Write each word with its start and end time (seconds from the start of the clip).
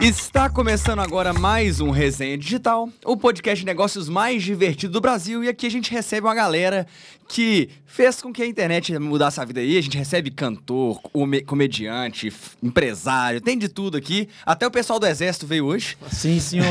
Está 0.00 0.50
começando 0.50 1.00
agora 1.00 1.32
mais 1.32 1.80
um 1.80 1.90
Resenha 1.90 2.36
Digital, 2.36 2.88
o 3.04 3.16
podcast 3.16 3.60
de 3.60 3.66
negócios 3.66 4.08
mais 4.08 4.42
divertido 4.42 4.92
do 4.92 5.00
Brasil. 5.00 5.42
E 5.42 5.48
aqui 5.48 5.66
a 5.66 5.70
gente 5.70 5.90
recebe 5.90 6.26
uma 6.26 6.34
galera 6.34 6.86
que 7.28 7.68
fez 7.86 8.20
com 8.20 8.32
que 8.32 8.42
a 8.42 8.46
internet 8.46 8.98
mudasse 8.98 9.40
a 9.40 9.44
vida 9.44 9.60
aí. 9.60 9.78
A 9.78 9.80
gente 9.80 9.96
recebe 9.96 10.28
cantor, 10.30 11.00
comediante, 11.46 12.32
empresário, 12.60 13.40
tem 13.40 13.56
de 13.56 13.68
tudo 13.68 13.96
aqui. 13.96 14.28
Até 14.44 14.66
o 14.66 14.70
pessoal 14.70 14.98
do 14.98 15.06
Exército 15.06 15.46
veio 15.46 15.66
hoje. 15.66 15.96
Sim, 16.10 16.40
senhor. 16.40 16.66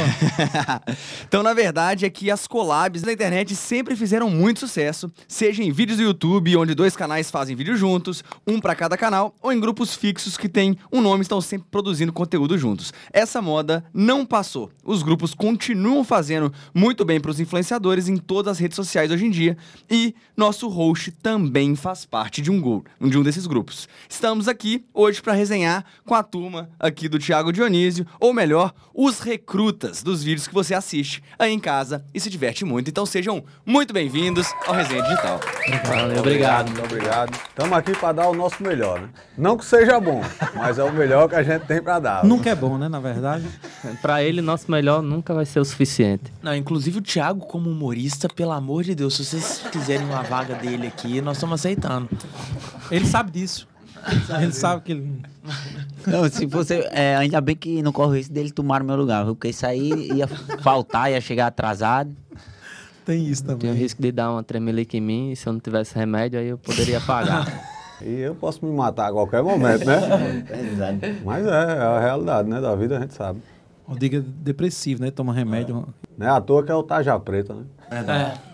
então, 1.25 1.42
na 1.42 1.54
verdade, 1.54 2.05
é 2.05 2.10
que 2.10 2.29
as 2.29 2.46
collabs 2.46 3.04
da 3.04 3.14
internet 3.14 3.55
sempre 3.55 3.96
fizeram 3.96 4.29
muito 4.29 4.60
sucesso, 4.60 5.10
seja 5.28 5.64
em 5.64 5.71
vídeos 5.71 5.97
do 5.97 6.04
YouTube, 6.04 6.57
onde 6.57 6.75
dois 6.75 6.96
canais 6.96 7.32
fazem 7.32 7.56
vídeo 7.56 7.78
juntos, 7.78 8.21
um 8.46 8.60
para 8.60 8.75
cada 8.75 8.97
canal, 8.97 9.33
ou 9.42 9.54
em 9.54 9.60
grupos 9.60 9.96
fixos 9.96 10.36
que 10.36 10.50
têm 10.50 10.78
um 10.92 11.00
nome 11.00 11.21
e 11.21 11.21
estão 11.21 11.39
sempre 11.39 11.68
produzindo 11.71 12.11
conteúdo 12.11 12.57
juntos. 12.57 12.93
Essa 13.14 13.42
moda 13.42 13.83
não 13.93 14.25
passou. 14.25 14.71
Os 14.83 15.01
grupos 15.01 15.33
continuam 15.33 16.04
fazendo 16.04 16.51
muito 16.74 17.06
bem 17.06 17.21
para 17.21 17.32
os 17.32 17.39
influenciadores 17.39 18.10
em 18.10 18.18
todas 18.18 18.51
as 18.51 18.60
redes 18.60 18.75
sociais 18.75 19.10
hoje 19.10 19.25
em 19.25 19.29
dia 19.29 19.57
e 19.89 20.14
nosso 20.43 20.68
host 20.68 21.10
também 21.24 21.74
faz 21.74 22.06
parte 22.06 22.42
de 22.42 22.52
um, 22.52 22.60
gol, 22.60 22.83
de 23.00 23.18
um 23.18 23.24
desses 23.24 23.47
grupos. 23.47 23.88
Estamos 24.10 24.50
aqui 24.50 24.86
hoje 24.93 25.21
para 25.21 25.32
resenhar 25.32 25.86
com 26.06 26.14
a 26.14 26.21
turma 26.21 26.69
aqui 26.78 27.07
do 27.07 27.18
Thiago 27.18 27.54
Dionísio, 27.54 28.06
ou 28.19 28.33
melhor, 28.33 28.74
os 28.93 29.21
recrutas 29.21 30.04
dos 30.04 30.21
vídeos 30.21 30.46
que 30.46 30.54
você 30.54 30.74
assiste 30.74 31.24
aí 31.39 31.54
em 31.54 31.60
casa 31.60 32.03
e 32.14 32.19
se 32.19 32.30
diverte 32.30 32.66
muito. 32.66 32.89
Então 32.89 33.06
sejam 33.06 33.42
muito 33.66 33.94
bem-vindos 33.94 34.45
ao 34.67 34.73
Resenha 34.73 35.02
Digital. 35.03 35.39
Valeu, 35.86 36.19
obrigado. 36.19 36.72
Muito 36.72 36.83
obrigado. 36.83 37.33
Estamos 37.47 37.78
aqui 37.78 37.94
para 37.94 38.11
dar 38.11 38.28
o 38.28 38.36
nosso 38.36 38.61
melhor, 38.61 39.00
né? 39.00 39.09
Não 39.38 39.55
que 39.55 39.64
seja 39.64 39.97
bom, 39.97 40.22
mas 40.53 40.78
é 40.78 40.83
o 40.83 40.91
melhor 40.91 41.30
que 41.30 41.36
a 41.36 41.44
gente 41.44 41.66
tem 41.67 41.81
para 41.81 42.00
dar. 42.00 42.25
Nunca 42.25 42.50
é 42.50 42.55
bom, 42.55 42.78
né, 42.78 42.89
na 42.89 43.00
verdade. 43.00 43.47
para 44.02 44.21
ele, 44.21 44.41
nosso 44.41 44.69
melhor 44.69 45.02
nunca 45.02 45.33
vai 45.33 45.45
ser 45.45 45.61
o 45.61 45.66
suficiente. 45.66 46.33
Não, 46.41 46.53
inclusive 46.53 46.99
o 46.99 47.02
Thiago 47.02 47.45
como 47.45 47.69
humorista, 47.69 48.27
pelo 48.27 48.52
amor 48.52 48.83
de 48.83 48.94
Deus, 48.94 49.16
se 49.16 49.23
vocês 49.23 49.64
quiserem 49.71 50.05
uma 50.05 50.33
vaga 50.34 50.56
dele 50.56 50.88
aqui, 50.88 51.22
nós 51.22 51.38
estamos 51.38 51.59
aceitando. 51.59 52.09
Ele 52.89 53.06
sabe 53.06 53.30
disso. 53.30 53.67
Ele 54.42 54.52
sabe 54.52 54.81
que 54.81 54.92
ele. 54.92 55.22
Não, 56.08 56.28
se 56.28 56.48
fosse. 56.50 56.73
É, 56.92 57.16
ainda 57.16 57.39
bem 57.39 57.56
que 57.56 57.84
não 57.84 57.92
corre 57.92 58.20
isso 58.20 58.34
dele 58.34 58.52
tomar 58.52 58.81
o 58.81 58.86
meu 58.86 58.95
lugar, 58.95 59.26
porque 59.26 59.50
isso 59.50 59.66
aí 59.66 60.11
ia 60.11 60.28
faltar, 60.28 61.11
ia 61.11 61.22
chegar 61.22 61.48
atrasado. 61.48 62.11
Tem 63.06 63.28
isso 63.28 63.44
também. 63.44 63.59
Tem 63.59 63.72
o 63.72 63.73
risco 63.76 64.02
de 64.02 64.11
dar 64.11 64.31
uma 64.31 64.44
tremelique 64.44 64.98
em 64.98 65.02
mim, 65.02 65.31
e 65.31 65.36
se 65.36 65.45
eu 65.48 65.54
não 65.54 65.59
tivesse 65.59 65.94
remédio, 65.95 66.39
aí 66.39 66.48
eu 66.48 66.58
poderia 66.58 67.00
pagar. 67.00 67.45
e 68.02 68.22
eu 68.22 68.34
posso 68.34 68.66
me 68.66 68.72
matar 68.76 69.09
a 69.09 69.11
qualquer 69.11 69.44
momento, 69.44 69.86
né? 69.86 70.00
Mas 71.23 71.45
é, 71.45 71.50
é 71.50 71.81
a 71.81 72.00
realidade, 72.00 72.50
né? 72.50 72.59
Da 72.59 72.76
vida 72.76 72.98
a 72.98 73.02
gente 73.02 73.14
sabe. 73.14 73.39
Rodrigo 73.86 74.16
é 74.16 74.20
depressivo, 74.20 75.04
né? 75.04 75.11
Toma 75.11 75.31
remédio. 75.31 75.86
É. 75.88 76.14
Não 76.17 76.28
é 76.28 76.30
à 76.30 76.42
toa 76.42 76.64
que 76.64 76.72
é 76.72 76.76
o 76.76 76.81
Taja 76.81 77.20
Preta, 77.20 77.54
né? 77.54 77.66
É. 77.92 78.54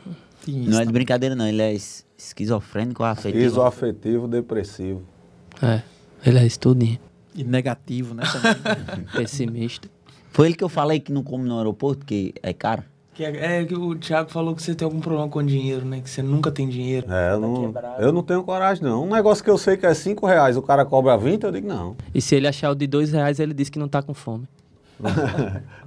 Não 0.52 0.80
é 0.80 0.86
de 0.86 0.92
brincadeira, 0.92 1.36
não. 1.36 1.48
Ele 1.48 1.62
é 1.62 1.76
esquizofrênico 2.18 3.04
afetivo. 3.04 3.38
Esquizoafetivo 3.38 4.28
depressivo. 4.28 5.02
É, 5.62 5.82
ele 6.26 6.40
é 6.40 6.46
estudinho. 6.46 7.00
E 7.36 7.44
negativo, 7.44 8.14
né? 8.14 8.24
Pessimista. 9.16 9.88
Foi 10.32 10.48
ele 10.48 10.56
que 10.56 10.64
eu 10.64 10.70
falei 10.70 11.00
que 11.00 11.12
não 11.12 11.24
come 11.24 11.48
no 11.48 11.58
aeroporto, 11.58 12.06
que 12.06 12.34
é 12.42 12.54
caro? 12.54 12.84
Que 13.14 13.26
é, 13.26 13.62
é, 13.62 13.66
que 13.66 13.76
o 13.76 13.96
Thiago 13.96 14.30
falou 14.32 14.56
que 14.56 14.64
você 14.64 14.74
tem 14.74 14.86
algum 14.86 15.02
problema 15.02 15.28
com 15.28 15.44
dinheiro, 15.44 15.86
né? 15.86 16.00
Que 16.00 16.10
você 16.10 16.22
nunca 16.22 16.52
tem 16.52 16.70
dinheiro. 16.70 17.12
É, 17.12 17.34
eu 17.34 17.40
não, 17.40 17.74
eu 18.00 18.14
não 18.14 18.24
tenho 18.24 18.44
coragem, 18.44 18.84
não. 18.84 19.04
Um 19.04 19.10
negócio 19.10 19.44
que 19.44 19.50
eu 19.50 19.58
sei 19.58 19.76
que 19.76 19.86
é 19.86 19.94
5 19.94 20.26
reais, 20.26 20.56
o 20.56 20.62
cara 20.62 20.86
cobra 20.86 21.18
20, 21.18 21.44
eu 21.44 21.52
digo 21.52 21.68
não. 21.68 21.98
E 22.14 22.22
se 22.22 22.36
ele 22.36 22.48
achar 22.48 22.72
o 22.72 22.76
de 22.76 22.88
2 22.88 23.12
reais, 23.12 23.40
ele 23.40 23.54
diz 23.54 23.70
que 23.70 23.78
não 23.78 23.90
tá 23.90 24.02
com 24.02 24.14
fome. 24.14 24.48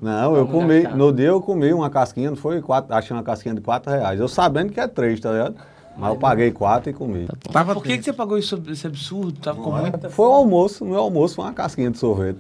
Não, 0.00 0.36
eu 0.36 0.46
comi, 0.46 0.82
no 0.84 1.12
dia 1.12 1.27
eu 1.27 1.41
comi 1.41 1.72
uma 1.72 1.91
casquinha, 1.91 2.30
não 2.30 2.36
foi 2.36 2.60
quatro, 2.62 2.94
achei 2.94 3.14
uma 3.14 3.23
casquinha 3.23 3.55
de 3.55 3.61
4 3.61 3.92
reais. 3.92 4.18
Eu 4.18 4.28
sabendo 4.28 4.73
que 4.73 4.80
é 4.80 4.89
3, 4.89 5.20
tá 5.20 5.33
ligado? 5.33 5.56
Mas 5.96 6.11
eu 6.11 6.17
paguei 6.17 6.50
4 6.50 6.90
e 6.90 6.92
comi. 6.92 7.27
Tá 7.27 7.52
Tava 7.52 7.74
Por 7.74 7.83
que, 7.83 7.98
que 7.98 8.05
você 8.05 8.12
pagou 8.12 8.39
isso, 8.39 8.61
esse 8.68 8.86
absurdo? 8.86 9.39
Tava 9.40 9.61
com 9.61 9.70
muito... 9.72 10.11
Foi 10.11 10.27
o 10.27 10.33
almoço, 10.33 10.84
meu 10.84 10.98
almoço 10.98 11.34
foi 11.36 11.45
uma 11.45 11.52
casquinha 11.52 11.90
de 11.90 11.98
sorvete. 11.98 12.39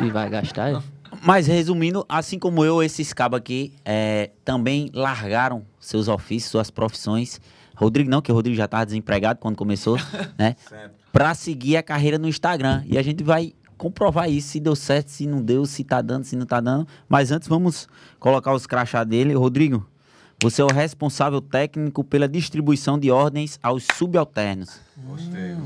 E 0.00 0.10
vai 0.10 0.28
gastar, 0.30 0.72
é? 0.72 0.82
Mas 1.24 1.46
resumindo, 1.46 2.04
assim 2.08 2.38
como 2.38 2.64
eu, 2.64 2.82
esses 2.82 3.12
cabos 3.12 3.38
aqui 3.38 3.74
é, 3.84 4.30
também 4.44 4.90
largaram 4.92 5.62
seus 5.78 6.08
ofícios, 6.08 6.50
suas 6.50 6.70
profissões. 6.70 7.40
Rodrigo 7.76 8.10
não, 8.10 8.22
que 8.22 8.32
o 8.32 8.34
Rodrigo 8.34 8.56
já 8.56 8.64
estava 8.64 8.84
desempregado 8.86 9.38
quando 9.38 9.56
começou, 9.56 9.96
né? 10.38 10.56
Para 11.12 11.34
seguir 11.34 11.76
a 11.76 11.82
carreira 11.82 12.18
no 12.18 12.26
Instagram. 12.26 12.82
E 12.86 12.96
a 12.96 13.02
gente 13.02 13.22
vai 13.22 13.52
comprovar 13.82 14.30
isso, 14.30 14.50
se 14.50 14.60
deu 14.60 14.76
certo, 14.76 15.08
se 15.08 15.26
não 15.26 15.42
deu, 15.42 15.66
se 15.66 15.82
tá 15.82 16.00
dando, 16.00 16.22
se 16.22 16.36
não 16.36 16.46
tá 16.46 16.60
dando. 16.60 16.86
Mas 17.08 17.32
antes 17.32 17.48
vamos 17.48 17.88
colocar 18.20 18.54
os 18.54 18.64
crachá 18.64 19.02
dele. 19.02 19.34
Rodrigo, 19.34 19.84
você 20.40 20.62
é 20.62 20.64
o 20.64 20.72
responsável 20.72 21.40
técnico 21.40 22.04
pela 22.04 22.28
distribuição 22.28 22.96
de 22.96 23.10
ordens 23.10 23.58
aos 23.60 23.84
subalternos. 23.98 24.78
Gostei. 24.96 25.56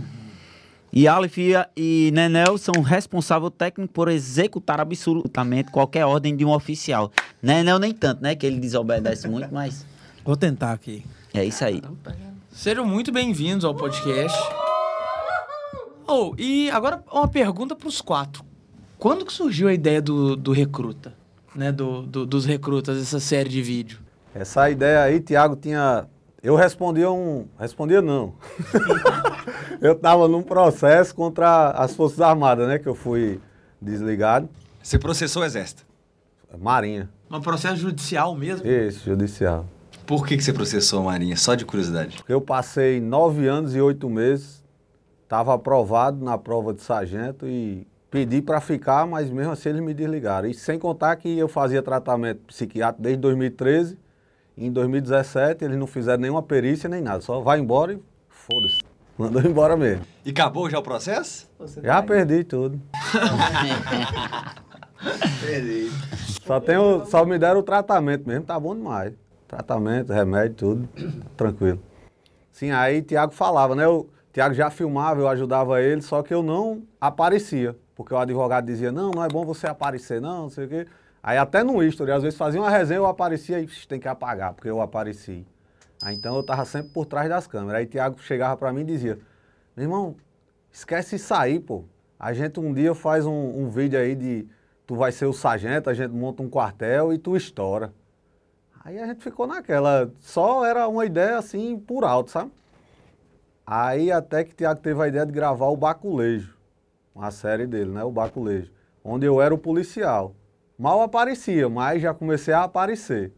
E 0.91 1.07
Aleph 1.07 1.37
e 1.77 2.11
Nenel 2.15 2.57
são 2.57 2.81
responsável 2.81 3.51
técnico 3.51 3.93
por 3.93 4.09
executar 4.09 4.81
absolutamente 4.81 5.71
qualquer 5.71 6.07
ordem 6.07 6.35
de 6.35 6.43
um 6.43 6.53
oficial. 6.53 7.13
Nenel 7.43 7.79
nem 7.79 7.93
tanto, 7.93 8.23
né? 8.23 8.35
Que 8.35 8.47
ele 8.47 8.59
desobedece 8.59 9.29
muito, 9.29 9.53
mas... 9.53 9.85
Vou 10.25 10.39
tentar 10.39 10.73
aqui. 10.73 11.05
É 11.35 11.45
isso 11.45 11.63
aí. 11.63 11.83
Sejam 12.51 12.87
muito 12.87 13.13
bem-vindos 13.13 13.63
ao 13.63 13.75
podcast. 13.75 14.39
Oh, 16.07 16.35
e 16.39 16.71
agora 16.71 17.03
uma 17.11 17.27
pergunta 17.27 17.75
para 17.75 17.89
os 17.89 18.01
quatro. 18.01 18.45
Quando 18.99 19.27
que 19.27 19.33
surgiu 19.33 19.69
a 19.69 19.75
ideia 19.75 20.01
do, 20.01 20.37
do 20.37 20.53
recruta? 20.53 21.15
Né, 21.55 21.73
do, 21.73 22.03
do, 22.03 22.27
dos 22.27 22.45
recrutas, 22.45 23.01
essa 23.01 23.19
série 23.19 23.49
de 23.49 23.63
vídeo? 23.63 23.99
Essa 24.35 24.71
ideia 24.71 25.03
aí, 25.03 25.21
Tiago, 25.21 25.57
tinha. 25.57 26.07
Eu 26.43 26.55
respondia 26.55 27.11
um. 27.11 27.47
Respondia 27.59 28.03
não. 28.03 28.35
eu 29.81 29.93
estava 29.93 30.29
num 30.29 30.43
processo 30.43 31.15
contra 31.15 31.71
as 31.71 31.95
Forças 31.95 32.21
Armadas, 32.21 32.69
né? 32.69 32.79
Que 32.79 32.87
eu 32.87 32.95
fui 32.95 33.41
desligado. 33.81 34.49
Você 34.83 34.99
processou 34.99 35.43
o 35.43 35.45
Exército? 35.45 35.85
Marinha. 36.59 37.09
Um 37.31 37.41
processo 37.41 37.77
judicial 37.77 38.35
mesmo? 38.37 38.67
Isso, 38.67 39.05
judicial. 39.05 39.67
Por 40.07 40.27
que, 40.27 40.37
que 40.37 40.45
você 40.45 40.53
processou 40.53 41.01
a 41.01 41.05
Marinha? 41.05 41.37
Só 41.37 41.55
de 41.55 41.65
curiosidade. 41.65 42.17
Porque 42.19 42.33
eu 42.33 42.41
passei 42.41 43.01
nove 43.01 43.49
anos 43.49 43.75
e 43.75 43.81
oito 43.81 44.09
meses 44.09 44.56
Estava 45.27 45.55
aprovado 45.55 46.25
na 46.25 46.39
prova 46.39 46.73
de 46.73 46.81
sargento 46.83 47.49
e 47.49 47.85
pedi 48.09 48.41
para 48.41 48.61
ficar, 48.61 49.05
mas 49.09 49.29
mesmo 49.29 49.51
assim 49.51 49.71
eles 49.71 49.83
me 49.83 49.93
desligaram. 49.93 50.49
E 50.49 50.55
sem 50.55 50.79
contar 50.79 51.17
que 51.17 51.37
eu 51.37 51.49
fazia 51.49 51.83
tratamento 51.83 52.43
psiquiátrico 52.47 53.03
desde 53.03 53.23
2013. 53.23 53.99
Em 54.57 54.71
2017 54.71 55.65
eles 55.65 55.77
não 55.77 55.89
fizeram 55.89 56.23
nenhuma 56.23 56.45
perícia 56.45 56.89
nem 56.89 57.03
nada. 57.03 57.21
Só 57.23 57.41
vai 57.41 57.59
embora 57.59 57.95
e 57.95 57.99
foda-se. 58.29 58.79
Mandou 59.19 59.43
embora 59.43 59.77
mesmo. 59.77 60.05
E 60.25 60.31
acabou 60.31 60.71
já 60.71 60.79
o 60.79 60.83
processo? 60.83 61.51
Você 61.59 61.83
já 61.83 61.97
tá 61.97 62.05
perdi 62.05 62.45
tudo. 62.45 62.81
perdi. 65.45 65.91
Só, 66.47 66.61
tenho, 66.61 67.05
só 67.07 67.25
me 67.25 67.37
deram 67.37 67.59
o 67.59 67.65
tratamento 67.65 68.29
mesmo, 68.29 68.45
tá 68.45 68.61
bom 68.61 68.77
demais. 68.77 69.13
Tratamento, 69.49 70.13
remédio, 70.13 70.55
tudo, 70.55 70.89
tranquilo. 71.37 71.83
Sim, 72.53 72.71
aí 72.71 73.03
Tiago 73.03 73.33
falava, 73.33 73.75
né? 73.75 73.85
Eu, 73.85 74.09
Tiago 74.37 74.55
já 74.55 74.69
filmava, 74.69 75.19
eu 75.19 75.29
ajudava 75.29 75.81
ele, 75.81 76.03
só 76.03 76.23
que 76.23 76.35
eu 76.35 76.43
não 76.43 76.83
aparecia. 77.01 77.75
Porque 77.95 78.13
o 78.13 78.19
advogado 78.19 78.67
dizia, 78.67 78.93
não, 78.93 79.11
não 79.11 79.25
é 79.25 79.29
bom 79.29 79.47
você 79.47 79.67
aparecer, 79.67 80.21
não, 80.21 80.43
não 80.43 80.51
sei 80.51 80.67
o 80.67 80.69
quê. 80.69 80.87
Aí 81.23 81.39
até 81.39 81.65
no 81.65 81.83
history, 81.83 82.13
às 82.13 82.23
vezes 82.23 82.39
fazia 82.39 82.61
uma 82.61 82.69
resenha, 82.69 82.99
eu 82.99 83.07
aparecia 83.07 83.59
e 83.61 83.67
tem 83.89 83.99
que 83.99 84.07
apagar, 84.07 84.53
porque 84.53 84.69
eu 84.69 84.83
apareci. 84.83 85.47
Aí 86.03 86.15
então 86.15 86.35
eu 86.35 86.43
estava 86.43 86.67
sempre 86.67 86.91
por 86.91 87.07
trás 87.07 87.31
das 87.31 87.47
câmeras. 87.47 87.81
Aí 87.81 87.87
Tiago 87.87 88.21
chegava 88.21 88.55
para 88.59 88.71
mim 88.75 88.83
e 88.83 88.85
dizia, 88.85 89.19
meu 89.75 89.85
irmão, 89.85 90.17
esquece 90.71 91.17
isso 91.17 91.33
aí, 91.33 91.59
pô. 91.59 91.85
A 92.21 92.35
gente 92.35 92.61
um 92.61 92.75
dia 92.75 92.95
faz 92.95 93.25
um, 93.25 93.33
um 93.33 93.71
vídeo 93.71 93.99
aí 93.99 94.15
de 94.15 94.47
tu 94.87 94.97
vai 94.97 95.13
ser 95.13 95.25
o 95.25 95.33
sargento, 95.33 95.89
a 95.89 95.95
gente 95.95 96.11
monta 96.11 96.43
um 96.43 96.51
quartel 96.51 97.11
e 97.11 97.17
tu 97.17 97.39
estoura. 97.39 97.91
Aí 98.85 98.99
a 98.99 99.07
gente 99.07 99.23
ficou 99.23 99.47
naquela, 99.47 100.13
só 100.21 100.63
era 100.63 100.87
uma 100.87 101.07
ideia 101.07 101.39
assim 101.39 101.79
por 101.79 102.05
alto, 102.05 102.31
sabe? 102.31 102.51
Aí 103.67 104.13
até 104.13 104.45
que 104.45 104.55
Tiago 104.55 104.81
teve 104.81 105.03
a 105.03 105.09
ideia 105.09 105.27
de 105.27 105.33
gravar 105.33 105.67
o 105.67 105.77
Baculejo, 105.77 106.57
uma 107.13 107.33
série 107.33 107.67
dele, 107.67 107.91
né? 107.91 108.05
O 108.05 108.13
Baculejo, 108.13 108.71
onde 109.03 109.27
eu 109.27 109.43
era 109.43 109.53
o 109.53 109.59
policial. 109.59 110.37
Mal 110.79 111.03
aparecia, 111.03 111.69
mas 111.69 112.01
já 112.01 112.15
comecei 112.15 112.55
a 112.55 112.63
aparecer. 112.63 113.33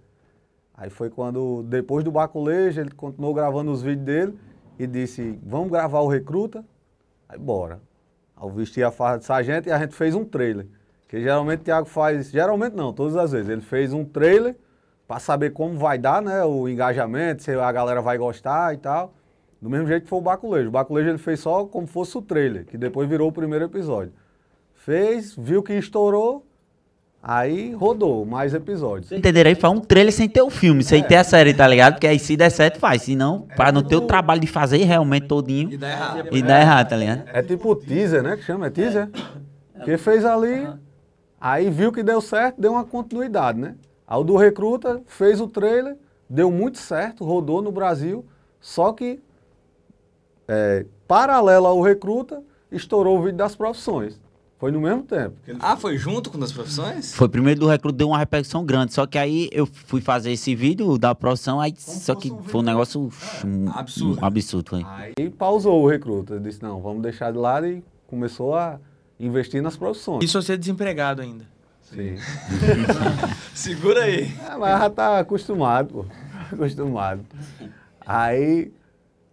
Aí 0.77 0.91
foi 0.91 1.09
quando, 1.09 1.63
depois 1.63 2.05
do 2.05 2.11
Baculejo, 2.11 2.81
ele 2.81 2.91
continuou 2.91 3.33
gravando 3.33 3.71
os 3.71 3.81
vídeos 3.81 4.05
dele 4.05 4.39
e 4.79 4.87
disse, 4.87 5.39
vamos 5.43 5.71
gravar 5.71 6.01
o 6.01 6.09
Recruta? 6.09 6.63
Aí 7.27 7.39
bora. 7.39 7.81
Eu 8.41 8.51
vesti 8.51 8.83
a 8.83 8.91
farda 8.91 9.21
de 9.21 9.25
sargento 9.25 9.69
e 9.69 9.73
a 9.73 9.79
gente 9.79 9.95
fez 9.95 10.15
um 10.15 10.25
trailer. 10.25 10.67
Que 11.09 11.21
geralmente 11.23 11.61
o 11.61 11.65
Thiago 11.65 11.89
faz, 11.89 12.31
geralmente 12.31 12.75
não, 12.75 12.93
todas 12.93 13.17
as 13.17 13.33
vezes. 13.33 13.49
Ele 13.49 13.63
fez 13.63 13.95
um 13.95 14.05
trailer 14.05 14.55
para 15.07 15.19
saber 15.19 15.51
como 15.51 15.79
vai 15.79 15.97
dar, 15.97 16.21
né, 16.21 16.45
o 16.45 16.69
engajamento, 16.69 17.43
se 17.43 17.51
a 17.51 17.73
galera 17.73 18.03
vai 18.03 18.19
gostar 18.19 18.75
e 18.75 18.77
tal. 18.77 19.15
Do 19.61 19.69
mesmo 19.69 19.87
jeito 19.89 20.05
que 20.05 20.09
foi 20.09 20.19
o 20.19 20.23
Baculejo. 20.23 20.69
O 20.69 20.73
Baculejo 20.73 21.09
ele 21.09 21.19
fez 21.19 21.41
só 21.41 21.65
como 21.65 21.87
fosse 21.87 22.17
o 22.17 22.23
trailer, 22.23 22.65
que 22.67 22.77
depois 22.79 23.09
virou 23.09 23.29
o 23.29 23.33
primeiro 23.33 23.65
episódio. 23.65 24.13
Fez, 24.75 25.35
viu 25.37 25.63
que 25.63 25.73
estourou, 25.75 26.47
aí 27.23 27.73
rodou 27.75 28.25
mais 28.25 28.55
episódios. 28.55 29.09
Você 29.09 29.17
entenderam 29.17 29.49
aí? 29.49 29.55
Faz 29.57 29.75
um 29.75 29.81
trailer 29.81 30.13
sem 30.13 30.29
ter 30.29 30.43
o 30.43 30.49
filme, 30.51 30.85
sem 30.85 31.03
ter 31.03 31.17
a 31.17 31.25
série, 31.25 31.53
tá 31.53 31.67
ligado? 31.67 31.95
Porque 31.95 32.07
aí 32.07 32.19
se 32.19 32.37
der 32.37 32.51
certo, 32.51 32.79
faz. 32.79 33.03
Se 33.03 33.17
não, 33.17 33.43
pra 33.57 33.73
não 33.73 33.83
ter 33.83 33.97
o 33.97 34.03
trabalho 34.03 34.41
de 34.41 34.47
fazer 34.47 34.79
realmente 34.85 35.27
todinho 35.27 35.73
E 35.73 35.77
dá 35.77 35.91
errado. 35.91 36.29
e 36.37 36.43
dar 36.43 36.61
errado, 36.61 36.89
tá 36.89 36.97
ligado? 36.97 37.23
É 37.33 37.43
tipo 37.43 37.75
teaser, 37.75 38.23
né? 38.23 38.37
Que 38.37 38.45
chama, 38.45 38.67
é 38.69 38.71
teaser? 38.71 39.09
Que 39.85 39.97
fez 39.99 40.25
ali, 40.25 40.69
aí 41.41 41.69
viu 41.69 41.93
que 41.93 42.03
deu 42.03 42.21
certo, 42.21 42.61
deu 42.61 42.73
uma 42.73 42.85
continuidade, 42.85 43.59
né? 43.59 43.75
Aí 44.07 44.19
o 44.19 44.25
do 44.25 44.37
Recruta 44.37 45.03
fez 45.07 45.41
o 45.41 45.47
trailer, 45.49 45.97
deu 46.31 46.51
muito 46.51 46.79
certo, 46.79 47.25
rodou 47.25 47.61
no 47.61 47.71
Brasil, 47.71 48.25
só 48.61 48.93
que, 48.93 49.21
é, 50.49 50.87
paralelo 51.07 51.67
ao 51.67 51.81
Recruta, 51.83 52.43
estourou 52.73 53.19
o 53.19 53.23
vídeo 53.23 53.37
das 53.37 53.55
profissões. 53.55 54.19
Foi 54.59 54.73
no 54.73 54.81
mesmo 54.81 55.05
tempo. 55.05 55.37
Ah, 55.61 55.77
foi 55.77 55.97
junto 55.97 56.31
com 56.31 56.39
das 56.39 56.51
profissões? 56.51 57.15
Foi 57.15 57.29
primeiro 57.29 57.61
do 57.61 57.69
recruto, 57.69 57.97
deu 57.97 58.09
uma 58.09 58.19
repercussão 58.19 58.65
grande. 58.67 58.93
Só 58.93 59.07
que 59.07 59.17
aí 59.17 59.49
eu 59.53 59.67
fui 59.67 60.01
fazer 60.01 60.33
esse 60.33 60.53
vídeo 60.57 60.99
da 60.99 61.15
produção, 61.15 61.61
aí 61.61 61.73
só 61.79 62.17
que 62.17 62.33
foi 62.47 62.61
um 62.61 62.65
negócio 62.65 63.09
um- 63.45 63.71
Absurdo. 63.71 64.21
um 64.21 64.25
absurdo. 64.25 64.71
Foi. 64.71 64.85
Aí 65.17 65.31
pausou 65.31 65.81
o 65.81 65.87
Recruta, 65.89 66.35
ele 66.35 66.43
disse, 66.49 66.61
não, 66.61 66.81
vamos 66.83 67.03
deixar 67.03 67.31
de 67.31 67.39
lado 67.39 67.69
e 67.69 67.85
começou 68.09 68.57
a 68.57 68.81
investir 69.21 69.63
nas 69.63 69.77
profissões. 69.77 70.25
Isso 70.25 70.43
você 70.43 70.55
é 70.55 70.57
desempregado 70.57 71.23
ainda. 71.23 71.45
Sim. 71.83 72.17
Segura 73.55 74.03
aí. 74.03 74.35
É, 74.45 74.57
mas 74.57 74.79
já 74.81 74.91
tá 74.91 75.19
acostumado, 75.21 75.89
pô. 75.95 76.05
Acostumado. 76.53 77.25
Aí 78.05 78.73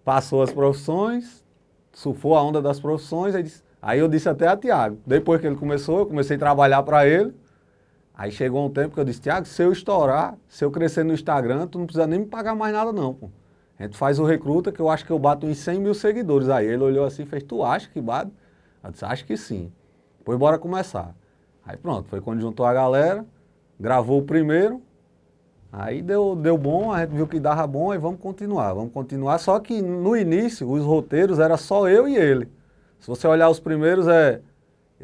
passou 0.06 0.44
as 0.44 0.54
profissões, 0.54 1.44
surfou 1.92 2.36
a 2.38 2.44
onda 2.44 2.62
das 2.62 2.80
profissões, 2.80 3.36
aí, 3.36 3.44
disse- 3.44 3.64
aí 3.82 4.00
eu 4.00 4.08
disse 4.08 4.30
até 4.30 4.48
a 4.48 4.56
Tiago. 4.58 5.00
Depois 5.06 5.42
que 5.42 5.48
ele 5.48 5.58
começou, 5.58 6.00
eu 6.00 6.06
comecei 6.06 6.38
a 6.38 6.40
trabalhar 6.40 6.84
para 6.84 7.08
ele. 7.08 7.34
Aí 8.14 8.32
chegou 8.32 8.66
um 8.66 8.70
tempo 8.70 8.94
que 8.94 9.00
eu 9.00 9.04
disse, 9.06 9.22
Tiago, 9.22 9.46
se 9.46 9.62
eu 9.62 9.72
estourar, 9.72 10.38
se 10.48 10.64
eu 10.64 10.72
crescer 10.72 11.04
no 11.04 11.14
Instagram, 11.14 11.68
tu 11.68 11.78
não 11.80 11.86
precisa 11.86 12.08
nem 12.08 12.20
me 12.20 12.26
pagar 12.26 12.56
mais 12.56 12.74
nada 12.74 12.94
não, 12.94 13.14
pô. 13.14 13.30
A 13.78 13.84
gente 13.84 13.98
faz 13.98 14.20
o 14.20 14.24
recruta 14.26 14.72
que 14.72 14.80
eu 14.80 14.90
acho 14.90 15.06
que 15.06 15.12
eu 15.12 15.20
bato 15.20 15.46
em 15.48 15.54
100 15.54 15.80
mil 15.82 15.94
seguidores. 15.94 16.48
Aí 16.50 16.66
ele 16.66 16.84
olhou 16.84 17.06
assim 17.06 17.24
e 17.24 17.26
fez, 17.26 17.44
tu 17.44 17.62
acha 17.64 17.90
que 17.90 18.00
bate? 18.02 18.32
Eu 18.84 18.92
disse, 18.92 19.04
acho 19.04 19.26
que 19.26 19.36
sim. 19.36 19.72
Pois 20.24 20.40
bora 20.40 20.58
começar. 20.58 21.14
Aí 21.66 21.76
pronto, 21.76 22.08
foi 22.10 22.22
quando 22.22 22.40
juntou 22.40 22.66
a 22.66 22.74
galera, 22.74 23.26
gravou 23.80 24.20
o 24.20 24.24
primeiro, 24.24 24.82
aí 25.78 26.02
deu, 26.02 26.36
deu 26.36 26.58
bom, 26.58 26.92
a 26.92 27.02
gente 27.02 27.16
viu 27.16 27.28
que 27.28 27.40
dava 27.40 27.66
bom 27.68 27.94
e 27.94 27.98
vamos 27.98 28.20
continuar, 28.20 28.74
vamos 28.74 28.92
continuar. 28.94 29.38
Só 29.40 29.60
que 29.60 29.82
no 29.82 30.16
início, 30.16 30.70
os 30.70 30.84
roteiros 30.84 31.40
era 31.40 31.58
só 31.58 31.88
eu 31.90 32.08
e 32.08 32.16
ele. 32.16 32.48
Se 33.00 33.08
você 33.08 33.28
olhar 33.28 33.50
os 33.50 33.60
primeiros, 33.60 34.08
é. 34.08 34.42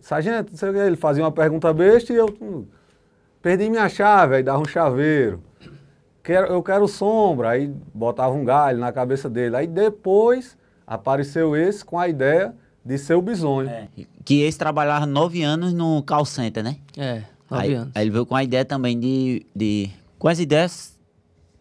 Sargento, 0.02 0.52
não 0.52 0.58
sei 0.58 0.70
o 0.70 0.74
que, 0.74 0.80
ele 0.80 0.96
fazia 0.96 1.24
uma 1.24 1.32
pergunta 1.32 1.72
besta 1.74 2.14
e 2.14 2.16
eu. 2.16 2.34
hum, 2.42 2.66
perdi 3.42 3.70
minha 3.70 3.90
chave, 3.90 4.36
aí 4.36 4.44
dava 4.44 4.60
um 4.60 4.66
chaveiro. 4.66 5.42
Quero, 6.24 6.48
eu 6.48 6.62
quero 6.64 6.88
sombra, 6.88 7.50
aí 7.50 7.72
botava 7.94 8.34
um 8.34 8.46
galho 8.46 8.78
na 8.80 8.92
cabeça 8.92 9.30
dele. 9.30 9.56
Aí 9.56 9.68
depois 9.68 10.58
apareceu 10.88 11.56
esse 11.56 11.84
com 11.84 11.98
a 12.00 12.08
ideia 12.08 12.54
de 12.86 12.98
ser 12.98 13.16
o 13.16 13.22
bisonho. 13.22 13.70
Que 14.24 14.42
esse 14.44 14.58
trabalhava 14.58 15.06
nove 15.06 15.42
anos 15.44 15.74
no 15.74 16.02
call 16.04 16.26
center, 16.26 16.64
né? 16.64 16.78
É, 16.98 17.24
nove 17.50 17.64
Aí, 17.64 17.74
anos. 17.74 17.92
aí 17.96 18.04
ele 18.04 18.12
veio 18.12 18.26
com 18.26 18.36
a 18.36 18.44
ideia 18.44 18.64
também 18.64 19.00
de, 19.00 19.46
de. 19.56 19.90
Com 20.22 20.28
as 20.28 20.38
ideias. 20.38 20.96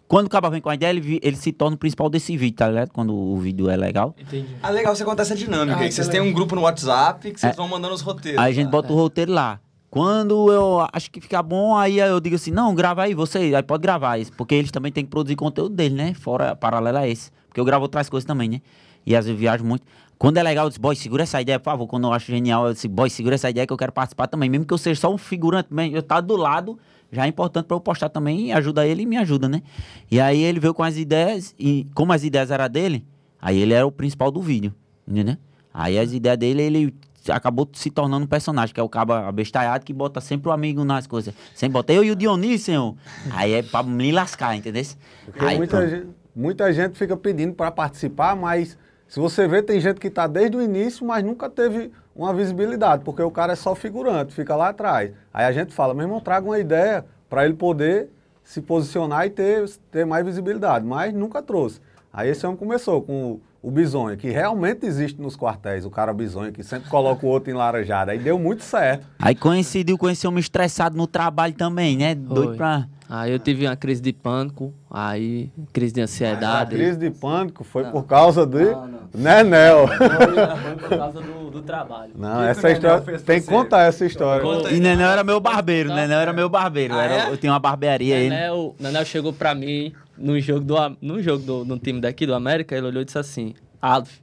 Quando 0.07 0.27
o 0.27 0.29
cara 0.29 0.51
vem 0.51 0.61
com 0.61 0.69
a 0.69 0.75
ideia, 0.75 0.91
ele, 0.91 1.19
ele 1.23 1.37
se 1.37 1.51
torna 1.51 1.77
o 1.77 1.79
principal 1.79 2.11
desse 2.11 2.37
vídeo, 2.37 2.59
tá 2.59 2.69
ligado? 2.69 2.91
Quando 2.93 3.15
o 3.17 3.39
vídeo 3.39 3.71
é 3.71 3.77
legal. 3.77 4.15
Entendi. 4.21 4.55
Ah, 4.63 4.69
legal, 4.69 4.95
você 4.95 5.03
acontece 5.03 5.33
essa 5.33 5.39
dinâmica 5.41 5.79
Ah, 5.79 5.81
aí. 5.81 5.89
que 5.89 5.95
Vocês 5.95 6.09
que 6.09 6.13
têm 6.13 6.21
um 6.21 6.31
grupo 6.31 6.55
no 6.55 6.61
WhatsApp 6.61 7.33
que 7.33 7.41
vocês 7.41 7.57
vão 7.57 7.67
mandando 7.67 7.95
os 7.95 8.03
roteiros. 8.03 8.39
Aí 8.39 8.53
a 8.53 8.55
gente 8.55 8.67
tá? 8.67 8.71
bota 8.73 8.93
o 8.93 8.97
roteiro 8.97 9.33
lá. 9.33 9.61
Quando 9.89 10.53
eu 10.53 10.87
acho 10.93 11.11
que 11.11 11.23
fica 11.23 11.43
bom, 11.43 11.75
aí 11.75 11.99
eu 11.99 12.21
digo 12.21 12.37
assim, 12.37 12.51
não, 12.51 12.75
grava 12.75 13.05
aí, 13.05 13.15
você, 13.15 13.39
aí 13.55 13.63
pode 13.63 13.81
gravar 13.81 14.19
isso. 14.19 14.31
Porque 14.35 14.55
eles 14.55 14.71
também 14.71 14.93
têm 14.93 15.05
que 15.05 15.11
produzir 15.11 15.37
conteúdo 15.37 15.75
deles, 15.75 15.97
né? 15.97 16.13
Fora, 16.13 16.55
paralelo 16.55 16.99
a 16.99 17.09
esse. 17.09 17.31
Porque 17.49 17.59
eu 17.63 17.65
gravo 17.65 17.85
outras 17.85 18.11
coisas 18.11 18.27
também, 18.27 18.47
né? 18.51 18.61
E 19.07 19.17
às 19.17 19.25
vezes 19.25 19.37
eu 19.37 19.41
viajo 19.41 19.65
muito. 19.65 19.85
Quando 20.19 20.37
é 20.37 20.43
legal, 20.43 20.67
eu 20.67 20.69
disse, 20.69 20.79
boy, 20.81 20.95
segura 20.95 21.23
essa 21.23 21.41
ideia, 21.41 21.59
por 21.59 21.65
favor. 21.65 21.87
Quando 21.87 22.07
eu 22.07 22.13
acho 22.13 22.27
genial, 22.27 22.67
eu 22.67 22.75
disse, 22.75 22.89
boy, 22.89 23.09
segura 23.09 23.37
essa 23.37 23.49
ideia 23.49 23.67
que 23.67 23.73
eu 23.73 23.77
quero 23.79 23.91
participar 23.91 24.27
também. 24.27 24.51
Mesmo 24.51 24.67
que 24.67 24.75
eu 24.75 24.77
seja 24.77 25.01
só 25.01 25.11
um 25.11 25.17
figurante, 25.17 25.73
mesmo, 25.73 25.97
eu 25.97 26.01
estar 26.01 26.21
do 26.21 26.37
lado, 26.37 26.79
já 27.13 27.25
é 27.25 27.29
importante 27.29 27.67
pra 27.67 27.77
eu 27.77 27.81
postar 27.81 28.09
também 28.09 28.47
e 28.47 28.53
ajuda 28.53 28.87
ele 28.87 29.03
e 29.03 29.07
me 29.07 29.17
ajuda, 29.17 29.49
né? 29.49 29.63
E 30.11 30.21
aí 30.21 30.43
ele 30.43 30.61
veio 30.61 30.75
com 30.75 30.83
as 30.83 30.97
ideias, 30.97 31.55
e 31.59 31.87
como 31.95 32.13
as 32.13 32.25
ideias 32.25 32.51
eram 32.51 32.69
dele, 32.69 33.05
aí 33.41 33.59
ele 33.59 33.75
era 33.75 33.87
o 33.87 33.93
principal 33.93 34.31
do 34.31 34.41
vídeo, 34.41 34.75
entendeu? 35.07 35.37
Aí 35.73 35.99
as 35.99 36.13
ideias 36.13 36.39
dele, 36.39 36.63
ele 36.63 36.95
acabou 37.29 37.69
se 37.73 37.91
tornando 37.91 38.25
um 38.25 38.29
personagem, 38.29 38.75
que 38.75 38.81
é 38.81 38.83
o 38.83 38.89
cabo 38.89 39.13
abestalhado 39.13 39.85
que 39.85 39.93
bota 39.93 40.21
sempre 40.21 40.49
o 40.49 40.53
amigo 40.53 40.85
nas 40.85 41.07
coisas. 41.07 41.35
Sempre 41.55 41.75
bota 41.75 41.93
eu 41.93 42.03
e 42.03 42.11
o 42.11 42.17
Dionísio, 42.17 42.67
senhor. 42.67 42.97
Aí 43.33 43.53
é 43.53 43.63
pra 43.63 43.83
me 43.83 44.11
lascar, 44.11 44.57
entendeu? 44.57 44.85
Porque 45.27 45.45
Aí, 45.45 45.57
muita, 45.57 45.89
gente, 45.89 46.09
muita 46.35 46.73
gente 46.73 46.97
fica 46.97 47.17
pedindo 47.17 47.55
para 47.55 47.71
participar, 47.71 48.35
mas 48.35 48.79
se 49.07 49.19
você 49.19 49.47
vê, 49.47 49.63
tem 49.63 49.81
gente 49.81 50.01
que 50.01 50.07
está 50.07 50.27
desde 50.27 50.57
o 50.57 50.63
início, 50.63 51.07
mas 51.07 51.25
nunca 51.25 51.51
teve 51.51 51.91
uma 52.15 52.35
visibilidade, 52.35 53.05
porque 53.05 53.23
o 53.23 53.31
cara 53.31 53.53
é 53.53 53.57
só 53.57 53.75
figurante, 53.75 54.35
fica 54.35 54.57
lá 54.57 54.69
atrás. 54.69 55.13
Aí 55.33 55.45
a 55.45 55.53
gente 55.53 55.73
fala, 55.73 55.95
meu 55.95 56.05
irmão, 56.05 56.21
traga 56.21 56.47
uma 56.47 56.59
ideia 56.59 57.05
para 57.29 57.45
ele 57.45 57.55
poder 57.55 58.11
se 58.43 58.61
posicionar 58.61 59.27
e 59.27 59.31
ter, 59.31 59.69
ter 59.91 60.05
mais 60.05 60.25
visibilidade, 60.25 60.85
mas 60.85 61.15
nunca 61.15 61.41
trouxe. 61.41 61.81
Aí 62.13 62.29
esse 62.29 62.45
homem 62.47 62.57
começou 62.59 63.01
com 63.03 63.33
o, 63.63 63.69
o 63.69 63.71
bisonho, 63.71 64.17
que 64.17 64.31
realmente 64.31 64.85
existe 64.85 65.21
nos 65.21 65.37
quartéis, 65.37 65.85
o 65.85 65.91
cara 65.91 66.13
bisonho, 66.13 66.51
que 66.53 66.63
sempre 66.63 66.89
coloca 66.91 67.25
o 67.25 67.29
outro 67.29 67.51
enlaranjado. 67.51 68.11
Aí 68.11 68.19
deu 68.19 68.39
muito 68.39 68.65
certo. 68.65 69.07
Aí 69.19 69.35
coincidiu 69.35 69.97
com 69.97 70.09
esse 70.11 70.27
homem 70.27 70.41
estressado 70.41 70.97
no 70.97 71.07
trabalel 71.07 71.55
também, 71.55 71.97
né? 71.97 72.15
Doido 72.15 72.49
Foi. 72.49 72.57
pra. 72.57 72.87
Aí 73.13 73.33
eu 73.33 73.41
tive 73.41 73.67
uma 73.67 73.75
crise 73.75 74.01
de 74.01 74.13
pânico, 74.13 74.73
aí 74.89 75.51
crise 75.73 75.93
de 75.95 76.01
A 76.01 76.05
ansiedade. 76.05 76.77
crise 76.77 76.97
de 76.97 77.11
pânico 77.11 77.65
foi 77.65 77.83
por 77.85 78.05
causa 78.05 78.47
de 78.47 78.67
Não, 78.67 78.87
não. 78.87 79.01
Nenel. 79.13 79.89
Foi 79.89 80.77
por 80.89 80.97
causa 80.97 81.21
do, 81.21 81.51
do 81.51 81.61
trabalho. 81.63 82.13
Não, 82.15 82.41
essa 82.45 82.69
Nenel 82.69 82.99
história. 82.99 83.19
Tem 83.19 83.41
que 83.41 83.49
contar 83.49 83.83
essa 83.83 84.07
história. 84.07 84.43
Conta 84.45 84.71
E 84.71 84.79
Nenel 84.79 85.09
era 85.11 85.25
meu 85.25 85.41
barbeiro, 85.41 85.93
Nenel 85.93 86.21
era 86.21 86.33
meu 86.33 86.49
barbeiro. 86.49 86.95
Ah, 86.95 87.03
era- 87.03 87.15
é? 87.29 87.33
Eu 87.33 87.37
tinha 87.37 87.53
uma 87.53 87.59
barbearia. 87.59 88.29
Nanel, 88.31 88.77
Nanel 88.79 89.05
chegou 89.05 89.33
pra 89.33 89.57
mim 89.57 89.93
num 90.21 90.39
jogo 90.39 90.65
do 90.65 90.75
num 91.01 91.23
jogo 91.23 91.43
do, 91.45 91.65
no 91.65 91.79
time 91.79 92.01
daqui 92.01 92.27
do 92.27 92.35
América, 92.35 92.77
ele 92.77 92.87
olhou 92.87 93.03
e 93.03 93.05
disse 93.05 93.19
assim: 93.19 93.55
Alf, 93.81 94.19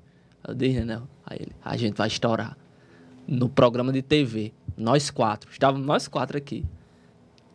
eu 0.47 0.53
disse, 0.53 0.79
Nanel, 0.79 1.03
aí 1.25 1.37
ele, 1.41 1.51
a 1.63 1.75
gente 1.75 1.95
vai 1.97 2.07
estourar 2.07 2.55
no 3.27 3.49
programa 3.49 3.91
de 3.91 4.01
TV. 4.01 4.53
Nós 4.77 5.09
quatro, 5.09 5.49
estávamos 5.51 5.85
nós 5.85 6.07
quatro 6.07 6.37
aqui. 6.37 6.63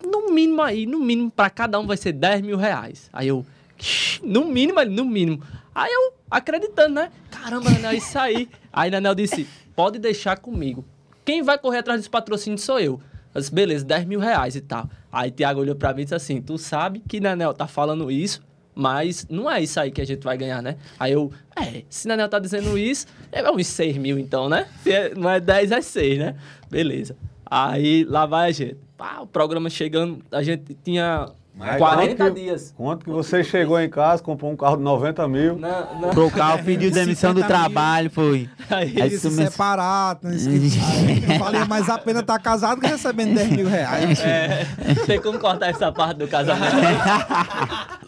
No 0.05 0.33
mínimo 0.33 0.61
aí, 0.61 0.85
no 0.85 0.99
mínimo, 0.99 1.31
pra 1.31 1.49
cada 1.49 1.79
um 1.79 1.87
vai 1.87 1.97
ser 1.97 2.13
10 2.13 2.43
mil 2.43 2.57
reais. 2.57 3.09
Aí 3.13 3.29
eu, 3.29 3.47
"Shh, 3.79 4.21
no 4.23 4.45
mínimo, 4.47 4.81
ele, 4.81 4.91
no 4.91 5.05
mínimo. 5.05 5.41
Aí 5.73 5.91
eu, 5.93 6.13
acreditando, 6.31 6.95
né? 6.97 7.11
Caramba, 7.31 7.71
Nanel, 7.71 7.93
isso 7.93 8.19
aí. 8.19 8.49
Aí 8.73 8.91
Nanel 8.91 9.15
disse, 9.15 9.47
pode 9.77 9.99
deixar 9.99 10.39
comigo. 10.39 10.85
Quem 11.25 11.43
vai 11.43 11.57
correr 11.57 11.79
atrás 11.79 12.01
dos 12.01 12.09
patrocínios 12.09 12.63
sou 12.63 12.81
eu. 12.81 13.01
Disse, 13.35 13.53
beleza, 13.53 13.85
10 13.85 14.05
mil 14.05 14.21
reais 14.21 14.57
e 14.57 14.61
tal. 14.61 14.89
Aí 15.11 15.31
Tiago 15.31 15.61
olhou 15.61 15.75
pra 15.75 15.93
mim 15.95 16.03
e 16.03 16.05
disse 16.05 16.15
assim, 16.15 16.41
tu 16.41 16.59
sabe 16.59 17.03
que 17.07 17.21
Nanel 17.21 17.53
tá 17.55 17.67
falando 17.67 18.11
isso, 18.11 18.43
mas 18.75 19.27
não 19.29 19.51
é 19.51 19.63
isso 19.63 19.79
aí 19.81 19.91
que 19.91 20.01
a 20.01 20.07
gente 20.07 20.23
vai 20.23 20.37
ganhar, 20.37 20.63
né? 20.63 20.77
Aí 20.99 21.13
eu, 21.13 21.31
é, 21.57 21.83
se 21.89 22.09
Nanel 22.09 22.29
tá 22.29 22.39
dizendo 22.39 22.77
isso, 22.79 23.07
é 23.31 23.49
uns 23.51 23.67
6 23.67 23.97
mil 23.97 24.19
então, 24.19 24.49
né? 24.49 24.67
É- 24.87 25.15
não 25.15 25.29
é 25.31 25.41
10, 25.41 25.73
é 25.73 25.81
6, 25.81 26.19
né? 26.19 26.37
Beleza. 26.71 27.17
Aí 27.47 28.05
lá 28.05 28.25
vai 28.25 28.49
a 28.49 28.53
gente. 28.53 28.77
Pá, 28.97 29.21
o 29.21 29.27
programa 29.27 29.69
chegando, 29.69 30.25
a 30.31 30.43
gente 30.43 30.75
tinha 30.83 31.29
Mas 31.55 31.77
40 31.77 32.17
quanto 32.17 32.35
que- 32.35 32.41
dias. 32.41 32.75
Quanto 32.77 33.05
que 33.05 33.11
você 33.11 33.45
chegou 33.45 33.79
em 33.79 33.89
casa, 33.89 34.23
comprou 34.23 34.51
um 34.51 34.57
carro 34.57 34.77
de 34.79 34.83
90 34.83 35.29
mil. 35.29 35.59
Não, 35.59 36.01
não. 36.01 36.11
Pro 36.11 36.31
carro 36.31 36.65
pediu 36.65 36.91
demissão 36.91 37.35
do 37.35 37.41
50 37.41 37.41
mil. 37.41 37.47
trabalho, 37.71 38.11
foi. 38.11 38.49
Aí, 38.71 39.01
Aí 39.03 39.11
se 39.19 39.29
come- 39.29 39.45
separar, 39.51 40.19
né, 40.23 40.35
isso 40.35 40.49
que- 40.49 41.39
valia 41.39 41.67
mais 41.67 41.89
a 41.91 41.99
pena 41.99 42.21
estar 42.21 42.39
casado 42.39 42.81
que 42.81 42.87
recebendo 42.87 43.35
10 43.35 43.51
mil 43.51 43.69
reais. 43.69 44.19
É, 44.25 44.65
tem 45.07 45.21
como 45.21 45.39
cortar 45.39 45.69
essa 45.69 45.93
parte 45.93 46.19
do 46.19 46.29
casamento? 46.29 46.75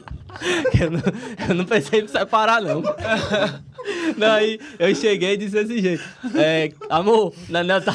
eu, 0.81 0.91
não, 0.91 1.01
eu 1.49 1.55
não 1.55 1.65
pensei 1.65 2.01
em 2.03 2.09
separar, 2.09 2.61
não. 2.63 2.83
Não, 4.17 4.33
aí 4.33 4.59
eu 4.79 4.95
cheguei 4.95 5.35
e 5.35 5.37
disse 5.37 5.53
desse 5.53 5.81
jeito. 5.81 6.03
É, 6.35 6.73
amor, 6.89 7.33
Nanel 7.49 7.83
tá. 7.83 7.93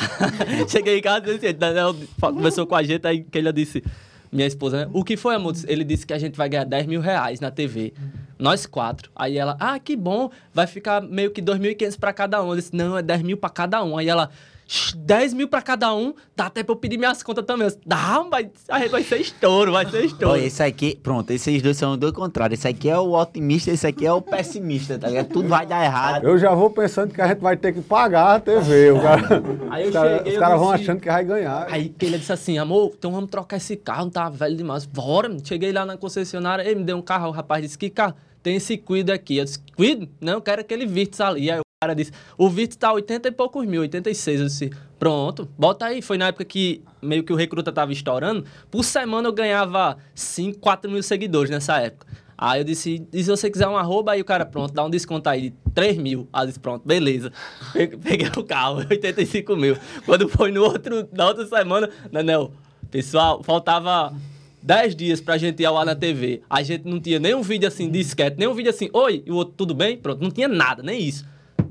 Cheguei 0.67 0.99
em 0.99 1.01
casa 1.01 1.17
e 1.17 1.21
disse 1.21 1.33
desse 1.33 1.45
jeito. 1.47 1.59
Nanel 1.59 1.95
fa- 2.19 2.31
conversou 2.31 2.67
com 2.67 2.75
a 2.75 2.83
gente, 2.83 3.05
aí 3.07 3.23
que 3.23 3.37
ele 3.37 3.51
disse. 3.51 3.83
Minha 4.31 4.48
esposa, 4.48 4.86
né? 4.86 4.91
O 4.93 5.03
que 5.03 5.17
foi, 5.17 5.36
amor? 5.36 5.53
Ele 5.67 5.83
disse 5.83 6.05
que 6.05 6.13
a 6.13 6.19
gente 6.19 6.36
vai 6.38 6.48
ganhar 6.48 6.63
10 6.63 6.86
mil 6.86 7.01
reais 7.01 7.39
na 7.39 7.50
TV. 7.50 7.93
Nós 8.38 8.65
quatro. 8.65 9.12
Aí 9.15 9.38
ela, 9.38 9.57
ah, 9.59 9.79
que 9.79 9.95
bom, 9.95 10.29
vai 10.53 10.67
ficar 10.67 11.01
meio 11.01 11.31
que 11.31 11.41
2.500 11.41 11.98
pra 12.00 12.13
cada 12.13 12.41
um. 12.43 12.50
Eu 12.50 12.55
disse, 12.55 12.75
não, 12.75 12.98
é 12.98 13.01
10 13.01 13.24
mil 13.24 13.38
pra 13.38 13.50
cada 13.50 13.83
um. 13.83 13.98
Aí 13.98 14.07
ela, 14.07 14.29
"Shh, 14.29 14.58
10 14.95 15.33
mil 15.33 15.47
pra 15.47 15.61
cada 15.61 15.93
um, 15.95 16.13
dá 16.35 16.45
até 16.45 16.61
pra 16.63 16.73
eu 16.73 16.77
pedir 16.77 16.97
minhas 16.97 17.23
contas 17.23 17.43
também. 17.45 17.67
Eu 17.67 17.75
Dá, 17.85 18.21
vai, 18.29 18.49
aí 18.69 18.88
vai 18.88 19.03
ser 19.03 19.17
estouro, 19.19 19.71
vai 19.71 19.89
ser 19.89 20.05
estouro. 20.05 20.33
Olha, 20.33 20.45
esse 20.45 20.61
aqui, 20.61 20.95
pronto, 21.01 21.31
esses 21.31 21.61
dois 21.61 21.75
são 21.77 21.97
dois 21.97 22.13
contrários. 22.13 22.59
Esse 22.59 22.67
aqui 22.67 22.88
é 22.89 22.97
o 22.97 23.13
otimista, 23.13 23.71
esse 23.71 23.88
aqui 23.88 24.05
é 24.05 24.13
o 24.13 24.21
pessimista, 24.21 24.97
tá 24.99 25.07
ligado? 25.09 25.29
Tudo 25.29 25.47
vai 25.49 25.65
dar 25.65 25.83
errado. 25.83 26.27
Eu 26.27 26.38
já 26.38 26.53
vou 26.53 26.69
pensando 26.69 27.13
que 27.13 27.21
a 27.21 27.27
gente 27.27 27.39
vai 27.39 27.57
ter 27.57 27.73
que 27.73 27.81
pagar 27.81 28.35
a 28.35 28.39
TV. 28.39 28.91
O 28.91 29.01
cara- 29.01 29.43
Aí 29.71 29.83
eu 29.83 29.88
os 29.89 29.93
caras 29.93 30.21
eu 30.27 30.39
caras 30.39 30.59
vão 30.59 30.71
disse- 30.71 30.83
achando 30.83 30.99
que 31.01 31.07
vai 31.07 31.23
ganhar. 31.25 31.67
Aí 31.71 31.89
que 31.89 32.05
ele 32.05 32.17
disse 32.19 32.31
assim, 32.31 32.57
amor, 32.59 32.91
então 32.97 33.11
vamos 33.11 33.29
trocar 33.29 33.57
esse 33.57 33.75
carro, 33.75 34.09
tá 34.11 34.29
velho 34.29 34.55
demais. 34.55 34.85
Bora, 34.85 35.35
cheguei 35.43 35.71
lá 35.71 35.85
na 35.85 35.97
concessionária, 35.97 36.63
ele 36.63 36.75
me 36.81 36.83
deu 36.85 36.97
um 36.97 37.01
carro, 37.01 37.27
o 37.29 37.31
rapaz 37.31 37.63
disse, 37.63 37.77
que 37.77 37.89
carro? 37.89 38.13
Tem 38.43 38.55
esse 38.55 38.77
Quid 38.77 39.09
aqui. 39.11 39.38
Eu 39.38 39.45
disse, 39.45 39.59
Quid? 39.75 40.09
Não, 40.21 40.33
eu 40.33 40.41
quero 40.41 40.61
aquele 40.61 40.85
Virtus 40.85 41.19
ali. 41.19 41.49
Aí 41.51 41.59
o 41.59 41.63
cara 41.81 41.95
disse, 41.95 42.12
o 42.38 42.50
Virtus 42.50 42.75
tá 42.75 42.91
80 42.91 43.29
e 43.29 43.31
poucos 43.31 43.65
mil, 43.65 43.79
86. 43.79 44.41
Eu 44.41 44.48
disse, 44.48 44.69
pronto, 45.00 45.48
bota 45.57 45.86
aí. 45.86 46.01
Foi 46.01 46.17
na 46.17 46.27
época 46.27 46.43
que 46.43 46.83
meio 47.01 47.24
que 47.24 47.31
o 47.31 47.38
Recruta 47.38 47.71
tava 47.71 47.93
estourando. 47.93 48.43
Por 48.69 48.83
semana 48.83 49.29
eu 49.29 49.31
ganhava 49.31 49.98
5, 50.13 50.59
4 50.59 50.91
mil 50.91 51.01
seguidores 51.01 51.50
nessa 51.50 51.77
época. 51.79 52.05
Aí 52.38 52.59
eu 52.59 52.65
disse, 52.65 53.07
e 53.13 53.24
se 53.24 53.29
você 53.29 53.50
quiser 53.50 53.65
um 53.69 53.77
arroba, 53.77 54.12
aí 54.12 54.19
o 54.19 54.25
cara, 54.25 54.45
pronto, 54.45 54.74
dá 54.74 54.83
um 54.83 54.89
desconto 54.89 55.29
aí 55.29 55.51
de 55.51 55.53
3 55.74 55.98
mil. 55.98 56.27
Aí 56.33 56.43
eu 56.43 56.48
disse, 56.48 56.59
pronto, 56.59 56.86
beleza. 56.86 57.31
Pe- 57.71 57.95
Peguei 57.95 58.27
o 58.36 58.43
carro, 58.43 58.79
85 58.91 59.55
mil. 59.55 59.77
Quando 60.05 60.27
foi 60.27 60.51
no 60.51 60.62
outro, 60.63 61.07
na 61.13 61.27
outra 61.27 61.45
semana, 61.48 61.89
Nanel, 62.12 62.51
pessoal, 62.91 63.41
faltava 63.41 64.13
10 64.62 64.98
dias 64.98 65.21
pra 65.21 65.38
gente 65.38 65.62
ir 65.62 65.65
ao 65.65 65.77
ar 65.77 65.86
na 65.86 65.95
TV. 65.95 66.41
A 66.50 66.62
gente 66.62 66.86
não 66.86 67.00
tinha 67.00 67.19
nem 67.19 67.33
um 67.33 67.41
vídeo 67.41 67.69
assim 67.69 67.89
de 67.89 68.01
sketch, 68.01 68.36
nem 68.38 68.50
um 68.50 68.53
vídeo 68.53 68.69
assim, 68.69 68.89
oi, 68.91 69.24
e 69.25 69.31
o 69.31 69.36
outro, 69.36 69.53
tudo 69.55 69.74
bem? 69.74 69.95
Pronto, 69.98 70.21
não 70.21 70.29
tinha 70.31 70.50
nada, 70.50 70.83
nem 70.83 71.01
isso. 71.01 71.25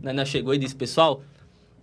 Nanel 0.08 0.24
chegou 0.26 0.54
e 0.54 0.58
disse, 0.58 0.74
pessoal, 0.74 1.22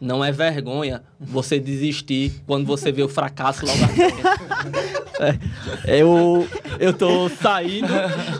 não 0.01 0.24
é 0.25 0.32
vergonha 0.32 1.03
você 1.20 1.60
desistir 1.60 2.34
quando 2.48 2.65
você 2.65 2.91
vê 2.91 3.03
o 3.03 3.08
fracasso 3.10 3.65
logo. 3.65 3.77
É, 5.88 6.01
eu, 6.01 6.46
eu 6.77 6.91
tô 6.91 7.29
saindo, 7.29 7.88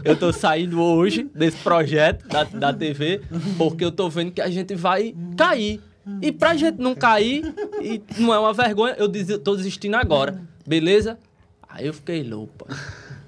eu 0.04 0.14
tô 0.18 0.34
saindo 0.34 0.82
hoje 0.82 1.24
desse 1.34 1.56
projeto 1.58 2.28
da, 2.28 2.44
da 2.44 2.74
TV, 2.74 3.22
porque 3.58 3.86
eu 3.86 3.92
tô 3.94 4.10
vendo 4.10 4.32
que 4.34 4.42
a 4.42 4.50
gente 4.50 4.76
vai 4.76 5.16
cair. 5.38 5.80
E 6.22 6.34
pra 6.34 6.54
gente 6.56 6.78
não 6.78 6.94
cair, 6.94 7.46
e 7.82 8.02
não 8.18 8.34
é 8.34 8.38
uma 8.40 8.52
vergonha, 8.54 8.94
eu 8.98 9.08
desi- 9.08 9.38
tô 9.40 9.56
desistindo 9.56 9.96
agora, 9.96 10.42
beleza? 10.68 11.18
Aí 11.70 11.88
eu 11.88 11.94
fiquei 11.94 12.22
louco. 12.24 12.68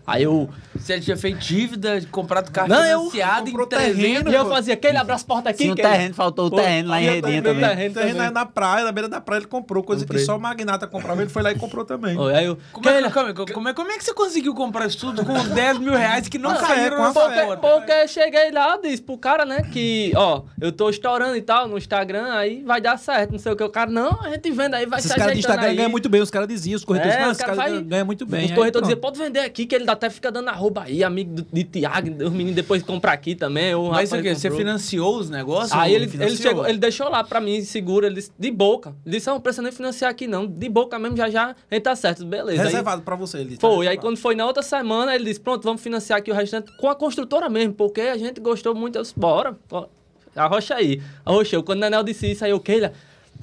Aí 0.08 0.24
eu. 0.24 0.50
Você 0.74 1.00
tinha 1.02 1.18
feito 1.18 1.38
dívida, 1.40 2.00
comprado 2.12 2.50
carro 2.50 2.70
Não, 2.70 2.86
eu- 2.86 3.10
financiado 3.10 3.42
em 3.50 3.52
comprou 3.52 3.68
300. 3.68 3.96
terreno, 4.02 4.32
E 4.32 4.34
eu 4.36 4.48
fazia, 4.48 4.78
quem 4.78 4.96
abre 4.96 5.14
as 5.14 5.22
portas 5.24 5.54
aqui? 5.54 5.70
Um 5.70 5.76
quem? 5.76 5.84
terreno, 5.84 6.14
faltou 6.14 6.48
o 6.48 6.50
Pô, 6.50 6.56
terreno 6.56 6.90
lá 6.90 7.02
em 7.02 7.06
eu 7.06 7.14
Redinha 7.16 7.42
também. 7.42 7.60
terreno 7.68 7.94
Terreno 7.94 8.14
também. 8.14 8.28
aí 8.28 8.34
na 8.34 8.46
praia, 8.46 8.86
na 8.86 8.92
beira 8.94 9.10
da 9.10 9.20
praia, 9.20 9.40
ele 9.40 9.48
comprou, 9.48 9.84
coisa 9.84 10.04
Comprei. 10.06 10.22
que 10.22 10.26
só 10.26 10.38
o 10.38 10.40
magnata 10.40 10.88
comprava, 10.88 11.22
ele 11.22 11.30
foi 11.30 11.44
lá 11.44 11.52
e 11.52 11.56
comprou 11.56 11.84
também. 11.84 12.18
Oi, 12.18 12.34
Aí 12.34 12.46
eu. 12.46 12.58
Como 12.72 12.88
é, 12.88 13.10
como, 13.10 13.28
é, 13.30 13.34
como, 13.34 13.70
é, 13.70 13.74
como 13.74 13.92
é 13.92 13.98
que 13.98 14.04
você 14.06 14.14
conseguiu 14.14 14.54
comprar 14.56 14.86
isso 14.86 14.98
tudo 15.00 15.26
com 15.26 15.34
10 15.34 15.80
mil 15.80 15.94
reais 15.94 16.30
que 16.30 16.38
não 16.38 16.52
Não, 16.54 16.58
caíram 16.62 16.86
é, 16.86 16.90
com 16.98 17.04
na 17.04 17.10
a 17.10 17.14
sua 17.14 17.30
conta? 17.30 17.58
Porque 17.58 17.92
eu 17.92 18.08
cheguei 18.08 18.52
lá, 18.52 18.78
disse 18.78 19.02
pro 19.02 19.18
cara, 19.18 19.44
né, 19.46 19.64
que, 19.74 20.14
ó, 20.16 20.44
eu 20.62 20.72
tô 20.72 20.90
estourando 20.90 21.36
e 21.36 21.42
tal 21.42 21.68
no 21.68 21.78
Instagram, 21.78 22.32
aí 22.34 22.64
vai 22.64 22.80
dar 22.80 22.98
certo, 22.98 23.32
não 23.32 23.40
sei 23.40 23.52
o 23.52 23.56
que. 23.58 23.64
O 23.64 23.70
cara, 23.70 23.92
não, 23.92 24.22
a 24.22 24.30
gente 24.30 24.50
vende 24.52 24.74
aí, 24.76 24.86
vai 24.86 25.00
Esses 25.00 25.12
se 25.12 25.18
caras 25.18 25.34
de 25.34 25.40
Instagram 25.40 25.76
ganham 25.76 25.90
muito 25.90 26.08
bem, 26.08 26.22
os 26.22 26.30
caras 26.32 26.48
diziam, 26.48 26.78
os 26.78 26.86
corretores, 26.86 27.16
É, 27.18 27.22
não, 27.24 27.32
os 27.32 27.38
caras 27.38 27.82
ganham 27.82 28.06
muito 28.06 28.26
bem. 28.26 28.46
Os 28.46 28.52
corretores 28.52 28.88
diziam, 28.88 29.02
pode 29.02 29.18
vender 29.18 29.40
aqui, 29.40 29.66
que 29.66 29.76
ele 29.76 29.86
até 29.98 30.10
fica 30.10 30.32
dando 30.32 30.50
arroba 30.50 30.84
aí, 30.84 31.04
amigo 31.04 31.46
de 31.52 31.64
Tiago, 31.64 32.10
os 32.24 32.32
meninos 32.32 32.56
depois 32.56 32.82
compram 32.84 33.12
aqui 33.12 33.36
também. 33.36 33.76
O 33.76 33.90
Mas 33.90 34.12
o 34.12 34.22
quê? 34.22 34.34
Você 34.34 34.50
financiou 34.50 35.18
os 35.18 35.30
negócios? 35.30 35.72
Aí 35.74 35.94
ele, 35.94 36.10
ele, 36.20 36.38
chegou, 36.38 36.68
ele 36.68 36.78
deixou 36.78 37.10
lá 37.10 37.24
pra 37.24 37.42
mim, 37.42 37.62
seguro, 37.64 38.06
ele 38.06 38.16
disse, 38.16 38.32
de 38.38 38.52
boca. 38.52 38.96
Ele 39.06 39.16
disse, 39.18 39.28
não, 39.28 39.36
não 39.36 39.42
precisa 39.42 39.62
nem 39.62 39.72
financiar 39.72 40.12
aqui 40.12 40.28
não, 40.28 40.48
de 40.48 40.70
boca 40.70 40.98
mesmo, 40.98 41.18
já 41.18 41.30
já, 41.30 41.56
gente 41.72 41.82
tá 41.82 41.96
certo, 41.96 42.26
beleza. 42.26 42.62
Aí- 42.62 42.68
Reservado 42.68 43.02
pra 43.02 43.16
você. 43.16 43.40
Ele 43.40 43.58
tá 43.58 43.62
Foi, 43.62 43.72
aí 43.72 43.78
reservado. 43.80 44.02
quando 44.02 44.18
foi 44.18 44.36
na 44.36 44.46
outra 44.46 44.64
semana, 44.64 45.14
ele 45.16 45.26
disse, 45.26 45.40
pronto, 45.40 45.64
vamos 45.64 45.82
financiar 45.82 46.20
aqui 46.20 46.32
o 46.32 46.34
restante 46.34 46.72
com 46.78 46.88
a 46.90 46.96
construtora 46.96 47.50
mesmo, 47.50 47.74
porque 47.74 48.02
a 48.02 48.18
gente 48.18 48.40
gostou 48.40 48.74
muito, 48.74 48.98
eu 48.98 49.02
disse, 49.02 49.14
bora, 49.18 49.58
ó, 49.72 49.88
arrocha 50.36 50.76
aí. 50.76 51.02
Arrochou, 51.26 51.64
quando 51.64 51.80
o 51.80 51.82
Nenel 51.82 52.04
disse 52.04 52.32
isso, 52.32 52.46
aí 52.46 52.52
eu, 52.52 52.60
Keila, 52.60 52.94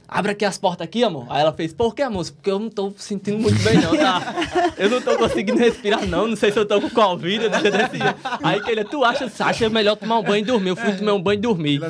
abre 0.08 0.32
aqui 0.32 0.44
as 0.44 0.58
portas 0.58 0.84
aqui, 0.84 1.02
amor. 1.02 1.26
Aí 1.30 1.40
ela 1.40 1.52
fez, 1.52 1.72
por 1.72 1.94
que, 1.94 2.02
amor? 2.02 2.24
Porque 2.30 2.50
eu 2.50 2.58
não 2.58 2.70
tô 2.70 2.92
sentindo 2.96 3.38
muito 3.38 3.62
bem 3.62 3.78
não, 3.80 3.96
tá? 3.96 4.72
Eu 4.76 4.90
não 4.90 5.00
tô 5.00 5.16
conseguindo 5.16 5.58
respirar 5.58 6.06
não, 6.06 6.26
não 6.26 6.36
sei 6.36 6.52
se 6.52 6.58
eu 6.58 6.66
tô 6.66 6.80
com 6.80 6.90
Covid. 6.90 7.44
Aí 8.42 8.62
Keila, 8.62 8.84
tu 8.84 9.04
acha, 9.04 9.30
acha 9.40 9.68
melhor 9.68 9.96
tomar 9.96 10.18
um 10.18 10.22
banho 10.22 10.42
e 10.42 10.46
dormir? 10.46 10.70
Eu 10.70 10.76
fui 10.76 10.92
tomar 10.92 11.14
um 11.14 11.22
banho 11.22 11.38
e 11.38 11.40
dormir. 11.40 11.70
Ele 11.74 11.80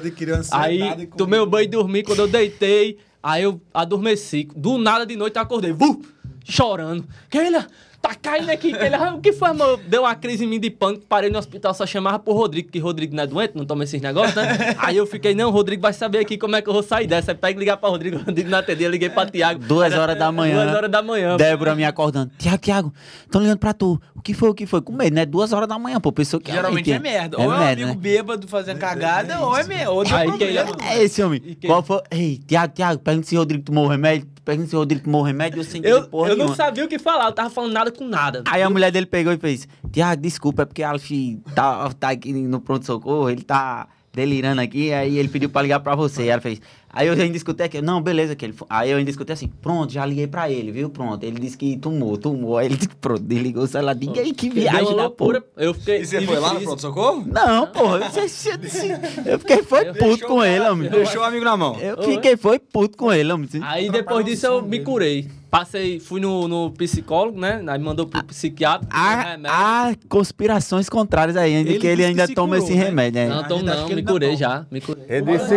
Aí 0.53 1.07
tomei 1.17 1.41
um 1.41 1.47
banho 1.47 1.65
e 1.65 1.69
dormi, 1.69 2.03
quando 2.03 2.21
eu 2.21 2.29
deitei, 2.29 2.99
aí 3.23 3.43
eu 3.43 3.61
adormeci. 3.73 4.49
Do 4.55 4.79
nada 4.79 5.05
de 5.05 5.17
noite 5.17 5.37
eu 5.37 5.43
acordei, 5.43 5.73
vu, 5.73 6.03
chorando. 6.45 7.05
Keila, 7.31 7.67
tá 8.09 8.15
caindo 8.15 8.51
aqui, 8.51 8.73
Keila. 8.73 8.97
"Ah, 8.99 9.15
O 9.15 9.21
que 9.21 9.33
foi, 9.33 9.49
amor? 9.49 9.81
Deu 9.89 10.03
uma 10.03 10.15
crise 10.15 10.45
em 10.45 10.49
mim 10.49 10.61
de 10.61 10.71
pânico, 10.71 11.05
parei 11.09 11.31
no 11.31 11.39
hospital, 11.39 11.73
só 11.73 11.87
chamava 11.87 12.19
pro 12.19 12.35
Rodrigo, 12.35 12.71
que 12.71 12.79
Rodrigo 12.79 13.15
não 13.17 13.23
é 13.23 13.27
doente, 13.27 13.53
não 13.57 13.65
toma 13.65 13.85
esses 13.85 14.01
negócios, 14.01 14.35
né? 14.35 14.45
Aí 14.79 14.97
eu 14.97 15.07
fiquei, 15.07 15.35
não, 15.35 15.49
o 15.49 15.53
Rodrigo 15.53 15.81
vai 15.81 15.93
saber 15.93 16.19
aqui 16.19 16.37
como 16.37 16.55
é 16.57 16.61
que 16.63 16.69
eu 16.69 16.73
vou 16.75 16.83
sair 16.83 17.07
dessa. 17.07 17.33
Aí 17.33 17.37
pega 17.37 17.59
e 17.59 17.61
ligar 17.61 17.77
pra 17.79 17.89
Rodrigo, 17.89 18.19
Rodrigo 18.25 18.51
não 18.51 18.59
atendia, 18.59 18.87
eu 18.87 18.91
liguei 18.91 19.09
pra 19.09 19.25
Tiago. 19.27 19.61
Duas 19.65 19.93
Era- 19.93 20.03
horas 20.03 20.19
da 20.19 20.31
manhã. 20.31 20.63
Duas 20.65 20.77
horas 20.77 20.91
da 20.91 21.03
manhã. 21.03 21.37
Débora 21.37 21.75
me 21.75 21.85
acordando. 21.85 22.31
Tiago, 22.39 22.59
Tiago, 22.59 22.93
estão 23.25 23.41
ligando 23.41 23.59
pra 23.59 23.73
tu. 23.73 24.01
O 24.15 24.21
que 24.21 24.35
foi, 24.35 24.49
o 24.51 24.55
que 24.55 24.67
foi? 24.67 24.81
Com 24.83 24.93
medo, 24.93 25.15
né? 25.15 25.25
Duas 25.27 25.53
horas 25.53 25.69
da 25.69 25.79
manhã, 25.79 26.01
pô. 26.01 26.13
Pessoa 26.13 26.41
que 26.41 26.51
Geralmente 26.53 26.91
é 26.91 26.95
realmente 26.95 27.13
merda. 27.13 27.37
Ou 27.39 27.45
é 27.45 27.47
um 27.47 27.59
merda, 27.59 27.73
amigo 27.83 27.89
né? 27.89 27.97
bêbado 27.97 28.49
fazendo 28.49 28.79
cagada, 28.79 29.41
ou 29.41 29.57
é 29.57 29.65
merda. 29.65 29.91
Ou 29.91 30.05
deu 30.05 30.17
Aí 30.17 30.27
problema. 30.29 30.71
É 30.83 31.03
esse, 31.03 31.23
homem. 31.23 31.43
E 31.45 31.55
Qual 31.67 31.83
foi? 31.83 32.01
Ei, 32.11 32.39
Tiago, 32.47 32.73
Tiago, 32.75 33.01
pergunta 33.01 33.27
se 33.27 33.35
o 33.37 33.39
Rodrigo 33.39 33.65
tomou 33.65 33.85
o 33.85 33.89
remédio. 33.89 34.29
Pergunta 34.45 34.69
se 34.69 34.77
o 34.77 34.79
Rodrigo 34.81 35.05
tomou 35.05 35.23
remédio. 35.23 35.61
Eu 35.61 35.65
senti 35.65 35.89
Eu, 35.89 36.07
porra 36.09 36.29
eu 36.29 36.37
não 36.37 36.45
nenhuma. 36.47 36.57
sabia 36.57 36.85
o 36.85 36.89
que 36.89 36.99
falar, 36.99 37.27
eu 37.27 37.33
tava 37.33 37.49
falando 37.51 37.73
nada 37.73 37.91
com 37.91 38.07
nada. 38.07 38.43
Aí 38.47 38.63
a 38.63 38.69
mulher 38.69 38.91
dele 38.91 39.07
pegou 39.07 39.33
e 39.33 39.39
fez: 39.39 39.67
Tiago, 39.91 40.21
desculpa, 40.21 40.63
é 40.63 40.65
porque 40.67 40.83
Alf 40.83 41.11
tá, 41.55 41.91
tá 41.99 42.11
aqui 42.11 42.33
no 42.33 42.61
pronto-socorro, 42.61 43.31
ele 43.31 43.43
tá 43.43 43.89
delirando 44.13 44.61
aqui, 44.61 44.93
aí 44.93 45.19
ele 45.19 45.29
pediu 45.29 45.49
pra 45.49 45.63
ligar 45.63 45.81
pra 45.81 45.95
você. 45.95 46.23
Aí 46.23 46.29
ela 46.29 46.41
fez. 46.43 46.61
Aí 46.95 47.09
eu 47.09 47.15
ainda 47.15 47.37
escutei 47.37 47.67
aqui, 47.67 47.83
não, 47.83 48.01
beleza, 48.01 48.37
que 48.37 48.45
ele. 48.45 48.55
Aí 48.71 48.91
eu 48.93 48.99
ainda 48.99 49.11
escutei 49.11 49.35
assim, 49.35 49.49
pronto, 49.61 49.93
já 49.93 50.07
liguei 50.07 50.29
pra 50.29 50.49
ele, 50.49 50.71
viu? 50.71 50.89
Pronto. 50.89 51.25
Ele 51.25 51.41
disse 51.41 51.59
que 51.59 51.77
tomou, 51.77 52.17
tomou. 52.17 52.57
Aí 52.57 52.67
ele 52.67 52.77
disse, 52.77 52.89
pronto, 53.01 53.21
desligou 53.21 53.65
o 53.65 53.67
celular. 53.67 53.95
Diga 53.97 54.21
aí 54.21 54.33
que 54.33 54.49
viagem 54.49 54.95
da 54.95 55.11
porra. 55.11 55.43
Eu 55.57 55.75
fiquei. 55.75 56.03
E 56.03 56.07
você 56.07 56.21
foi 56.21 56.39
lá 56.39 56.55
no 56.55 56.61
pronto-socorro? 56.61 57.25
Não, 57.27 57.67
porra, 57.67 57.99
eu, 57.99 59.33
eu 59.33 59.39
fiquei 59.41 59.63
foi 59.63 59.93
puto 59.93 60.27
com 60.27 60.45
ele, 60.45 60.65
homem. 60.69 60.89
Deixou 60.89 61.23
o 61.23 61.25
amigo 61.25 61.45
na 61.45 61.57
mão. 61.57 61.77
Eu 61.81 62.01
fiquei 62.05 62.37
foi 62.37 62.61
puto 62.61 62.97
com 62.97 63.13
ele, 63.13 63.33
homem. 63.33 63.49
Aí 63.63 63.91
depois 63.91 64.25
disso 64.25 64.47
eu 64.47 64.63
me 64.63 64.79
curei. 64.81 65.29
Passei, 65.59 66.01
fui 66.01 66.21
no, 66.21 66.49
no 66.49 66.71
psicólogo, 66.73 67.39
né? 67.39 67.63
Aí 67.69 67.79
mandou 67.79 68.07
pro 68.09 68.25
psiquiatra. 68.25 68.89
deu 68.89 68.99
Há, 68.99 69.23
remédio. 69.23 69.51
há 69.57 69.95
conspirações 70.09 70.89
contrárias 70.89 71.37
aí, 71.37 71.55
ainda 71.55 71.71
Ele 71.71 71.79
que 71.79 71.87
ele 71.87 72.05
ainda 72.05 72.27
toma 72.27 72.57
curou, 72.57 72.65
esse 72.69 72.77
né? 72.77 72.85
remédio, 72.85 73.21
né? 73.21 73.29
Não, 73.29 73.41
acho 73.41 73.65
não, 73.65 73.89
me 73.95 74.03
curei 74.03 74.29
toma. 74.31 74.39
já, 74.39 74.67
me 74.69 74.81
curei. 74.81 75.05
Ele 75.09 75.23
disse, 75.33 75.47
se- 75.49 75.55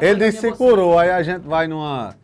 ele 0.00 0.14
disse 0.26 0.40
que 0.42 0.52
se 0.52 0.52
curou, 0.52 0.96
aí 0.96 1.10
a 1.10 1.22
gente 1.24 1.40
vai 1.42 1.66
numa, 1.66 2.14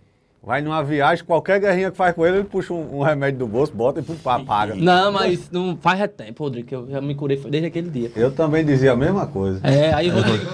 vai 0.49 0.63
numa 0.63 0.83
viagem, 0.83 1.23
qualquer 1.27 1.61
guerrinha 1.61 1.91
que 1.91 1.97
faz 1.99 2.15
com 2.15 2.25
ele, 2.25 2.39
ele 2.39 2.45
puxa 2.45 2.73
um, 2.73 3.01
um 3.01 3.03
remédio 3.03 3.41
do 3.41 3.47
bolso, 3.47 3.71
bota 3.71 4.01
e 4.01 4.03
pá, 4.03 4.41
paga. 4.41 4.75
Não, 4.81 5.13
mas 5.13 5.51
não 5.51 5.77
faz 5.77 6.01
é 6.01 6.07
tempo, 6.07 6.43
Rodrigo, 6.43 6.67
que 6.67 6.75
eu 6.75 6.89
já 6.89 7.03
me 7.03 7.15
curei 7.15 7.37
desde 7.37 7.67
aquele 7.67 7.91
dia. 7.91 8.11
Eu 8.17 8.31
também 8.31 8.65
dizia 8.65 8.93
a 8.93 8.97
mesma 8.97 9.27
coisa. 9.27 9.61
É, 9.63 9.93
aí 9.93 10.09
Rodrigo. 10.09 10.47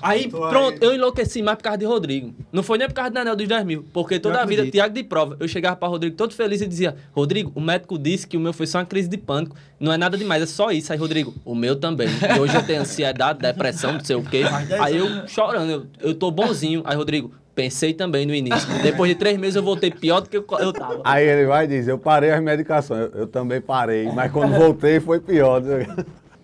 Aí 0.00 0.28
pronto, 0.28 0.82
eu 0.82 0.94
enlouqueci 0.94 1.42
mais 1.42 1.58
por 1.58 1.64
causa 1.64 1.76
de 1.76 1.84
Rodrigo. 1.84 2.32
Não 2.50 2.62
foi 2.62 2.78
nem 2.78 2.88
por 2.88 2.94
causa 2.94 3.10
do 3.10 3.18
anel 3.18 3.36
dos 3.36 3.46
10 3.46 3.64
mil. 3.66 3.84
Porque 3.92 4.18
toda 4.18 4.40
a 4.40 4.46
vida. 4.46 4.66
Tiago 4.70 4.94
de 4.94 5.04
prova, 5.04 5.36
eu 5.38 5.46
chegava 5.46 5.76
pra 5.76 5.86
Rodrigo 5.86 6.16
todo 6.16 6.32
feliz 6.32 6.62
e 6.62 6.66
dizia: 6.66 6.96
Rodrigo, 7.12 7.52
o 7.54 7.60
médico 7.60 7.98
disse 7.98 8.26
que 8.26 8.38
o 8.38 8.40
meu 8.40 8.54
foi 8.54 8.66
só 8.66 8.78
uma 8.78 8.86
crise 8.86 9.08
de 9.08 9.18
pânico. 9.18 9.54
Não 9.78 9.92
é 9.92 9.98
nada 9.98 10.16
demais, 10.16 10.42
é 10.42 10.46
só 10.46 10.70
isso. 10.70 10.92
Aí, 10.92 10.98
Rodrigo, 10.98 11.34
o 11.44 11.54
meu 11.54 11.76
também. 11.76 12.08
E 12.08 12.40
hoje 12.40 12.54
eu 12.54 12.62
tenho 12.62 12.80
ansiedade, 12.80 13.40
depressão, 13.40 13.92
não 13.92 14.00
sei 14.04 14.16
o 14.16 14.22
quê. 14.22 14.44
Aí 14.80 14.96
eu 14.96 15.28
chorando, 15.28 15.70
eu, 15.70 15.86
eu 16.00 16.14
tô 16.14 16.30
bonzinho. 16.30 16.82
Aí, 16.86 16.96
Rodrigo, 16.96 17.32
pensei 17.54 17.94
também 17.94 18.26
no 18.26 18.34
início. 18.34 18.68
Depois 18.82 19.10
de 19.10 19.14
três 19.14 19.38
meses 19.38 19.56
eu 19.56 19.62
voltei 19.62 19.90
pior 19.90 20.20
do 20.20 20.28
que 20.28 20.36
eu, 20.36 20.44
eu 20.58 20.72
tava. 20.72 21.00
Aí 21.04 21.26
ele 21.26 21.46
vai 21.46 21.64
e 21.64 21.68
diz, 21.68 21.88
eu 21.88 21.98
parei 21.98 22.30
as 22.30 22.42
medicações, 22.42 23.10
eu, 23.12 23.20
eu 23.20 23.26
também 23.26 23.60
parei, 23.60 24.10
mas 24.12 24.30
quando 24.32 24.54
voltei 24.54 25.00
foi 25.00 25.20
pior. 25.20 25.62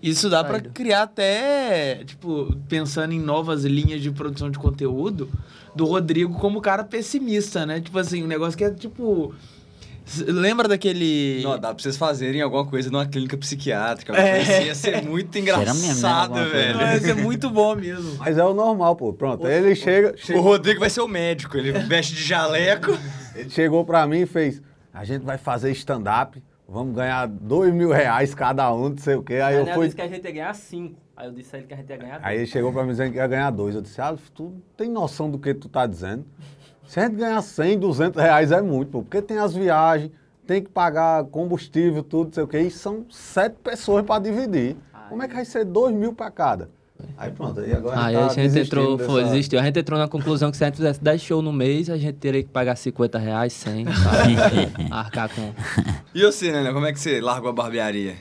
Isso 0.01 0.31
dá 0.31 0.45
pra 0.45 0.61
criar 0.61 1.03
até, 1.03 2.05
tipo, 2.05 2.55
pensando 2.69 3.13
em 3.13 3.21
novas 3.21 3.65
linhas 3.65 4.01
de 4.01 4.11
produção 4.11 4.49
de 4.49 4.59
conteúdo, 4.59 5.29
do 5.75 5.85
Rodrigo 5.85 6.35
como 6.39 6.61
cara 6.61 6.85
pessimista, 6.85 7.67
né? 7.67 7.81
Tipo 7.81 7.99
assim, 7.99 8.23
um 8.23 8.27
negócio 8.27 8.57
que 8.57 8.65
é 8.65 8.71
tipo. 8.71 9.35
Lembra 10.27 10.69
daquele. 10.69 11.41
Não, 11.43 11.59
dá 11.59 11.75
pra 11.75 11.83
vocês 11.83 11.97
fazerem 11.97 12.41
alguma 12.41 12.65
coisa 12.65 12.91
numa 12.91 13.07
clínica 13.07 13.37
psiquiátrica. 13.37 14.17
É. 14.17 14.43
Isso 14.43 14.63
ia 14.63 14.75
ser 14.75 15.03
muito 15.03 15.41
mesmo, 15.41 15.57
né? 15.57 15.63
engraçado, 15.63 16.35
velho. 16.35 16.79
Não, 16.79 16.93
Ia 16.93 17.01
ser 17.01 17.15
muito 17.15 17.51
bom 17.51 17.75
mesmo. 17.75 18.17
Mas 18.19 18.39
é 18.39 18.45
o 18.45 18.55
normal, 18.55 18.97
pô. 18.97 19.13
Pronto, 19.13 19.47
aí 19.47 19.55
ele 19.55 19.75
chega, 19.75 20.15
O 20.15 20.17
chega 20.17 20.41
Rodrigo 20.41 20.81
vai 20.81 20.91
ser 20.91 21.01
o 21.01 21.09
médico, 21.09 21.57
ele 21.57 21.73
veste 21.73 22.15
de 22.15 22.23
jaleco. 22.23 22.97
ele 23.35 23.51
chegou 23.51 23.85
pra 23.85 24.07
mim 24.07 24.21
e 24.21 24.27
fez, 24.27 24.63
a 24.93 25.05
gente 25.05 25.25
vai 25.25 25.39
fazer 25.39 25.71
stand-up, 25.73 26.43
vamos 26.69 26.95
ganhar 26.95 27.27
dois 27.27 27.73
mil 27.73 27.91
reais 27.91 28.35
cada 28.35 28.73
um, 28.73 28.91
não 28.91 28.99
sei 28.99 29.15
o 29.15 29.23
quê. 29.23 29.35
Aí 29.35 29.57
eu 29.57 29.67
fui... 29.75 29.91
que 29.91 30.03
a 30.03 30.09
gente 30.09 30.25
ia 30.25 30.33
ganhar 30.33 30.55
cinco. 30.55 30.99
Aí 31.17 31.27
eu 31.27 31.33
disse 31.33 31.55
a 31.55 31.59
ele 31.59 31.67
que 31.67 31.75
a 31.75 31.77
gente 31.77 31.91
ia 31.91 31.97
ganhar 31.97 32.21
Aí 32.23 32.37
ele 32.37 32.47
chegou 32.47 32.73
pra 32.73 32.85
mim 32.85 32.91
dizendo 32.91 33.11
que 33.11 33.19
ia 33.19 33.27
ganhar 33.27 33.51
dois. 33.51 33.75
Eu 33.75 33.83
disse, 33.83 34.01
Alf, 34.01 34.29
tu 34.31 34.55
tem 34.77 34.89
noção 34.89 35.29
do 35.29 35.37
que 35.37 35.53
tu 35.53 35.69
tá 35.69 35.85
dizendo? 35.85 36.25
Se 36.89 36.99
a 36.99 37.05
gente 37.05 37.17
ganhar 37.17 37.43
100, 37.43 37.79
200 37.79 38.21
reais 38.23 38.51
é 38.51 38.63
muito, 38.63 38.91
pô, 38.91 39.03
porque 39.03 39.21
tem 39.21 39.37
as 39.39 39.55
viagens, 39.55 40.11
tem 40.47 40.63
que 40.63 40.71
pagar 40.71 41.23
combustível, 41.25 42.03
tudo, 42.03 42.29
não 42.29 42.33
sei 42.33 42.43
o 42.43 42.49
quê, 42.49 42.61
e 42.63 42.71
são 42.71 43.05
sete 43.11 43.57
pessoas 43.63 44.05
para 44.05 44.23
dividir. 44.23 44.75
Como 45.11 45.23
é 45.23 45.29
que 45.29 45.35
vai 45.35 45.45
ser 45.45 45.67
2 45.67 45.95
mil 45.95 46.15
para 46.15 46.31
cada? 46.31 46.71
Aí 47.17 47.31
pronto, 47.31 47.61
aí 47.61 47.73
agora 47.73 48.01
Aí 48.07 48.15
tá 48.15 48.25
a 48.25 48.29
gente 48.31 48.37
desistindo 48.41 48.81
entrou, 48.81 48.97
dessa- 48.97 49.11
foi, 49.11 49.25
desistiu. 49.25 49.61
A 49.61 49.63
gente 49.63 49.79
entrou 49.79 49.99
na 49.99 50.09
conclusão 50.09 50.51
que 50.51 50.57
se 50.57 50.65
a 50.65 50.67
gente 50.67 50.77
fizesse 50.77 51.01
10 51.05 51.21
shows 51.21 51.45
no 51.45 51.53
mês, 51.53 51.91
a 51.91 51.97
gente 51.99 52.17
teria 52.17 52.43
que 52.43 52.49
pagar 52.49 52.75
50 52.75 53.19
reais, 53.19 53.53
100, 53.53 53.85
sabe? 53.85 54.37
Arcar 54.91 55.29
com... 55.33 55.53
E 56.15 56.23
você, 56.23 56.51
né? 56.51 56.73
Como 56.73 56.87
é 56.87 56.93
que 56.93 56.99
você 56.99 57.21
largou 57.21 57.51
a 57.51 57.53
barbearia? 57.53 58.17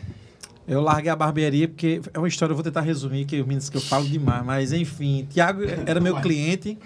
Eu 0.68 0.82
larguei 0.82 1.10
a 1.10 1.16
barbearia 1.16 1.68
porque 1.70 2.02
é 2.14 2.20
uma 2.20 2.28
história, 2.28 2.52
eu 2.52 2.56
vou 2.56 2.64
tentar 2.64 2.82
resumir, 2.82 3.24
que 3.26 3.40
os 3.40 3.46
meninos 3.48 3.70
que 3.70 3.78
eu 3.78 3.82
falo 3.82 4.06
demais, 4.06 4.46
mas 4.46 4.74
enfim, 4.74 5.26
Tiago 5.30 5.62
era 5.86 6.02
meu 6.02 6.18
cliente 6.18 6.78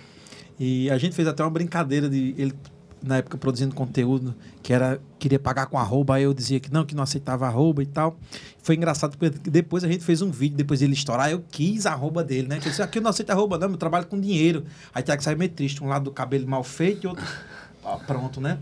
e 0.63 0.91
a 0.91 0.97
gente 0.99 1.15
fez 1.15 1.27
até 1.27 1.43
uma 1.43 1.49
brincadeira 1.49 2.07
de 2.07 2.35
ele 2.37 2.53
na 3.01 3.17
época 3.17 3.35
produzindo 3.35 3.73
conteúdo 3.73 4.35
que 4.61 4.71
era 4.71 5.01
queria 5.17 5.39
pagar 5.39 5.65
com 5.65 5.75
arroba, 5.75 6.13
aí 6.13 6.23
eu 6.23 6.35
dizia 6.35 6.59
que 6.59 6.71
não, 6.71 6.85
que 6.85 6.93
não 6.93 7.01
aceitava 7.01 7.47
arroba 7.47 7.81
e 7.81 7.87
tal. 7.87 8.15
Foi 8.61 8.75
engraçado 8.75 9.17
porque 9.17 9.39
depois 9.49 9.83
a 9.83 9.87
gente 9.87 10.03
fez 10.03 10.21
um 10.21 10.29
vídeo 10.29 10.55
depois 10.55 10.79
dele 10.79 10.93
estourar, 10.93 11.31
eu 11.31 11.43
quis 11.49 11.87
a 11.87 11.93
arroba 11.93 12.23
dele, 12.23 12.47
né? 12.47 12.59
Que 12.59 12.67
eu 12.67 12.69
disse, 12.69 12.83
aqui 12.83 12.99
eu 12.99 13.01
não 13.01 13.09
aceito 13.09 13.31
arroba, 13.31 13.57
não, 13.57 13.71
eu 13.71 13.77
trabalho 13.77 14.05
com 14.05 14.19
dinheiro. 14.19 14.63
Aí 14.93 15.01
Tiago 15.01 15.23
saiu 15.23 15.35
meio 15.35 15.49
triste, 15.49 15.83
um 15.83 15.87
lado 15.87 16.03
do 16.03 16.11
cabelo 16.11 16.47
mal 16.47 16.63
feito 16.63 17.05
e 17.05 17.07
outro 17.07 17.25
ó, 17.83 17.97
pronto, 17.97 18.39
né? 18.39 18.59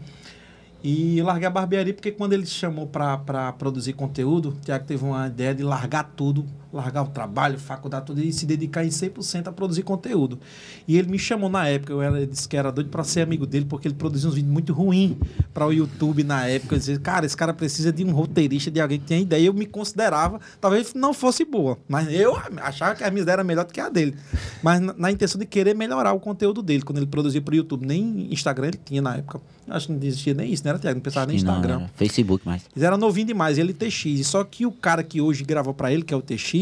E 0.82 1.22
larguei 1.22 1.48
a 1.48 1.52
barbearia 1.52 1.94
porque 1.94 2.12
quando 2.12 2.32
ele 2.32 2.46
chamou 2.46 2.88
para 2.88 3.52
produzir 3.58 3.92
conteúdo, 3.92 4.52
o 4.52 4.62
Tiago 4.62 4.86
teve 4.86 5.04
uma 5.04 5.28
ideia 5.28 5.54
de 5.54 5.64
largar 5.64 6.14
tudo, 6.16 6.46
largar 6.72 7.04
o 7.04 7.08
trabalho, 7.08 7.58
faculdade, 7.58 8.06
tudo 8.06 8.22
e 8.22 8.32
se 8.32 8.46
dedicar 8.46 8.86
em 8.86 8.90
100% 8.90 9.48
a 9.48 9.52
produzir 9.52 9.84
conteúdo. 9.84 10.40
E 10.88 10.98
ele 10.98 11.10
me 11.10 11.20
chamou 11.20 11.50
na 11.50 11.68
época, 11.68 11.94
eu 11.94 12.02
era, 12.02 12.18
ele 12.18 12.28
disse 12.28 12.48
que 12.48 12.56
era 12.56 12.72
doido 12.72 12.90
para 12.90 13.04
ser 13.04 13.22
amigo 13.22 13.46
dele 13.46 13.66
porque 13.66 13.88
ele 13.88 13.96
produzia 13.96 14.30
uns 14.30 14.36
vídeos 14.36 14.54
muito 14.54 14.74
ruins 14.74 15.16
para 15.54 15.66
o 15.66 15.74
YouTube 15.74 16.24
na 16.24 16.46
época. 16.48 16.76
Eu 16.76 16.80
dizia, 16.80 17.00
cara, 17.00 17.26
esse 17.26 17.36
cara 17.36 17.54
precisa 17.54 17.92
de 17.92 18.04
um 18.04 18.12
roteirista, 18.12 18.70
de 18.70 18.80
alguém 18.80 19.00
que 19.00 19.06
tenha 19.06 19.22
ideia. 19.22 19.46
Eu 19.46 19.54
me 19.54 19.66
considerava, 19.66 20.40
talvez 20.60 20.94
não 20.94 21.14
fosse 21.14 21.44
boa, 21.46 21.78
mas 21.88 22.12
eu 22.12 22.38
achava 22.58 22.96
que 22.96 23.04
a 23.04 23.10
minha 23.10 23.24
ideia 23.24 23.36
era 23.36 23.44
melhor 23.44 23.66
do 23.66 23.74
que 23.74 23.80
a 23.80 23.90
dele. 23.90 24.16
Mas 24.62 24.80
na, 24.80 24.94
na 24.94 25.12
intenção 25.12 25.40
de 25.40 25.46
querer 25.46 25.76
melhorar 25.76 26.14
o 26.14 26.20
conteúdo 26.20 26.62
dele, 26.62 26.84
quando 26.84 26.98
ele 26.98 27.08
produzia 27.08 27.42
para 27.42 27.54
o 27.54 27.56
YouTube. 27.56 27.86
Nem 27.86 28.32
Instagram 28.32 28.68
ele 28.68 28.80
tinha 28.84 29.02
na 29.02 29.18
época. 29.18 29.42
Acho 29.68 29.88
que 29.88 29.94
não 29.94 30.02
existia 30.02 30.34
nem 30.34 30.52
isso, 30.52 30.64
não 30.64 30.72
era, 30.72 30.80
Tiago? 30.80 30.96
Não 30.96 31.02
pensava 31.02 31.26
nem 31.28 31.42
não, 31.42 31.54
Instagram. 31.54 31.82
era 31.82 31.92
Facebook, 31.96 32.42
mas. 32.46 32.64
Eles 32.76 32.84
eram 32.84 32.98
novinho 32.98 33.28
demais, 33.28 33.58
ele 33.58 33.74
TX. 33.74 34.26
Só 34.26 34.44
que 34.44 34.66
o 34.66 34.72
cara 34.72 35.04
que 35.04 35.22
hoje 35.22 35.44
gravou 35.44 35.74
pra 35.74 35.92
ele, 35.92 36.04
que 36.04 36.14
é 36.14 36.18
o 36.18 36.22
TX, 36.22 36.54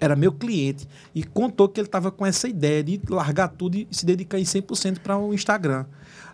era 0.00 0.16
meu 0.16 0.32
cliente. 0.32 0.88
E 1.14 1.22
contou 1.22 1.68
que 1.68 1.80
ele 1.80 1.88
tava 1.88 2.10
com 2.10 2.24
essa 2.26 2.48
ideia 2.48 2.82
de 2.82 3.00
largar 3.08 3.48
tudo 3.48 3.76
e 3.76 3.88
se 3.90 4.04
dedicar 4.04 4.38
em 4.38 4.44
100% 4.44 4.98
para 4.98 5.16
o 5.16 5.32
Instagram. 5.32 5.86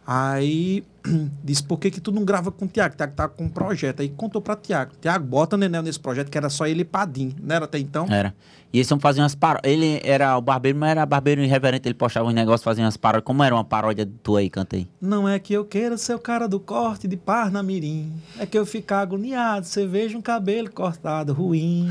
Aí 0.07 0.83
disse, 1.43 1.63
por 1.63 1.79
que, 1.79 1.91
que 1.91 2.01
tu 2.01 2.13
não 2.13 2.25
grava 2.25 2.51
com 2.51 2.65
o 2.65 2.69
Tiago? 2.69 2.97
Tiago 2.97 3.15
tá 3.15 3.29
com 3.29 3.45
um 3.45 3.49
projeto. 3.49 4.01
Aí 4.01 4.09
contou 4.09 4.41
pra 4.41 4.57
Tiago. 4.57 4.93
Tiago, 5.01 5.25
bota 5.27 5.57
o 5.57 5.59
Nenel 5.59 5.83
nesse 5.83 6.01
projeto, 6.01 6.31
que 6.31 6.39
era 6.39 6.49
só 6.49 6.67
ele 6.67 6.83
e 6.83 6.85
Padim. 6.85 7.35
Não 7.43 7.55
era 7.55 7.65
até 7.65 7.79
então? 7.79 8.07
Era. 8.11 8.35
E 8.73 8.79
eles 8.79 8.89
iam 8.89 9.01
fazer 9.01 9.21
umas 9.21 9.35
paródias. 9.35 9.73
Ele 9.73 10.01
era 10.05 10.37
o 10.37 10.41
barbeiro, 10.41 10.79
mas 10.79 10.91
era 10.91 11.05
barbeiro 11.05 11.43
irreverente. 11.43 11.89
Ele 11.89 11.95
postava 11.95 12.29
uns 12.29 12.35
negócios, 12.35 12.63
fazia 12.63 12.85
umas 12.85 12.97
paródias. 12.97 13.25
Como 13.25 13.43
era 13.43 13.55
uma 13.55 13.65
paródia 13.65 14.09
tua 14.23 14.39
aí, 14.39 14.49
canta 14.49 14.77
aí? 14.77 14.87
Não 15.01 15.29
é 15.29 15.41
que 15.41 15.53
eu 15.53 15.65
queira 15.65 15.99
ser 15.99 16.15
o 16.15 16.21
cara 16.21 16.47
do 16.47 16.61
corte 16.61 17.09
de 17.09 17.17
Parnamirim. 17.17 18.13
É 18.39 18.47
que 18.47 18.57
eu 18.57 18.65
fico 18.65 18.95
agoniado. 18.95 19.67
Você 19.67 19.87
veja 19.87 20.17
um 20.17 20.23
cabelo 20.23 20.71
cortado 20.71 21.33
ruim. 21.33 21.91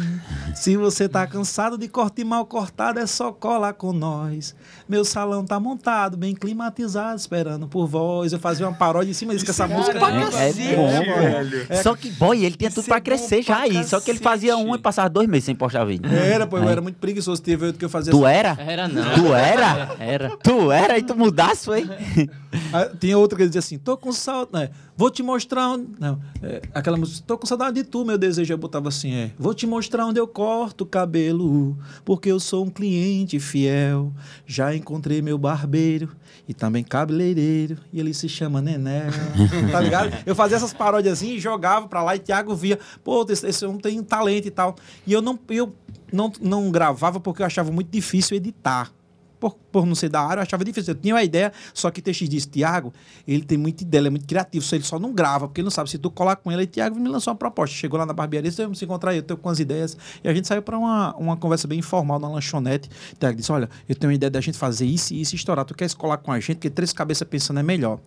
Se 0.56 0.78
você 0.78 1.10
tá 1.10 1.28
cansado 1.28 1.78
de 1.78 1.88
corte 1.90 2.24
mal 2.24 2.46
cortado, 2.46 3.00
é 3.00 3.06
só 3.06 3.34
colar 3.34 3.74
com 3.74 3.92
nós. 3.92 4.56
Meu 4.88 5.04
salão 5.04 5.44
tá 5.44 5.60
montado, 5.60 6.16
bem 6.16 6.34
climatizado, 6.34 7.18
esperando 7.18 7.68
por 7.68 7.88
voz. 7.88 8.32
Eu 8.32 8.40
fazia 8.40 8.66
uma 8.66 8.78
paródia 8.78 8.99
em 9.08 9.14
cima 9.14 9.34
disso, 9.34 9.46
que 9.46 9.52
essa 9.52 9.68
música. 9.68 9.98
É, 9.98 10.50
é 10.50 10.76
bom. 10.76 11.82
Só 11.84 11.96
que, 11.96 12.10
boy, 12.12 12.44
ele 12.44 12.56
tinha 12.56 12.70
tudo 12.70 12.82
Isso 12.82 12.90
é 12.90 12.94
pra 12.94 13.02
crescer 13.02 13.42
já 13.42 13.56
pra 13.56 13.64
aí. 13.64 13.84
Só 13.84 14.00
que 14.00 14.10
ele 14.12 14.20
fazia 14.20 14.58
um 14.58 14.76
e 14.76 14.80
passava 14.80 15.10
dois 15.10 15.28
meses 15.28 15.46
sem 15.46 15.56
postar 15.56 15.86
vídeo. 15.86 16.10
Era, 16.12 16.46
pô, 16.48 16.58
eu 16.58 16.68
era 16.68 16.82
muito 16.82 16.98
preguiçoso. 16.98 17.42
Teve 17.42 17.66
outro 17.66 17.80
que 17.80 17.86
eu 17.86 17.90
fazia 17.90 18.12
Tu 18.12 18.26
assim. 18.26 18.36
era? 18.36 18.58
Era 18.60 18.88
não. 18.88 19.14
Tu 19.14 19.34
era? 19.34 19.96
Era. 20.00 20.38
Tu 20.38 20.72
era 20.72 20.98
e 20.98 21.04
tu 21.04 21.16
mudasse, 21.16 21.66
foi? 21.66 21.88
Ah, 22.74 22.90
Tinha 23.00 23.16
outro 23.16 23.36
que 23.36 23.44
ele 23.44 23.50
dizia 23.50 23.60
assim: 23.60 23.78
tô 23.78 23.96
com 23.96 24.12
saudade. 24.12 24.66
Né? 24.66 24.72
Vou 24.98 25.12
te 25.12 25.22
mostrar. 25.22 25.70
Onde... 25.70 25.88
Não, 26.00 26.20
é, 26.42 26.62
aquela 26.74 26.98
música, 26.98 27.24
tô 27.28 27.38
com 27.38 27.46
saudade 27.46 27.76
de 27.76 27.84
tu, 27.84 28.04
meu 28.04 28.18
desejo. 28.18 28.52
Eu 28.52 28.58
botava 28.58 28.90
assim: 28.90 29.14
é. 29.14 29.32
Vou 29.38 29.54
te 29.54 29.68
mostrar 29.68 30.06
onde 30.06 30.20
eu 30.20 30.28
corto 30.28 30.84
o 30.84 30.88
cabelo, 30.88 31.78
porque 32.04 32.32
eu 32.32 32.40
sou 32.40 32.66
um 32.66 32.70
cliente 32.70 33.40
fiel. 33.40 34.12
Já 34.48 34.76
encontrei 34.76 35.22
meu 35.22 35.38
barbeiro 35.38 36.10
e 36.50 36.54
também 36.56 36.84
cabeleireiro, 36.84 37.78
e 37.94 38.00
ele 38.00 38.12
se 38.12 38.28
chama 38.28 38.60
Nenel. 38.60 39.12
tá 39.72 39.80
ligado? 39.80 40.12
Eu 40.26 40.36
fazia 40.36 40.58
essas 40.58 40.74
paródias 40.74 41.14
assim, 41.14 41.38
jogava 41.38 41.88
pra 41.88 42.02
lá 42.02 42.16
e 42.16 42.20
Thiago 42.20 42.56
via: 42.56 42.80
pô, 43.04 43.24
esse, 43.30 43.46
esse 43.48 43.64
homem 43.64 43.80
tem 43.80 44.02
talento 44.02 44.48
e 44.48 44.52
tal. 44.52 44.76
E 45.06 45.14
eu 45.14 45.22
não, 45.22 45.38
eu 45.48 45.72
não, 46.12 46.34
não 46.42 46.72
gravava 46.72 47.20
porque 47.20 47.44
eu 47.44 47.46
achava 47.46 47.72
muito 47.72 47.92
difícil 47.92 48.36
editar 48.36 48.92
por, 49.40 49.56
por 49.72 49.86
não 49.86 49.96
ser 49.96 50.10
da 50.10 50.22
área, 50.22 50.40
eu 50.40 50.44
achava 50.44 50.64
difícil. 50.66 50.94
Eu 50.94 51.00
tinha 51.00 51.16
uma 51.16 51.24
ideia, 51.24 51.52
só 51.74 51.90
que 51.90 52.02
TX 52.02 52.30
disse, 52.30 52.48
Tiago, 52.48 52.94
ele 53.28 53.44
tem 53.44 53.58
muita 53.58 53.84
ideia, 53.84 54.02
ele 54.02 54.08
é 54.08 54.12
muito 54.12 54.28
criativo, 54.28 54.64
só 54.64 54.76
ele 54.76 54.84
só 54.84 55.00
não 55.00 55.14
grava, 55.14 55.48
porque 55.48 55.62
ele 55.62 55.66
não 55.66 55.72
sabe 55.72 55.90
se 55.90 55.98
tu 55.98 56.12
colar 56.12 56.36
com 56.36 56.52
ele. 56.52 56.62
Aí 56.62 56.68
Tiago 56.68 57.00
me 57.00 57.08
lançou 57.08 57.32
uma 57.32 57.38
proposta. 57.38 57.76
Chegou 57.76 57.98
lá 57.98 58.06
na 58.06 58.14
barbearia, 58.14 58.50
disse, 58.50 58.62
vamos 58.62 58.78
se 58.78 58.86
encontrar 58.86 59.16
eu 59.16 59.24
tenho 59.24 59.38
com 59.38 59.50
as 59.50 59.60
ideias. 59.60 59.98
E 60.24 60.28
a 60.28 60.34
gente 60.34 60.48
saiu 60.48 60.62
para 60.62 60.78
uma, 60.78 61.16
uma 61.16 61.38
conversa 61.38 61.68
bem 61.68 61.80
informal 61.80 62.20
na 62.20 62.28
lanchonete. 62.28 62.90
Tiago 63.20 63.38
disse, 63.38 63.52
olha, 63.52 63.70
eu 63.88 63.96
tenho 63.96 64.10
uma 64.10 64.16
ideia 64.16 64.30
da 64.30 64.42
gente 64.42 64.58
fazer 64.58 64.86
isso 64.86 65.14
e 65.14 65.22
isso 65.22 65.36
estourar. 65.36 65.66
Tu 65.66 65.74
quer 65.74 65.90
colar 65.94 66.18
com 66.18 66.32
a 66.32 66.40
gente? 66.40 66.56
Porque 66.56 66.70
três 66.70 66.94
cabeças 66.94 67.28
pensando 67.28 67.60
é 67.60 67.64
melhor. 67.64 68.00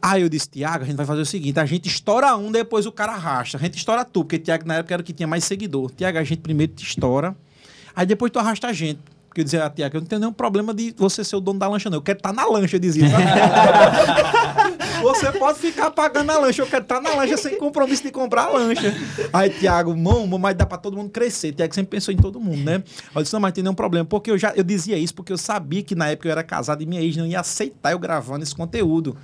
Aí 0.00 0.22
eu 0.22 0.28
disse, 0.28 0.48
Tiago, 0.48 0.84
a 0.84 0.86
gente 0.86 0.96
vai 0.96 1.06
fazer 1.06 1.20
o 1.20 1.26
seguinte: 1.26 1.58
a 1.58 1.66
gente 1.66 1.88
estoura 1.88 2.36
um, 2.36 2.52
depois 2.52 2.86
o 2.86 2.92
cara 2.92 3.12
arrasta. 3.12 3.56
A 3.56 3.60
gente 3.60 3.76
estoura 3.76 4.04
tu, 4.04 4.24
porque 4.24 4.38
Tiago 4.38 4.66
na 4.66 4.76
época 4.76 4.94
era 4.94 5.00
o 5.00 5.04
que 5.04 5.12
tinha 5.12 5.26
mais 5.26 5.44
seguidor. 5.44 5.90
Tiago, 5.90 6.18
a 6.18 6.24
gente 6.24 6.40
primeiro 6.40 6.72
te 6.72 6.84
estoura, 6.84 7.36
aí 7.94 8.06
depois 8.06 8.30
tu 8.30 8.38
arrasta 8.38 8.68
a 8.68 8.72
gente. 8.72 9.00
Porque 9.36 9.42
eu 9.42 9.44
dizia, 9.44 9.66
ah, 9.66 9.70
Tiago, 9.70 9.98
eu 9.98 10.00
não 10.00 10.08
tenho 10.08 10.20
nenhum 10.20 10.32
problema 10.32 10.72
de 10.72 10.94
você 10.96 11.22
ser 11.22 11.36
o 11.36 11.40
dono 11.40 11.58
da 11.58 11.68
lancha, 11.68 11.90
não. 11.90 11.98
Eu 11.98 12.02
quero 12.02 12.16
estar 12.16 12.32
na 12.32 12.46
lancha, 12.46 12.76
eu 12.76 12.80
dizia. 12.80 13.04
você 15.02 15.30
pode 15.32 15.58
ficar 15.58 15.90
pagando 15.90 16.32
a 16.32 16.38
lancha, 16.38 16.62
eu 16.62 16.66
quero 16.66 16.84
estar 16.84 17.02
na 17.02 17.10
lancha 17.14 17.36
sem 17.36 17.58
compromisso 17.58 18.02
de 18.02 18.10
comprar 18.10 18.44
a 18.44 18.48
lancha. 18.48 18.96
Aí, 19.34 19.50
Tiago, 19.50 19.94
mão, 19.94 20.26
mas 20.38 20.56
dá 20.56 20.64
pra 20.64 20.78
todo 20.78 20.96
mundo 20.96 21.10
crescer. 21.10 21.52
Tiago 21.52 21.74
sempre 21.74 21.90
pensou 21.90 22.14
em 22.14 22.16
todo 22.16 22.40
mundo, 22.40 22.64
né? 22.64 22.82
Eu 23.14 23.22
disse, 23.22 23.34
não, 23.34 23.40
mas 23.40 23.52
tem 23.52 23.62
nenhum 23.62 23.74
problema. 23.74 24.06
Porque 24.06 24.30
eu 24.30 24.38
já 24.38 24.54
eu 24.56 24.64
dizia 24.64 24.96
isso, 24.96 25.14
porque 25.14 25.34
eu 25.34 25.38
sabia 25.38 25.82
que 25.82 25.94
na 25.94 26.08
época 26.08 26.28
eu 26.28 26.32
era 26.32 26.42
casado 26.42 26.82
e 26.82 26.86
minha 26.86 27.02
ex 27.02 27.14
não 27.18 27.26
ia 27.26 27.40
aceitar 27.40 27.92
eu 27.92 27.98
gravando 27.98 28.42
esse 28.42 28.54
conteúdo. 28.54 29.18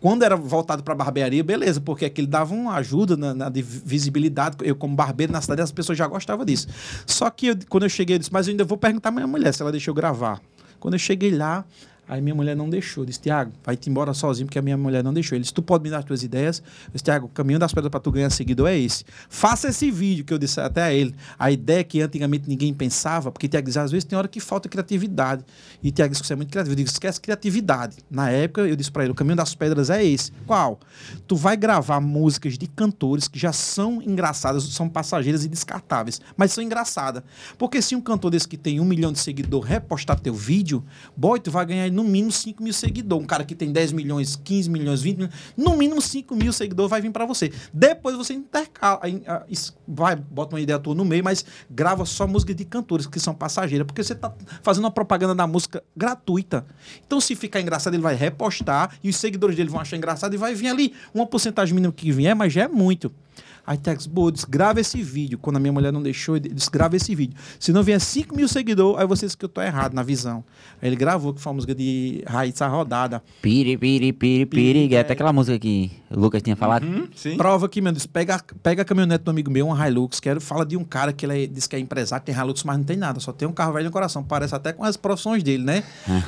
Quando 0.00 0.22
era 0.22 0.34
voltado 0.34 0.82
para 0.82 0.94
barbearia, 0.94 1.44
beleza, 1.44 1.80
porque 1.80 2.06
aquilo 2.06 2.26
dava 2.26 2.54
uma 2.54 2.74
ajuda 2.76 3.16
na, 3.16 3.34
na 3.34 3.48
de 3.50 3.60
visibilidade. 3.60 4.56
Eu, 4.62 4.74
como 4.74 4.94
barbeiro 4.96 5.32
na 5.32 5.40
cidade, 5.40 5.60
as 5.60 5.70
pessoas 5.70 5.98
já 5.98 6.06
gostavam 6.06 6.44
disso. 6.44 6.68
Só 7.06 7.28
que 7.28 7.48
eu- 7.48 7.56
quando 7.68 7.82
eu 7.84 7.88
cheguei, 7.90 8.16
eu 8.16 8.18
disse, 8.18 8.32
mas 8.32 8.46
eu 8.46 8.52
ainda 8.52 8.64
vou 8.64 8.78
perguntar 8.78 9.10
à 9.10 9.12
minha 9.12 9.26
mulher 9.26 9.52
se 9.52 9.60
ela 9.60 9.70
deixou 9.70 9.92
gravar. 9.92 10.40
Quando 10.78 10.94
eu 10.94 10.98
cheguei 10.98 11.30
lá, 11.30 11.64
aí 12.10 12.20
minha 12.20 12.34
mulher 12.34 12.56
não 12.56 12.68
deixou. 12.68 13.04
Disse, 13.06 13.20
Tiago, 13.20 13.52
vai-te 13.64 13.88
embora 13.88 14.12
sozinho, 14.12 14.46
porque 14.46 14.58
a 14.58 14.62
minha 14.62 14.76
mulher 14.76 15.04
não 15.04 15.14
deixou. 15.14 15.36
Ele 15.36 15.42
disse, 15.42 15.54
tu 15.54 15.62
pode 15.62 15.84
me 15.84 15.90
dar 15.90 15.98
as 15.98 16.04
tuas 16.04 16.24
ideias? 16.24 16.58
Eu 16.58 16.92
disse, 16.92 17.04
Tiago, 17.04 17.26
o 17.26 17.28
caminho 17.28 17.58
das 17.58 17.72
pedras 17.72 17.88
para 17.88 18.00
tu 18.00 18.10
ganhar 18.10 18.28
seguidor 18.30 18.68
é 18.68 18.76
esse. 18.76 19.04
Faça 19.28 19.68
esse 19.68 19.90
vídeo 19.92 20.24
que 20.24 20.34
eu 20.34 20.38
disse 20.38 20.60
até 20.60 20.82
a 20.82 20.92
ele. 20.92 21.14
A 21.38 21.52
ideia 21.52 21.84
que 21.84 22.02
antigamente 22.02 22.48
ninguém 22.48 22.74
pensava, 22.74 23.30
porque 23.30 23.48
Tiago 23.48 23.68
diz, 23.68 23.76
às 23.76 23.92
vezes 23.92 24.04
tem 24.04 24.18
hora 24.18 24.26
que 24.26 24.40
falta 24.40 24.68
criatividade. 24.68 25.44
E 25.80 25.92
Tiago 25.92 26.10
disse 26.12 26.26
você 26.26 26.32
é 26.32 26.36
muito 26.36 26.50
criativo. 26.50 26.72
Eu 26.72 26.76
digo, 26.76 26.88
esquece 26.88 27.20
criatividade. 27.20 27.98
Na 28.10 28.28
época, 28.28 28.62
eu 28.62 28.74
disse 28.74 28.90
para 28.90 29.04
ele, 29.04 29.12
o 29.12 29.14
caminho 29.14 29.36
das 29.36 29.54
pedras 29.54 29.88
é 29.88 30.04
esse. 30.04 30.32
Qual? 30.46 30.80
Tu 31.28 31.36
vai 31.36 31.56
gravar 31.56 32.00
músicas 32.00 32.58
de 32.58 32.66
cantores 32.66 33.28
que 33.28 33.38
já 33.38 33.52
são 33.52 34.02
engraçadas, 34.02 34.64
são 34.64 34.88
passageiras 34.88 35.44
e 35.44 35.48
descartáveis, 35.48 36.20
mas 36.36 36.50
são 36.50 36.64
engraçadas. 36.64 37.22
Porque 37.56 37.80
se 37.80 37.94
um 37.94 38.00
cantor 38.00 38.32
desse 38.32 38.48
que 38.48 38.56
tem 38.56 38.80
um 38.80 38.84
milhão 38.84 39.12
de 39.12 39.20
seguidores 39.20 39.68
repostar 39.68 40.18
teu 40.18 40.34
vídeo, 40.34 40.84
boy, 41.16 41.38
tu 41.38 41.50
vai 41.50 41.64
ganhar 41.64 41.86
no 42.02 42.08
mínimo 42.08 42.32
5 42.32 42.62
mil 42.62 42.72
seguidores. 42.72 43.24
Um 43.24 43.26
cara 43.26 43.44
que 43.44 43.54
tem 43.54 43.70
10 43.70 43.92
milhões, 43.92 44.36
15 44.36 44.70
milhões, 44.70 45.02
20 45.02 45.16
milhões, 45.16 45.34
no 45.56 45.76
mínimo 45.76 46.00
5 46.00 46.34
mil 46.34 46.52
seguidores 46.52 46.90
vai 46.90 47.00
vir 47.00 47.10
para 47.10 47.26
você. 47.26 47.52
Depois 47.72 48.16
você 48.16 48.34
intercala, 48.34 49.00
ah, 49.26 49.44
vai, 49.86 50.16
bota 50.16 50.54
uma 50.54 50.60
ideia 50.60 50.78
tua 50.78 50.94
no 50.94 51.04
meio, 51.04 51.22
mas 51.22 51.44
grava 51.70 52.04
só 52.04 52.26
música 52.26 52.54
de 52.54 52.64
cantores 52.64 53.06
que 53.06 53.20
são 53.20 53.34
passageiras, 53.34 53.86
porque 53.86 54.02
você 54.02 54.14
tá 54.14 54.32
fazendo 54.62 54.84
uma 54.84 54.90
propaganda 54.90 55.34
da 55.34 55.46
música 55.46 55.82
gratuita. 55.96 56.66
Então, 57.06 57.20
se 57.20 57.34
ficar 57.34 57.60
engraçado, 57.60 57.94
ele 57.94 58.02
vai 58.02 58.14
repostar 58.14 58.96
e 59.02 59.10
os 59.10 59.16
seguidores 59.16 59.56
dele 59.56 59.68
vão 59.68 59.80
achar 59.80 59.96
engraçado 59.96 60.34
e 60.34 60.36
vai 60.38 60.54
vir 60.54 60.68
ali 60.68 60.94
uma 61.14 61.26
porcentagem 61.26 61.74
mínima 61.74 61.92
que 61.92 62.10
vier, 62.10 62.34
mas 62.34 62.52
já 62.52 62.62
é 62.62 62.68
muito. 62.68 63.12
Aí 63.66 63.76
Tex, 63.76 64.06
pô, 64.06 64.30
desgrava 64.30 64.80
esse 64.80 65.02
vídeo. 65.02 65.38
Quando 65.38 65.56
a 65.56 65.60
minha 65.60 65.72
mulher 65.72 65.92
não 65.92 66.02
deixou, 66.02 66.36
ele 66.36 66.48
desgrava 66.48 66.96
esse 66.96 67.14
vídeo. 67.14 67.36
Se 67.58 67.72
não 67.72 67.82
vier 67.82 68.00
5 68.00 68.34
mil 68.34 68.48
seguidores, 68.48 69.00
aí 69.00 69.06
vocês 69.06 69.34
que 69.34 69.44
eu 69.44 69.48
tô 69.48 69.60
errado 69.62 69.94
na 69.94 70.02
visão. 70.02 70.42
Aí 70.82 70.88
ele 70.88 70.96
gravou, 70.96 71.32
que 71.34 71.40
foi 71.40 71.50
uma 71.50 71.54
música 71.56 71.74
de 71.74 72.22
Raíssa 72.26 72.66
Rodada. 72.66 73.22
Piri, 73.42 73.76
piri, 73.76 74.12
piri, 74.12 74.46
piri. 74.46 74.94
É 74.94 75.00
até 75.00 75.12
aquela 75.12 75.32
música 75.32 75.58
que 75.58 75.90
o 76.10 76.18
Lucas 76.18 76.42
tinha 76.42 76.56
falado. 76.56 76.84
Hum, 76.86 77.08
sim. 77.14 77.36
Prova 77.36 77.66
aqui, 77.66 77.80
meu 77.80 77.92
Deus, 77.92 78.06
pega, 78.06 78.40
pega 78.62 78.82
a 78.82 78.84
caminhonete 78.84 79.24
do 79.24 79.30
amigo 79.30 79.50
meu, 79.50 79.66
uma 79.66 79.88
Hilux, 79.88 80.18
quero 80.20 80.40
fala 80.40 80.64
de 80.66 80.76
um 80.76 80.84
cara 80.84 81.12
que 81.12 81.24
ele 81.26 81.44
é- 81.44 81.46
diz 81.46 81.66
que 81.66 81.76
é 81.76 81.78
empresário, 81.78 82.24
tem 82.24 82.34
Hilux, 82.34 82.64
mas 82.64 82.76
não 82.78 82.84
tem 82.84 82.96
nada, 82.96 83.20
só 83.20 83.32
tem 83.32 83.46
um 83.46 83.52
carro 83.52 83.72
velho 83.74 83.84
no 83.86 83.90
coração. 83.92 84.22
Parece 84.22 84.54
até 84.54 84.72
com 84.72 84.84
as 84.84 84.96
profissões 84.96 85.42
dele, 85.42 85.62
né? 85.64 85.84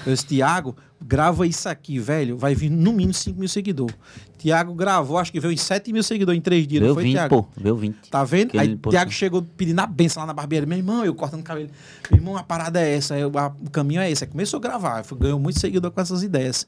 Eu 0.06 0.12
disse, 0.12 0.26
Tiago, 0.26 0.76
grava 1.04 1.46
isso 1.46 1.68
aqui, 1.68 1.98
velho, 1.98 2.36
vai 2.36 2.54
vir 2.54 2.70
no 2.70 2.92
mínimo 2.92 3.14
5 3.14 3.38
mil 3.38 3.48
seguidores. 3.48 3.94
Tiago 4.42 4.74
gravou, 4.74 5.18
acho 5.18 5.30
que 5.30 5.38
veio 5.38 5.52
em 5.52 5.56
7 5.56 5.92
mil 5.92 6.02
seguidores 6.02 6.36
em 6.36 6.42
3 6.42 6.66
dias, 6.66 6.80
Veio 6.80 6.88
não 6.88 6.94
foi, 6.94 7.04
20, 7.04 7.12
Tiago? 7.14 7.42
pô. 7.44 7.48
Veio 7.56 7.76
20. 7.76 8.10
Tá 8.10 8.24
vendo? 8.24 8.50
Que 8.50 8.58
Aí 8.58 8.78
o. 8.84 8.90
Tiago 8.90 9.10
chegou 9.12 9.42
pedindo 9.56 9.78
a 9.78 9.86
benção 9.86 10.20
lá 10.22 10.26
na 10.26 10.32
barbearia. 10.32 10.66
Meu 10.66 10.78
irmão, 10.78 11.04
eu 11.04 11.14
cortando 11.14 11.42
cabelo. 11.44 11.70
Meu 12.10 12.18
irmão, 12.18 12.36
a 12.36 12.42
parada 12.42 12.80
é 12.80 12.96
essa, 12.96 13.16
eu- 13.16 13.30
a- 13.38 13.54
o 13.64 13.70
caminho 13.70 14.00
é 14.00 14.10
esse. 14.10 14.24
Aí 14.24 14.30
começou 14.30 14.58
a 14.58 14.60
gravar, 14.60 15.04
foi- 15.04 15.16
ganhou 15.18 15.38
muito 15.38 15.60
seguidor 15.60 15.90
com 15.92 16.00
essas 16.00 16.22
ideias. 16.24 16.66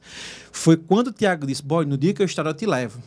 Foi 0.51 0.77
quando 0.77 1.07
o 1.07 1.11
Tiago 1.11 1.45
disse, 1.45 1.61
boy, 1.61 1.85
no 1.85 1.97
dia 1.97 2.13
que 2.13 2.21
eu 2.21 2.25
estourar 2.25 2.53
eu 2.53 2.57
te 2.57 2.65
levo. 2.65 2.97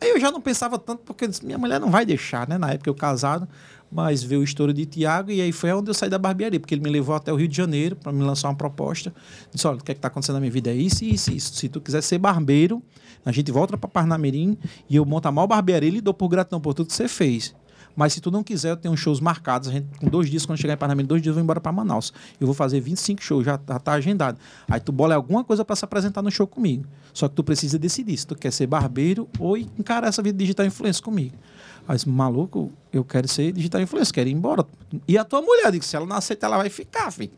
Aí 0.00 0.10
eu 0.10 0.20
já 0.20 0.30
não 0.30 0.40
pensava 0.40 0.78
tanto, 0.78 1.00
porque 1.04 1.24
eu 1.24 1.28
disse, 1.28 1.44
minha 1.46 1.56
mulher 1.56 1.80
não 1.80 1.90
vai 1.90 2.04
deixar, 2.04 2.46
né? 2.46 2.58
Na 2.58 2.70
época 2.72 2.90
eu 2.90 2.94
casado, 2.94 3.48
mas 3.92 4.22
veio 4.22 4.40
o 4.40 4.44
estouro 4.44 4.72
de 4.72 4.86
Tiago 4.86 5.30
e 5.30 5.40
aí 5.40 5.52
foi 5.52 5.70
onde 5.72 5.90
eu 5.90 5.94
saí 5.94 6.08
da 6.08 6.18
barbearia, 6.18 6.58
porque 6.58 6.74
ele 6.74 6.82
me 6.82 6.88
levou 6.88 7.14
até 7.14 7.30
o 7.30 7.36
Rio 7.36 7.46
de 7.46 7.56
Janeiro 7.56 7.94
para 7.94 8.10
me 8.10 8.22
lançar 8.22 8.48
uma 8.48 8.54
proposta. 8.54 9.14
Disse, 9.52 9.66
olha, 9.66 9.76
o 9.76 9.84
que 9.84 9.92
é 9.92 9.94
que 9.94 10.00
tá 10.00 10.08
acontecendo 10.08 10.34
na 10.34 10.40
minha 10.40 10.50
vida? 10.50 10.70
É 10.70 10.74
isso, 10.74 11.04
isso, 11.04 11.30
isso. 11.30 11.54
Se 11.54 11.68
tu 11.68 11.80
quiser 11.80 12.02
ser 12.02 12.16
barbeiro, 12.18 12.82
a 13.24 13.30
gente 13.30 13.52
volta 13.52 13.76
para 13.76 13.88
Parnamirim 13.88 14.56
e 14.88 14.96
eu 14.96 15.04
monto 15.04 15.28
a 15.28 15.32
maior 15.32 15.46
barbearia 15.46 15.88
e 15.90 15.92
lhe 15.92 16.00
dou 16.00 16.14
por 16.14 16.28
gratidão 16.28 16.60
por 16.60 16.72
tudo 16.72 16.86
que 16.86 16.94
você 16.94 17.06
fez. 17.06 17.54
Mas 17.94 18.14
se 18.14 18.20
tu 18.22 18.30
não 18.30 18.42
quiser, 18.42 18.70
eu 18.70 18.76
tenho 18.76 18.96
shows 18.96 19.20
marcados. 19.20 19.68
A 19.68 19.72
gente, 19.72 19.86
com 19.98 20.08
dois 20.08 20.30
dias, 20.30 20.46
quando 20.46 20.58
chegar 20.58 20.74
em 20.74 20.76
Parnamirim, 20.78 21.06
dois 21.06 21.20
dias 21.20 21.32
eu 21.32 21.34
vou 21.34 21.42
embora 21.42 21.60
para 21.60 21.70
Manaus. 21.70 22.12
Eu 22.40 22.46
vou 22.46 22.54
fazer 22.54 22.80
25 22.80 23.22
shows, 23.22 23.44
já, 23.44 23.60
já 23.68 23.78
tá 23.78 23.92
agendado. 23.92 24.38
Aí 24.66 24.80
tu 24.80 24.90
bola 24.90 25.14
alguma 25.14 25.44
coisa 25.44 25.64
para 25.64 25.76
se 25.76 25.84
apresentar 25.84 26.22
no 26.22 26.30
show 26.30 26.46
comigo. 26.46 26.86
Só 27.12 27.28
que 27.28 27.34
tu 27.34 27.44
precisa 27.44 27.78
decidir 27.78 28.16
se 28.16 28.26
tu 28.26 28.34
quer 28.34 28.50
ser 28.50 28.66
barbeiro 28.66 29.28
ou 29.38 29.58
encarar 29.58 30.08
essa 30.08 30.22
vida 30.22 30.38
digital 30.38 30.64
influência 30.64 31.02
comigo. 31.02 31.36
Aí 31.86 31.96
disse, 31.96 32.08
maluco, 32.08 32.72
eu 32.92 33.04
quero 33.04 33.26
ser 33.28 33.52
digital 33.52 33.80
influencer, 33.80 34.14
quero 34.14 34.28
ir 34.28 34.32
embora. 34.32 34.64
E 35.06 35.18
a 35.18 35.24
tua 35.24 35.42
mulher, 35.42 35.66
eu 35.66 35.72
digo, 35.72 35.84
se 35.84 35.96
ela 35.96 36.06
não 36.06 36.16
aceita, 36.16 36.46
ela 36.46 36.56
vai 36.56 36.70
ficar, 36.70 37.10
filho. 37.10 37.32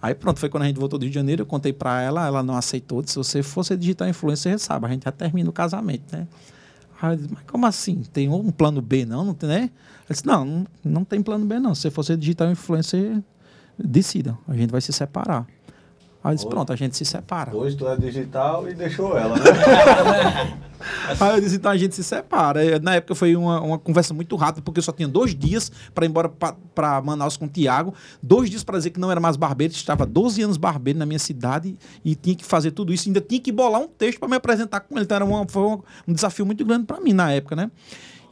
Aí 0.00 0.14
pronto, 0.14 0.38
foi 0.38 0.48
quando 0.48 0.62
a 0.62 0.66
gente 0.66 0.78
voltou 0.78 0.98
do 0.98 1.02
Rio 1.02 1.10
de 1.10 1.14
Janeiro, 1.14 1.42
eu 1.42 1.46
contei 1.46 1.72
pra 1.72 2.00
ela, 2.00 2.26
ela 2.26 2.42
não 2.42 2.54
aceitou. 2.56 3.02
Disse, 3.02 3.14
se 3.14 3.18
você 3.18 3.42
fosse 3.42 3.76
digital 3.76 4.08
influencer, 4.08 4.58
você 4.58 4.64
sabe, 4.64 4.86
a 4.86 4.88
gente 4.88 5.04
já 5.04 5.12
termina 5.12 5.50
o 5.50 5.52
casamento, 5.52 6.16
né? 6.16 6.26
Aí 7.00 7.12
eu 7.12 7.16
disse, 7.16 7.28
mas 7.32 7.42
como 7.44 7.66
assim? 7.66 8.02
Tem 8.12 8.28
um 8.28 8.50
plano 8.50 8.80
B, 8.80 9.04
não? 9.04 9.24
não 9.24 9.34
tem, 9.34 9.48
né? 9.48 9.60
Ela 9.60 9.70
disse, 10.10 10.26
não, 10.26 10.44
não, 10.44 10.66
não 10.84 11.04
tem 11.04 11.22
plano 11.22 11.44
B, 11.44 11.58
não. 11.58 11.74
Se 11.74 11.82
você 11.82 11.90
fosse 11.90 12.16
digital 12.16 12.50
influencer, 12.50 13.22
decida, 13.78 14.38
a 14.46 14.54
gente 14.54 14.70
vai 14.70 14.80
se 14.80 14.92
separar. 14.92 15.46
Aí 16.28 16.32
eu 16.32 16.36
disse, 16.36 16.46
pronto, 16.46 16.72
a 16.72 16.76
gente 16.76 16.96
se 16.96 17.04
separa. 17.04 17.56
Hoje 17.56 17.76
tu 17.76 17.88
é 17.88 17.96
digital 17.96 18.68
e 18.68 18.74
deixou 18.74 19.16
ela, 19.16 19.36
né? 19.36 19.42
Aí 21.18 21.34
eu 21.36 21.40
disse, 21.40 21.56
então 21.56 21.70
a 21.72 21.76
gente 21.76 21.94
se 21.94 22.04
separa. 22.04 22.78
Na 22.80 22.94
época 22.96 23.14
foi 23.14 23.34
uma, 23.34 23.60
uma 23.60 23.78
conversa 23.78 24.14
muito 24.14 24.36
rápida, 24.36 24.62
porque 24.62 24.78
eu 24.78 24.82
só 24.82 24.92
tinha 24.92 25.08
dois 25.08 25.34
dias 25.34 25.72
para 25.94 26.04
ir 26.04 26.08
embora 26.08 26.28
para 26.74 27.00
Manaus 27.02 27.36
com 27.36 27.46
o 27.46 27.48
Tiago. 27.48 27.94
Dois 28.22 28.48
dias 28.48 28.62
para 28.62 28.78
dizer 28.78 28.90
que 28.90 29.00
não 29.00 29.10
era 29.10 29.20
mais 29.20 29.36
barbeiro, 29.36 29.72
estava 29.72 30.06
12 30.06 30.42
anos 30.42 30.56
barbeiro 30.56 30.98
na 30.98 31.06
minha 31.06 31.18
cidade 31.18 31.76
e 32.04 32.14
tinha 32.14 32.36
que 32.36 32.44
fazer 32.44 32.70
tudo 32.70 32.92
isso. 32.92 33.08
Ainda 33.08 33.20
tinha 33.20 33.40
que 33.40 33.50
bolar 33.50 33.80
um 33.80 33.88
texto 33.88 34.18
para 34.20 34.28
me 34.28 34.36
apresentar 34.36 34.80
com 34.80 34.94
ele. 34.96 35.04
Então 35.04 35.16
era 35.16 35.24
uma- 35.24 35.46
foi 35.48 35.62
um, 35.62 35.80
um 36.06 36.12
desafio 36.12 36.46
muito 36.46 36.64
grande 36.64 36.84
para 36.84 37.00
mim 37.00 37.12
na 37.12 37.32
época, 37.32 37.56
né? 37.56 37.70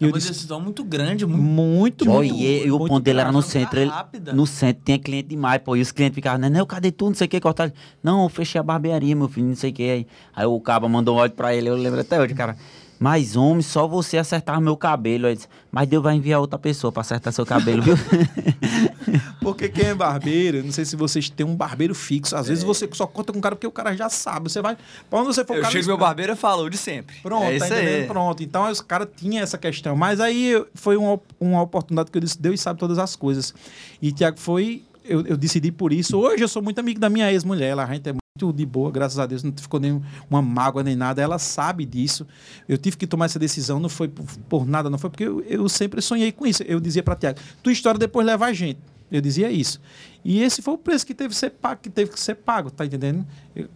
É 0.00 0.06
uma 0.06 0.12
decisão 0.12 0.61
muito 0.61 0.85
grande, 0.85 1.24
muito 1.24 2.04
muito, 2.06 2.06
muito. 2.06 2.35
e, 2.35 2.70
o 2.70 2.78
ponto 2.78 3.00
dele 3.00 3.20
era 3.20 3.32
no 3.32 3.40
centro. 3.40 3.80
Ele, 3.80 3.90
no 4.35 4.46
centro 4.46 4.82
tinha 4.85 4.98
cliente 4.98 5.28
demais, 5.28 5.61
pô. 5.62 5.74
E 5.74 5.80
os 5.80 5.90
clientes 5.90 6.14
ficavam, 6.14 6.38
né? 6.38 6.50
Não, 6.50 6.66
cadê 6.66 6.92
tu? 6.92 7.06
Não 7.06 7.14
sei 7.14 7.26
o 7.26 7.30
que, 7.30 7.40
cortar. 7.40 7.72
Não, 8.02 8.24
eu 8.24 8.28
fechei 8.28 8.61
a 8.61 8.62
barbearia, 8.62 9.16
meu 9.16 9.28
filho, 9.28 9.46
não 9.46 9.56
sei 9.56 9.70
o 9.70 9.72
que. 9.72 9.82
Aí, 9.82 10.06
aí 10.35 10.46
o 10.46 10.61
cabo 10.61 10.88
mandou 10.88 11.16
um 11.16 11.20
áudio 11.20 11.37
pra 11.37 11.54
ele, 11.54 11.68
eu 11.68 11.76
lembro 11.76 12.00
até 12.00 12.20
hoje, 12.20 12.35
cara. 12.35 12.56
Mas, 12.98 13.37
homem, 13.37 13.62
só 13.62 13.87
você 13.87 14.16
acertar 14.16 14.61
meu 14.61 14.76
cabelo. 14.76 15.32
Disse, 15.35 15.46
mas 15.70 15.87
Deus 15.87 16.02
vai 16.02 16.16
enviar 16.16 16.40
outra 16.40 16.59
pessoa 16.59 16.90
pra 16.90 17.02
acertar 17.02 17.32
seu 17.32 17.44
cabelo, 17.44 17.82
viu? 17.82 17.94
Porque 19.40 19.68
quem 19.68 19.87
é 19.87 19.94
barbeiro, 19.94 20.62
não 20.64 20.72
sei 20.72 20.85
se 20.85 20.96
vocês 20.96 21.28
têm 21.30 21.46
um 21.46 21.54
barbeiro 21.54 21.94
fixo. 21.94 22.35
Às 22.35 22.48
vezes 22.48 22.64
você 22.64 22.88
só 22.92 23.06
conta 23.06 23.32
com 23.32 23.38
o 23.38 23.42
cara 23.42 23.54
porque 23.54 23.66
o 23.66 23.70
cara 23.70 23.96
já 23.96 24.09
sabe. 24.09 24.50
Você 24.50 24.61
vai. 24.61 24.76
Pra 25.09 25.20
onde 25.20 25.28
você 25.28 25.44
for, 25.44 25.54
o 25.54 25.56
Eu 25.56 25.62
cara 25.62 25.72
chego 25.72 25.85
no 25.85 25.88
meu 25.92 25.98
barbeiro 25.98 26.32
e 26.32 26.37
falo 26.37 26.68
de 26.68 26.76
sempre. 26.76 27.16
Pronto, 27.22 27.44
é 27.44 27.59
tá 27.59 27.66
entendendo? 27.66 28.00
aí. 28.00 28.06
Pronto. 28.06 28.42
Então 28.42 28.68
os 28.70 28.80
caras 28.80 29.09
tinham 29.16 29.42
essa 29.42 29.56
questão. 29.56 29.94
Mas 29.94 30.20
aí 30.20 30.64
foi 30.74 30.96
uma, 30.96 31.20
uma 31.38 31.62
oportunidade 31.62 32.11
que 32.11 32.18
eu 32.18 32.22
disse, 32.22 32.40
Deus 32.40 32.61
sabe 32.61 32.80
todas 32.80 32.98
as 32.98 33.14
coisas. 33.14 33.54
E 34.02 34.11
Tiago 34.11 34.38
foi. 34.38 34.82
Eu, 35.04 35.24
eu 35.24 35.37
decidi 35.37 35.70
por 35.70 35.92
isso. 35.92 36.18
Hoje 36.18 36.42
eu 36.42 36.48
sou 36.48 36.61
muito 36.61 36.80
amigo 36.80 36.98
da 36.98 37.09
minha 37.09 37.30
ex-mulher. 37.30 37.68
Ela, 37.68 37.85
A 37.85 37.94
gente 37.94 38.09
é 38.09 38.12
muito 38.12 38.26
de 38.37 38.66
boa, 38.66 38.90
graças 38.90 39.18
a 39.18 39.27
Deus. 39.27 39.42
Não 39.42 39.53
ficou 39.57 39.81
nenhuma 39.81 40.42
mágoa 40.42 40.83
nem 40.83 40.94
nada. 40.94 41.20
Ela 41.22 41.38
sabe 41.38 41.85
disso. 41.85 42.27
Eu 42.68 42.79
tive 42.79 42.96
que 42.96 43.07
tomar 43.07 43.27
essa 43.27 43.38
decisão. 43.38 43.81
Não 43.81 43.88
foi 43.88 44.09
por, 44.09 44.25
por 44.49 44.66
nada, 44.66 44.90
não 44.90 44.99
foi 44.99 45.11
porque 45.11 45.25
eu, 45.25 45.40
eu 45.42 45.68
sempre 45.68 46.01
sonhei 46.03 46.33
com 46.33 46.46
isso. 46.46 46.62
Eu 46.62 46.81
dizia 46.81 47.03
para 47.03 47.16
Tiago: 47.16 47.38
tua 47.62 47.72
história 47.72 47.99
depois 47.99 48.27
leva 48.27 48.46
a 48.46 48.53
gente. 48.53 48.79
Eu 49.11 49.20
dizia 49.20 49.51
isso. 49.51 49.81
E 50.25 50.42
esse 50.42 50.61
foi 50.61 50.75
o 50.75 50.79
preço 50.79 51.07
que 51.07 51.14
teve 51.14 51.31
que 51.31 51.37
ser 51.37 51.51
pago, 51.51 51.81
que 51.81 51.88
teve 51.88 52.11
que 52.11 52.18
ser 52.18 52.35
pago, 52.35 52.70
tá 52.70 52.85
entendendo? 52.85 53.25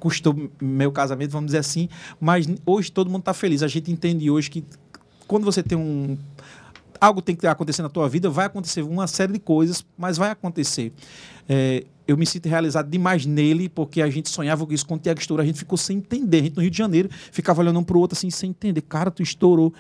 Custou 0.01 0.51
meu 0.61 0.91
casamento, 0.91 1.31
vamos 1.31 1.47
dizer 1.47 1.59
assim, 1.59 1.89
mas 2.21 2.47
hoje 2.67 2.91
todo 2.91 3.09
mundo 3.09 3.21
está 3.21 3.33
feliz. 3.33 3.63
A 3.63 3.69
gente 3.69 3.93
entende 3.93 4.29
hoje 4.29 4.51
que 4.51 4.65
quando 5.29 5.45
você 5.45 5.63
tem 5.63 5.79
um 5.79 6.19
algo 7.01 7.23
tem 7.23 7.35
que 7.35 7.47
acontecer 7.47 7.83
na 7.83 7.89
tua 7.89 8.09
vida, 8.09 8.29
vai 8.29 8.47
acontecer 8.47 8.83
uma 8.83 9.07
série 9.07 9.33
de 9.33 9.39
coisas, 9.39 9.85
mas 9.97 10.19
vai 10.19 10.31
acontecer. 10.31 10.93
É, 11.49 11.85
eu 12.11 12.17
me 12.17 12.27
sinto 12.27 12.49
realizado 12.49 12.91
demais 12.91 13.25
nele, 13.25 13.69
porque 13.69 14.03
a 14.03 14.11
gente 14.11 14.29
sonhava 14.29 14.67
isso 14.71 14.87
com 14.87 14.95
o 14.95 14.99
Tiago 14.99 15.21
Estouro, 15.21 15.43
a 15.43 15.47
gente 15.47 15.59
ficou 15.59 15.79
sem 15.79 15.99
entender. 15.99 16.39
A 16.39 16.43
gente 16.43 16.57
no 16.57 16.63
Rio 16.63 16.71
de 16.71 16.79
Janeiro 16.79 17.09
ficava 17.31 17.61
olhando 17.61 17.79
um 17.79 17.85
pro 17.85 17.99
outro 17.99 18.17
assim, 18.17 18.31
sem 18.31 18.51
entender. 18.51 18.81
Cara, 18.83 19.11
tu 19.11 19.23
estourou. 19.23 19.73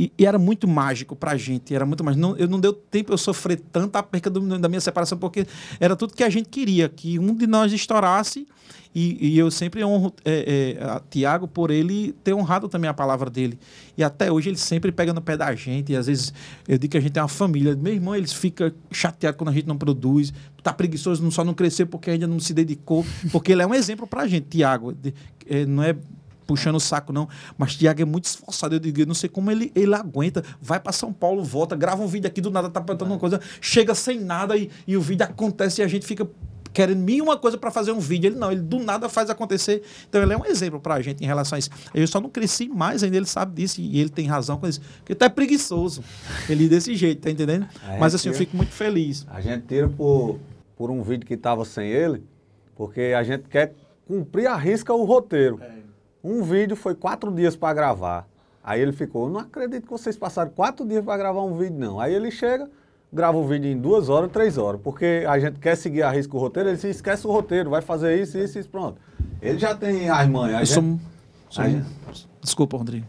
E, 0.00 0.10
e 0.18 0.24
era 0.24 0.38
muito 0.38 0.66
mágico 0.66 1.14
pra 1.14 1.36
gente, 1.36 1.74
era 1.74 1.84
muito 1.84 2.02
mágico. 2.02 2.22
Não, 2.22 2.34
eu 2.38 2.48
não 2.48 2.58
deu 2.58 2.72
tempo 2.72 3.12
eu 3.12 3.18
sofrer 3.18 3.60
tanto 3.70 3.96
a 3.96 4.02
perca 4.02 4.30
do- 4.30 4.58
da 4.58 4.66
minha 4.66 4.80
separação, 4.80 5.18
porque 5.18 5.46
era 5.78 5.94
tudo 5.94 6.14
que 6.14 6.24
a 6.24 6.30
gente 6.30 6.48
queria, 6.48 6.88
que 6.88 7.18
um 7.18 7.34
de 7.34 7.46
nós 7.46 7.70
estourasse. 7.70 8.46
E, 8.94 9.34
e 9.34 9.38
eu 9.38 9.50
sempre 9.52 9.84
honro 9.84 10.12
é, 10.24 10.76
é, 10.80 10.82
a 10.84 11.00
Tiago 11.08 11.46
por 11.46 11.70
ele 11.70 12.12
ter 12.24 12.32
honrado 12.34 12.66
também 12.68 12.88
a 12.90 12.94
palavra 12.94 13.28
dele. 13.30 13.56
E 13.96 14.02
até 14.02 14.32
hoje 14.32 14.48
ele 14.50 14.56
sempre 14.56 14.90
pega 14.90 15.12
no 15.12 15.20
pé 15.20 15.36
da 15.36 15.54
gente. 15.54 15.92
E 15.92 15.96
às 15.96 16.06
vezes 16.06 16.32
eu 16.66 16.76
digo 16.78 16.90
que 16.92 16.96
a 16.96 17.00
gente 17.00 17.16
é 17.18 17.22
uma 17.22 17.28
família. 17.28 17.76
Meu 17.76 17.92
irmão, 17.92 18.16
eles 18.16 18.32
ficam 18.32 18.72
chateados 18.90 19.36
quando 19.38 19.50
a 19.50 19.52
gente 19.52 19.68
não 19.68 19.76
produz. 19.78 20.32
Tá 20.62 20.72
preguiçoso, 20.72 21.22
não 21.22 21.30
só 21.30 21.44
não 21.44 21.54
crescer 21.54 21.86
porque 21.86 22.10
ainda 22.10 22.26
não 22.26 22.40
se 22.40 22.52
dedicou. 22.54 23.06
Porque 23.30 23.52
ele 23.52 23.62
é 23.62 23.66
um 23.66 23.74
exemplo 23.74 24.06
pra 24.08 24.26
gente, 24.26 24.48
Tiago. 24.48 24.92
É, 25.46 25.64
não 25.66 25.84
é 25.84 25.94
puxando 26.50 26.74
o 26.74 26.80
saco, 26.80 27.12
não. 27.12 27.28
Mas 27.56 27.76
Tiago 27.76 28.02
é 28.02 28.04
muito 28.04 28.24
esforçado. 28.24 28.74
Eu 28.74 28.80
digo, 28.80 29.00
eu 29.00 29.06
não 29.06 29.14
sei 29.14 29.28
como 29.28 29.52
ele, 29.52 29.70
ele 29.72 29.94
aguenta. 29.94 30.42
Vai 30.60 30.80
para 30.80 30.90
São 30.90 31.12
Paulo, 31.12 31.44
volta, 31.44 31.76
grava 31.76 32.02
um 32.02 32.08
vídeo 32.08 32.26
aqui 32.26 32.40
do 32.40 32.50
nada, 32.50 32.68
tá 32.68 32.80
perguntando 32.80 33.12
uma 33.12 33.20
coisa, 33.20 33.40
chega 33.60 33.94
sem 33.94 34.18
nada 34.18 34.56
e, 34.56 34.68
e 34.84 34.96
o 34.96 35.00
vídeo 35.00 35.22
acontece 35.24 35.80
e 35.80 35.84
a 35.84 35.86
gente 35.86 36.04
fica 36.04 36.28
querendo 36.72 36.98
mil 37.00 37.22
uma 37.24 37.36
coisa 37.36 37.56
para 37.56 37.70
fazer 37.70 37.92
um 37.92 38.00
vídeo. 38.00 38.26
Ele 38.30 38.36
não, 38.36 38.50
ele 38.50 38.62
do 38.62 38.80
nada 38.80 39.08
faz 39.08 39.30
acontecer. 39.30 39.80
Então 40.08 40.20
ele 40.20 40.32
é 40.32 40.36
um 40.36 40.44
exemplo 40.44 40.80
pra 40.80 41.00
gente 41.00 41.22
em 41.22 41.26
relação 41.26 41.54
a 41.54 41.60
isso. 41.60 41.70
Eu 41.94 42.04
só 42.08 42.20
não 42.20 42.28
cresci 42.28 42.68
mais 42.68 43.04
ainda, 43.04 43.16
ele 43.16 43.26
sabe 43.26 43.54
disso 43.62 43.80
e 43.80 44.00
ele 44.00 44.10
tem 44.10 44.26
razão 44.26 44.58
com 44.58 44.66
isso. 44.66 44.80
Porque 45.04 45.22
é 45.24 45.28
preguiçoso. 45.28 46.02
Ele 46.48 46.68
desse 46.68 46.96
jeito, 46.96 47.22
tá 47.22 47.30
entendendo? 47.30 47.68
É, 47.88 47.96
Mas 47.98 48.12
assim, 48.12 48.28
eu 48.28 48.32
tira- 48.34 48.44
fico 48.46 48.56
muito 48.56 48.72
feliz. 48.72 49.24
A 49.30 49.40
gente 49.40 49.66
tira 49.68 49.88
por, 49.88 50.40
por 50.76 50.90
um 50.90 51.00
vídeo 51.00 51.24
que 51.26 51.34
estava 51.34 51.64
sem 51.64 51.88
ele, 51.88 52.24
porque 52.74 53.14
a 53.16 53.22
gente 53.22 53.44
quer 53.48 53.72
cumprir 54.06 54.48
a 54.48 54.56
risca 54.56 54.92
o 54.92 55.04
roteiro. 55.04 55.60
Um 56.22 56.42
vídeo 56.42 56.76
foi 56.76 56.94
quatro 56.94 57.30
dias 57.32 57.56
para 57.56 57.72
gravar. 57.74 58.26
Aí 58.62 58.80
ele 58.80 58.92
ficou, 58.92 59.28
não 59.30 59.40
acredito 59.40 59.84
que 59.84 59.90
vocês 59.90 60.16
passaram 60.16 60.50
quatro 60.50 60.86
dias 60.86 61.02
para 61.04 61.16
gravar 61.16 61.42
um 61.42 61.56
vídeo, 61.56 61.78
não. 61.78 61.98
Aí 61.98 62.14
ele 62.14 62.30
chega, 62.30 62.68
grava 63.12 63.38
o 63.38 63.46
vídeo 63.46 63.70
em 63.70 63.78
duas 63.78 64.08
horas, 64.10 64.30
três 64.30 64.58
horas. 64.58 64.80
Porque 64.82 65.24
a 65.26 65.38
gente 65.38 65.58
quer 65.58 65.76
seguir 65.76 66.02
a 66.02 66.10
risca 66.10 66.36
o 66.36 66.40
roteiro, 66.40 66.68
ele 66.68 66.76
se 66.78 66.88
esquece 66.88 67.26
o 67.26 67.30
roteiro, 67.32 67.70
vai 67.70 67.80
fazer 67.80 68.20
isso, 68.20 68.36
isso, 68.36 68.58
isso, 68.58 68.68
pronto. 68.68 69.00
Ele 69.40 69.58
já 69.58 69.74
tem 69.74 70.10
as 70.10 70.28
manhas. 70.28 70.68
sou, 70.68 70.82
gente- 70.82 71.00
sou- 71.48 71.64
gente- 71.64 72.28
Desculpa, 72.42 72.76
Rodrigo. 72.76 73.06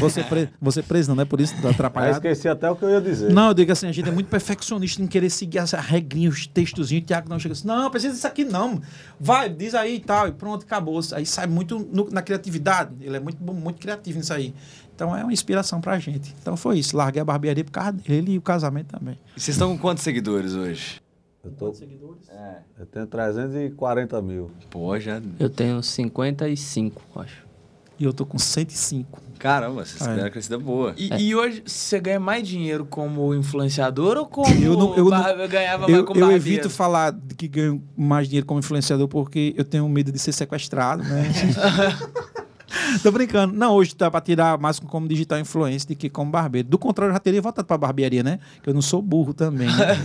Você, 0.00 0.22
pre, 0.22 0.48
você 0.60 0.82
preso, 0.82 1.14
não 1.14 1.22
é 1.22 1.24
por 1.24 1.40
isso 1.40 1.54
que 1.54 1.62
tá 1.62 1.68
Eu 1.68 1.72
atrapalhado. 1.72 2.14
esqueci 2.16 2.48
até 2.48 2.70
o 2.70 2.76
que 2.76 2.84
eu 2.84 2.90
ia 2.90 3.00
dizer. 3.00 3.32
Não, 3.32 3.48
eu 3.48 3.54
digo 3.54 3.72
assim, 3.72 3.86
a 3.86 3.92
gente 3.92 4.08
é 4.08 4.12
muito 4.12 4.28
perfeccionista 4.28 5.02
em 5.02 5.06
querer 5.06 5.30
seguir 5.30 5.58
as 5.58 5.72
regrinhas, 5.72 6.34
os 6.34 6.46
textozinhos. 6.46 7.02
O 7.04 7.06
Tiago 7.06 7.28
não 7.28 7.38
chega 7.38 7.52
assim, 7.52 7.66
não, 7.66 7.90
precisa 7.90 8.14
disso 8.14 8.26
aqui 8.26 8.44
não. 8.44 8.80
Vai, 9.18 9.48
diz 9.48 9.74
aí 9.74 9.96
e 9.96 10.00
tal, 10.00 10.28
e 10.28 10.32
pronto, 10.32 10.64
acabou. 10.64 11.00
Aí 11.14 11.24
sai 11.26 11.46
muito 11.46 11.78
no- 11.78 12.10
na 12.10 12.22
criatividade. 12.22 12.92
Ele 13.00 13.16
é 13.16 13.20
muito, 13.20 13.42
muito 13.42 13.80
criativo 13.80 14.18
nisso 14.18 14.32
aí. 14.32 14.54
Então 14.94 15.16
é 15.16 15.22
uma 15.24 15.32
inspiração 15.32 15.80
pra 15.80 15.98
gente. 15.98 16.34
Então 16.40 16.56
foi 16.56 16.78
isso. 16.78 16.96
Larguei 16.96 17.20
a 17.22 17.24
barbearia 17.24 17.64
por 17.64 17.72
causa 17.72 17.92
dele 17.92 18.32
e 18.32 18.38
o 18.38 18.42
casamento 18.42 18.88
também. 18.88 19.18
E 19.36 19.40
vocês 19.40 19.54
estão 19.56 19.72
com 19.72 19.78
quantos 19.78 20.04
seguidores 20.04 20.54
hoje? 20.54 21.00
Eu, 21.44 21.50
tô, 21.50 21.72
eu 22.78 22.86
tenho 22.86 23.06
340 23.06 24.22
mil. 24.22 24.50
Pô, 24.70 24.96
já. 25.00 25.20
Eu 25.40 25.50
tenho 25.50 25.82
55, 25.82 27.02
acho. 27.16 27.41
E 28.02 28.04
eu 28.04 28.12
tô 28.12 28.26
com 28.26 28.36
105. 28.36 29.22
Caramba, 29.38 29.84
vocês 29.84 30.00
É. 30.00 30.04
tiveram 30.04 30.24
uma 30.24 30.30
crescida 30.30 30.58
boa. 30.58 30.92
E, 30.96 31.08
e 31.28 31.34
hoje 31.36 31.62
você 31.64 32.00
ganha 32.00 32.18
mais 32.18 32.46
dinheiro 32.48 32.84
como 32.84 33.32
influenciador 33.32 34.16
ou 34.16 34.26
como 34.26 34.52
Eu 34.52 34.76
não- 34.76 34.96
eu 34.96 35.04
não- 35.08 35.28
eu 35.28 35.48
ganhava 35.48 35.82
mais 35.86 35.94
Eu, 35.98 36.04
como 36.04 36.18
eu 36.18 36.26
barbeiro? 36.26 36.48
evito 36.48 36.68
falar 36.68 37.12
de 37.12 37.32
que 37.36 37.46
ganho 37.46 37.80
mais 37.96 38.26
dinheiro 38.26 38.44
como 38.44 38.58
influenciador 38.58 39.06
porque 39.06 39.54
eu 39.56 39.64
tenho 39.64 39.88
medo 39.88 40.10
de 40.10 40.18
ser 40.18 40.32
sequestrado, 40.32 41.04
né? 41.04 41.22
Tô 43.02 43.10
brincando. 43.12 43.54
Não, 43.54 43.74
hoje 43.74 43.94
dá 43.96 44.10
pra 44.10 44.20
tirar 44.20 44.58
mais 44.58 44.78
como 44.78 45.06
digital 45.06 45.38
influencer 45.38 45.88
do 45.88 45.96
que 45.96 46.08
como 46.10 46.30
barbeiro. 46.30 46.68
Do 46.68 46.78
contrário, 46.78 47.10
eu 47.10 47.14
já 47.14 47.20
teria 47.20 47.40
voltado 47.42 47.66
pra 47.66 47.78
barbearia, 47.78 48.22
né? 48.22 48.38
Que 48.62 48.70
eu 48.70 48.74
não 48.74 48.82
sou 48.82 49.00
burro 49.02 49.32
também. 49.34 49.68
Né? 49.68 49.98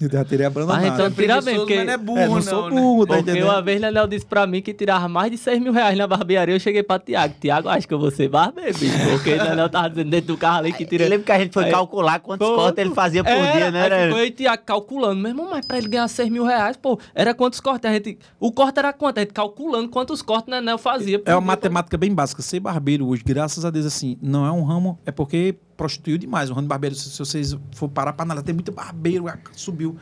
eu 0.00 0.08
já 0.10 0.24
teria 0.24 0.46
abandonado. 0.46 0.82
Mas 0.82 0.92
então 0.94 1.10
tira 1.10 1.40
bem, 1.40 1.56
porque... 1.56 1.76
mas 1.76 1.86
não 1.86 1.92
é 1.92 1.96
burro, 1.96 2.18
é, 2.18 2.26
não, 2.26 2.34
não, 2.36 2.42
sou 2.42 2.70
né? 2.70 2.76
burro, 2.80 3.06
tá 3.06 3.14
Porque 3.16 3.30
entendendo? 3.30 3.48
uma 3.50 3.62
vez 3.62 3.80
Leonel 3.80 4.06
disse 4.06 4.26
pra 4.26 4.46
mim 4.46 4.62
que 4.62 4.72
tirava 4.74 5.08
mais 5.08 5.30
de 5.30 5.38
6 5.38 5.60
mil 5.62 5.72
reais 5.72 5.96
na 5.96 6.06
barbearia. 6.06 6.54
Eu 6.54 6.60
cheguei 6.60 6.82
pra 6.82 6.98
Tiago. 6.98 7.34
Tiago, 7.40 7.68
acho 7.68 7.86
que 7.86 7.94
eu 7.94 7.98
vou 7.98 8.10
ser 8.10 8.28
barbeiro, 8.28 8.78
bicho. 8.78 8.94
Porque 9.10 9.34
Leonel 9.34 9.68
tava 9.68 9.90
dizendo 9.90 10.10
dentro 10.10 10.28
do 10.28 10.36
carro 10.36 10.58
ali 10.58 10.72
que 10.72 10.84
tira. 10.84 11.04
Eu 11.04 11.10
lembro 11.10 11.24
que 11.26 11.32
a 11.32 11.38
gente 11.38 11.52
foi 11.52 11.64
Aí- 11.64 11.70
calcular 11.70 12.18
quantos 12.20 12.46
Pô, 12.46 12.54
cortes 12.56 12.84
ele 12.84 12.94
fazia 12.94 13.22
por 13.22 13.30
Era, 13.32 13.52
dia, 13.52 13.70
né? 13.70 13.80
Aí 13.80 13.86
Era- 13.86 14.04
ficou 14.06 14.18
eu 14.18 14.26
e 14.26 14.30
Tiago 14.30 14.62
calculando. 14.64 15.16
Meu 15.20 15.30
irmão, 15.30 15.48
mas 15.50 15.64
pra 15.66 15.78
ele 15.78 15.88
ganhar 15.88 16.08
6 16.08 16.28
mil 16.30 16.44
reais, 16.44 16.76
pô, 16.76 16.98
era 17.14 17.34
quantos 17.34 17.60
cortes? 17.60 17.88
A 17.90 17.94
gente, 17.94 18.18
o 18.40 18.52
corte 18.52 18.78
era 18.78 18.92
quanto? 18.92 19.18
A 19.18 19.20
gente 19.20 19.32
calculando 19.32 19.88
quantos 19.88 20.20
cortes 20.22 20.48
o 20.48 20.50
Nenel 20.50 20.78
fazia. 20.78 21.18
por 21.18 21.28
É 21.30 21.34
uma 21.34 21.40
dia, 21.40 21.46
matemática 21.46 21.96
bem 21.96 22.14
básica. 22.24 22.42
Ser 22.42 22.60
barbeiro 22.60 23.06
hoje, 23.06 23.22
graças 23.24 23.64
a 23.64 23.70
Deus, 23.70 23.86
assim, 23.86 24.16
não 24.20 24.46
é 24.46 24.50
um 24.50 24.64
ramo, 24.64 24.98
é 25.04 25.12
porque 25.12 25.54
prostituiu 25.76 26.16
demais. 26.16 26.50
O 26.50 26.54
ramo 26.54 26.62
de 26.62 26.68
barbeiro, 26.68 26.94
se, 26.94 27.10
se 27.10 27.18
vocês 27.18 27.56
for 27.74 27.88
parar 27.88 28.12
pra 28.14 28.24
nada, 28.24 28.42
tem 28.42 28.54
muito 28.54 28.72
barbeiro, 28.72 29.26
subiu. 29.52 29.96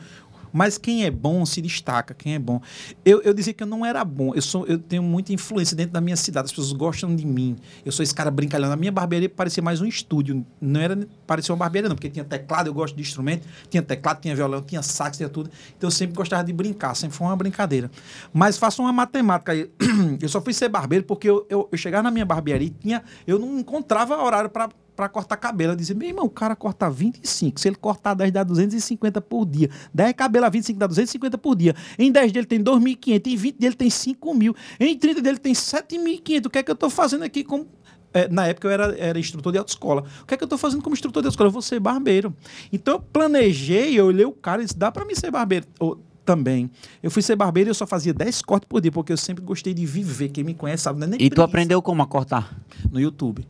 Mas 0.53 0.77
quem 0.77 1.03
é 1.03 1.09
bom 1.09 1.43
se 1.45 1.59
destaca, 1.59 2.13
quem 2.13 2.35
é 2.35 2.39
bom. 2.39 2.61
Eu, 3.03 3.21
eu 3.23 3.33
dizia 3.33 3.53
que 3.53 3.63
eu 3.63 3.67
não 3.67 3.83
era 3.83 4.05
bom. 4.05 4.33
Eu, 4.35 4.41
sou, 4.41 4.67
eu 4.67 4.77
tenho 4.77 5.01
muita 5.01 5.33
influência 5.33 5.75
dentro 5.75 5.91
da 5.93 5.99
minha 5.99 6.15
cidade. 6.15 6.45
As 6.45 6.51
pessoas 6.51 6.71
gostam 6.71 7.15
de 7.15 7.25
mim. 7.25 7.55
Eu 7.83 7.91
sou 7.91 8.03
esse 8.03 8.13
cara 8.13 8.29
brincalhão. 8.29 8.69
Na 8.69 8.75
minha 8.75 8.91
barbearia 8.91 9.27
parecia 9.27 9.63
mais 9.63 9.81
um 9.81 9.85
estúdio. 9.85 10.45
Não 10.61 10.79
era 10.79 11.07
parecia 11.25 11.53
uma 11.53 11.59
barbearia, 11.59 11.89
não, 11.89 11.95
porque 11.95 12.09
tinha 12.09 12.23
teclado, 12.23 12.67
eu 12.67 12.73
gosto 12.73 12.95
de 12.95 13.01
instrumento. 13.01 13.47
Tinha 13.69 13.81
teclado, 13.81 14.21
tinha 14.21 14.35
violão, 14.35 14.61
tinha 14.61 14.83
sax, 14.83 15.17
tinha 15.17 15.29
tudo. 15.29 15.49
Então 15.75 15.87
eu 15.87 15.91
sempre 15.91 16.15
gostava 16.15 16.43
de 16.43 16.53
brincar, 16.53 16.93
sempre 16.95 17.17
foi 17.17 17.25
uma 17.25 17.35
brincadeira. 17.35 17.89
Mas 18.31 18.57
faço 18.57 18.83
uma 18.83 18.93
matemática 18.93 19.51
aí. 19.51 19.69
Eu 20.21 20.29
só 20.29 20.39
fui 20.39 20.53
ser 20.53 20.69
barbeiro 20.69 21.03
porque 21.05 21.29
eu, 21.29 21.45
eu, 21.49 21.67
eu 21.71 21.77
chegava 21.77 22.03
na 22.03 22.11
minha 22.11 22.25
barbearia 22.25 22.67
e 22.67 22.69
tinha, 22.69 23.03
eu 23.25 23.39
não 23.39 23.59
encontrava 23.59 24.15
horário 24.21 24.49
para 24.49 24.69
para 24.95 25.09
cortar 25.09 25.37
cabelo. 25.37 25.73
Eu 25.73 25.75
dizia, 25.75 25.95
meu 25.95 26.07
irmão, 26.07 26.25
o 26.25 26.29
cara 26.29 26.55
corta 26.55 26.89
25. 26.89 27.59
Se 27.59 27.67
ele 27.67 27.75
cortar 27.75 28.13
10, 28.13 28.31
dá 28.31 28.43
250 28.43 29.21
por 29.21 29.45
dia. 29.45 29.69
10 29.93 30.13
cabelo 30.13 30.45
a 30.45 30.49
25 30.49 30.79
dá 30.79 30.87
250 30.87 31.37
por 31.37 31.55
dia. 31.55 31.75
Em 31.97 32.11
10 32.11 32.31
dele 32.31 32.45
tem 32.45 32.63
2.500. 32.63 33.27
Em 33.27 33.35
20 33.35 33.57
dele 33.57 33.75
tem 33.75 33.89
5 33.89 34.33
mil. 34.33 34.55
Em 34.79 34.97
30 34.97 35.21
dele 35.21 35.37
tem 35.37 35.53
7.500. 35.53 36.45
O 36.45 36.49
que 36.49 36.59
é 36.59 36.63
que 36.63 36.71
eu 36.71 36.75
tô 36.75 36.89
fazendo 36.89 37.23
aqui 37.23 37.43
como. 37.43 37.67
é, 38.13 38.27
na 38.27 38.47
época 38.47 38.67
eu 38.67 38.71
era, 38.71 38.97
era 38.97 39.19
instrutor 39.19 39.51
de 39.51 39.57
autoescola. 39.57 40.05
O 40.21 40.25
que 40.25 40.33
é 40.35 40.37
que 40.37 40.43
eu 40.43 40.47
tô 40.47 40.57
fazendo 40.57 40.81
como 40.81 40.93
instrutor 40.93 41.21
de 41.21 41.27
autoescola? 41.27 41.47
Eu 41.47 41.51
vou 41.51 41.61
ser 41.61 41.79
barbeiro. 41.79 42.35
Então 42.71 42.95
eu 42.95 42.99
planejei, 42.99 43.99
eu 43.99 44.05
olhei 44.05 44.25
o 44.25 44.31
cara 44.31 44.61
e 44.61 44.65
disse, 44.65 44.77
dá 44.77 44.91
para 44.91 45.05
mim 45.05 45.15
ser 45.15 45.31
barbeiro. 45.31 45.65
Ô, 45.79 45.97
também. 46.25 46.69
Eu 47.01 47.11
fui 47.11 47.21
ser 47.21 47.35
barbeiro 47.35 47.69
e 47.69 47.71
eu 47.71 47.75
só 47.75 47.85
fazia 47.85 48.13
10 48.13 48.41
cortes 48.41 48.67
por 48.67 48.81
dia, 48.81 48.91
porque 48.91 49.11
eu 49.13 49.17
sempre 49.17 49.43
gostei 49.43 49.73
de 49.73 49.85
viver. 49.85 50.29
Quem 50.29 50.43
me 50.43 50.53
conhece 50.53 50.83
sabe, 50.83 50.99
não 50.99 51.07
é 51.07 51.09
nem 51.11 51.21
E 51.21 51.29
tu 51.29 51.41
aprendeu 51.41 51.81
como 51.81 52.01
a 52.01 52.07
cortar? 52.07 52.57
No 52.91 52.99
YouTube. 52.99 53.45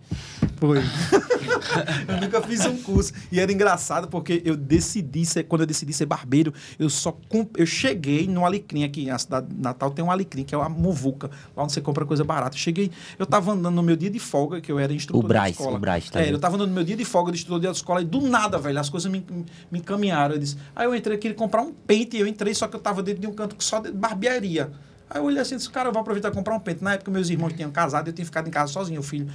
Foi. 0.57 0.79
eu 2.07 2.21
nunca 2.21 2.41
fiz 2.41 2.65
um 2.65 2.77
curso. 2.77 3.13
E 3.31 3.39
era 3.39 3.51
engraçado 3.51 4.07
porque 4.07 4.41
eu 4.45 4.55
decidi 4.55 5.25
ser, 5.25 5.43
quando 5.43 5.61
eu 5.61 5.67
decidi 5.67 5.93
ser 5.93 6.05
barbeiro, 6.05 6.53
eu 6.77 6.89
só 6.89 7.11
comp- 7.29 7.57
eu 7.57 7.65
cheguei 7.65 8.27
no 8.27 8.45
Alecrim 8.45 8.83
aqui, 8.83 9.05
na 9.05 9.17
cidade 9.17 9.47
de 9.47 9.61
Natal 9.61 9.91
tem 9.91 10.03
um 10.03 10.11
Alecrim, 10.11 10.43
que 10.43 10.53
é 10.53 10.57
uma 10.57 10.69
muvuca, 10.69 11.29
lá 11.55 11.63
onde 11.63 11.73
você 11.73 11.81
compra 11.81 12.05
coisa 12.05 12.23
barata. 12.23 12.55
Eu 12.55 12.59
cheguei, 12.59 12.91
eu 13.17 13.25
tava 13.25 13.51
andando 13.51 13.75
no 13.75 13.83
meu 13.83 13.95
dia 13.95 14.09
de 14.09 14.19
folga, 14.19 14.61
que 14.61 14.71
eu 14.71 14.79
era 14.79 14.93
instrutor 14.93 15.23
O 15.23 15.27
Braz, 15.27 15.47
de 15.55 15.59
escola. 15.59 15.77
o 15.77 15.79
Braz, 15.79 16.09
tá 16.09 16.21
é, 16.21 16.31
eu 16.31 16.39
tava 16.39 16.55
andando 16.55 16.69
no 16.69 16.75
meu 16.75 16.83
dia 16.83 16.95
de 16.95 17.05
folga 17.05 17.31
de 17.31 17.37
instrutor 17.39 17.59
de 17.59 17.67
escola 17.67 18.01
e 18.01 18.05
do 18.05 18.21
nada, 18.21 18.57
velho, 18.57 18.79
as 18.79 18.89
coisas 18.89 19.11
me, 19.11 19.25
me 19.71 19.79
encaminharam. 19.79 20.35
Eu 20.35 20.39
disse, 20.39 20.57
aí 20.75 20.85
eu 20.85 20.95
entrei, 20.95 21.17
queria 21.17 21.35
comprar 21.35 21.61
um 21.61 21.73
pente, 21.73 22.17
e 22.17 22.19
eu 22.19 22.27
entrei, 22.27 22.53
só 22.53 22.62
que 22.67 22.75
eu 22.75 22.79
tava 22.79 23.01
dentro 23.03 23.21
de 23.21 23.27
um 23.27 23.33
canto 23.33 23.55
só 23.63 23.79
de 23.79 23.91
barbearia. 23.91 24.71
Aí 25.09 25.19
eu 25.19 25.25
olhei 25.25 25.39
assim 25.39 25.53
e 25.53 25.57
disse, 25.57 25.69
cara, 25.69 25.89
eu 25.89 25.93
vou 25.93 26.01
aproveitar 26.01 26.29
e 26.29 26.31
comprar 26.31 26.55
um 26.55 26.59
pente. 26.59 26.83
Na 26.83 26.93
época, 26.93 27.11
meus 27.11 27.29
irmãos 27.29 27.53
tinham 27.53 27.69
casado, 27.69 28.07
eu 28.07 28.13
tinha 28.13 28.25
ficado 28.25 28.47
em 28.47 28.51
casa 28.51 28.73
sozinho. 28.73 28.99
O 28.99 29.03
filho 29.03 29.27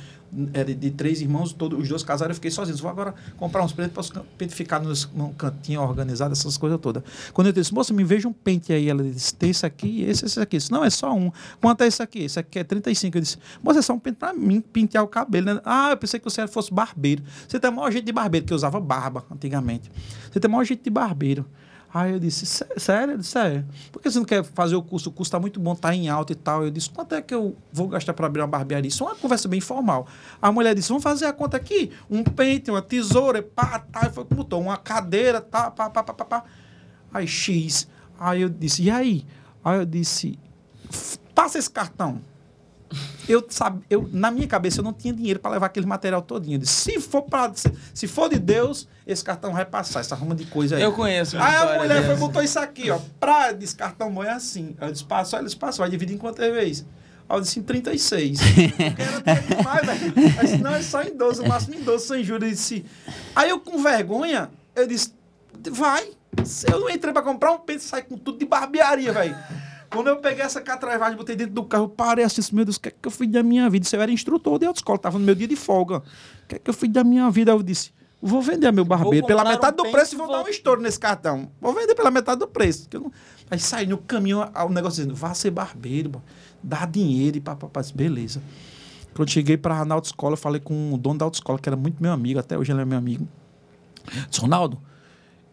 era 0.52 0.74
de, 0.74 0.90
três 0.90 1.20
irmãos, 1.20 1.52
todos, 1.52 1.78
os 1.78 1.88
dois 1.88 2.02
casaram, 2.02 2.32
eu 2.32 2.34
fiquei 2.34 2.50
sozinho. 2.50 2.74
Disse, 2.74 2.82
Vou 2.82 2.90
agora 2.90 3.14
comprar 3.36 3.62
uns 3.62 3.72
pentes 3.72 3.92
para 3.92 4.00
os 4.00 4.10
can- 4.10 4.24
pente 4.36 4.52
ficar 4.54 4.80
nos, 4.80 5.08
num 5.14 5.32
cantinho 5.34 5.80
organizado, 5.80 6.32
essas 6.32 6.56
coisas 6.56 6.80
todas. 6.80 7.04
Quando 7.32 7.48
eu 7.48 7.52
disse, 7.52 7.72
moça, 7.72 7.94
me 7.94 8.02
veja 8.02 8.26
um 8.26 8.32
pente 8.32 8.72
aí. 8.72 8.88
Ela 8.88 9.04
disse, 9.04 9.32
tem 9.34 9.50
esse 9.50 9.64
aqui, 9.64 10.02
esse, 10.02 10.24
esse 10.24 10.40
aqui. 10.40 10.56
Eu 10.56 10.58
disse, 10.58 10.72
não, 10.72 10.82
é 10.84 10.90
só 10.90 11.14
um. 11.14 11.30
Quanto 11.60 11.82
é 11.82 11.86
esse 11.86 12.02
aqui? 12.02 12.24
Esse 12.24 12.40
aqui 12.40 12.58
é 12.58 12.64
35. 12.64 13.16
Eu 13.16 13.20
disse, 13.22 13.38
moça, 13.62 13.78
é 13.78 13.82
só 13.82 13.92
um 13.92 14.00
pente 14.00 14.16
para 14.16 14.32
mim, 14.32 14.60
pentear 14.60 15.04
o 15.04 15.08
cabelo. 15.08 15.54
Né? 15.54 15.60
Ah, 15.64 15.90
eu 15.90 15.96
pensei 15.96 16.18
que 16.18 16.24
você 16.24 16.44
fosse 16.48 16.74
barbeiro. 16.74 17.22
Você 17.46 17.60
tem 17.60 17.70
o 17.70 17.74
maior 17.74 17.92
jeito 17.92 18.04
de 18.06 18.12
barbeiro, 18.12 18.44
que 18.44 18.52
eu 18.52 18.56
usava 18.56 18.80
barba 18.80 19.24
antigamente. 19.30 19.88
Você 20.32 20.40
tem 20.40 20.48
o 20.48 20.52
maior 20.52 20.64
jeito 20.64 20.82
de 20.82 20.90
barbeiro. 20.90 21.46
Aí 21.92 22.12
eu 22.12 22.18
disse, 22.18 22.44
"Sé- 22.44 22.68
sério? 22.76 23.14
Eu 23.14 23.18
disse, 23.18 23.30
sério. 23.30 23.64
Por 23.90 24.02
que 24.02 24.10
você 24.10 24.18
não 24.18 24.26
quer 24.26 24.44
fazer 24.44 24.76
o 24.76 24.82
curso? 24.82 25.08
O 25.08 25.12
curso 25.12 25.28
está 25.28 25.40
muito 25.40 25.58
bom, 25.58 25.72
está 25.72 25.94
em 25.94 26.08
alta 26.10 26.32
e 26.32 26.36
tal. 26.36 26.62
Eu 26.64 26.70
disse, 26.70 26.90
quanto 26.90 27.14
é 27.14 27.22
que 27.22 27.34
eu 27.34 27.56
vou 27.72 27.88
gastar 27.88 28.12
para 28.12 28.26
abrir 28.26 28.42
uma 28.42 28.46
barbearia? 28.46 28.88
Isso 28.88 29.02
é 29.04 29.06
uma 29.06 29.16
conversa 29.16 29.48
bem 29.48 29.60
formal. 29.60 30.06
A 30.40 30.52
mulher 30.52 30.74
disse, 30.74 30.88
vamos 30.88 31.02
fazer 31.02 31.24
a 31.24 31.32
conta 31.32 31.56
aqui. 31.56 31.90
Um 32.10 32.22
pente, 32.22 32.70
uma 32.70 32.82
tesoura, 32.82 33.42
pá, 33.42 33.78
tá. 33.78 34.06
E 34.06 34.12
foi 34.12 34.24
como 34.26 34.42
botou, 34.42 34.60
uma 34.60 34.76
cadeira, 34.76 35.40
tá, 35.40 35.70
pá, 35.70 35.88
pá, 35.88 36.02
pá, 36.02 36.12
pá, 36.12 36.24
pá. 36.24 36.44
Aí, 37.12 37.26
X. 37.26 37.88
Aí 38.20 38.42
eu 38.42 38.50
disse, 38.50 38.82
e 38.82 38.90
aí? 38.90 39.24
Aí 39.64 39.78
eu 39.78 39.86
disse, 39.86 40.38
"F- 40.92 41.18
passa 41.34 41.58
esse 41.58 41.70
cartão. 41.70 42.20
Eu, 43.28 43.44
sabe, 43.50 43.82
eu, 43.90 44.08
na 44.12 44.30
minha 44.30 44.46
cabeça, 44.46 44.80
eu 44.80 44.84
não 44.84 44.92
tinha 44.92 45.12
dinheiro 45.12 45.38
para 45.38 45.50
levar 45.50 45.66
aquele 45.66 45.86
material 45.86 46.22
todinho. 46.22 46.54
Eu 46.54 46.60
disse, 46.60 46.92
se 46.92 47.00
for, 47.00 47.22
pra, 47.22 47.52
se, 47.54 47.70
se 47.92 48.06
for 48.06 48.28
de 48.30 48.38
Deus, 48.38 48.88
esse 49.06 49.22
cartão 49.22 49.52
vai 49.52 49.66
passar, 49.66 50.00
essa 50.00 50.14
ruma 50.14 50.34
de 50.34 50.46
coisa 50.46 50.76
aí. 50.76 50.82
Eu 50.82 50.92
conheço 50.92 51.36
Aí 51.38 51.56
a 51.56 51.78
mulher 51.78 52.06
foi, 52.06 52.16
botou 52.16 52.42
isso 52.42 52.58
aqui, 52.58 52.90
ó. 52.90 52.98
Pra 53.20 53.52
desse 53.52 53.76
cartão 53.76 54.10
bom 54.10 54.24
é 54.24 54.30
assim. 54.30 54.74
Eu 54.80 54.90
disse, 54.90 55.04
passa, 55.04 55.36
olha, 55.36 55.42
eles 55.42 55.54
passam, 55.54 55.82
vai 55.82 55.90
dividir 55.90 56.14
em 56.14 56.18
quantas 56.18 56.50
vezes? 56.50 56.86
Aí 57.28 57.36
eu 57.36 57.40
disse, 57.42 57.60
em 57.60 57.62
36. 57.62 58.38
Porque 58.40 59.54
demais, 59.56 59.86
velho. 59.86 60.12
Aí 60.16 60.36
eu 60.36 60.42
disse, 60.42 60.58
não, 60.58 60.74
é 60.74 60.82
só 60.82 61.02
em 61.02 61.14
12, 61.14 61.42
o 61.42 61.48
máximo 61.48 61.74
em 61.74 61.82
12, 61.82 62.06
sem 62.06 62.24
juros. 62.24 62.48
Eu 62.48 62.54
disse, 62.54 62.84
aí 63.36 63.50
eu 63.50 63.60
com 63.60 63.82
vergonha, 63.82 64.50
eu 64.74 64.86
disse, 64.86 65.12
vai. 65.70 66.08
Se 66.44 66.70
eu 66.70 66.80
não 66.80 66.88
entrei 66.88 67.12
pra 67.12 67.20
comprar 67.20 67.52
um 67.52 67.58
pente, 67.58 67.82
sai 67.82 68.02
com 68.02 68.16
tudo 68.16 68.38
de 68.38 68.46
barbearia, 68.46 69.12
velho. 69.12 69.36
Quando 69.90 70.08
eu 70.08 70.16
peguei 70.18 70.44
essa 70.44 70.60
catraivagem, 70.60 71.16
botei 71.16 71.34
dentro 71.34 71.54
do 71.54 71.64
carro, 71.64 71.84
eu 71.84 71.88
parei 71.88 72.24
assim, 72.24 72.42
meu 72.52 72.64
Deus, 72.64 72.76
o 72.76 72.80
que 72.80 72.88
é 72.88 72.90
que 72.92 73.06
eu 73.08 73.10
fiz 73.10 73.28
da 73.30 73.42
minha 73.42 73.68
vida? 73.70 73.86
Isso 73.86 73.96
eu 73.96 74.02
era 74.02 74.12
instrutor 74.12 74.58
de 74.58 74.66
autoescola, 74.66 74.98
tava 74.98 75.18
no 75.18 75.24
meu 75.24 75.34
dia 75.34 75.48
de 75.48 75.56
folga. 75.56 75.98
O 75.98 76.02
que 76.48 76.56
é 76.56 76.58
que 76.58 76.68
eu 76.68 76.74
fiz 76.74 76.90
da 76.90 77.02
minha 77.02 77.30
vida? 77.30 77.52
Aí 77.52 77.56
eu 77.58 77.62
disse, 77.62 77.90
vou 78.20 78.42
vender 78.42 78.70
meu 78.70 78.84
barbeiro 78.84 79.26
pela 79.26 79.44
metade 79.44 79.80
um 79.80 79.84
do 79.84 79.90
preço 79.90 80.14
e 80.14 80.18
vou 80.18 80.26
vou- 80.26 80.36
dar 80.36 80.44
um 80.44 80.48
estouro 80.48 80.80
nesse 80.82 80.98
cartão. 80.98 81.50
Vou 81.60 81.72
vender 81.72 81.94
pela 81.94 82.10
metade 82.10 82.38
do 82.40 82.46
preço. 82.48 82.88
que 82.88 82.96
eu 82.96 83.00
não- 83.02 83.12
Aí 83.50 83.58
saí 83.58 83.86
no 83.86 83.96
caminho, 83.96 84.42
a- 84.52 84.64
o 84.64 84.68
negócio 84.68 84.96
dizendo, 85.02 85.14
vá 85.16 85.32
ser 85.32 85.50
barbeiro, 85.50 86.22
dá 86.62 86.84
dinheiro 86.84 87.38
e 87.38 87.40
papapá. 87.40 87.80
Beleza. 87.94 88.42
Quando 89.14 89.30
cheguei 89.30 89.56
para 89.56 89.84
na 89.86 89.94
autoescola, 89.94 90.34
eu 90.34 90.36
falei 90.36 90.60
com 90.60 90.92
o 90.92 90.98
dono 90.98 91.18
da 91.18 91.24
autoescola, 91.24 91.58
que 91.58 91.66
era 91.68 91.76
muito 91.76 92.00
meu 92.02 92.12
amigo, 92.12 92.38
até 92.38 92.58
hoje 92.58 92.70
ele 92.72 92.82
é 92.82 92.84
meu 92.84 92.98
amigo. 92.98 93.26
Disse, 94.28 94.40
Ronaldo, 94.40 94.78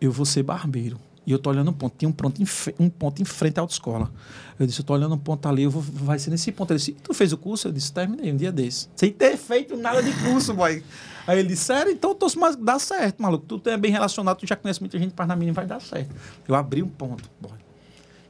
eu 0.01 0.11
vou 0.11 0.25
ser 0.25 0.43
barbeiro. 0.43 0.99
E 1.25 1.31
eu 1.31 1.39
tô 1.39 1.49
olhando 1.49 1.71
um 1.71 1.73
ponto. 1.73 1.95
Tinha 1.97 2.07
um, 2.07 2.11
ponto 2.11 2.41
em, 2.41 2.45
um 2.79 2.89
ponto 2.89 3.21
em 3.21 3.25
frente 3.25 3.57
à 3.57 3.61
autoescola. 3.61 4.11
Eu 4.59 4.67
disse, 4.67 4.79
eu 4.79 4.85
tô 4.85 4.93
olhando 4.93 5.15
um 5.15 5.17
ponto 5.17 5.47
ali, 5.47 5.63
eu 5.63 5.71
vou, 5.71 5.81
vai 5.81 6.19
ser 6.19 6.29
nesse 6.29 6.51
ponto. 6.51 6.71
Ele 6.71 6.77
disse, 6.77 6.91
tu 6.91 7.13
fez 7.13 7.33
o 7.33 7.37
curso? 7.37 7.67
Eu 7.67 7.71
disse, 7.71 7.91
terminei 7.91 8.31
um 8.31 8.37
dia 8.37 8.51
desse. 8.51 8.87
Sem 8.95 9.11
ter 9.11 9.35
feito 9.37 9.75
nada 9.75 10.03
de 10.03 10.11
curso, 10.23 10.53
boy. 10.53 10.83
Aí 11.25 11.39
ele 11.39 11.47
disse, 11.47 11.65
sério? 11.65 11.91
Então 11.91 12.11
eu 12.11 12.15
tô, 12.15 12.27
mas 12.37 12.55
dá 12.55 12.77
certo, 12.77 13.21
maluco. 13.21 13.59
Tu 13.59 13.69
é 13.69 13.77
bem 13.77 13.91
relacionado, 13.91 14.37
tu 14.37 14.47
já 14.47 14.55
conhece 14.55 14.79
muita 14.79 14.99
gente, 14.99 15.13
mas 15.17 15.27
na 15.27 15.35
minha 15.35 15.51
vai 15.51 15.65
dar 15.65 15.81
certo. 15.81 16.13
Eu 16.47 16.53
abri 16.53 16.83
um 16.83 16.89
ponto, 16.89 17.29
boy. 17.41 17.64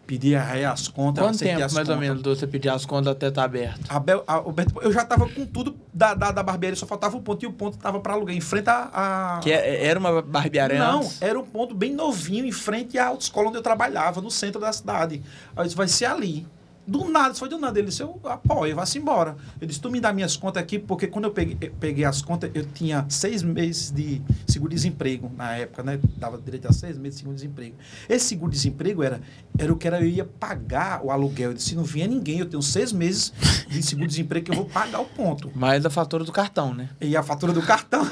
Pedi 0.05 0.35
aí 0.35 0.63
as 0.63 0.87
contas. 0.87 1.23
Quanto 1.23 1.39
tempo, 1.39 1.59
mais 1.59 1.73
ou 1.73 1.79
contas. 1.83 1.97
menos, 1.99 2.21
de 2.21 2.29
você 2.29 2.45
pedir 2.45 2.69
as 2.69 2.85
contas 2.85 3.11
até 3.13 3.27
estar 3.27 3.43
aberto? 3.43 3.79
A 3.89 3.99
Bel- 3.99 4.23
a- 4.27 4.39
Beto- 4.41 4.79
eu 4.81 4.91
já 4.91 5.03
tava 5.03 5.27
com 5.27 5.45
tudo 5.45 5.75
da, 5.93 6.13
da, 6.13 6.31
da 6.31 6.43
barbearia, 6.43 6.75
só 6.75 6.85
faltava 6.85 7.17
o 7.17 7.21
ponto. 7.21 7.43
E 7.43 7.47
o 7.47 7.53
ponto 7.53 7.77
tava 7.77 7.99
para 7.99 8.13
aluguel, 8.13 8.35
em 8.35 8.41
frente 8.41 8.69
a... 8.69 8.89
a- 8.93 9.39
Que 9.41 9.51
é- 9.51 9.85
era 9.85 9.99
uma 9.99 10.21
barbearia 10.21 10.77
não, 10.77 10.99
antes? 10.99 11.21
era 11.21 11.39
um 11.39 11.43
ponto 11.45 11.73
bem 11.73 11.93
novinho, 11.93 12.45
em 12.45 12.51
frente 12.51 12.97
à 12.99 13.07
autoescola 13.07 13.47
onde 13.47 13.57
eu 13.57 13.63
trabalhava, 13.63 14.21
no 14.21 14.29
centro 14.29 14.61
da 14.61 14.71
cidade. 14.71 15.23
Aí 15.55 15.61
eu 15.61 15.63
disse, 15.63 15.75
vai 15.75 15.87
ser 15.87 16.05
ali. 16.05 16.45
Do 16.87 17.09
nada, 17.09 17.31
isso 17.31 17.39
foi 17.39 17.49
do 17.49 17.57
nada. 17.57 17.79
Ele 17.79 17.87
disse, 17.87 18.03
eu 18.03 18.19
apoio, 18.25 18.75
vá-se 18.75 18.97
embora. 18.97 19.35
Eu 19.59 19.67
disse, 19.67 19.79
tu 19.81 19.89
me 19.89 19.99
dá 19.99 20.13
minhas 20.13 20.37
contas 20.37 20.61
aqui, 20.61 20.77
porque 20.77 21.07
quando 21.07 21.25
eu 21.25 21.31
peguei, 21.31 21.69
peguei 21.79 22.05
as 22.05 22.21
contas, 22.21 22.51
eu 22.53 22.65
tinha 22.65 23.05
seis 23.09 23.41
meses 23.41 23.91
de 23.91 24.21
seguro-desemprego 24.47 25.31
na 25.35 25.55
época, 25.55 25.83
né? 25.83 25.99
Dava 26.17 26.37
direito 26.37 26.67
a 26.67 26.73
seis 26.73 26.97
meses 26.97 27.15
de 27.15 27.19
seguro-desemprego. 27.19 27.75
Esse 28.07 28.27
seguro-desemprego 28.27 29.01
era, 29.01 29.19
era 29.57 29.73
o 29.73 29.75
que 29.75 29.87
era, 29.87 29.99
eu 29.99 30.07
ia 30.07 30.25
pagar 30.25 31.03
o 31.03 31.09
aluguel. 31.09 31.51
Eu 31.51 31.53
disse, 31.55 31.69
se 31.69 31.75
não 31.75 31.83
vier 31.83 32.07
ninguém, 32.07 32.39
eu 32.39 32.45
tenho 32.45 32.61
seis 32.61 32.91
meses 32.91 33.33
de 33.67 33.81
seguro-desemprego 33.81 34.45
que 34.45 34.51
eu 34.51 34.55
vou 34.55 34.65
pagar 34.65 34.99
o 34.99 35.05
ponto. 35.05 35.51
Mais 35.55 35.81
da 35.81 35.89
fatura 35.89 36.23
do 36.23 36.31
cartão, 36.31 36.73
né? 36.73 36.89
E 37.01 37.17
a 37.17 37.23
fatura 37.23 37.51
do 37.51 37.61
cartão. 37.61 38.05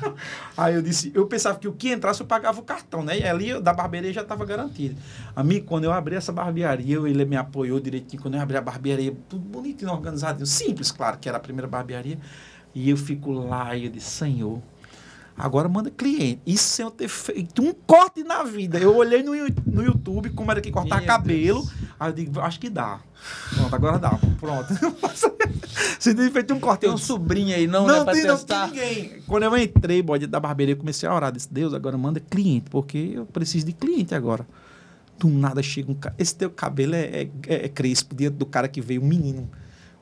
Aí 0.56 0.74
eu 0.74 0.82
disse, 0.82 1.12
eu 1.14 1.26
pensava 1.26 1.58
que 1.58 1.68
o 1.68 1.72
que 1.72 1.92
entrasse 1.92 2.20
eu 2.20 2.26
pagava 2.26 2.58
o 2.60 2.62
cartão, 2.62 3.02
né? 3.02 3.18
E 3.18 3.24
ali 3.24 3.60
da 3.60 3.72
barbearia 3.72 4.12
já 4.12 4.22
estava 4.22 4.44
garantido. 4.44 4.96
Amigo, 5.36 5.66
quando 5.66 5.84
eu 5.84 5.92
abri 5.92 6.14
essa 6.14 6.32
barbearia, 6.32 6.96
ele 6.96 7.24
me 7.24 7.36
apoiou 7.36 7.78
direitinho. 7.80 8.13
Bonitinho. 8.14 8.22
Quando 8.22 8.34
eu 8.34 8.40
abri 8.40 8.56
a 8.56 8.60
barbearia, 8.60 9.14
tudo 9.28 9.44
bonitinho, 9.44 9.90
organizadinho. 9.90 10.46
Simples, 10.46 10.90
claro, 10.90 11.18
que 11.18 11.28
era 11.28 11.38
a 11.38 11.40
primeira 11.40 11.66
barbearia. 11.66 12.18
E 12.74 12.90
eu 12.90 12.96
fico 12.96 13.32
lá 13.32 13.76
e 13.76 13.84
eu 13.84 13.90
disse, 13.90 14.10
Senhor, 14.10 14.60
agora 15.36 15.68
manda 15.68 15.90
cliente. 15.90 16.40
Isso 16.46 16.64
sem 16.64 16.84
eu 16.84 16.90
ter 16.90 17.08
feito 17.08 17.62
um 17.62 17.72
corte 17.72 18.24
na 18.24 18.42
vida. 18.42 18.78
Eu 18.78 18.96
olhei 18.96 19.22
no, 19.22 19.32
no 19.66 19.82
YouTube 19.82 20.30
como 20.30 20.50
era 20.50 20.60
que 20.60 20.70
cortar 20.70 20.98
Meu 20.98 21.06
cabelo. 21.06 21.68
Aí 21.98 22.10
eu 22.10 22.12
digo, 22.12 22.40
acho 22.40 22.58
que 22.58 22.68
dá. 22.68 23.00
Pronto, 23.54 23.74
agora 23.74 23.98
dá. 23.98 24.18
Pronto. 24.40 24.68
Você 25.98 26.14
tem 26.14 26.30
feito 26.30 26.52
um 26.52 26.60
corte. 26.60 26.80
Tem 26.82 26.90
um 26.90 26.98
sobrinho 26.98 27.54
aí, 27.54 27.66
não, 27.66 27.86
não, 27.86 28.04
né, 28.04 28.12
tem, 28.12 28.24
não 28.24 28.36
tem 28.36 28.66
ninguém. 28.66 29.22
Quando 29.26 29.44
eu 29.44 29.56
entrei, 29.56 30.02
bode 30.02 30.26
da 30.26 30.40
barbearia, 30.40 30.74
eu 30.74 30.76
comecei 30.76 31.08
a 31.08 31.14
orar. 31.14 31.32
Disse, 31.32 31.52
Deus, 31.52 31.72
agora 31.72 31.96
manda 31.96 32.20
cliente, 32.20 32.68
porque 32.68 33.12
eu 33.14 33.26
preciso 33.26 33.66
de 33.66 33.72
cliente 33.72 34.14
agora. 34.14 34.46
Do 35.18 35.28
nada 35.28 35.62
chega 35.62 35.90
um 35.90 35.94
cara. 35.94 36.14
Esse 36.18 36.34
teu 36.34 36.50
cabelo 36.50 36.94
é, 36.94 37.22
é, 37.22 37.30
é 37.46 37.68
crespo, 37.68 38.14
diante 38.14 38.34
do 38.36 38.46
cara 38.46 38.68
que 38.68 38.80
veio, 38.80 39.02
um 39.02 39.06
menino. 39.06 39.50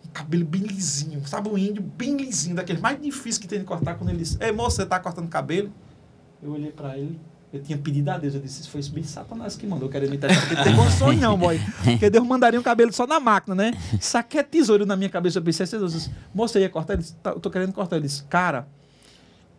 Um 0.04 0.08
cabelo 0.12 0.44
bem 0.44 0.62
lisinho, 0.62 1.26
sabe? 1.26 1.48
Um 1.48 1.56
índio 1.56 1.82
bem 1.82 2.16
lisinho, 2.16 2.56
daquele 2.56 2.80
mais 2.80 3.00
difícil 3.00 3.40
que 3.40 3.48
tem 3.48 3.58
de 3.58 3.64
cortar 3.64 3.94
quando 3.94 4.10
ele 4.10 4.18
disse: 4.18 4.36
Ei, 4.40 4.52
moço, 4.52 4.76
você 4.76 4.86
tá 4.86 4.98
cortando 4.98 5.28
cabelo? 5.28 5.70
Eu 6.42 6.52
olhei 6.52 6.72
pra 6.72 6.98
ele. 6.98 7.20
Eu 7.52 7.60
tinha 7.60 7.76
pedido 7.76 8.08
a 8.08 8.16
Deus, 8.16 8.34
eu 8.34 8.40
disse, 8.40 8.62
isso 8.62 8.70
foi 8.70 8.80
bem 8.84 9.04
Satanás 9.04 9.56
que 9.56 9.66
mandou, 9.66 9.86
querendo 9.86 10.10
me 10.10 10.16
testar, 10.16 10.40
porque 10.40 10.54
não 10.54 10.64
tem 10.64 10.74
condições 10.74 11.20
não, 11.20 11.36
boy. 11.36 11.60
Porque 11.84 12.08
Deus 12.08 12.26
mandaria 12.26 12.58
um 12.58 12.62
cabelo 12.62 12.90
só 12.90 13.06
na 13.06 13.20
máquina, 13.20 13.54
né? 13.54 13.72
Isso 14.00 14.16
aqui 14.16 14.38
é 14.38 14.42
tesouro 14.42 14.86
na 14.86 14.96
minha 14.96 15.10
cabeça. 15.10 15.38
Eu 15.38 15.42
pensei, 15.42 15.66
Deus, 15.66 16.08
moça, 16.34 16.58
ia 16.58 16.70
cortar? 16.70 16.94
Ele 16.94 17.02
disse, 17.02 17.14
"Tá, 17.16 17.30
eu 17.32 17.40
tô 17.40 17.50
querendo 17.50 17.74
cortar. 17.74 17.96
Ele 17.96 18.06
disse, 18.06 18.24
cara, 18.24 18.66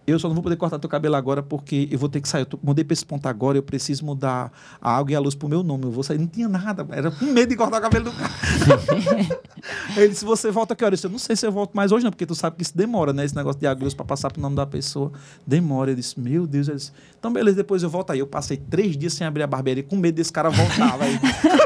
eu 0.05 0.19
só 0.19 0.27
não 0.27 0.35
vou 0.35 0.43
poder 0.43 0.55
cortar 0.57 0.79
teu 0.79 0.89
cabelo 0.89 1.15
agora 1.15 1.41
porque 1.41 1.87
eu 1.91 1.97
vou 1.97 2.09
ter 2.09 2.19
que 2.21 2.27
sair. 2.27 2.41
Eu 2.41 2.45
tô- 2.45 2.59
mudei 2.61 2.83
pra 2.83 2.93
esse 2.93 3.05
ponto 3.05 3.25
agora, 3.27 3.57
eu 3.57 3.63
preciso 3.63 4.05
mudar 4.05 4.51
a 4.81 4.95
água 4.97 5.11
e 5.11 5.15
a 5.15 5.19
luz 5.19 5.33
pro 5.35 5.47
meu 5.47 5.63
nome. 5.63 5.85
Eu 5.85 5.91
vou 5.91 6.03
sair. 6.03 6.17
Não 6.17 6.27
tinha 6.27 6.47
nada, 6.49 6.85
era 6.91 7.09
com 7.11 7.25
medo 7.25 7.49
de 7.49 7.55
cortar 7.55 7.77
o 7.79 7.81
cabelo 7.81 8.05
do 8.05 8.11
cara. 8.11 8.31
Ele 9.95 10.09
disse, 10.09 10.25
você 10.25 10.51
volta 10.51 10.75
que 10.75 10.83
hora? 10.83 10.93
Eu 10.93 10.95
disse, 10.97 11.07
eu 11.07 11.11
não 11.11 11.19
sei 11.19 11.35
se 11.35 11.45
eu 11.45 11.51
volto 11.51 11.73
mais 11.73 11.91
hoje 11.91 12.03
não, 12.03 12.11
porque 12.11 12.25
tu 12.25 12.35
sabe 12.35 12.55
que 12.57 12.63
isso 12.63 12.75
demora, 12.75 13.13
né? 13.13 13.23
Esse 13.23 13.35
negócio 13.35 13.59
de 13.59 13.67
água 13.67 13.81
e 13.81 13.83
luz 13.85 13.93
pra 13.93 14.03
passar 14.05 14.31
pro 14.31 14.41
nome 14.41 14.55
da 14.55 14.65
pessoa. 14.65 15.11
Demora. 15.47 15.91
Ele 15.91 16.01
disse, 16.01 16.19
meu 16.19 16.45
Deus. 16.45 16.67
Disse, 16.67 16.91
então 17.17 17.31
beleza, 17.31 17.57
depois 17.57 17.81
eu 17.83 17.89
volto 17.89 18.11
aí. 18.11 18.19
Eu 18.19 18.27
passei 18.27 18.57
três 18.57 18.97
dias 18.97 19.13
sem 19.13 19.25
abrir 19.25 19.43
a 19.43 19.47
barbearia, 19.47 19.83
com 19.83 19.95
medo 19.95 20.15
desse 20.15 20.31
cara 20.33 20.49
voltar, 20.49 20.97
velho. 20.97 21.19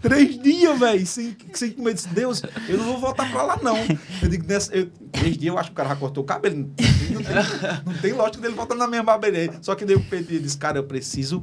Três 0.00 0.38
dias, 0.40 0.78
velho, 0.78 1.06
sem, 1.06 1.36
sem 1.54 1.70
comer. 1.72 1.94
Disse, 1.94 2.08
Deus, 2.08 2.42
eu 2.68 2.76
não 2.78 2.84
vou 2.84 2.98
voltar 2.98 3.30
pra 3.30 3.42
lá, 3.42 3.58
não. 3.62 3.76
Eu 4.22 4.28
digo, 4.28 4.46
nessa, 4.46 4.74
eu- 4.74 4.90
três 5.12 5.36
dias 5.36 5.52
eu 5.52 5.58
acho 5.58 5.70
que 5.70 5.72
o 5.74 5.76
cara 5.76 5.88
já 5.90 5.96
cortou 5.96 6.22
o 6.22 6.26
cabelo. 6.26 6.56
Não 6.56 7.22
tem, 7.22 7.34
não 7.86 7.94
tem, 8.00 8.12
lógica 8.12 8.40
dele 8.42 8.54
voltar 8.54 8.74
na 8.74 8.86
minha 8.86 9.02
barbearia. 9.02 9.58
Só 9.62 9.74
que 9.74 9.84
daí 9.84 9.98
pedi, 9.98 10.36
eu 10.36 10.40
disse, 10.42 10.56
cara, 10.56 10.78
eu 10.78 10.84
preciso 10.84 11.42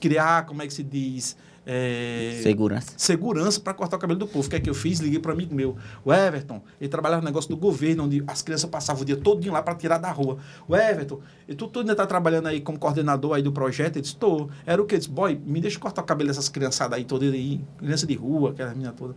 criar, 0.00 0.46
como 0.46 0.62
é 0.62 0.66
que 0.66 0.72
se 0.74 0.82
diz? 0.82 1.36
É, 1.64 2.40
Segurança. 2.42 2.92
segurança 2.96 3.60
para 3.60 3.72
cortar 3.72 3.96
o 3.96 4.00
cabelo 4.00 4.18
do 4.18 4.26
povo. 4.26 4.46
O 4.46 4.50
que 4.50 4.56
é 4.56 4.60
que 4.60 4.68
eu 4.68 4.74
fiz? 4.74 4.98
Liguei 4.98 5.20
para 5.20 5.30
um 5.30 5.34
amigo 5.34 5.54
meu, 5.54 5.76
o 6.04 6.12
Everton. 6.12 6.60
Ele 6.80 6.88
trabalhava 6.88 7.22
no 7.22 7.26
negócio 7.26 7.48
do 7.48 7.56
governo, 7.56 8.04
onde 8.04 8.22
as 8.26 8.42
crianças 8.42 8.68
passavam 8.68 9.02
o 9.02 9.04
dia 9.04 9.16
todo 9.16 9.48
lá 9.50 9.62
para 9.62 9.74
tirar 9.76 9.98
da 9.98 10.10
rua. 10.10 10.38
O 10.66 10.74
Everton, 10.74 11.20
e 11.46 11.54
tu, 11.54 11.68
tu 11.68 11.80
ainda 11.80 11.94
tá 11.94 12.04
trabalhando 12.06 12.48
aí 12.48 12.60
como 12.60 12.78
coordenador 12.78 13.34
aí 13.34 13.42
do 13.42 13.52
projeto? 13.52 13.96
Ele 13.96 14.02
disse, 14.02 14.16
tô. 14.16 14.48
Era 14.66 14.82
o 14.82 14.86
quê? 14.86 14.96
Ele 14.96 15.00
disse, 15.00 15.10
boy, 15.10 15.40
me 15.46 15.60
deixa 15.60 15.78
cortar 15.78 16.02
o 16.02 16.04
cabelo 16.04 16.28
dessas 16.28 16.48
criançadas 16.48 16.98
aí, 16.98 17.04
todas 17.04 17.32
aí, 17.32 17.60
criança 17.78 18.06
de 18.06 18.14
rua, 18.14 18.50
aquela 18.50 18.70
menina 18.70 18.92
toda. 18.92 19.14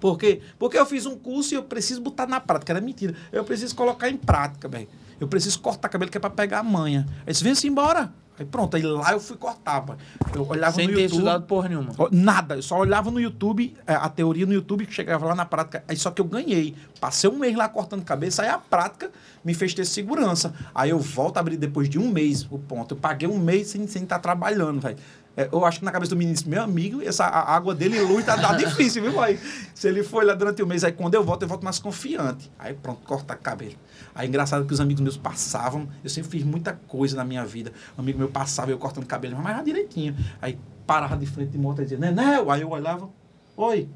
Por 0.00 0.18
quê? 0.18 0.40
Porque 0.58 0.76
eu 0.76 0.84
fiz 0.84 1.06
um 1.06 1.16
curso 1.16 1.54
e 1.54 1.56
eu 1.56 1.62
preciso 1.62 2.00
botar 2.00 2.26
na 2.26 2.40
prática. 2.40 2.72
Era 2.72 2.80
mentira. 2.80 3.14
Eu 3.32 3.44
preciso 3.44 3.74
colocar 3.74 4.10
em 4.10 4.16
prática, 4.16 4.68
velho. 4.68 4.88
Eu 5.20 5.28
preciso 5.28 5.58
cortar 5.60 5.88
cabelo 5.88 6.10
que 6.10 6.18
é 6.18 6.20
pra 6.20 6.28
pegar 6.28 6.58
a 6.58 6.62
manha. 6.62 7.06
Aí 7.26 7.32
disse, 7.32 7.44
vem-se 7.44 7.66
embora. 7.68 8.12
Aí 8.38 8.44
pronto, 8.44 8.76
aí 8.76 8.82
lá 8.82 9.12
eu 9.12 9.20
fui 9.20 9.36
cortar, 9.36 9.80
pai. 9.82 9.96
Eu 10.34 10.46
olhava 10.48 10.74
Sem 10.74 10.88
no 10.88 10.94
ter 10.94 11.02
YouTube. 11.02 11.18
estudado 11.18 11.46
porra 11.46 11.68
nenhuma. 11.68 11.92
Nada, 12.10 12.56
eu 12.56 12.62
só 12.62 12.78
olhava 12.78 13.10
no 13.10 13.20
YouTube, 13.20 13.76
é, 13.86 13.94
a 13.94 14.08
teoria 14.08 14.44
no 14.44 14.52
YouTube, 14.52 14.86
que 14.86 14.92
chegava 14.92 15.24
lá 15.26 15.34
na 15.34 15.44
prática. 15.44 15.84
Aí 15.86 15.96
só 15.96 16.10
que 16.10 16.20
eu 16.20 16.24
ganhei. 16.24 16.74
Passei 17.00 17.30
um 17.30 17.38
mês 17.38 17.54
lá 17.56 17.68
cortando 17.68 18.02
cabeça, 18.04 18.42
aí 18.42 18.48
a 18.48 18.58
prática 18.58 19.10
me 19.44 19.54
fez 19.54 19.72
ter 19.72 19.84
segurança. 19.84 20.52
Aí 20.74 20.90
eu 20.90 20.98
volto 20.98 21.36
a 21.36 21.40
abrir 21.40 21.56
depois 21.56 21.88
de 21.88 21.98
um 21.98 22.10
mês 22.10 22.46
o 22.50 22.58
ponto. 22.58 22.94
Eu 22.94 22.98
paguei 22.98 23.28
um 23.28 23.38
mês 23.38 23.68
sem 23.68 23.82
estar 23.82 23.92
sem 23.92 24.06
tá 24.06 24.18
trabalhando, 24.18 24.80
velho. 24.80 24.96
É, 25.36 25.48
eu 25.52 25.64
acho 25.64 25.80
que 25.80 25.84
na 25.84 25.90
cabeça 25.90 26.14
do 26.14 26.18
disse, 26.18 26.48
meu 26.48 26.62
amigo, 26.62 27.02
essa 27.02 27.24
a 27.24 27.54
água 27.54 27.74
dele 27.74 28.00
luz 28.00 28.24
tá, 28.24 28.36
tá 28.36 28.54
difícil, 28.54 29.02
viu, 29.02 29.12
pai? 29.14 29.38
Se 29.74 29.88
ele 29.88 30.02
foi 30.02 30.24
lá 30.24 30.34
durante 30.34 30.62
o 30.62 30.66
mês, 30.66 30.84
aí 30.84 30.92
quando 30.92 31.14
eu 31.14 31.24
volto, 31.24 31.42
eu 31.42 31.48
volto 31.48 31.64
mais 31.64 31.78
confiante. 31.78 32.50
Aí 32.58 32.74
pronto, 32.74 33.00
cortar 33.04 33.36
cabelo. 33.36 33.74
Aí 34.14 34.28
engraçado 34.28 34.64
que 34.64 34.72
os 34.72 34.80
amigos 34.80 35.02
meus 35.02 35.16
passavam, 35.16 35.88
eu 36.04 36.10
sempre 36.10 36.30
fiz 36.30 36.44
muita 36.44 36.72
coisa 36.86 37.16
na 37.16 37.24
minha 37.24 37.44
vida. 37.44 37.72
Um 37.98 38.02
amigo 38.02 38.18
meu 38.18 38.28
passava, 38.28 38.70
eu 38.70 38.78
cortando 38.78 39.06
cabelo, 39.06 39.36
mas 39.36 39.64
direitinho. 39.64 40.16
Aí 40.40 40.58
parava 40.86 41.16
de 41.16 41.26
frente 41.26 41.50
de 41.50 41.58
moto 41.58 41.80
e 41.80 41.82
dizia, 41.82 41.98
Nenel, 41.98 42.50
aí 42.50 42.60
eu 42.60 42.70
olhava, 42.70 43.08
oi, 43.56 43.88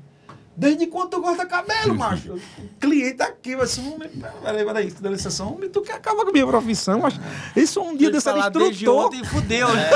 desde 0.58 0.86
quando 0.88 1.10
tu 1.10 1.22
corta 1.22 1.46
cabelo, 1.46 1.94
macho? 1.94 2.34
O 2.34 2.40
cliente 2.80 3.22
aqui, 3.22 3.54
vai 3.56 3.66
ser 3.66 3.80
um 3.82 3.94
homem, 3.94 4.10
peraí, 4.42 4.64
peraí, 4.64 4.90
dá 5.00 5.10
licença, 5.10 5.44
homem, 5.44 5.70
tu 5.70 5.80
quer 5.82 5.94
acabar 5.94 6.24
com 6.24 6.30
a 6.30 6.32
minha 6.32 6.46
profissão, 6.46 7.00
macho. 7.00 7.20
Isso 7.56 7.80
um 7.80 7.96
dia 7.96 8.10
desse 8.10 8.28
era 8.28 8.38
instrutor. 8.40 9.06
ontem, 9.06 9.24
fudeu, 9.24 9.68
né? 9.72 9.88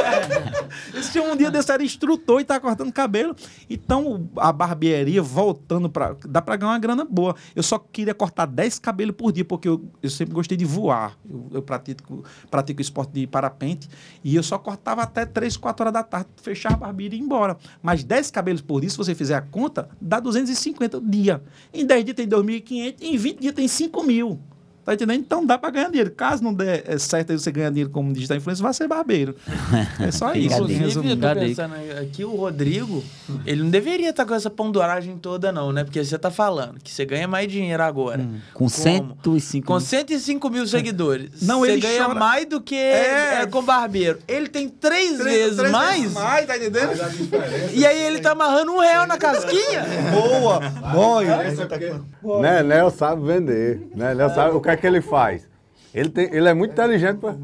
Esse 0.95 1.13
tinha 1.13 1.25
um 1.25 1.37
dia 1.37 1.51
desse 1.51 1.71
era 1.71 1.83
instrutor 1.83 2.41
e 2.41 2.45
tá 2.45 2.61
cortando 2.61 2.93
cabelo. 2.93 3.35
Então, 3.69 4.31
a 4.37 4.53
barbearia 4.53 5.23
voltando 5.23 5.91
para 5.91 6.17
Dá 6.27 6.41
pra 6.41 6.57
ganhar 6.57 6.73
uma 6.73 6.79
grana 6.79 7.05
boa. 7.05 7.35
Eu 7.55 7.63
só 7.63 7.79
queria 7.79 8.15
cortar 8.15 8.47
10 8.47 8.79
cabelos 8.79 9.15
por 9.17 9.33
dia, 9.33 9.45
porque 9.45 9.69
eu, 9.69 9.85
eu 10.03 10.11
sempre 10.11 10.35
gostei 10.35 10.57
de 10.57 10.65
voar. 10.65 11.17
Eu, 11.29 11.49
eu 11.53 11.63
pratico, 11.63 12.25
pratico 12.51 12.81
esporte 12.81 13.13
de 13.13 13.27
parapente. 13.27 13.89
E 14.23 14.35
eu 14.37 14.43
só 14.43 14.59
cortava 14.59 15.03
até 15.03 15.25
3, 15.27 15.57
4 15.57 15.83
horas 15.85 15.93
da 15.93 16.03
tarde, 16.03 16.29
fechar 16.43 16.75
a 16.75 16.77
barbearia 16.77 17.19
e 17.19 17.21
ir 17.21 17.25
embora. 17.25 17.57
Mas 17.83 18.05
10 18.05 18.31
cabelos 18.31 18.61
por 18.61 18.81
dia, 18.81 18.91
se 18.91 18.97
você 18.97 19.15
fizer 19.15 19.35
a 19.35 19.43
conta, 19.43 19.89
dá 20.01 20.21
250 20.55 21.01
dia. 21.01 21.43
Em 21.73 21.85
10 21.85 22.05
dias 22.05 22.17
tem 22.17 22.29
2.500, 22.29 22.95
em 23.01 23.17
20 23.17 23.39
dias 23.41 23.55
tem 23.55 23.69
5 23.69 24.03
mil. 24.05 24.41
Tá 24.85 24.95
entendendo? 24.95 25.21
Então 25.21 25.47
dá 25.47 25.57
pra 25.57 25.71
ganhar 25.71 25.89
dinheiro. 25.89 26.11
Caso 26.11 26.43
não 26.43 26.53
der 26.53 26.83
é, 26.87 26.99
certo 26.99 27.31
aí 27.31 27.39
você 27.39 27.53
ganhar 27.53 27.69
dinheiro 27.71 27.91
como 27.91 28.13
digital 28.13 28.37
influencer, 28.37 28.63
vai 28.65 28.75
ser 28.75 28.89
barbeiro. 28.89 29.37
É 30.01 30.11
só 30.11 30.33
isso. 30.35 30.55
Inclusive, 30.57 31.11
eu 31.11 31.17
tô 31.17 31.35
pensando 31.41 31.75
aqui, 32.01 32.25
o 32.25 32.35
Rodrigo, 32.35 33.05
ele 33.47 33.63
não 33.63 33.71
deveria 33.71 34.11
estar 34.11 34.25
com 34.27 34.35
essa 34.35 34.51
ponduragem 34.51 35.17
toda, 35.19 35.53
não, 35.53 35.71
né? 35.71 35.85
Porque 35.85 36.05
você 36.05 36.19
tá 36.19 36.31
falando 36.33 36.81
que 36.83 36.91
você 36.91 37.05
ganha 37.05 37.29
mais 37.29 37.47
dinheiro 37.51 37.83
agora. 37.83 38.19
Com 38.53 38.69
Como? 38.69 38.71
105 38.71 39.67
Com 39.67 39.79
105 39.79 40.51
mil 40.51 40.67
seguidores. 40.67 41.43
Não, 41.47 41.61
você 41.61 41.73
ele 41.73 41.81
ganha 41.81 42.05
chora- 42.05 42.19
mais 42.19 42.47
do 42.47 42.61
que 42.61 42.75
É. 42.75 43.43
é, 43.43 43.47
com 43.47 43.63
barbeiro. 43.63 44.19
Ele 44.27 44.49
tem 44.49 44.69
três, 44.69 45.19
Três- 45.19 45.23
vezes 45.39 45.57
três 45.59 45.71
mais. 45.73 46.01
vezes 46.01 46.15
mais, 46.15 46.47
tá 46.47 46.57
entendendo? 46.57 46.91
E 47.75 47.87
aí 47.87 48.03
ele 48.03 48.21
tá 48.21 48.33
amarrando 48.33 48.73
um 48.73 48.79
real 48.81 49.07
na 49.07 49.17
casquinha. 49.17 49.85
Boa! 50.13 50.61
Boy! 50.93 51.27
Né, 52.41 52.63
Nel 52.63 52.91
sabe 52.91 53.25
vender. 53.27 53.89
Né, 53.95 54.15
Nel 54.15 54.31
sabe 54.31 54.57
o 54.57 54.61
que 54.61 54.72
é 54.73 54.77
que 54.77 54.87
ele 54.87 55.01
faz. 55.01 55.51
Ele, 55.95 56.09
tem, 56.09 56.25
ele 56.35 56.49
é 56.49 56.55
muito 56.55 56.73
inteligente 56.73 57.19
pra. 57.19 57.35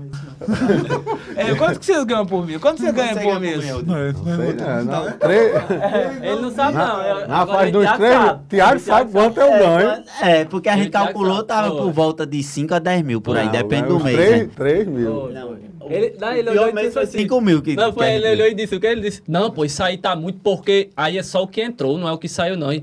É, 1.37 1.55
quanto 1.55 1.79
que 1.79 1.87
vocês 1.87 2.03
ganham 2.05 2.27
por 2.27 2.45
mês? 2.47 2.59
Quanto 2.61 2.81
você 2.81 2.91
ganha 2.91 3.15
por 3.15 3.39
mês? 3.39 3.65
Não, 3.85 5.13
três, 5.19 5.53
Ele 6.23 6.41
não 6.43 6.51
sabe, 6.51 6.77
não. 6.79 7.03
Eu- 7.03 7.29
na 7.29 7.39
agora 7.39 7.59
faz 7.59 7.69
o 7.69 7.73
dos 7.79 7.93
três. 7.93 8.13
sabe. 8.15 8.41
Tiago 8.49 8.77
O 8.77 8.81
sabe 8.81 9.13
quanto 9.13 9.41
eu 9.41 9.51
ganho. 9.51 10.03
É, 10.23 10.45
porque 10.47 10.69
a 10.69 10.77
gente 10.77 10.91
calculou, 10.91 11.37
sabe. 11.37 11.49
tava 11.49 11.69
Foi. 11.69 11.77
por 11.79 11.93
volta 11.93 12.27
de 12.27 12.43
5 12.43 12.75
a 12.75 12.79
10 12.79 13.03
mil 13.03 13.21
por 13.21 13.37
aí, 13.37 13.45
Não, 13.47 13.53
depende 13.53 13.89
do 13.89 14.01
mês. 14.03 14.17
Três, 14.17 14.43
né? 14.43 14.49
três 14.57 14.87
mil. 14.89 15.29
Não, 15.89 15.97
Ele, 15.97 16.17
não, 16.21 16.33
ele 16.33 16.51
olhou 16.51 16.69
e 16.69 16.73
disse 16.73 16.99
assim. 16.99 17.19
5 17.19 17.41
mil. 17.41 17.63
Que, 17.63 17.75
Não, 17.77 17.91
que 17.93 17.99
foi 17.99 18.11
ele 18.13 18.29
olhou 18.31 18.47
e 18.47 18.55
disse 18.55 18.75
o 18.75 18.81
que 18.81 18.87
ele 18.87 19.01
disse. 19.01 19.23
Não, 19.29 19.51
pô, 19.51 19.65
isso 19.65 19.83
aí 19.83 19.97
tá 19.97 20.15
muito 20.15 20.39
porque 20.43 20.91
aí 20.97 21.19
é 21.19 21.23
só 21.23 21.43
o 21.43 21.49
que 21.49 21.61
entrou, 21.63 21.97
não 21.99 22.09
é 22.09 22.13
o 22.13 22.19
que 22.19 22.29
saiu, 22.29 22.57
não. 22.57 22.73
E, 22.73 22.83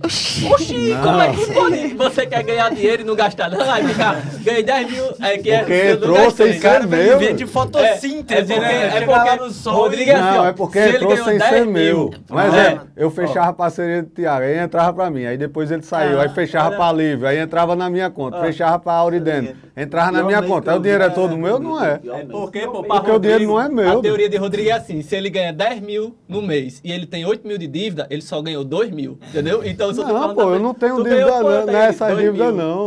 Oxi, 0.52 0.96
como 1.04 1.22
é 1.22 1.32
que 1.34 1.54
pode? 1.54 1.94
Você 1.96 2.26
quer 2.26 2.44
ganhar 2.44 2.70
dinheiro 2.72 3.02
e 3.02 3.06
não 3.06 3.16
gastar, 3.16 3.50
não? 3.50 3.62
Aí 3.72 3.84
fica, 3.88 4.22
ganhei 4.44 4.64
10 4.64 4.92
mil, 4.92 5.06
é 5.22 5.38
que 5.38 5.52
é. 5.52 5.60
Porque 5.60 5.84
não 5.84 5.94
entrou 6.18 6.32
sem 6.32 6.60
cara 6.60 6.86
meu. 6.88 7.34
de 7.34 7.46
fotossíntese, 7.46 8.54
É, 8.54 8.56
é 8.56 8.60
porque- 8.60 8.60
né? 8.60 8.98
é 8.98 9.02
porque- 9.06 9.36
no 9.46 9.52
sol 9.52 9.76
Rodrigo 9.76 10.12
é 10.12 10.16
assim, 10.16 10.38
Não, 10.38 10.46
é 10.48 10.54
porque 10.54 10.80
entrou 10.80 11.18
sem 11.18 11.38
10 11.38 11.50
ser 11.50 11.66
mil, 11.66 11.74
meu. 11.74 12.12
Um 12.32 12.40
é. 12.40 12.80
eu 12.96 13.10
fechava 13.12 13.50
a 13.50 13.54
parceria 13.54 14.04
do 14.04 14.10
Tiago, 14.10 14.44
aí 14.46 14.58
entrava 14.58 14.94
pra 14.94 15.10
mim, 15.10 15.26
aí 15.26 15.38
depois 15.38 15.72
ele 15.72 15.82
saiu, 15.84 16.20
aí 16.20 16.30
fechava 16.30 16.76
pra 16.76 16.92
Livre, 16.92 17.28
aí 17.28 17.38
entrava 17.38 17.76
na 17.76 17.90
minha 17.90 18.10
conta, 18.10 18.40
fechava 18.42 18.80
pra 18.80 18.94
Auridene, 18.94 19.56
entrava 19.76 20.12
na 20.12 20.24
minha 20.24 20.42
conta. 20.42 20.72
Aí 20.72 20.78
o 20.78 20.82
dinheiro 20.82 21.04
é 21.04 21.10
todo 21.10 21.38
meu? 21.38 21.60
Não 21.60 21.84
é. 21.84 22.00
É 22.04 22.26
porque, 22.26 22.62
pô, 22.62 22.84
Porque 22.84 23.12
o 23.12 23.20
dinheiro 23.20 23.46
não 23.46 23.62
é 23.62 23.70
meu. 23.70 24.00
A 24.00 24.02
teoria 24.02 24.30
de 24.30 24.38
Rodrigo 24.38 24.70
é 24.70 24.74
assim: 24.74 25.02
se 25.02 25.16
ele 25.16 25.30
ganha 25.30 25.52
10 25.52 25.82
mil 25.82 26.16
no 26.28 26.42
mês 26.42 26.82
e 26.84 26.92
ele 26.92 27.06
tem 27.06 27.26
8 27.26 27.48
mil 27.48 27.58
de 27.58 27.68
dívida, 27.68 28.08
ele 28.10 28.22
só 28.22 28.42
ganhou 28.42 28.64
2 28.64 28.92
mil. 28.92 29.18
Entendeu? 29.30 29.64
Então, 29.64 29.94
se 29.94 30.00
eu 30.00 30.08
Não, 30.08 30.34
pô, 30.34 30.54
eu 30.54 30.60
não 30.60 30.74
tenho 30.74 31.04
dívida, 31.04 31.26
não, 31.26 31.42
quanto 31.42 31.68
não 31.68 31.80
é 31.80 31.92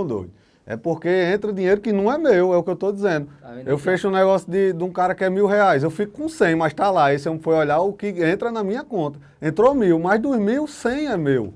doido. 0.05 0.39
É 0.71 0.77
porque 0.77 1.09
entra 1.09 1.51
dinheiro 1.51 1.81
que 1.81 1.91
não 1.93 2.13
é 2.13 2.19
meu, 2.19 2.53
é 2.53 2.57
o 2.59 2.63
que 2.63 2.69
eu 2.69 2.77
tô 2.77 2.93
dizendo. 2.93 3.27
Tá 3.41 3.55
Eu 3.65 3.79
fecho 3.79 4.09
um 4.09 4.11
negócio 4.11 4.51
de, 4.53 4.75
de 4.75 4.85
um 4.85 4.91
cara 4.91 5.15
que 5.15 5.25
é 5.25 5.31
mil 5.31 5.47
reais, 5.47 5.83
eu 5.83 5.91
fico 5.91 6.13
com 6.13 6.29
100, 6.29 6.57
mas 6.57 6.75
tá 6.75 6.91
lá. 6.91 7.07
Aí 7.07 7.19
você 7.19 7.39
foi 7.39 7.55
olhar 7.55 7.81
o 7.81 7.95
que 7.95 8.09
entra 8.09 8.53
na 8.53 8.63
minha 8.63 8.85
conta. 8.85 9.19
Entrou 9.41 9.75
mil, 9.75 9.99
mais 9.99 10.21
dos 10.21 10.37
mil, 10.39 10.67
100 10.67 11.07
é 11.07 11.17
meu. 11.17 11.55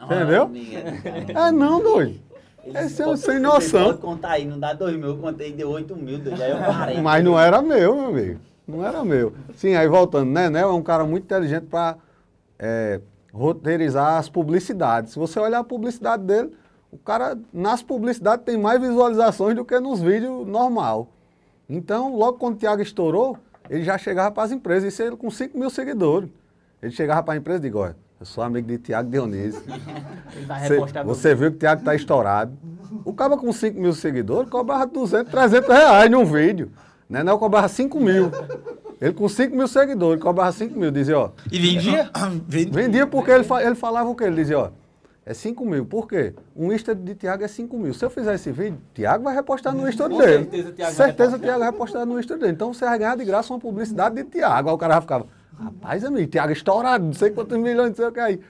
Entendeu? 0.00 0.48
É 1.34 1.50
não, 1.50 1.82
doido. 1.82 2.20
Esse 2.64 3.02
é 3.02 3.06
um 3.06 3.16
sem 3.16 3.38
noção. 3.38 3.86
Pode 3.86 3.98
contar 3.98 4.30
aí, 4.32 4.44
não 4.44 4.58
dá 4.58 4.72
2 4.72 4.96
mil, 4.96 5.08
eu 5.08 5.18
contei 5.18 5.52
de 5.52 5.64
8 5.64 5.96
mil, 5.96 6.18
doido, 6.18 6.40
aí 6.40 6.50
eu 6.50 6.58
parei. 6.58 7.00
Mas 7.00 7.24
não 7.24 7.38
era 7.38 7.60
meu, 7.60 7.96
meu 7.96 8.06
amigo. 8.06 8.40
Não 8.66 8.86
era 8.86 9.04
meu. 9.04 9.32
Sim, 9.54 9.74
aí 9.74 9.88
voltando, 9.88 10.30
né? 10.30 10.48
Né 10.48 10.60
é 10.60 10.66
um 10.66 10.82
cara 10.82 11.04
muito 11.04 11.24
inteligente 11.24 11.66
para 11.66 11.96
roteirizar 13.32 14.18
as 14.18 14.28
publicidades. 14.28 15.12
Se 15.12 15.18
você 15.18 15.40
olhar 15.40 15.58
a 15.58 15.64
publicidade 15.64 16.22
dele, 16.22 16.52
o 16.92 16.98
cara 16.98 17.36
nas 17.52 17.82
publicidades 17.82 18.44
tem 18.44 18.56
mais 18.56 18.80
visualizações 18.80 19.56
do 19.56 19.64
que 19.64 19.78
nos 19.80 20.00
vídeos 20.00 20.46
normal. 20.46 21.08
Então, 21.68 22.14
logo 22.14 22.38
quando 22.38 22.54
o 22.54 22.58
Thiago 22.58 22.82
estourou, 22.82 23.38
ele 23.68 23.82
já 23.82 23.96
chegava 23.96 24.30
para 24.30 24.42
as 24.42 24.52
empresas, 24.52 24.92
isso 24.92 25.02
ele 25.02 25.16
com 25.16 25.30
5 25.30 25.58
mil 25.58 25.70
seguidores. 25.70 26.28
Ele 26.82 26.92
chegava 26.92 27.22
para 27.22 27.34
a 27.34 27.36
empresa 27.36 27.58
e 27.58 27.62
digo, 27.62 27.78
olha, 27.78 27.96
eu 28.22 28.26
sou 28.26 28.44
amigo 28.44 28.68
de 28.68 28.78
Thiago 28.78 29.10
Dionísio. 29.10 29.60
Ele 30.36 30.46
vai 30.46 30.60
Você, 30.60 30.74
repostar 30.74 31.04
você 31.04 31.34
viu 31.34 31.50
que 31.50 31.56
o 31.56 31.58
Thiago 31.58 31.80
está 31.80 31.92
estourado. 31.94 32.56
O 33.04 33.12
cara 33.12 33.36
com 33.36 33.52
5 33.52 33.80
mil 33.80 33.92
seguidores 33.92 34.48
cobrava 34.48 34.86
200, 34.86 35.28
300 35.30 35.68
reais 35.68 36.08
num 36.10 36.24
vídeo. 36.24 36.70
Né? 37.10 37.22
Não, 37.24 37.36
cobrava 37.36 37.66
5 37.68 37.98
mil. 37.98 38.30
Ele 39.00 39.12
com 39.12 39.28
5 39.28 39.56
mil 39.56 39.66
seguidores, 39.66 40.22
cobrava 40.22 40.52
5 40.52 40.78
mil. 40.78 40.92
Dizia, 40.92 41.18
ó, 41.18 41.30
E 41.50 41.58
vendia? 41.58 42.08
vendia 42.70 43.06
porque 43.08 43.32
ele, 43.32 43.42
fa- 43.42 43.62
ele 43.62 43.74
falava 43.74 44.08
o 44.08 44.14
quê? 44.14 44.24
Ele 44.24 44.36
dizia, 44.36 44.58
ó, 44.58 44.68
é 45.26 45.34
5 45.34 45.64
mil. 45.66 45.84
Por 45.84 46.06
quê? 46.06 46.32
Um 46.54 46.72
Insta 46.72 46.94
de 46.94 47.16
Thiago 47.16 47.42
é 47.42 47.48
5 47.48 47.76
mil. 47.76 47.92
Se 47.92 48.04
eu 48.04 48.10
fizer 48.10 48.34
esse 48.34 48.52
vídeo, 48.52 48.78
Thiago 48.94 49.24
vai 49.24 49.34
repostar 49.34 49.74
no 49.74 49.88
Insta 49.88 50.08
Com 50.08 50.18
dele. 50.18 50.32
certeza, 50.44 50.72
Thiago 50.72 50.94
vai 50.94 51.06
certeza 51.06 51.38
Thiago 51.40 51.58
vai 51.58 51.70
repostar 51.72 52.06
no 52.06 52.20
Insta 52.20 52.36
dele. 52.38 52.52
Então 52.52 52.72
você 52.72 52.84
vai 52.84 52.98
ganhar 52.98 53.16
de 53.16 53.24
graça 53.24 53.52
uma 53.52 53.58
publicidade 53.58 54.14
de 54.14 54.22
Thiago. 54.24 54.68
Aí 54.68 54.74
o 54.74 54.78
cara 54.78 55.00
ficava, 55.00 55.26
rapaz, 55.64 56.04
amigo, 56.04 56.30
Thiago 56.30 56.50
é 56.50 56.52
estourado, 56.52 57.04
não 57.04 57.12
sei 57.12 57.30
quantos 57.30 57.58
milhões, 57.58 57.90
não 57.90 57.96
sei 57.96 58.06
o 58.06 58.12
que 58.12 58.20
aí. 58.20 58.40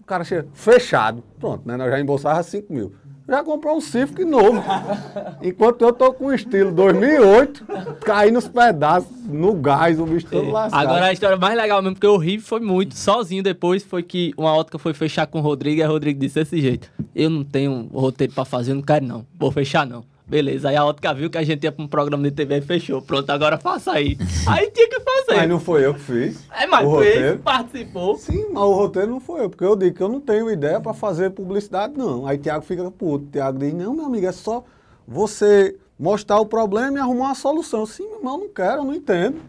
O 0.00 0.04
cara 0.04 0.24
chega, 0.24 0.48
fechado. 0.52 1.22
Pronto, 1.38 1.66
né? 1.66 1.76
Nós 1.76 1.90
já 1.90 2.00
embolsava 2.00 2.42
5 2.42 2.72
mil. 2.72 2.92
Já 3.28 3.44
comprou 3.44 3.76
um 3.76 3.80
Civic 3.80 4.24
novo. 4.24 4.60
Enquanto 5.40 5.82
eu 5.82 5.92
tô 5.92 6.12
com 6.12 6.26
o 6.26 6.34
estilo 6.34 6.72
2008, 6.72 7.64
caí 8.00 8.32
nos 8.32 8.48
pedaços, 8.48 9.08
no 9.28 9.54
gás, 9.54 10.00
o 10.00 10.04
bicho 10.04 10.26
todo 10.26 10.50
lascado. 10.50 10.80
Agora 10.80 11.06
a 11.06 11.12
história 11.12 11.36
mais 11.36 11.56
legal 11.56 11.80
mesmo, 11.80 11.94
porque 11.94 12.08
eu 12.08 12.16
ri 12.16 12.40
foi 12.40 12.58
muito, 12.58 12.96
sozinho 12.96 13.40
depois, 13.40 13.84
foi 13.84 14.02
que 14.02 14.34
uma 14.36 14.52
ótica 14.52 14.80
foi 14.80 14.92
fechar 14.92 15.28
com 15.28 15.38
o 15.38 15.42
Rodrigo 15.42 15.80
e 15.80 15.84
o 15.84 15.88
Rodrigo 15.88 16.18
disse 16.18 16.34
desse 16.40 16.60
jeito. 16.60 16.90
Eu 17.14 17.30
não 17.30 17.44
tenho 17.44 17.88
roteiro 17.94 18.32
pra 18.32 18.44
fazer, 18.44 18.72
eu 18.72 18.76
não 18.76 18.82
quero 18.82 19.04
não. 19.06 19.24
Vou 19.38 19.52
fechar 19.52 19.86
não. 19.86 20.04
Beleza, 20.30 20.68
aí 20.68 20.76
a 20.76 20.84
ótica 20.84 21.12
viu 21.12 21.28
que 21.28 21.36
a 21.36 21.42
gente 21.42 21.64
ia 21.64 21.72
pra 21.72 21.84
um 21.84 21.88
programa 21.88 22.22
de 22.22 22.30
TV 22.30 22.58
e 22.58 22.60
fechou. 22.60 23.02
Pronto, 23.02 23.28
agora 23.30 23.58
faça 23.58 23.90
aí. 23.90 24.16
Aí 24.46 24.70
tinha 24.70 24.88
que 24.88 25.00
fazer. 25.00 25.40
Mas 25.40 25.48
não 25.48 25.58
foi 25.58 25.84
eu 25.84 25.92
que 25.92 25.98
fiz. 26.00 26.46
É, 26.52 26.68
mas 26.68 26.86
o 26.86 27.00
fez, 27.00 27.14
roteiro. 27.16 27.38
participou. 27.40 28.16
Sim, 28.16 28.46
mas 28.52 28.62
o 28.62 28.72
roteiro 28.72 29.10
não 29.10 29.18
foi 29.18 29.40
eu, 29.42 29.50
porque 29.50 29.64
eu 29.64 29.74
digo 29.74 29.96
que 29.96 30.00
eu 30.00 30.08
não 30.08 30.20
tenho 30.20 30.48
ideia 30.48 30.80
para 30.80 30.94
fazer 30.94 31.30
publicidade, 31.30 31.94
não. 31.98 32.28
Aí 32.28 32.38
Tiago 32.38 32.64
fica 32.64 32.88
puto. 32.92 33.26
Tiago 33.26 33.58
diz, 33.58 33.74
não, 33.74 33.92
meu 33.92 34.04
amigo, 34.06 34.24
é 34.24 34.30
só 34.30 34.62
você 35.04 35.76
mostrar 35.98 36.38
o 36.38 36.46
problema 36.46 36.98
e 36.98 37.00
arrumar 37.00 37.26
uma 37.26 37.34
solução. 37.34 37.84
Sim, 37.84 38.06
meu 38.06 38.18
irmão, 38.18 38.38
não 38.38 38.48
quero, 38.48 38.84
não 38.84 38.94
entendo. 38.94 39.40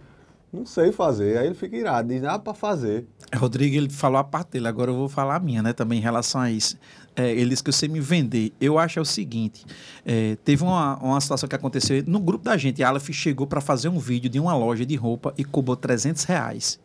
Não 0.52 0.66
sei 0.66 0.92
fazer. 0.92 1.38
Aí 1.38 1.46
ele 1.46 1.56
fica 1.56 1.78
irado, 1.78 2.10
diz, 2.10 2.24
ah, 2.24 2.40
para 2.40 2.56
fazer. 2.56 3.06
Rodrigo, 3.36 3.76
ele 3.76 3.90
falou 3.90 4.18
a 4.18 4.24
parte 4.24 4.54
dele, 4.54 4.68
agora 4.68 4.90
eu 4.90 4.96
vou 4.96 5.08
falar 5.08 5.36
a 5.36 5.40
minha, 5.40 5.62
né, 5.62 5.74
também 5.74 6.00
em 6.00 6.02
relação 6.02 6.42
a 6.42 6.52
isso. 6.52 6.76
É, 7.16 7.32
ele 7.32 7.50
disse 7.50 7.64
que 7.64 7.72
sei 7.72 7.90
me 7.90 8.00
vender. 8.00 8.54
Eu 8.60 8.80
acho 8.80 9.00
é 9.00 9.02
o 9.02 9.06
seguinte: 9.06 9.66
é, 10.06 10.38
teve 10.46 10.64
uma, 10.64 10.98
uma 10.98 11.20
situação 11.20 11.48
que 11.48 11.56
aconteceu 11.56 12.04
no 12.08 12.20
grupo 12.20 12.46
da 12.46 12.58
gente. 12.58 12.84
A 12.84 12.90
Aleph 12.90 13.10
chegou 13.12 13.46
para 13.46 13.60
fazer 13.60 13.90
um 13.90 14.00
vídeo 14.00 14.30
de 14.30 14.40
uma 14.40 14.56
loja 14.56 14.86
de 14.86 14.96
roupa 14.96 15.34
e 15.38 15.44
cobrou 15.44 15.76
300 15.76 16.24
reais. 16.24 16.80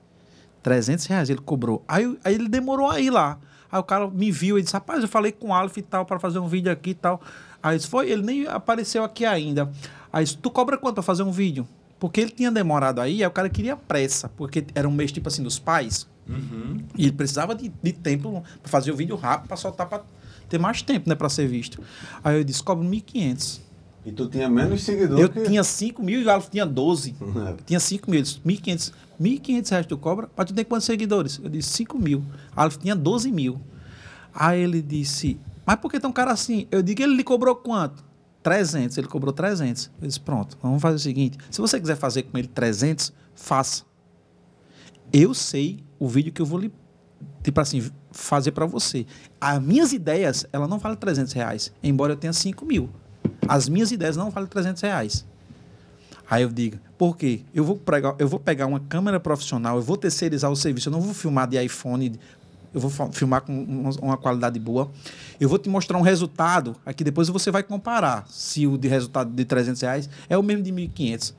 300 0.62 1.06
reais 1.06 1.30
ele 1.30 1.40
cobrou. 1.40 1.84
Aí, 1.86 2.18
aí 2.24 2.34
ele 2.34 2.48
demorou 2.48 2.90
a 2.90 3.00
ir 3.00 3.10
lá. 3.10 3.38
Aí 3.70 3.78
o 3.78 3.84
cara 3.84 4.08
me 4.08 4.32
viu 4.32 4.58
e 4.58 4.62
disse: 4.62 4.74
Rapaz, 4.74 5.02
eu 5.02 5.08
falei 5.08 5.30
com 5.30 5.48
o 5.48 5.54
Aleph 5.54 5.76
e 5.76 5.82
tal 5.82 6.04
para 6.04 6.18
fazer 6.18 6.38
um 6.38 6.48
vídeo 6.48 6.72
aqui 6.72 6.90
e 6.90 6.94
tal. 6.94 7.20
Aí 7.62 7.76
disse: 7.76 7.88
Foi, 7.88 8.10
ele 8.10 8.22
nem 8.22 8.46
apareceu 8.46 9.04
aqui 9.04 9.24
ainda. 9.24 9.70
Aí 10.12 10.24
disse, 10.24 10.38
tu 10.38 10.50
cobra 10.50 10.78
quanto 10.78 10.94
para 10.94 11.02
fazer 11.02 11.22
um 11.22 11.30
vídeo? 11.30 11.68
Porque 11.98 12.20
ele 12.20 12.30
tinha 12.30 12.50
demorado 12.50 13.00
aí, 13.00 13.22
aí 13.22 13.26
o 13.26 13.30
cara 13.30 13.48
queria 13.48 13.76
pressa, 13.76 14.28
porque 14.30 14.64
era 14.74 14.88
um 14.88 14.92
mês 14.92 15.12
tipo 15.12 15.28
assim 15.28 15.42
dos 15.42 15.58
pais. 15.58 16.06
E 16.96 17.04
ele 17.04 17.12
precisava 17.12 17.54
de, 17.54 17.72
de 17.82 17.92
tempo 17.92 18.42
para 18.62 18.70
fazer 18.70 18.90
o 18.90 18.96
vídeo 18.96 19.14
rápido, 19.16 19.48
para 19.48 19.56
soltar, 19.56 19.86
para 19.86 20.02
ter 20.48 20.58
mais 20.58 20.82
tempo, 20.82 21.08
né, 21.08 21.14
para 21.14 21.28
ser 21.28 21.46
visto. 21.46 21.82
Aí 22.22 22.38
eu 22.38 22.44
disse, 22.44 22.62
cobro 22.62 22.86
1.500. 22.86 23.60
E 24.04 24.12
tu 24.12 24.28
tinha 24.28 24.48
menos 24.48 24.84
seguidores 24.84 25.20
Eu 25.20 25.28
tinha 25.28 25.64
5 25.64 26.00
mil 26.00 26.20
e 26.20 26.24
o 26.24 26.30
Alf 26.30 26.48
tinha 26.48 26.64
12. 26.64 27.16
É. 27.20 27.56
Tinha 27.66 27.80
5 27.80 28.08
mil. 28.08 28.20
Ele 28.20 28.22
disse, 28.22 28.40
1.500. 28.40 28.92
1.500 29.20 29.70
reais 29.70 29.86
tu 29.86 29.98
cobra? 29.98 30.30
Mas 30.36 30.46
tu 30.46 30.54
tem 30.54 30.64
quantos 30.64 30.86
seguidores? 30.86 31.40
Eu 31.42 31.50
disse, 31.50 31.70
5 31.70 31.98
mil. 31.98 32.22
Alf 32.54 32.76
tinha 32.76 32.94
12 32.94 33.32
mil. 33.32 33.60
Aí 34.32 34.60
ele 34.60 34.80
disse, 34.80 35.40
mas 35.64 35.76
por 35.76 35.90
que 35.90 35.98
tão 35.98 36.12
cara 36.12 36.30
assim? 36.30 36.68
Eu 36.70 36.82
digo, 36.82 37.02
ele 37.02 37.16
lhe 37.16 37.24
cobrou 37.24 37.56
quanto? 37.56 38.04
300. 38.44 38.96
Ele 38.96 39.08
cobrou 39.08 39.32
300. 39.32 39.90
Eu 40.00 40.06
disse, 40.06 40.20
pronto, 40.20 40.56
vamos 40.62 40.80
fazer 40.80 40.96
o 40.96 41.00
seguinte. 41.00 41.36
Se 41.50 41.60
você 41.60 41.80
quiser 41.80 41.96
fazer 41.96 42.22
com 42.22 42.38
ele 42.38 42.46
300, 42.46 43.12
faça. 43.34 43.82
Eu 45.12 45.34
sei 45.34 45.80
o 45.98 46.06
vídeo 46.06 46.32
que 46.32 46.40
eu 46.40 46.46
vou 46.46 46.60
lhe, 46.60 46.72
tipo 47.42 47.60
assim, 47.60 47.90
fazer 48.10 48.52
para 48.52 48.66
você. 48.66 49.06
As 49.40 49.60
minhas 49.62 49.92
ideias, 49.92 50.46
ela 50.52 50.66
não 50.66 50.78
vale 50.78 50.96
300 50.96 51.32
reais, 51.32 51.72
embora 51.82 52.12
eu 52.12 52.16
tenha 52.16 52.32
5 52.32 52.64
mil. 52.64 52.90
As 53.48 53.68
minhas 53.68 53.92
ideias 53.92 54.16
não 54.16 54.30
valem 54.30 54.48
300 54.48 54.82
reais. 54.82 55.24
Aí 56.28 56.42
eu 56.42 56.48
digo, 56.48 56.78
por 56.98 57.16
quê? 57.16 57.42
Eu 57.54 57.64
vou, 57.64 57.76
pregar, 57.76 58.16
eu 58.18 58.26
vou 58.26 58.40
pegar 58.40 58.66
uma 58.66 58.80
câmera 58.80 59.20
profissional, 59.20 59.76
eu 59.76 59.82
vou 59.82 59.96
terceirizar 59.96 60.50
o 60.50 60.56
serviço, 60.56 60.88
eu 60.88 60.92
não 60.92 61.00
vou 61.00 61.14
filmar 61.14 61.46
de 61.46 61.62
iPhone, 61.62 62.18
eu 62.74 62.80
vou 62.80 62.90
filmar 63.12 63.42
com 63.42 63.92
uma 64.02 64.16
qualidade 64.16 64.58
boa. 64.58 64.90
Eu 65.38 65.48
vou 65.48 65.58
te 65.58 65.68
mostrar 65.68 65.96
um 65.98 66.02
resultado, 66.02 66.74
aqui 66.84 67.04
depois 67.04 67.28
você 67.28 67.50
vai 67.50 67.62
comparar 67.62 68.26
se 68.28 68.66
o 68.66 68.76
de 68.76 68.88
resultado 68.88 69.30
de 69.30 69.44
300 69.44 69.80
reais 69.82 70.10
é 70.28 70.36
o 70.36 70.42
mesmo 70.42 70.64
de 70.64 70.72
1.500. 70.72 71.32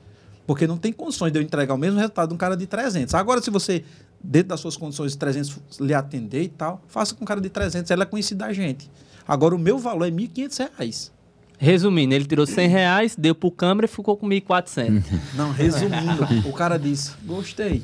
Porque 0.46 0.66
não 0.66 0.78
tem 0.78 0.92
condições 0.94 1.30
de 1.30 1.38
eu 1.38 1.42
entregar 1.42 1.74
o 1.74 1.78
mesmo 1.78 1.98
resultado 1.98 2.30
de 2.30 2.34
um 2.34 2.38
cara 2.38 2.56
de 2.56 2.66
300. 2.66 3.14
Agora, 3.14 3.42
se 3.42 3.50
você, 3.50 3.84
dentro 4.22 4.48
das 4.48 4.60
suas 4.60 4.76
condições 4.76 5.12
de 5.12 5.18
300, 5.18 5.78
lhe 5.80 5.94
atender 5.94 6.42
e 6.42 6.48
tal, 6.48 6.82
faça 6.88 7.14
com 7.14 7.24
um 7.24 7.26
cara 7.26 7.40
de 7.40 7.48
300, 7.48 7.90
ela 7.90 8.02
é 8.02 8.06
conhecida 8.06 8.46
da 8.46 8.52
gente. 8.52 8.90
Agora, 9.26 9.54
o 9.54 9.58
meu 9.58 9.78
valor 9.78 10.06
é 10.06 10.10
1.500 10.10 10.58
reais. 10.58 11.12
Resumindo, 11.58 12.14
ele 12.14 12.24
tirou 12.24 12.46
100 12.46 12.68
reais, 12.68 13.16
deu 13.16 13.34
pro 13.34 13.50
câmera 13.50 13.86
e 13.86 13.88
ficou 13.88 14.16
com 14.16 14.28
1.400. 14.28 15.02
Não, 15.34 15.50
resumindo, 15.50 16.48
o 16.48 16.52
cara 16.52 16.78
disse: 16.78 17.12
Gostei. 17.24 17.82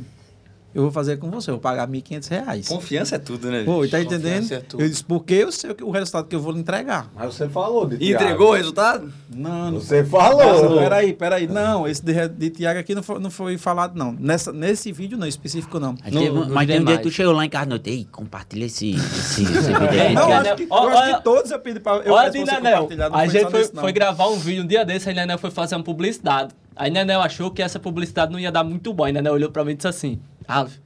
Eu 0.74 0.82
vou 0.82 0.90
fazer 0.90 1.18
com 1.18 1.30
você, 1.30 1.50
eu 1.50 1.54
vou 1.54 1.60
pagar 1.60 1.86
1.500 1.86 2.28
reais. 2.28 2.66
Confiança 2.68 3.14
é 3.14 3.18
tudo, 3.18 3.48
né? 3.50 3.62
Pô, 3.64 3.86
tá 3.86 4.00
entendendo? 4.00 4.40
Confiança 4.42 4.54
é 4.56 4.60
tudo. 4.60 4.82
eu 4.82 4.88
disse: 4.88 5.04
Porque 5.04 5.34
eu 5.34 5.52
sei 5.52 5.70
o 5.70 5.74
que- 5.74 5.84
o 5.84 5.90
resultado 5.90 6.26
que 6.26 6.34
eu 6.34 6.40
vou 6.40 6.52
lhe 6.52 6.58
entregar. 6.58 7.08
Mas 7.14 7.32
você 7.34 7.48
falou 7.48 7.86
de 7.86 8.04
E 8.04 8.12
entregou 8.12 8.50
o 8.50 8.54
resultado? 8.54 9.12
Não, 9.32 9.70
não 9.70 9.80
Você 9.80 10.02
falou. 10.04 10.70
Não, 10.70 10.78
peraí, 10.78 11.12
peraí. 11.12 11.46
Não, 11.46 11.86
esse 11.86 12.04
de, 12.04 12.28
de 12.28 12.50
Tiago 12.50 12.80
aqui 12.80 12.92
não 12.94 13.02
foi, 13.04 13.20
não 13.20 13.30
foi 13.30 13.56
falado, 13.56 13.96
não. 13.96 14.12
Nessa, 14.18 14.52
nesse 14.52 14.90
vídeo, 14.90 15.16
não, 15.16 15.26
específico, 15.28 15.78
não. 15.78 15.94
Mas, 16.02 16.12
No- 16.12 16.20
teve, 16.20 16.32
mas 16.52 16.66
tem 16.66 16.80
um 16.80 16.84
dia 16.84 16.96
que 16.96 17.02
tu 17.04 17.10
chegou 17.10 17.32
lá 17.32 17.44
em 17.44 17.48
casa 17.48 17.80
e 17.84 17.90
ei, 17.90 18.08
compartilha 18.10 18.64
esse, 18.64 18.90
esse, 18.96 19.42
esse 19.44 19.52
vídeo 19.72 20.02
aí. 20.02 20.12
Não, 20.14 20.32
acho 20.32 20.56
que, 20.56 20.62
eu 20.64 20.74
acho 20.74 21.16
que 21.16 21.22
todos 21.22 21.50
eu 21.52 21.58
pedi 21.60 21.78
pra. 21.78 21.92
Eu 21.98 22.12
Olha, 22.12 22.32
não 22.32 23.16
A 23.16 23.26
gente 23.26 23.50
foi, 23.50 23.60
nesse, 23.60 23.72
foi 23.72 23.92
gravar 23.92 24.26
um 24.28 24.36
vídeo 24.38 24.64
um 24.64 24.66
dia 24.66 24.84
desse, 24.84 25.08
aí 25.08 25.14
Nenel 25.14 25.38
foi 25.38 25.50
fazer 25.50 25.76
uma 25.76 25.84
publicidade. 25.84 26.52
Aí 26.76 26.90
Nenel 26.90 27.20
achou 27.20 27.50
que 27.52 27.62
essa 27.62 27.78
publicidade 27.78 28.32
não 28.32 28.38
ia 28.40 28.50
dar 28.50 28.64
muito 28.64 28.92
bom. 28.92 29.04
Aí 29.04 29.12
Nenel 29.12 29.34
olhou 29.34 29.50
pra 29.50 29.64
mim 29.64 29.72
e 29.72 29.74
disse 29.76 29.86
assim: 29.86 30.18
Alves, 30.46 30.80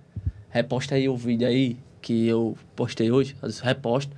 reposta 0.51 0.95
aí 0.95 1.09
o 1.09 1.17
vídeo 1.17 1.47
aí 1.47 1.77
que 2.01 2.27
eu 2.27 2.57
postei 2.77 3.11
hoje. 3.11 3.37
Eu 3.43 3.49
disse, 3.49 3.63
reposto. 3.63 4.15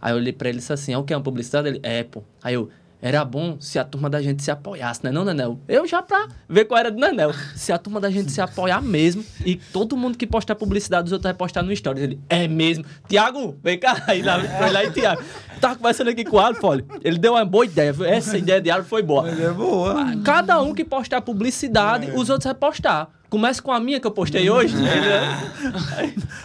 Aí 0.00 0.12
eu 0.12 0.16
olhei 0.16 0.32
pra 0.32 0.48
ele 0.48 0.58
e 0.58 0.60
disse 0.60 0.72
assim: 0.72 0.92
é 0.92 0.98
o 0.98 1.04
que? 1.04 1.12
É 1.12 1.16
uma 1.16 1.22
publicidade? 1.22 1.68
Ele, 1.68 1.80
é, 1.82 2.02
pô. 2.04 2.22
Aí 2.42 2.54
eu, 2.54 2.70
era 3.00 3.24
bom 3.24 3.56
se 3.60 3.78
a 3.78 3.84
turma 3.84 4.10
da 4.10 4.20
gente 4.20 4.42
se 4.42 4.50
apoiasse, 4.50 5.04
né, 5.04 5.12
não, 5.12 5.24
Nenel? 5.24 5.58
Eu 5.68 5.86
já 5.86 6.02
pra 6.02 6.26
ver 6.48 6.64
qual 6.64 6.78
era 6.80 6.90
do 6.90 6.98
Nenel. 6.98 7.32
Se 7.54 7.72
a 7.72 7.78
turma 7.78 8.00
da 8.00 8.10
gente 8.10 8.32
se 8.32 8.40
apoiar 8.40 8.82
mesmo 8.82 9.24
e 9.44 9.54
todo 9.54 9.96
mundo 9.96 10.18
que 10.18 10.26
postar 10.26 10.56
publicidade, 10.56 11.06
os 11.06 11.12
outros 11.12 11.30
vai 11.30 11.34
postar 11.34 11.62
no 11.62 11.74
Stories. 11.74 12.02
Ele, 12.02 12.20
é 12.28 12.48
mesmo. 12.48 12.84
Tiago, 13.08 13.56
vem 13.62 13.78
cá. 13.78 14.02
Aí 14.08 14.20
lá, 14.22 14.40
foi 14.40 14.70
lá 14.70 14.84
e 14.84 14.90
Tiago. 14.90 15.22
Tava 15.60 15.76
conversando 15.76 16.10
aqui 16.10 16.24
com 16.24 16.36
o 16.36 16.40
Alves, 16.40 16.62
olha. 16.62 16.84
Ele 17.04 17.18
deu 17.18 17.34
uma 17.34 17.44
boa 17.44 17.64
ideia. 17.64 17.94
Essa 18.06 18.36
ideia 18.36 18.60
de 18.60 18.70
Alves 18.70 18.88
foi 18.88 19.02
boa. 19.02 19.28
É 19.28 19.50
boa. 19.50 20.16
Cada 20.24 20.60
um 20.60 20.74
que 20.74 20.84
postar 20.84 21.20
publicidade, 21.20 22.10
os 22.12 22.28
outros 22.30 22.44
vai 22.44 22.54
postar. 22.54 23.10
Começa 23.30 23.60
com 23.60 23.70
a 23.70 23.78
minha 23.78 24.00
que 24.00 24.06
eu 24.06 24.10
postei 24.10 24.48
hoje. 24.48 24.74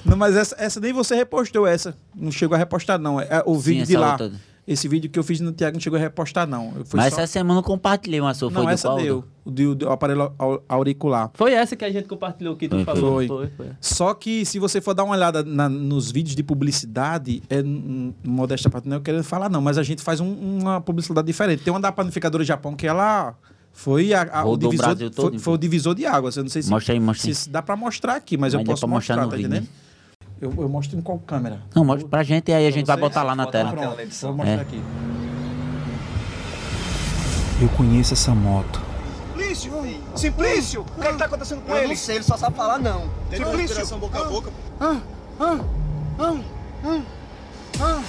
Não, 0.04 0.18
mas 0.18 0.36
essa, 0.36 0.56
essa 0.60 0.80
nem 0.80 0.92
você 0.92 1.16
repostou, 1.16 1.66
essa. 1.66 1.96
Não 2.14 2.32
chegou 2.32 2.56
a 2.56 2.58
repostar, 2.58 3.00
não. 3.00 3.20
É, 3.20 3.42
o 3.46 3.56
Sim, 3.56 3.62
vídeo 3.62 3.86
de 3.86 3.94
essa 3.96 4.00
lá. 4.00 4.12
outra. 4.12 4.32
Esse 4.66 4.88
vídeo 4.88 5.10
que 5.10 5.20
eu 5.20 5.24
fiz 5.24 5.42
no 5.42 5.52
Tiago 5.52 5.76
não 5.76 5.82
chegou 5.82 5.98
a 5.98 6.02
repostar, 6.02 6.48
não. 6.48 6.72
Eu 6.78 6.86
fui 6.86 6.98
Mas 6.98 7.14
só... 7.14 7.22
essa 7.22 7.34
semana 7.34 7.60
eu 7.60 7.64
compartilhei 7.64 8.22
uma 8.22 8.34
sua, 8.34 8.50
foi 8.50 8.60
Não, 8.62 8.66
do 8.68 8.72
essa 8.74 8.96
deu. 8.96 9.26
O 9.44 9.52
do, 9.52 9.76
do 9.76 9.90
aparelho 9.90 10.32
au- 10.40 10.64
auricular. 10.70 11.30
Foi 11.34 11.52
essa 11.54 11.76
que 11.76 11.84
a 11.84 11.92
gente 11.92 12.08
compartilhou 12.08 12.56
que 12.56 12.70
tu 12.70 12.78
Foi, 12.78 12.86
falou. 12.86 13.16
foi. 13.16 13.28
Foi, 13.28 13.48
foi. 13.58 13.68
Só 13.82 14.14
que 14.14 14.46
se 14.46 14.60
você 14.60 14.80
for 14.80 14.94
dar 14.94 15.04
uma 15.04 15.16
olhada 15.16 15.44
na- 15.44 15.68
nos 15.68 16.10
vídeos 16.12 16.34
de 16.34 16.42
publicidade, 16.44 17.44
é 17.50 17.62
modesta 18.24 18.70
parte, 18.70 18.88
não 18.88 18.96
é 18.96 19.00
eu 19.00 19.02
querendo 19.02 19.24
falar 19.24 19.50
não, 19.50 19.62
mas 19.62 19.78
a 19.78 19.84
gente 19.84 20.02
faz 20.02 20.20
um- 20.22 20.34
uma 20.62 20.80
publicidade 20.80 21.28
diferente. 21.28 21.62
Tem 21.64 21.74
uma 21.74 21.80
da 21.82 21.92
panificadora 21.92 22.44
Japão 22.46 22.74
que 22.74 22.88
ela 22.88 23.36
foi 23.74 24.14
a, 24.14 24.22
a- 24.32 24.46
o 24.46 24.54
o 24.54 24.58
divisor, 24.58 24.86
Brasil 24.96 25.12
foi, 25.14 25.40
foi 25.40 25.54
o 25.54 25.58
divisor 25.58 25.94
de 25.96 26.06
águas. 26.06 26.38
Eu 26.38 26.44
não 26.44 26.50
sei 26.50 26.62
se, 26.62 26.70
Mostra 26.70 26.94
aí, 26.94 27.00
mostra 27.02 27.28
aí. 27.30 27.36
se 27.36 27.50
dá 27.50 27.62
pra 27.62 27.76
mostrar 27.76 28.16
aqui, 28.16 28.38
mas, 28.38 28.54
Mas 28.54 28.62
eu 28.62 28.66
dá 28.66 28.72
posso 28.72 28.88
mostrar 28.88 29.18
mostrar, 29.18 29.26
no 29.26 29.32
tá 29.32 29.36
vídeo, 29.36 29.50
né? 29.50 29.68
Eu, 30.44 30.54
eu 30.58 30.68
mostro 30.68 30.98
em 30.98 31.02
qual 31.02 31.18
câmera? 31.20 31.62
Não, 31.74 31.86
mostra 31.86 32.06
pra 32.06 32.22
gente 32.22 32.52
e 32.52 32.54
aí 32.54 32.68
a 32.68 32.72
gente 32.72 32.86
vai 32.86 32.98
botar 32.98 33.24
lá 33.24 33.34
na 33.34 33.46
tela. 33.48 33.72
Pronto, 33.72 33.98
na 34.02 34.28
vou 34.28 34.34
mostrar 34.36 34.58
É. 34.58 34.62
aqui. 34.62 34.84
Eu 37.62 37.70
conheço 37.70 38.14
essa 38.14 38.36
moto. 38.36 38.82
Simplício! 39.32 39.72
Simplício! 40.16 40.82
O 40.82 41.02
que, 41.02 41.08
é 41.08 41.12
que 41.14 41.18
tá 41.18 41.26
acontecendo 41.26 41.62
com 41.62 41.72
Eu 41.72 41.78
ele? 41.78 41.88
não 41.88 41.96
sei, 41.96 42.16
ele 42.18 42.24
só 42.26 42.36
sabe 42.36 42.58
falar 42.58 42.78
não. 42.78 43.10
Simplício! 43.32 43.98
boca 44.00 44.20
a 44.20 44.26
boca. 44.26 44.52
Hum, 44.82 45.02
hum, 45.40 46.44
hum. 46.84 47.04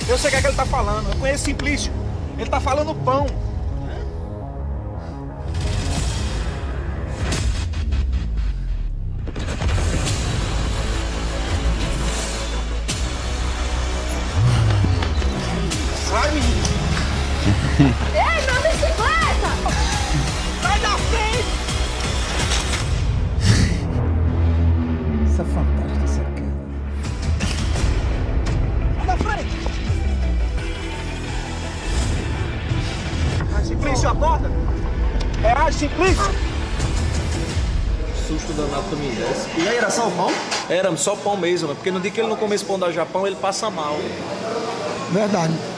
Eu 0.08 0.18
sei 0.18 0.28
o 0.28 0.30
que, 0.32 0.36
é 0.36 0.40
que 0.40 0.46
ele 0.48 0.56
tá 0.56 0.66
falando. 0.66 1.08
Eu 1.12 1.16
conheço 1.20 1.44
Simplício. 1.44 1.92
Ele 2.36 2.50
tá 2.50 2.58
falando 2.60 2.94
pão. 3.04 3.26
Sai, 16.14 16.30
menino. 16.30 16.62
Ei, 18.14 18.38
minha 18.46 18.60
bicicleta! 18.60 19.50
Sai 20.62 20.78
da 20.78 20.96
frente! 21.10 21.50
Isso 25.26 25.42
é 25.42 25.44
fantástico, 25.44 26.04
isso 26.04 26.20
aqui. 26.20 26.46
Sai 28.96 29.06
da 29.06 29.16
frente! 29.16 29.54
Vai, 33.50 33.64
Simplício, 33.64 34.08
acorda! 34.08 34.48
Reage, 35.42 35.78
Simplício! 35.78 36.30
Susto 38.28 38.52
danado 38.52 38.96
me 38.96 39.08
desse. 39.16 39.48
E 39.60 39.68
aí, 39.68 39.78
era 39.78 39.90
só 39.90 40.06
o 40.06 40.12
pão? 40.12 40.30
Era 40.68 40.96
só 40.96 41.16
pão 41.16 41.36
mesmo, 41.36 41.70
né? 41.70 41.74
porque 41.74 41.90
no 41.90 41.98
dia 41.98 42.12
que 42.12 42.20
ele 42.20 42.28
não 42.28 42.36
come 42.36 42.54
esse 42.54 42.64
pão 42.64 42.78
da 42.78 42.92
Japão, 42.92 43.26
ele 43.26 43.34
passa 43.34 43.68
mal. 43.68 43.98
Verdade. 45.10 45.73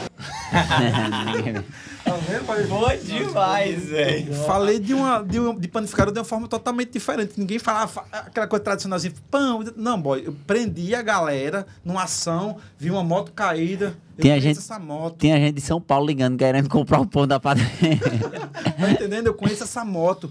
Foi 2.69 2.99
demais, 2.99 3.85
velho. 3.87 4.35
Falei 4.47 4.79
de 4.79 4.95
uma, 4.95 5.23
de 5.23 5.39
uma 5.41 5.59
de 5.59 5.69
panificador 5.69 6.13
de 6.13 6.19
uma 6.21 6.25
forma 6.25 6.47
totalmente 6.49 6.93
diferente. 6.93 7.33
Ninguém 7.37 7.59
falava 7.59 7.89
fa- 7.89 8.05
aquela 8.13 8.47
coisa 8.47 8.65
tradicional 8.65 8.97
assim, 8.97 9.11
pão. 9.31 9.65
Não, 9.77 10.01
boy. 10.01 10.23
Eu 10.27 10.35
prendi 10.47 10.95
a 10.95 11.03
galera 11.03 11.67
numa 11.85 12.05
ação, 12.05 12.57
vi 12.79 12.91
uma 12.91 13.03
moto 13.03 13.33
caída. 13.33 13.97
Eu 14.17 14.23
Tinha 14.23 14.35
conheço 14.35 14.47
gente- 14.47 14.59
essa 14.59 14.79
moto. 14.79 15.17
Tinha 15.19 15.37
gente 15.37 15.55
de 15.57 15.61
São 15.61 15.81
Paulo 15.81 16.07
ligando, 16.07 16.37
querendo 16.39 16.69
comprar 16.69 17.01
o 17.01 17.07
pão 17.07 17.27
da 17.27 17.41
padaria. 17.41 17.71
Tá 18.79 18.91
entendendo? 18.91 19.27
Eu 19.29 19.35
conheço 19.35 19.65
essa 19.65 19.85
moto. 19.85 20.31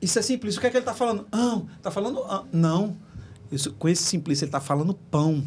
Isso 0.00 0.18
é 0.18 0.22
simples. 0.22 0.56
O 0.56 0.60
que 0.60 0.66
é 0.66 0.70
que 0.70 0.76
ele 0.76 0.84
tá 0.84 0.94
falando? 0.94 1.26
Não. 1.32 1.66
Tá 1.82 1.90
falando. 1.90 2.22
ah, 2.28 2.42
não. 2.52 2.96
Isso, 3.50 3.72
com 3.72 3.88
esse 3.88 4.02
simples, 4.02 4.40
ele 4.40 4.50
tá 4.50 4.60
falando 4.60 4.94
pão. 4.94 5.42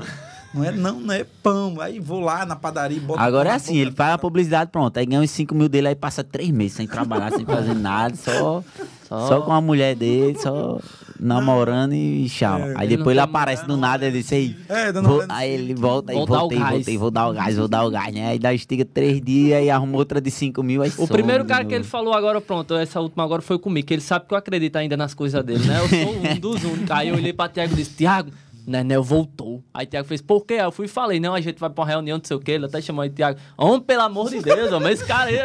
Não 0.55 0.63
é, 0.63 0.71
não, 0.71 0.99
não 0.99 1.13
é 1.13 1.25
pão. 1.43 1.79
Aí 1.81 1.99
vou 1.99 2.19
lá 2.21 2.45
na 2.45 2.55
padaria 2.55 2.97
e 2.97 2.99
boto. 3.01 3.19
Agora 3.19 3.49
é 3.49 3.53
assim, 3.53 3.73
boca. 3.73 3.81
ele 3.81 3.91
faz 3.91 4.13
a 4.13 4.17
publicidade, 4.17 4.71
pronto. 4.71 4.97
Aí 4.97 5.05
ganha 5.05 5.21
uns 5.21 5.31
5 5.31 5.53
mil 5.53 5.67
dele, 5.69 5.89
aí 5.89 5.95
passa 5.95 6.23
três 6.23 6.49
meses 6.51 6.73
sem 6.73 6.87
trabalhar, 6.87 7.31
sem 7.31 7.45
fazer 7.45 7.73
nada, 7.75 8.15
só, 8.15 8.63
só 9.07 9.41
com 9.41 9.51
a 9.51 9.59
mulher 9.61 9.95
dele, 9.95 10.37
só 10.39 10.79
namorando 11.19 11.93
e 11.93 12.27
tchau. 12.29 12.59
aí 12.75 12.87
Ele 12.87 12.97
depois 12.97 13.15
não 13.15 13.23
ele 13.23 13.31
tem 13.31 13.39
aparece 13.39 13.65
do 13.65 13.77
nada, 13.77 14.05
ele 14.05 14.17
disse, 14.19 14.35
aí, 14.35 14.55
É, 14.67 14.91
vou- 14.91 15.23
aí 15.29 15.49
ele 15.51 15.73
volta, 15.73 16.11
aí 16.11 16.25
voltei, 16.25 16.59
voltei, 16.59 16.97
vou 16.97 17.09
dar 17.11 17.27
o 17.29 17.33
gás, 17.33 17.57
vou 17.57 17.67
dar 17.67 17.85
o 17.85 17.89
gás, 17.89 18.13
né? 18.13 18.27
Aí 18.29 18.39
dá 18.39 18.53
estiga 18.53 18.83
três 18.85 19.21
dias, 19.21 19.59
aí 19.59 19.69
arruma 19.69 19.97
outra 19.97 20.19
de 20.19 20.29
5 20.29 20.61
mil, 20.61 20.81
aí 20.81 20.89
O 20.89 20.91
some 20.91 21.07
primeiro 21.07 21.45
cara 21.45 21.59
novo. 21.59 21.69
que 21.69 21.75
ele 21.75 21.83
falou 21.83 22.13
agora, 22.13 22.41
pronto, 22.41 22.73
essa 22.75 22.99
última 22.99 23.23
agora 23.23 23.41
foi 23.41 23.57
comigo, 23.57 23.87
que 23.87 23.93
ele 23.93 24.01
sabe 24.01 24.25
que 24.27 24.33
eu 24.33 24.37
acredito 24.37 24.75
ainda 24.75 24.97
nas 24.97 25.13
coisas 25.13 25.43
dele, 25.43 25.65
né? 25.65 25.79
Eu 25.79 25.87
sou 25.89 26.15
um 26.17 26.35
dos 26.39 26.63
únicos. 26.63 26.91
Aí 26.91 27.09
eu 27.09 27.15
olhei 27.15 27.31
pra 27.33 27.47
Tiago 27.47 27.73
e 27.73 27.75
disse, 27.77 27.91
Tiago, 27.95 28.31
Nenel 28.65 29.03
voltou. 29.03 29.63
Aí 29.73 29.85
Tiago 29.85 30.07
fez, 30.07 30.21
por 30.21 30.45
quê? 30.45 30.55
Eu 30.55 30.71
fui 30.71 30.85
e 30.85 30.89
falei, 30.89 31.19
não, 31.19 31.33
a 31.33 31.41
gente 31.41 31.59
vai 31.59 31.69
pra 31.69 31.83
uma 31.83 31.87
reunião, 31.87 32.17
não 32.17 32.25
sei 32.25 32.35
o 32.35 32.39
quê. 32.39 32.53
Ele 32.53 32.65
até 32.65 32.81
chamou 32.81 33.01
aí 33.01 33.09
Tiago, 33.09 33.39
homem, 33.57 33.81
pelo 33.81 34.01
amor 34.01 34.29
de 34.29 34.41
Deus, 34.41 34.71
homem, 34.71 34.91
esse 34.91 35.05
cara 35.05 35.29
aí, 35.29 35.37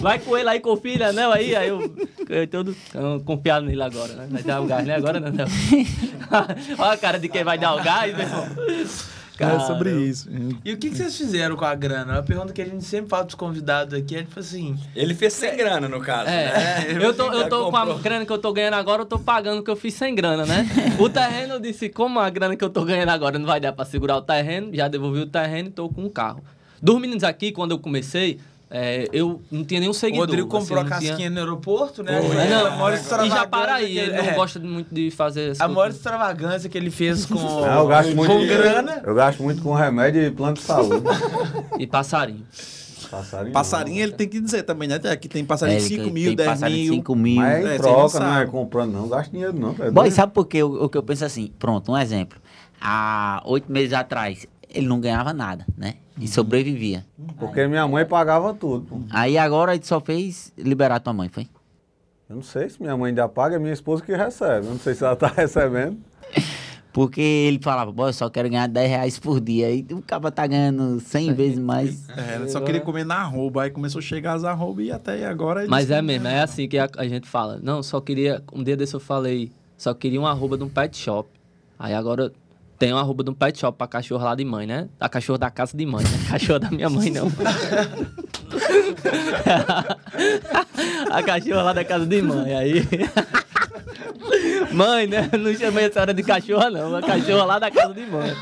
vai 0.00 0.18
com 0.18 0.36
ele 0.36 0.48
aí, 0.48 0.60
confia, 0.60 0.98
Nenel 0.98 1.32
aí. 1.32 1.56
Aí 1.56 1.68
eu, 1.68 1.94
eu 2.28 2.46
todo 2.48 2.76
ah, 2.94 3.20
confiado 3.24 3.66
nele 3.66 3.82
agora, 3.82 4.12
né? 4.14 4.28
Vai 4.30 4.42
dar 4.42 4.60
o 4.60 4.66
gás, 4.66 4.86
né? 4.86 4.96
Agora, 4.96 5.20
Nenel. 5.20 5.46
Olha 6.78 6.92
a 6.92 6.96
cara 6.96 7.18
de 7.18 7.28
quem 7.28 7.44
vai 7.44 7.58
dar 7.58 7.74
o 7.74 7.82
gás, 7.82 8.14
meu 8.16 8.26
irmão. 8.26 8.46
É 9.44 9.60
sobre 9.60 9.92
isso. 9.92 10.28
E 10.64 10.72
o 10.72 10.78
que, 10.78 10.90
que 10.90 10.96
vocês 10.96 11.16
fizeram 11.16 11.56
com 11.56 11.64
a 11.64 11.74
grana? 11.74 12.14
Uma 12.14 12.22
pergunta 12.22 12.52
que 12.52 12.62
a 12.62 12.64
gente 12.64 12.84
sempre 12.84 13.08
fala 13.08 13.24
pros 13.24 13.34
convidados 13.34 13.94
aqui 13.94 14.16
é 14.16 14.22
tipo 14.22 14.38
assim. 14.40 14.78
Ele 14.94 15.14
fez 15.14 15.32
sem 15.32 15.56
grana, 15.56 15.88
no 15.88 16.00
caso. 16.00 16.28
É, 16.28 16.94
né? 16.94 17.04
eu 17.04 17.14
tô, 17.14 17.32
eu 17.32 17.48
tô 17.48 17.70
com 17.70 17.76
a 17.76 17.94
grana 17.98 18.24
que 18.24 18.32
eu 18.32 18.38
tô 18.38 18.52
ganhando 18.52 18.74
agora, 18.74 19.02
eu 19.02 19.06
tô 19.06 19.18
pagando 19.18 19.60
o 19.60 19.62
que 19.62 19.70
eu 19.70 19.76
fiz 19.76 19.94
sem 19.94 20.14
grana, 20.14 20.46
né? 20.46 20.66
O 20.98 21.08
terreno, 21.08 21.54
eu 21.54 21.60
disse, 21.60 21.88
como 21.88 22.18
a 22.18 22.30
grana 22.30 22.56
que 22.56 22.64
eu 22.64 22.70
tô 22.70 22.84
ganhando 22.84 23.10
agora 23.10 23.38
não 23.38 23.46
vai 23.46 23.60
dar 23.60 23.72
pra 23.72 23.84
segurar 23.84 24.16
o 24.16 24.22
terreno, 24.22 24.74
já 24.74 24.88
devolvi 24.88 25.20
o 25.20 25.26
terreno 25.26 25.68
e 25.68 25.72
tô 25.72 25.88
com 25.88 26.04
o 26.04 26.10
carro. 26.10 26.42
Dos 26.80 27.00
meninos 27.00 27.22
aqui, 27.22 27.52
quando 27.52 27.70
eu 27.70 27.78
comecei, 27.78 28.40
é, 28.74 29.06
eu 29.12 29.38
não 29.50 29.62
tinha 29.64 29.80
nenhum 29.80 29.90
O 29.90 29.94
seguidor. 29.94 30.26
Rodrigo 30.26 30.48
comprou 30.48 30.78
assim, 30.80 30.86
a 30.88 30.90
não 30.90 30.98
tinha- 30.98 31.10
casquinha 31.10 31.28
no 31.30 31.38
aeroporto, 31.40 32.02
né? 32.02 32.14
É, 32.14 32.54
a 32.54 32.70
não, 32.70 32.78
maior 32.78 32.94
e 32.94 33.28
já 33.28 33.46
para 33.46 33.74
aí, 33.74 33.92
que 33.92 33.98
ele 33.98 34.12
é, 34.12 34.26
não 34.28 34.34
gosta 34.34 34.58
muito 34.58 34.94
de 34.94 35.10
fazer 35.10 35.52
A 35.58 35.68
maior 35.68 35.90
extravagância 35.90 36.70
que 36.70 36.78
ele 36.78 36.90
fez 36.90 37.26
com, 37.26 37.34
Não, 37.34 37.80
eu 37.80 37.86
gasto 37.86 38.16
muito 38.16 38.32
com 38.32 38.38
dinheiro. 38.38 38.62
grana. 38.62 39.02
Eu 39.04 39.14
gasto 39.14 39.42
muito 39.42 39.60
com 39.62 39.74
remédio 39.74 40.22
e 40.22 40.30
plano 40.30 40.54
de 40.54 40.62
saúde. 40.62 41.04
E 41.78 41.86
passarinho. 41.86 42.46
Passarinho. 43.10 43.52
Passarinho 43.52 44.02
ele 44.02 44.12
tem 44.12 44.26
que 44.26 44.40
dizer 44.40 44.62
também, 44.62 44.88
né? 44.88 44.98
Aqui 45.10 45.28
tem 45.28 45.44
passarinho 45.44 45.76
É, 45.76 45.80
de 45.80 45.84
ele 45.86 45.94
5 45.96 46.04
tem 46.04 46.12
mil, 46.14 46.34
10 46.34 46.48
passarinho 46.48 46.78
de 46.78 46.84
mil. 46.90 46.94
5 46.94 47.14
mil. 47.16 47.36
Mas 47.36 47.66
é 47.66 47.74
É, 47.74 47.78
troca, 47.78 48.20
não 48.20 48.26
não, 48.26 48.38
é 48.40 48.46
comprando, 48.46 48.92
não. 48.92 49.08
Gasto 49.08 49.30
dinheiro, 49.30 49.52
não. 49.52 49.74
Boy, 49.74 49.90
doido? 49.92 50.12
sabe 50.14 50.32
por 50.32 50.46
quê? 50.46 50.62
O, 50.62 50.84
o 50.84 50.88
que 50.88 50.96
eu 50.96 51.02
penso 51.02 51.24
assim, 51.26 51.52
pronto, 51.58 51.92
um 51.92 51.98
exemplo. 51.98 52.38
Há 52.80 53.42
oito 53.44 53.70
meses 53.70 53.92
atrás, 53.92 54.46
ele 54.72 54.86
não 54.86 54.98
ganhava 54.98 55.32
nada, 55.34 55.66
né? 55.76 55.96
E 56.18 56.28
sobrevivia. 56.28 57.04
Porque 57.38 57.66
minha 57.66 57.86
mãe 57.88 58.04
pagava 58.04 58.52
tudo. 58.54 58.84
pô. 58.86 59.00
Aí 59.10 59.38
agora 59.38 59.74
ele 59.74 59.84
só 59.84 60.00
fez 60.00 60.52
liberar 60.56 61.00
tua 61.00 61.12
mãe, 61.12 61.28
foi? 61.28 61.48
Eu 62.28 62.36
não 62.36 62.42
sei 62.42 62.68
se 62.68 62.80
minha 62.80 62.96
mãe 62.96 63.08
ainda 63.08 63.28
paga, 63.28 63.56
é 63.56 63.58
minha 63.58 63.72
esposa 63.72 64.02
que 64.02 64.14
recebe. 64.14 64.66
Eu 64.66 64.72
não 64.72 64.78
sei 64.78 64.94
se 64.94 65.04
ela 65.04 65.16
tá 65.16 65.26
recebendo. 65.34 65.98
Porque 66.92 67.20
ele 67.20 67.58
falava, 67.62 67.90
boy, 67.90 68.10
eu 68.10 68.12
só 68.12 68.28
quero 68.28 68.50
ganhar 68.50 68.66
10 68.66 68.88
reais 68.90 69.18
por 69.18 69.40
dia. 69.40 69.68
Aí 69.68 69.86
o 69.90 70.02
cara 70.02 70.30
tá 70.30 70.46
ganhando 70.46 71.00
100 71.00 71.32
vezes 71.32 71.58
mais. 71.58 72.08
É, 72.10 72.36
ele 72.36 72.48
só 72.48 72.60
queria 72.60 72.82
comer 72.82 73.04
na 73.04 73.16
arroba. 73.16 73.62
Aí 73.62 73.70
começou 73.70 73.98
a 73.98 74.02
chegar 74.02 74.34
as 74.34 74.44
arroba 74.44 74.82
e 74.82 74.92
até 74.92 75.26
agora... 75.26 75.62
ele 75.62 75.70
Mas 75.70 75.90
é 75.90 76.02
mesmo, 76.02 76.28
é 76.28 76.42
assim 76.42 76.68
que 76.68 76.78
a, 76.78 76.86
a 76.98 77.08
gente 77.08 77.26
fala. 77.26 77.58
Não, 77.62 77.82
só 77.82 78.00
queria. 78.00 78.42
Um 78.52 78.62
dia 78.62 78.76
desse 78.76 78.94
eu 78.94 79.00
falei, 79.00 79.50
só 79.78 79.94
queria 79.94 80.20
um 80.20 80.26
arroba 80.26 80.58
de 80.58 80.64
um 80.64 80.68
pet 80.68 80.94
shop. 80.96 81.30
Aí 81.78 81.94
agora 81.94 82.30
tem 82.82 82.92
um 82.92 82.98
arroba 82.98 83.22
de 83.22 83.30
um 83.30 83.34
pet 83.34 83.56
shop 83.60 83.78
pra 83.78 83.86
cachorro 83.86 84.24
lá 84.24 84.34
de 84.34 84.44
mãe, 84.44 84.66
né? 84.66 84.88
A 84.98 85.08
cachorro 85.08 85.38
da 85.38 85.48
casa 85.48 85.76
de 85.76 85.86
mãe, 85.86 86.02
né? 86.02 86.10
Cachorro 86.28 86.58
da 86.58 86.68
minha 86.68 86.90
mãe, 86.90 87.12
não. 87.12 87.28
a 91.08 91.22
cachorra 91.22 91.62
lá 91.62 91.72
da 91.72 91.84
casa 91.84 92.04
de 92.04 92.20
mãe. 92.20 92.52
Aí. 92.56 92.82
Mãe, 94.72 95.06
né? 95.06 95.30
Não 95.38 95.54
chamei 95.54 95.84
a 95.84 95.92
senhora 95.92 96.12
de 96.12 96.24
cachorra, 96.24 96.70
não. 96.70 96.96
A 96.96 97.02
cachorra 97.02 97.44
lá 97.44 97.60
da 97.60 97.70
casa 97.70 97.94
de 97.94 98.04
mãe. 98.04 98.32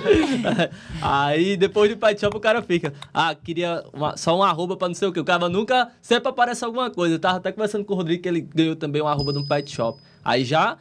Aí, 1.02 1.58
depois 1.58 1.90
do 1.90 1.98
pet 1.98 2.18
shop, 2.18 2.34
o 2.34 2.40
cara 2.40 2.62
fica. 2.62 2.94
Ah, 3.12 3.34
queria 3.34 3.84
uma- 3.92 4.16
só 4.16 4.38
um 4.38 4.42
arroba 4.42 4.74
pra 4.74 4.88
não 4.88 4.94
sei 4.94 5.06
o 5.08 5.12
que. 5.12 5.20
O 5.20 5.24
cara 5.24 5.50
nunca. 5.50 5.90
Sempre 6.00 6.30
aparece 6.30 6.64
alguma 6.64 6.88
coisa. 6.90 7.16
Eu 7.16 7.18
tava 7.18 7.36
até 7.36 7.52
conversando 7.52 7.84
com 7.84 7.92
o 7.92 7.96
Rodrigo 7.96 8.22
que 8.22 8.28
ele 8.30 8.40
ganhou 8.40 8.74
também 8.74 9.02
um 9.02 9.06
arroba 9.06 9.34
de 9.34 9.38
um 9.38 9.44
pet 9.46 9.70
shop. 9.70 10.00
Aí 10.24 10.44
já. 10.44 10.78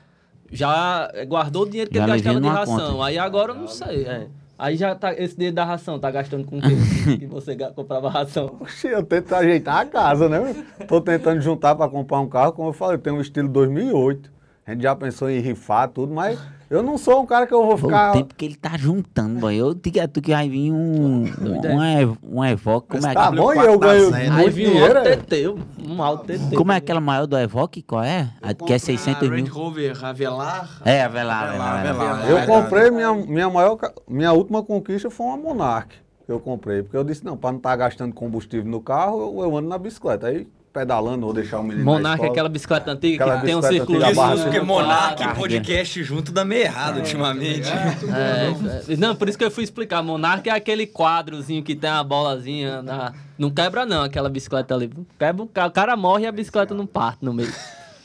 Já 0.51 1.09
guardou 1.27 1.63
o 1.63 1.69
dinheiro 1.69 1.89
que 1.89 1.97
Já 1.97 2.03
ele 2.03 2.11
gastava 2.13 2.41
de 2.41 2.47
ração. 2.47 2.93
conta. 2.93 3.05
Aí 3.05 3.17
agora 3.17 3.51
eu 3.51 3.55
não 3.55 3.67
sei. 3.67 4.05
é. 4.05 4.27
Aí 4.57 4.75
já 4.75 4.93
tá. 4.93 5.13
Esse 5.13 5.35
dinheiro 5.35 5.55
da 5.55 5.63
ração, 5.63 5.97
tá 5.97 6.11
gastando 6.11 6.45
com 6.45 6.57
o 6.57 6.61
quê? 6.61 6.67
que 7.17 7.25
você 7.25 7.55
comprava 7.73 8.09
ração. 8.09 8.57
Oxi, 8.59 8.87
eu 8.87 9.01
tento 9.03 9.33
ajeitar 9.33 9.77
a 9.77 9.85
casa, 9.85 10.27
né? 10.27 10.65
Tô 10.85 10.99
tentando 10.99 11.39
juntar 11.39 11.75
para 11.75 11.89
comprar 11.89 12.19
um 12.19 12.27
carro, 12.27 12.51
como 12.51 12.69
eu 12.69 12.73
falei, 12.73 12.95
eu 12.95 12.99
tenho 12.99 13.15
um 13.15 13.21
estilo 13.21 13.47
2008. 13.47 14.29
A 14.67 14.71
gente 14.71 14.83
já 14.83 14.93
pensou 14.95 15.29
em 15.29 15.39
rifar 15.39 15.87
tudo, 15.87 16.13
mas 16.13 16.37
eu 16.69 16.83
não 16.83 16.97
sou 16.97 17.21
um 17.21 17.25
cara 17.25 17.47
que 17.47 17.53
eu 17.53 17.65
vou 17.65 17.77
ficar... 17.77 18.11
o 18.11 18.13
tempo 18.13 18.35
que 18.35 18.45
ele 18.45 18.55
tá 18.55 18.77
juntando, 18.77 19.39
boy. 19.39 19.55
Eu 19.55 19.73
digo 19.73 19.99
a 19.99 20.07
tu 20.07 20.21
que 20.21 20.31
vai 20.31 20.47
vir 20.47 20.71
um. 20.71 21.23
Um, 21.23 22.37
um 22.37 22.45
Evoque. 22.45 22.87
Como 22.89 23.07
é, 23.07 23.13
Tá 23.13 23.31
bom, 23.31 23.53
e 23.53 23.57
eu 23.57 23.79
ganho 23.79 24.13
Aí 24.13 24.29
um 24.29 24.83
alto 24.83 24.97
é? 24.97 25.15
TT, 25.15 25.47
um 25.87 26.03
alto 26.03 26.25
TT. 26.25 26.55
como 26.55 26.71
é 26.71 26.75
aquela 26.75 27.01
maior 27.01 27.25
do 27.25 27.37
Evoque? 27.37 27.81
Qual 27.81 28.03
é? 28.03 28.31
A 28.41 28.53
que 28.53 28.73
é 28.73 28.77
600 28.77 29.27
a 29.27 29.31
Range 29.31 29.43
mil. 29.43 29.53
Rover 29.53 30.05
Avelar. 30.05 30.81
É, 30.85 31.03
a 31.03 31.07
Velar, 31.07 31.49
Avelar, 31.49 31.83
Velar, 31.83 32.09
Avelar. 32.09 32.29
Eu 32.29 32.37
É 32.37 32.45
comprei, 32.45 32.91
minha, 32.91 33.13
minha 33.13 33.49
maior, 33.49 33.77
minha 34.07 34.31
última 34.31 34.63
conquista 34.63 35.09
foi 35.09 35.25
uma 35.27 35.37
Monarch 35.37 35.95
que 36.25 36.31
eu 36.31 36.39
comprei. 36.39 36.83
Porque 36.83 36.95
eu 36.95 37.03
disse, 37.03 37.25
não, 37.25 37.35
para 37.35 37.51
não 37.51 37.57
estar 37.57 37.75
gastando 37.75 38.13
combustível 38.13 38.69
no 38.69 38.79
carro, 38.79 39.19
eu, 39.19 39.43
eu 39.43 39.57
ando 39.57 39.67
na 39.67 39.77
bicicleta. 39.79 40.27
Aí, 40.27 40.47
pedalando, 40.71 41.25
vou 41.25 41.33
deixar 41.33 41.59
o 41.59 41.63
menino 41.63 41.83
na 41.85 41.91
Monarca 41.91 42.25
é 42.25 42.29
aquela 42.29 42.49
bicicleta 42.49 42.91
antiga 42.91 43.23
Aquela 43.23 43.39
que 43.39 43.45
tem 43.45 43.55
um 43.55 43.61
círculo. 43.61 44.03
a 44.03 44.11
Isso 44.11 44.43
porque. 44.43 44.59
Monark 44.59 45.21
e 45.21 45.25
Carga. 45.25 45.39
podcast 45.39 46.03
junto 46.03 46.31
dá 46.31 46.45
meio 46.45 46.61
errado 46.63 46.97
ultimamente. 46.97 47.67
É, 47.69 48.93
é, 48.93 48.97
não, 48.97 49.15
por 49.15 49.27
isso 49.29 49.37
que 49.37 49.43
eu 49.43 49.51
fui 49.51 49.63
explicar. 49.63 50.01
Monarca 50.01 50.49
é 50.49 50.53
aquele 50.53 50.85
quadrozinho 50.87 51.63
que 51.63 51.75
tem 51.75 51.89
uma 51.89 52.03
bolazinha. 52.03 52.81
Na... 52.81 53.13
Não 53.37 53.49
quebra, 53.49 53.85
não, 53.85 54.03
aquela 54.03 54.29
bicicleta 54.29 54.73
ali. 54.75 54.91
Quebra, 55.17 55.43
o 55.43 55.47
ca- 55.47 55.67
o 55.67 55.71
cara 55.71 55.95
morre 55.97 56.23
e 56.23 56.27
a 56.27 56.31
bicicleta 56.31 56.73
não 56.73 56.85
parte 56.85 57.23
no 57.23 57.33
meio. 57.33 57.51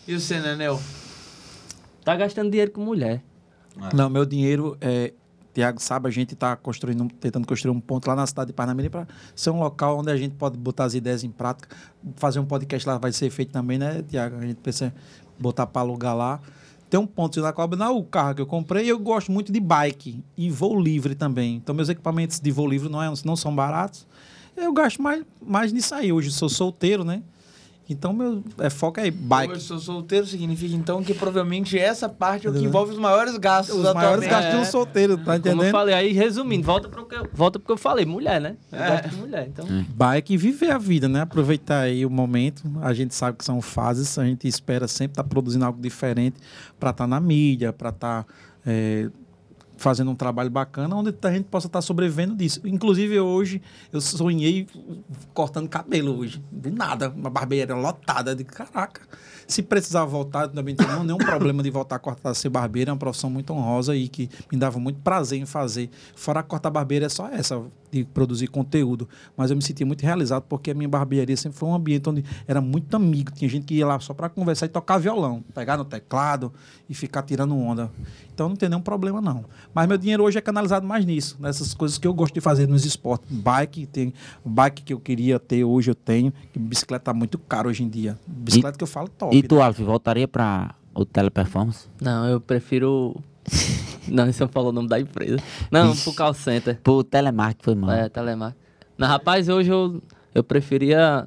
E 0.07 0.19
você, 0.19 0.39
Nenel? 0.41 0.81
Tá 2.05 2.15
gastando 2.17 2.51
dinheiro 2.51 2.71
com 2.71 2.81
mulher. 2.81 3.23
Não, 3.93 4.09
meu 4.09 4.25
dinheiro 4.25 4.77
é. 4.81 5.13
Tiago 5.55 5.81
sabe, 5.81 6.09
a 6.09 6.11
gente 6.11 6.35
está 6.35 6.57
construindo, 6.57 7.09
tentando 7.21 7.47
construir 7.47 7.71
um 7.71 7.81
ponto 7.81 8.07
lá 8.09 8.17
na 8.17 8.27
cidade 8.27 8.49
de 8.49 8.53
Parnamirim 8.53 8.91
para 8.91 9.07
ser 9.37 9.51
um 9.51 9.61
local 9.61 9.99
onde 9.99 10.11
a 10.11 10.17
gente 10.17 10.35
pode 10.35 10.59
botar 10.59 10.85
as 10.85 10.95
ideias 10.95 11.23
em 11.23 11.31
prática. 11.31 11.75
Fazer 12.17 12.41
um 12.41 12.45
podcast 12.45 12.87
lá 12.89 12.99
vai 12.99 13.13
ser 13.13 13.31
feito 13.31 13.53
também, 13.53 13.79
né, 13.79 14.03
Tiago? 14.03 14.37
A 14.37 14.41
gente 14.41 14.57
pensa 14.57 14.93
em 15.39 15.43
botar 15.43 15.67
para 15.67 15.83
alugar 15.83 16.17
lá. 16.17 16.41
tem 16.91 16.99
um 16.99 17.07
ponto 17.07 17.41
na 17.41 17.53
cobra 17.53 17.79
não 17.79 17.97
o 17.97 18.05
carro 18.05 18.35
que 18.35 18.43
eu 18.43 18.47
comprei. 18.47 18.91
Eu 18.91 18.99
gosto 18.99 19.31
muito 19.31 19.53
de 19.53 19.61
bike 19.61 20.25
e 20.37 20.51
voo 20.51 20.79
livre 20.79 21.15
também. 21.15 21.55
Então, 21.55 21.73
meus 21.73 21.89
equipamentos 21.89 22.41
de 22.41 22.51
voo 22.51 22.67
livre 22.67 22.89
não, 22.89 23.01
é, 23.01 23.13
não 23.25 23.37
são 23.37 23.55
baratos. 23.55 24.07
Eu 24.57 24.73
gasto 24.73 25.01
mais, 25.01 25.25
mais 25.41 25.73
nisso 25.73 25.95
aí. 25.95 26.13
Hoje 26.13 26.33
sou 26.33 26.49
solteiro, 26.49 27.05
né? 27.05 27.23
Então, 27.89 28.13
meu 28.15 28.43
é, 28.59 28.71
foco 28.71 28.99
é 28.99 29.11
bike. 29.11 29.53
Eu 29.55 29.61
sou 29.61 29.79
solteiro, 29.79 30.27
significa 30.27 30.75
então 30.75 31.03
que 31.03 31.13
provavelmente 31.13 31.79
essa 31.79 32.09
parte 32.09 32.47
é 32.47 32.51
o 32.51 32.53
que 32.55 32.65
envolve 32.65 32.93
os 32.93 32.99
maiores 32.99 33.37
gastos 33.37 33.77
Os 33.77 33.83
da 33.83 33.93
maiores 33.93 34.27
gastos 34.27 34.51
de 34.53 34.57
um 34.57 34.63
É. 34.63 34.65
solteiro, 34.65 35.17
tá 35.19 35.25
Como 35.25 35.33
eu 35.35 35.39
entendendo? 35.39 35.71
falei, 35.71 35.95
aí 35.95 36.13
resumindo, 36.13 36.65
volta 36.65 36.89
pro 36.89 37.05
que 37.07 37.15
eu, 37.15 37.29
volta 37.35 37.59
pro 37.59 37.67
que 37.67 37.73
eu 37.73 37.77
falei, 37.77 38.07
mulher, 38.07 38.41
né? 38.41 38.57
Eu 38.73 38.79
É. 38.79 38.91
gosto 38.91 39.09
de 39.11 39.17
mulher, 39.17 39.47
então. 39.49 39.67
Bike 39.91 40.33
e 40.33 40.37
viver 40.39 40.71
a 40.71 40.79
vida, 40.79 41.09
né? 41.09 41.21
Aproveitar 41.21 41.81
aí 41.81 42.07
o 42.07 42.11
momento. 42.11 42.63
A 42.81 42.95
gente 42.95 43.15
sabe 43.15 43.37
que 43.37 43.45
são 43.45 43.61
fases, 43.61 44.19
a 44.19 44.25
gente 44.25 44.49
espera 44.49 44.89
sempre 44.89 45.13
estar 45.13 45.25
produzindo 45.25 45.65
algo 45.67 45.81
diferente 45.81 46.37
para 46.81 46.89
estar 46.91 47.07
na 47.07 47.21
mídia, 47.21 47.73
para 47.73 47.91
estar 47.91 48.27
é, 48.67 49.11
fazendo 49.77 50.11
um 50.11 50.15
trabalho 50.15 50.51
bacana, 50.51 50.95
onde 50.95 51.15
a 51.23 51.33
gente 51.33 51.45
possa 51.45 51.67
estar 51.67 51.83
sobrevivendo 51.83 52.35
disso. 52.35 52.61
Inclusive, 52.65 53.19
hoje, 53.21 53.61
eu 53.93 54.01
sonhei 54.01 54.67
cortando 55.33 55.69
cabelo 55.69 56.19
hoje. 56.19 56.43
Do 56.51 56.71
nada, 56.71 57.11
uma 57.11 57.31
barbearia 57.31 57.75
lotada. 57.75 58.35
De 58.35 58.45
caraca, 58.45 59.03
se 59.47 59.63
precisar 59.63 60.05
voltar, 60.05 60.49
também 60.49 60.75
não 60.79 60.87
tenho 60.87 61.05
nenhum 61.05 61.19
problema 61.19 61.63
de 61.63 61.71
voltar 61.71 61.97
a 61.97 61.99
cortar 61.99 62.35
ser 62.35 62.49
barbeiro. 62.49 62.91
É 62.91 62.93
uma 62.93 62.99
profissão 62.99 63.31
muito 63.31 63.53
honrosa 63.53 63.95
e 63.95 64.09
que 64.09 64.29
me 64.51 64.59
dava 64.59 64.79
muito 64.79 65.01
prazer 65.01 65.39
em 65.39 65.47
fazer. 65.47 65.91
Fora 66.15 66.43
cortar 66.43 66.71
barbeiro 66.71 67.05
é 67.05 67.09
só 67.09 67.29
essa, 67.29 67.63
de 67.91 68.05
produzir 68.05 68.49
conteúdo. 68.49 69.09
Mas 69.37 69.51
eu 69.51 69.57
me 69.57 69.63
sentia 69.63 69.87
muito 69.87 70.03
realizado 70.03 70.45
porque 70.49 70.71
a 70.71 70.75
minha 70.75 70.89
barbearia 70.89 71.37
sempre 71.37 71.59
foi 71.59 71.69
um 71.69 71.75
ambiente 71.75 72.09
onde 72.09 72.25
era 72.47 72.61
muito 72.61 72.95
amigo. 72.97 73.31
Tinha 73.31 73.49
gente 73.49 73.65
que 73.65 73.75
ia 73.75 73.87
lá 73.87 73.99
só 74.01 74.13
para 74.13 74.29
conversar 74.29 74.67
e 74.67 74.69
tocar 74.69 74.99
violão, 74.99 75.45
pegar 75.55 75.77
no 75.77 75.85
teclado 75.85 76.53
e 76.89 76.95
ficar 76.95 77.23
tirando 77.23 77.57
onda. 77.57 77.91
Então 78.33 78.49
não 78.49 78.57
tem 78.57 78.69
nenhum 78.69 78.83
problema, 78.83 79.21
não. 79.21 79.45
Mas 79.73 79.87
meu 79.87 79.97
dinheiro 79.97 80.25
hoje 80.25 80.39
é 80.39 80.41
canalizado 80.41 80.87
mais 80.87 81.05
nisso, 81.05 81.37
nessas 81.39 81.73
coisas 81.73 81.99
que 81.99 82.07
eu 82.07 82.13
gosto 82.13 82.35
de 82.35 82.41
fazer 82.41 82.67
nos 82.67 82.85
esportes. 82.85 83.31
Bike, 83.31 83.87
tem 83.87 84.13
bike 84.45 84.83
que 84.83 84.93
eu 84.93 84.99
queria 84.99 85.39
ter, 85.39 85.63
hoje 85.63 85.91
eu 85.91 85.95
tenho. 85.95 86.33
Bicicleta 86.55 87.05
tá 87.05 87.15
muito 87.15 87.39
caro 87.39 87.69
hoje 87.69 87.85
em 87.85 87.89
dia. 87.89 88.19
Bicicleta 88.27 88.77
que 88.77 88.83
eu 88.83 88.89
falo 88.89 89.09
top. 89.09 89.34
E 89.35 89.43
tu, 89.43 89.61
Alf, 89.61 89.81
voltaria 89.81 90.29
pra 90.29 90.77
o 90.95 91.05
Teleperformance? 91.05 91.89
Não, 92.01 92.25
eu 92.29 92.41
prefiro. 92.41 93.17
Não, 94.07 94.29
isso 94.29 94.43
não 94.43 94.49
falou 94.49 94.69
o 94.69 94.73
nome 94.73 94.87
da 94.87 95.01
empresa. 95.01 95.39
Não, 95.71 95.97
pro 95.97 96.13
call 96.13 96.35
center. 96.35 96.79
Pro 96.83 97.03
telemarketing 97.03 97.65
foi 97.65 97.75
mal. 97.75 97.91
É, 97.91 98.07
telemarketing. 98.07 98.63
Não, 98.99 99.09
rapaz, 99.09 99.49
hoje 99.49 99.71
eu, 99.71 100.03
eu 100.35 100.45
preferia. 100.45 101.27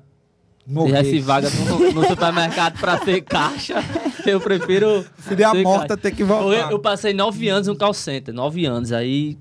Se 0.65 0.71
Morrer. 0.71 0.97
tivesse 0.97 1.19
vaga 1.21 1.49
no, 1.49 1.91
no 1.91 2.05
supermercado 2.05 2.79
pra 2.79 2.99
ser 2.99 3.21
caixa, 3.21 3.83
eu 4.27 4.39
prefiro. 4.39 5.03
Filha 5.17 5.49
ser 5.49 5.63
morta 5.63 5.87
caixa. 5.87 5.97
ter 5.97 6.11
que 6.11 6.23
voltar. 6.23 6.55
Eu, 6.55 6.71
eu 6.71 6.79
passei 6.79 7.13
nove 7.13 7.49
anos 7.49 7.67
no 7.67 7.75
call 7.75 7.95
center, 7.95 8.31
nove 8.31 8.65
anos. 8.67 8.91
Aí 8.91 9.37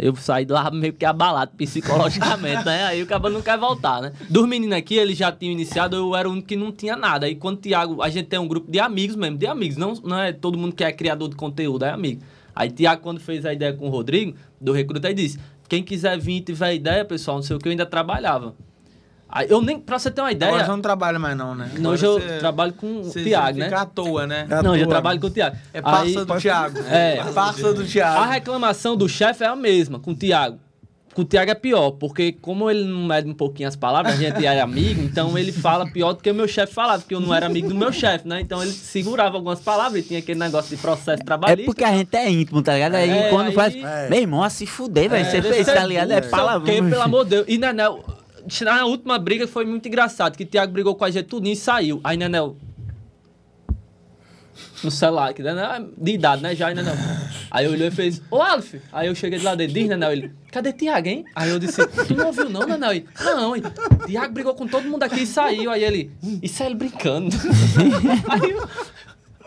eu 0.00 0.14
saí 0.16 0.44
de 0.44 0.52
lá 0.52 0.70
meio 0.70 0.92
que 0.92 1.04
abalado 1.04 1.52
psicologicamente, 1.56 2.64
né? 2.64 2.84
Aí 2.84 3.02
o 3.02 3.06
cara 3.06 3.28
não 3.28 3.42
quer 3.42 3.58
voltar, 3.58 4.00
né? 4.02 4.12
Dos 4.28 4.46
meninos 4.46 4.76
aqui, 4.76 4.96
eles 4.96 5.16
já 5.16 5.30
tinham 5.30 5.52
iniciado, 5.52 5.96
eu 5.96 6.14
era 6.14 6.28
o 6.28 6.32
único 6.32 6.48
que 6.48 6.56
não 6.56 6.72
tinha 6.72 6.96
nada. 6.96 7.26
Aí 7.26 7.34
quando 7.34 7.56
o 7.56 7.60
Thiago, 7.60 8.02
a 8.02 8.08
gente 8.08 8.26
tem 8.26 8.38
um 8.38 8.48
grupo 8.48 8.70
de 8.70 8.78
amigos 8.80 9.16
mesmo, 9.16 9.36
de 9.36 9.46
amigos, 9.46 9.76
não, 9.76 9.94
não 10.04 10.18
é 10.18 10.32
todo 10.32 10.58
mundo 10.58 10.74
que 10.74 10.84
é 10.84 10.92
criador 10.92 11.28
de 11.28 11.36
conteúdo, 11.36 11.84
é 11.84 11.90
amigo. 11.90 12.22
Aí 12.54 12.70
Thiago, 12.70 13.02
quando 13.02 13.20
fez 13.20 13.44
a 13.44 13.52
ideia 13.52 13.72
com 13.72 13.86
o 13.86 13.90
Rodrigo, 13.90 14.36
do 14.60 14.72
Recruta, 14.72 15.08
aí 15.08 15.14
disse: 15.14 15.38
quem 15.68 15.82
quiser 15.82 16.18
vir 16.18 16.36
e 16.36 16.40
tiver 16.40 16.74
ideia, 16.74 17.04
pessoal, 17.04 17.36
não 17.36 17.42
sei 17.42 17.56
o 17.56 17.58
que, 17.58 17.68
eu 17.68 17.70
ainda 17.70 17.86
trabalhava. 17.86 18.54
Aí 19.32 19.46
eu 19.48 19.60
nem, 19.60 19.78
pra 19.78 19.98
você 19.98 20.10
ter 20.10 20.20
uma 20.20 20.32
ideia. 20.32 20.50
Agora 20.50 20.64
você 20.64 20.70
não 20.70 20.80
trabalha 20.80 21.18
mais 21.18 21.36
não, 21.36 21.54
né? 21.54 21.70
Não, 21.78 21.90
hoje 21.90 22.04
eu 22.04 22.20
você- 22.20 22.38
trabalho 22.38 22.72
com 22.72 23.00
o 23.00 23.04
você- 23.04 23.22
Thiago, 23.22 23.54
você 23.54 23.58
né? 23.60 23.64
fica 23.66 23.80
à 23.80 23.86
toa, 23.86 24.26
né? 24.26 24.46
É 24.50 24.54
à 24.54 24.62
não, 24.62 24.74
eu 24.76 24.86
trabalho 24.88 25.20
com 25.20 25.26
o 25.26 25.30
Thiago. 25.30 25.56
É 25.72 25.80
parça 25.80 26.02
Aí- 26.20 26.24
do 26.24 26.36
Thiago. 26.36 26.78
É. 26.90 27.16
parça 27.32 27.72
do 27.74 27.82
A 27.82 27.84
Thiago. 27.86 28.30
reclamação 28.30 28.96
do 28.96 29.08
chefe 29.08 29.44
é 29.44 29.46
a 29.46 29.54
mesma 29.56 29.98
com 30.00 30.10
o 30.10 30.14
Thiago. 30.14 30.58
Com 31.12 31.22
o 31.22 31.24
Thiago 31.24 31.50
é 31.50 31.54
pior, 31.56 31.90
porque 31.92 32.30
como 32.30 32.70
ele 32.70 32.84
não 32.84 33.04
mede 33.04 33.28
um 33.28 33.34
pouquinho 33.34 33.68
as 33.68 33.74
palavras, 33.74 34.14
a 34.14 34.16
gente 34.16 34.46
é 34.46 34.60
amigo, 34.60 35.02
então 35.02 35.36
ele 35.36 35.50
fala 35.50 35.84
pior 35.90 36.12
do 36.12 36.22
que 36.22 36.30
o 36.30 36.34
meu 36.34 36.46
chefe 36.46 36.72
falava, 36.72 37.00
porque 37.00 37.12
eu 37.16 37.20
não 37.20 37.34
era 37.34 37.46
amigo 37.46 37.68
do 37.68 37.74
meu 37.74 37.92
chefe, 37.92 38.28
né? 38.28 38.40
Então 38.40 38.62
ele 38.62 38.70
segurava 38.70 39.36
algumas 39.36 39.58
palavras 39.58 40.04
e 40.04 40.06
tinha 40.06 40.20
aquele 40.20 40.38
negócio 40.38 40.70
de 40.74 40.80
processo 40.80 41.20
É 41.20 41.24
trabalhista. 41.24 41.64
porque 41.66 41.82
a 41.82 41.90
gente 41.92 42.16
é 42.16 42.30
íntimo, 42.30 42.62
tá 42.62 42.74
ligado? 42.74 42.94
Aí 42.94 43.10
É, 43.10 43.28
quando 43.28 43.48
aí- 43.48 43.54
faz. 43.54 43.74
É. 43.74 44.08
Meu 44.08 44.20
irmão, 44.20 44.40
a 44.44 44.48
se 44.50 44.66
fuder, 44.66 45.10
velho. 45.10 45.24
Você 45.24 45.40
deve 45.40 45.52
fez, 45.54 45.66
ser 45.66 45.74
tá 45.74 45.84
ligado? 45.84 46.12
É 46.12 46.20
palavrão. 46.20 46.64
quê, 46.64 46.80
pelo 46.80 47.02
amor 47.02 47.24
de 47.24 47.30
Deus. 47.30 47.44
E 47.48 47.58
Nenel, 47.58 48.04
na 48.64 48.84
última 48.84 49.18
briga 49.18 49.46
foi 49.46 49.64
muito 49.64 49.86
engraçado, 49.86 50.36
que 50.36 50.44
o 50.44 50.46
Thiago 50.46 50.72
brigou 50.72 50.94
com 50.94 51.04
a 51.04 51.10
gente 51.10 51.26
tudinho 51.26 51.52
e 51.52 51.56
saiu. 51.56 52.00
Aí 52.02 52.16
Nenel. 52.16 52.56
No 54.82 54.90
celular, 54.90 55.32
que 55.34 55.42
Nenel 55.42 55.64
é 55.72 55.84
de 55.96 56.12
idade, 56.12 56.42
né? 56.42 56.54
Já, 56.54 56.70
e 56.70 56.74
Nenel. 56.74 56.94
Aí 57.50 57.68
olhei 57.68 57.88
e 57.88 57.90
fez, 57.90 58.20
ô 58.30 58.40
Alf! 58.40 58.74
Aí 58.92 59.08
eu 59.08 59.14
cheguei 59.14 59.38
do 59.38 59.44
lado 59.44 59.58
dele, 59.58 59.72
diz 59.72 59.88
Nenel, 59.88 60.12
ele, 60.12 60.32
cadê 60.50 60.72
Thiago, 60.72 61.08
hein? 61.08 61.24
Aí 61.34 61.50
eu 61.50 61.58
disse, 61.58 61.86
tu 61.86 62.14
não 62.14 62.26
ouviu 62.28 62.48
não, 62.48 62.66
Nenel? 62.66 62.92
Ele, 62.92 63.06
não, 63.18 63.54
hein? 63.56 63.62
Thiago 64.06 64.32
brigou 64.32 64.54
com 64.54 64.66
todo 64.66 64.88
mundo 64.88 65.02
aqui 65.02 65.22
e 65.22 65.26
saiu. 65.26 65.70
Aí 65.70 65.84
ele, 65.84 66.10
isso 66.42 66.62
é 66.62 66.66
ele 66.66 66.74
brincando. 66.74 67.28
Aí 68.28 68.50
eu- 68.50 68.68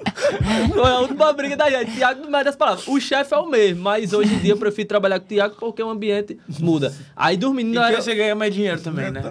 foi 0.74 0.90
a 0.90 1.00
última 1.00 1.32
briga 1.34 1.56
da 1.56 1.70
gente. 1.70 1.92
Tiago 1.96 2.22
não 2.24 2.30
mede 2.32 2.50
as 2.50 2.56
palavras. 2.56 2.88
O 2.88 3.00
chefe 3.00 3.34
é 3.34 3.38
o 3.38 3.48
mesmo, 3.48 3.82
mas 3.84 4.14
hoje 4.14 4.34
em 4.34 4.40
dia 4.40 4.52
eu 4.54 4.58
prefiro 4.58 4.88
trabalhar 4.88 5.20
com 5.20 5.26
o 5.26 5.30
Tiago 5.30 5.56
porque 5.60 5.82
o 5.84 5.90
ambiente 5.90 6.38
muda. 6.60 6.94
Aí 7.16 7.38
dormindo 7.38 7.74
não 7.74 7.82
que 7.84 7.94
era... 7.94 8.02
você 8.02 8.16
ganha 8.16 8.36
mais 8.36 8.54
dinheiro 8.54 8.82
também, 8.82 9.12
né? 9.12 9.22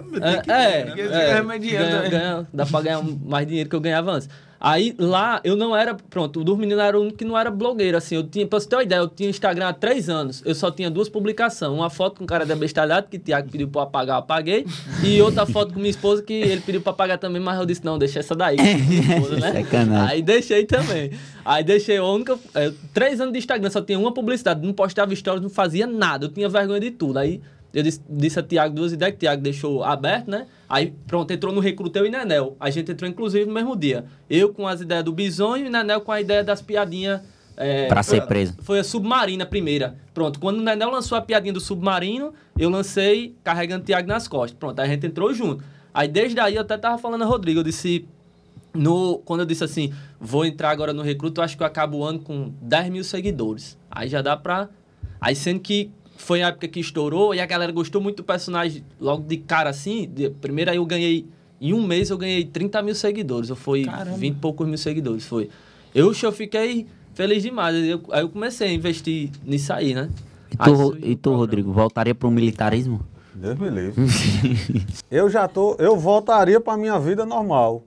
É, 0.47 0.79
é, 0.79 0.83
Porque 0.85 1.03
você 1.07 1.13
é, 1.13 1.27
ganha 1.31 1.43
mais 1.43 1.61
dinheiro 1.61 1.83
ganha- 1.83 1.95
também. 1.97 2.11
ganha- 2.11 2.47
dá 2.53 2.65
pra 2.65 2.81
ganhar 2.81 3.01
mais 3.25 3.47
dinheiro 3.47 3.69
que 3.69 3.75
eu 3.75 3.81
ganhava 3.81 4.11
antes. 4.11 4.29
Aí 4.63 4.95
lá 4.97 5.41
eu 5.43 5.57
não 5.57 5.75
era, 5.75 5.93
pronto, 5.93 6.39
o 6.39 6.43
Dormindo 6.45 6.79
era 6.79 6.97
o 6.97 7.01
único 7.01 7.17
que 7.17 7.25
não 7.25 7.37
era 7.37 7.51
blogueiro, 7.51 7.97
assim. 7.97 8.15
Eu 8.15 8.23
tinha, 8.23 8.47
pra 8.47 8.61
você 8.61 8.69
ter 8.69 8.77
uma 8.77 8.83
ideia, 8.83 8.99
eu 8.99 9.09
tinha 9.09 9.29
Instagram 9.29 9.67
há 9.67 9.73
três 9.73 10.07
anos. 10.07 10.41
Eu 10.45 10.55
só 10.55 10.71
tinha 10.71 10.89
duas 10.89 11.09
publicações. 11.09 11.69
Uma 11.69 11.89
foto 11.89 12.19
com 12.19 12.23
o 12.23 12.27
cara 12.27 12.45
da 12.45 12.55
bestalhado, 12.55 13.09
que 13.09 13.17
o 13.17 13.19
Thiago 13.19 13.51
pediu 13.51 13.67
pra 13.67 13.81
eu 13.81 13.83
apagar, 13.83 14.15
eu 14.15 14.19
apaguei. 14.19 14.65
E 15.03 15.21
outra 15.21 15.45
foto 15.45 15.73
com 15.73 15.79
minha 15.79 15.89
esposa, 15.89 16.23
que 16.23 16.31
ele 16.31 16.61
pediu 16.61 16.79
pra 16.79 16.93
apagar 16.93 17.17
também, 17.17 17.41
mas 17.41 17.59
eu 17.59 17.65
disse, 17.65 17.83
não, 17.83 17.97
deixa 17.97 18.19
essa 18.19 18.33
daí. 18.33 18.55
esposa, 18.55 19.35
né? 19.37 19.51
Sacanagem. 19.63 20.15
Aí 20.15 20.21
deixei 20.21 20.65
também. 20.65 21.11
Aí 21.43 21.61
deixei 21.61 21.97
a 21.97 22.05
única. 22.05 22.39
é, 22.55 22.71
três 22.93 23.19
anos 23.19 23.33
de 23.33 23.39
Instagram, 23.39 23.69
só 23.69 23.81
tinha 23.81 23.99
uma 23.99 24.13
publicidade. 24.13 24.65
Não 24.65 24.71
postava 24.71 25.13
stories, 25.13 25.43
não 25.43 25.49
fazia 25.49 25.85
nada. 25.85 26.27
Eu 26.27 26.29
tinha 26.29 26.47
vergonha 26.47 26.79
de 26.79 26.91
tudo. 26.91 27.19
Aí 27.19 27.41
eu 27.73 27.81
disse, 27.83 28.01
disse 28.07 28.39
a 28.39 28.43
Tiago 28.43 28.75
duas 28.75 28.91
ideias, 28.93 29.13
que 29.13 29.17
o 29.17 29.19
Tiago 29.21 29.41
deixou 29.41 29.83
aberto, 29.83 30.29
né? 30.29 30.45
Aí 30.69 30.93
pronto, 31.07 31.31
entrou 31.31 31.51
no 31.53 31.59
Recruteu 31.59 32.05
e 32.05 32.09
Nenel. 32.09 32.55
A 32.59 32.69
gente 32.69 32.91
entrou, 32.91 33.09
inclusive, 33.09 33.45
no 33.45 33.53
mesmo 33.53 33.75
dia. 33.75 34.05
Eu 34.29 34.53
com 34.53 34.67
as 34.67 34.81
ideias 34.81 35.03
do 35.03 35.11
Bisonho 35.11 35.65
e 35.65 35.69
Nenel 35.69 36.01
com 36.01 36.11
a 36.11 36.21
ideia 36.21 36.43
das 36.43 36.61
piadinhas. 36.61 37.21
é, 37.57 37.87
Pra 37.87 38.03
ser 38.03 38.25
preso. 38.27 38.55
Foi 38.61 38.79
a 38.79 38.83
Submarina 38.83 39.43
a 39.43 39.47
primeira. 39.47 39.95
Pronto, 40.13 40.39
quando 40.39 40.59
o 40.59 40.61
Nenel 40.61 40.91
lançou 40.91 41.17
a 41.17 41.21
piadinha 41.21 41.53
do 41.53 41.59
Submarino, 41.59 42.33
eu 42.57 42.69
lancei 42.69 43.35
carregando 43.43 43.83
o 43.83 43.85
Tiago 43.85 44.07
nas 44.07 44.27
costas. 44.27 44.57
Pronto, 44.59 44.79
aí 44.79 44.87
a 44.87 44.91
gente 44.91 45.07
entrou 45.07 45.33
junto. 45.33 45.63
Aí 45.93 46.07
desde 46.07 46.39
aí 46.39 46.55
eu 46.55 46.61
até 46.61 46.77
tava 46.77 46.97
falando 46.97 47.23
a 47.23 47.25
Rodrigo, 47.25 47.59
eu 47.59 47.63
disse. 47.63 48.07
No, 48.75 49.19
quando 49.19 49.41
eu 49.41 49.45
disse 49.45 49.63
assim, 49.63 49.93
vou 50.19 50.43
entrar 50.43 50.71
agora 50.71 50.91
no 50.93 51.03
Recruto, 51.03 51.39
eu 51.39 51.45
acho 51.45 51.55
que 51.55 51.61
eu 51.61 51.67
acabo 51.67 51.97
o 51.99 52.03
ano 52.03 52.17
com 52.19 52.51
10 52.59 52.89
mil 52.89 53.03
seguidores. 53.03 53.77
Aí 53.89 54.09
já 54.09 54.19
dá 54.21 54.35
pra. 54.35 54.67
Aí 55.21 55.35
sendo 55.35 55.59
que 55.59 55.91
foi 56.23 56.41
a 56.41 56.47
época 56.47 56.67
que 56.67 56.79
estourou 56.79 57.35
e 57.35 57.39
a 57.39 57.45
galera 57.45 57.71
gostou 57.71 58.01
muito 58.01 58.17
do 58.17 58.23
personagem 58.23 58.83
logo 58.99 59.23
de 59.23 59.37
cara 59.37 59.69
assim. 59.69 60.09
De, 60.09 60.29
primeiro 60.29 60.71
aí 60.71 60.77
eu 60.77 60.85
ganhei. 60.85 61.27
Em 61.61 61.73
um 61.73 61.85
mês 61.85 62.09
eu 62.09 62.17
ganhei 62.17 62.43
30 62.45 62.81
mil 62.81 62.95
seguidores. 62.95 63.49
Eu 63.49 63.55
fui 63.55 63.85
20 64.17 64.33
e 64.33 64.35
poucos 64.37 64.67
mil 64.67 64.77
seguidores. 64.77 65.25
Foi. 65.25 65.49
Eu, 65.93 66.13
eu 66.21 66.31
fiquei 66.31 66.87
feliz 67.13 67.43
demais. 67.43 67.75
Aí 67.75 67.89
eu, 67.89 68.01
aí 68.11 68.21
eu 68.21 68.29
comecei 68.29 68.69
a 68.69 68.73
investir 68.73 69.29
nisso 69.43 69.71
aí, 69.71 69.93
né? 69.93 70.09
E 70.51 70.55
Aí 70.57 70.71
tu, 70.71 70.75
surgiu 70.75 71.09
e 71.09 71.13
o 71.13 71.17
tu. 71.17 71.33
Rodrigo, 71.35 71.71
voltaria 71.71 72.15
pro 72.15 72.31
militarismo? 72.31 73.01
Deus 73.33 73.57
me 73.57 73.69
livre. 73.69 74.05
eu 75.09 75.29
já 75.29 75.47
tô, 75.47 75.75
eu 75.79 75.97
voltaria 75.97 76.59
pra 76.59 76.77
minha 76.77 76.99
vida 76.99 77.25
normal. 77.25 77.83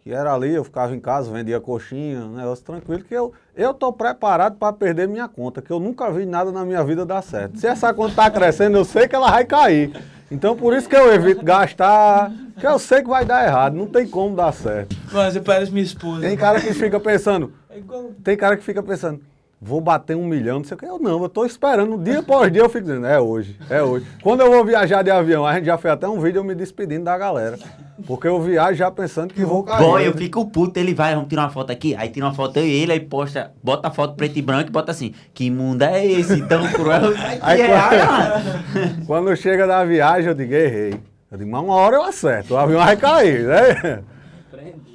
Que 0.00 0.12
era 0.12 0.34
ali, 0.34 0.54
eu 0.54 0.64
ficava 0.64 0.94
em 0.94 1.00
casa, 1.00 1.30
vendia 1.32 1.60
coxinha, 1.60 2.20
um 2.20 2.36
negócio 2.36 2.64
tranquilo, 2.64 3.02
que 3.02 3.14
eu, 3.14 3.32
eu 3.58 3.74
tô 3.74 3.92
preparado 3.92 4.56
para 4.56 4.72
perder 4.72 5.08
minha 5.08 5.26
conta, 5.26 5.60
que 5.60 5.70
eu 5.70 5.80
nunca 5.80 6.08
vi 6.12 6.24
nada 6.24 6.52
na 6.52 6.64
minha 6.64 6.84
vida 6.84 7.04
dar 7.04 7.20
certo. 7.22 7.58
Se 7.58 7.66
essa 7.66 7.92
conta 7.92 8.14
tá 8.14 8.30
crescendo, 8.30 8.78
eu 8.78 8.84
sei 8.84 9.08
que 9.08 9.16
ela 9.16 9.32
vai 9.32 9.44
cair. 9.44 9.92
Então 10.30 10.56
por 10.56 10.76
isso 10.76 10.88
que 10.88 10.94
eu 10.94 11.12
evito 11.12 11.44
gastar, 11.44 12.30
que 12.58 12.66
eu 12.66 12.78
sei 12.78 13.02
que 13.02 13.08
vai 13.08 13.24
dar 13.24 13.44
errado, 13.44 13.74
não 13.74 13.86
tem 13.86 14.06
como 14.06 14.36
dar 14.36 14.52
certo. 14.52 14.94
Mas 15.12 15.32
você 15.32 15.40
parece 15.40 15.72
minha 15.72 15.82
esposa. 15.82 16.20
Tem 16.20 16.36
cara 16.36 16.60
que 16.60 16.72
fica 16.72 17.00
pensando, 17.00 17.52
É 17.68 17.78
igual... 17.78 18.12
tem 18.22 18.36
cara 18.36 18.56
que 18.56 18.62
fica 18.62 18.82
pensando, 18.82 19.20
vou 19.60 19.80
bater 19.80 20.16
um 20.16 20.24
milhão, 20.24 20.58
não 20.58 20.64
sei 20.64 20.76
o 20.76 20.78
que. 20.78 20.86
Eu 20.86 21.00
não, 21.00 21.20
eu 21.20 21.28
tô 21.28 21.44
esperando. 21.44 21.98
Dia 21.98 22.20
após 22.20 22.52
dia 22.52 22.62
eu 22.62 22.68
fico 22.68 22.86
dizendo, 22.86 23.06
é 23.06 23.18
hoje, 23.18 23.58
é 23.68 23.82
hoje. 23.82 24.06
Quando 24.22 24.40
eu 24.42 24.52
vou 24.52 24.64
viajar 24.64 25.02
de 25.02 25.10
avião, 25.10 25.44
a 25.44 25.54
gente 25.54 25.64
já 25.64 25.76
fez 25.76 25.94
até 25.94 26.06
um 26.06 26.20
vídeo 26.20 26.38
eu 26.38 26.44
me 26.44 26.54
despedindo 26.54 27.04
da 27.04 27.18
galera. 27.18 27.58
Porque 28.06 28.28
eu 28.28 28.40
viajo 28.40 28.78
já 28.78 28.90
pensando 28.90 29.34
que 29.34 29.44
vou 29.44 29.62
cair. 29.62 29.78
Bom, 29.78 29.98
eu 29.98 30.12
fico 30.14 30.46
puto, 30.46 30.78
ele 30.78 30.94
vai, 30.94 31.14
vamos 31.14 31.28
tirar 31.28 31.42
uma 31.42 31.50
foto 31.50 31.70
aqui. 31.70 31.94
Aí 31.96 32.08
tira 32.08 32.26
uma 32.26 32.34
foto 32.34 32.58
eu 32.58 32.66
e 32.66 32.70
ele, 32.70 32.92
aí 32.92 33.00
posta, 33.00 33.52
bota 33.62 33.88
a 33.88 33.90
foto 33.90 34.14
preto 34.14 34.38
e 34.38 34.42
branco 34.42 34.68
e 34.68 34.72
bota 34.72 34.92
assim, 34.92 35.12
que 35.34 35.50
mundo 35.50 35.82
é 35.82 36.06
esse 36.06 36.42
tão 36.46 36.66
cruel? 36.68 37.12
Aí, 37.40 37.60
é, 37.60 37.68
quando, 37.68 39.06
quando 39.06 39.36
chega 39.36 39.66
da 39.66 39.84
viagem, 39.84 40.28
eu 40.28 40.34
digo, 40.34 40.54
errei. 40.54 40.94
Eu 41.30 41.38
digo, 41.38 41.50
mas 41.50 41.62
uma 41.62 41.74
hora 41.74 41.96
eu 41.96 42.02
acerto, 42.04 42.54
o 42.54 42.56
avião 42.56 42.82
vai 42.82 42.96
cair, 42.96 43.44
né? 43.44 44.02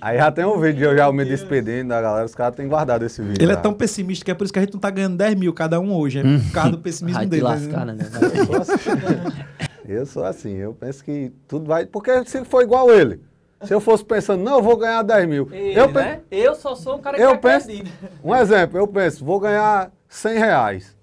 Aí 0.04 0.18
já 0.18 0.30
tem 0.30 0.44
um 0.44 0.60
vídeo 0.60 0.84
eu 0.84 0.98
já 0.98 1.10
me 1.14 1.24
despedindo 1.24 1.88
da 1.88 2.02
galera, 2.02 2.26
os 2.26 2.36
caras 2.36 2.56
têm 2.56 2.68
guardado 2.68 3.06
esse 3.06 3.22
vídeo. 3.22 3.42
Ele 3.42 3.54
é 3.54 3.56
tão 3.56 3.74
pessimista 3.74 4.26
que 4.26 4.32
é 4.32 4.34
por 4.34 4.44
isso 4.44 4.52
que 4.52 4.60
a 4.60 4.62
gente 4.62 4.74
não 4.74 4.80
tá 4.82 4.90
ganhando 4.90 5.16
10 5.16 5.36
mil 5.36 5.54
cada 5.54 5.80
um 5.80 5.94
hoje. 5.94 6.20
É 6.20 6.24
por 6.24 6.52
causa 6.52 6.72
do 6.72 6.78
pessimismo 6.80 7.26
dele. 7.26 7.42
lascar, 7.42 7.86
né? 7.86 7.96
Eu 9.88 10.06
sou 10.06 10.24
assim. 10.24 10.56
Eu 10.56 10.70
eu 10.70 10.74
penso 10.74 11.04
que 11.04 11.32
tudo 11.48 11.66
vai. 11.66 11.86
Porque 11.86 12.24
se 12.26 12.44
for 12.46 12.62
igual 12.64 12.92
ele, 12.92 13.22
se 13.64 13.74
eu 13.74 13.80
fosse 13.80 14.04
pensando, 14.04 14.44
não, 14.44 14.58
eu 14.58 14.62
vou 14.64 14.78
ganhar 14.78 15.02
10 15.04 15.28
mil. 15.28 15.50
eu, 15.52 15.88
pe- 15.88 15.94
né? 15.94 16.22
eu 16.32 16.56
só 16.56 16.76
sou 16.76 16.96
um 16.96 17.02
cara 17.02 17.18
que 17.18 17.24
eu 17.24 17.38
penso. 17.38 17.70
acredita. 17.70 17.92
Um 18.24 18.36
exemplo, 18.36 18.78
eu 18.78 18.88
penso, 18.88 19.24
vou 19.24 19.40
ganhar 19.40 19.92
100 20.08 20.38
reais. 20.40 20.98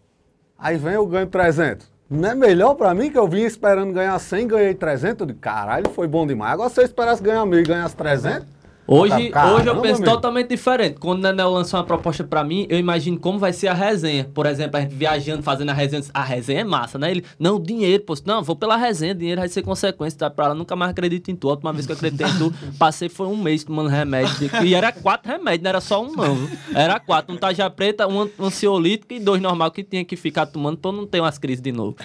Aí 0.58 0.76
vem 0.76 0.94
eu 0.94 1.06
ganho 1.06 1.26
300. 1.26 1.90
Não 2.08 2.28
é 2.30 2.34
melhor 2.34 2.74
pra 2.74 2.92
mim 2.92 3.10
que 3.10 3.18
eu 3.18 3.28
vim 3.28 3.42
esperando 3.42 3.92
ganhar 3.92 4.18
100 4.18 4.48
ganhei 4.48 4.74
300? 4.74 5.20
Eu 5.20 5.26
digo, 5.28 5.38
caralho, 5.38 5.88
foi 5.90 6.08
bom 6.08 6.26
demais. 6.26 6.52
Agora 6.52 6.68
se 6.68 6.80
eu 6.80 6.84
esperasse 6.84 7.22
ganhar 7.22 7.46
mil 7.46 7.60
e 7.60 7.62
ganhasse 7.62 7.94
300? 7.96 8.46
Hoje, 8.92 9.30
hoje 9.54 9.66
eu 9.68 9.80
penso 9.80 10.02
totalmente 10.02 10.48
diferente. 10.48 10.98
Quando 10.98 11.20
o 11.20 11.22
Nenel 11.22 11.50
lançou 11.50 11.78
uma 11.78 11.86
proposta 11.86 12.24
pra 12.24 12.42
mim, 12.42 12.66
eu 12.68 12.76
imagino 12.76 13.18
como 13.20 13.38
vai 13.38 13.52
ser 13.52 13.68
a 13.68 13.72
resenha. 13.72 14.28
Por 14.34 14.46
exemplo, 14.46 14.76
a 14.78 14.80
gente 14.80 14.94
viajando, 14.94 15.42
fazendo 15.44 15.70
a 15.70 15.72
resenha. 15.72 16.02
A 16.12 16.24
resenha 16.24 16.60
é 16.60 16.64
massa, 16.64 16.98
né? 16.98 17.10
Ele, 17.10 17.24
não, 17.38 17.60
dinheiro, 17.60 18.02
pô. 18.02 18.14
Não, 18.26 18.42
vou 18.42 18.56
pela 18.56 18.76
resenha, 18.76 19.14
dinheiro 19.14 19.40
vai 19.40 19.48
ser 19.48 19.62
consequência. 19.62 20.18
Tá 20.18 20.28
pra 20.28 20.48
lá, 20.48 20.54
nunca 20.54 20.74
mais 20.74 20.90
acredito 20.90 21.30
em 21.30 21.36
tu. 21.36 21.48
A 21.48 21.52
última 21.52 21.72
vez 21.72 21.86
que 21.86 21.92
eu 21.92 21.96
acreditei 21.96 22.26
em 22.26 22.36
tu, 22.38 22.52
passei 22.78 23.08
foi 23.08 23.28
um 23.28 23.36
mês 23.36 23.62
tomando 23.62 23.88
remédio. 23.88 24.50
E 24.64 24.74
era 24.74 24.90
quatro 24.90 25.30
remédios, 25.30 25.62
não 25.62 25.68
era 25.68 25.80
só 25.80 26.02
um 26.04 26.10
não. 26.12 26.36
Era 26.74 26.98
quatro. 26.98 27.32
Um 27.32 27.38
taja 27.38 27.70
preta, 27.70 28.08
um 28.08 28.22
an- 28.22 28.30
ansiolítico 28.40 29.12
e 29.14 29.20
dois 29.20 29.40
normal 29.40 29.70
que 29.70 29.84
tinha 29.84 30.04
que 30.04 30.16
ficar 30.16 30.46
tomando 30.46 30.76
pra 30.78 30.90
eu 30.90 30.96
não 30.96 31.06
ter 31.06 31.20
umas 31.20 31.38
crises 31.38 31.62
de 31.62 31.70
novo. 31.70 31.96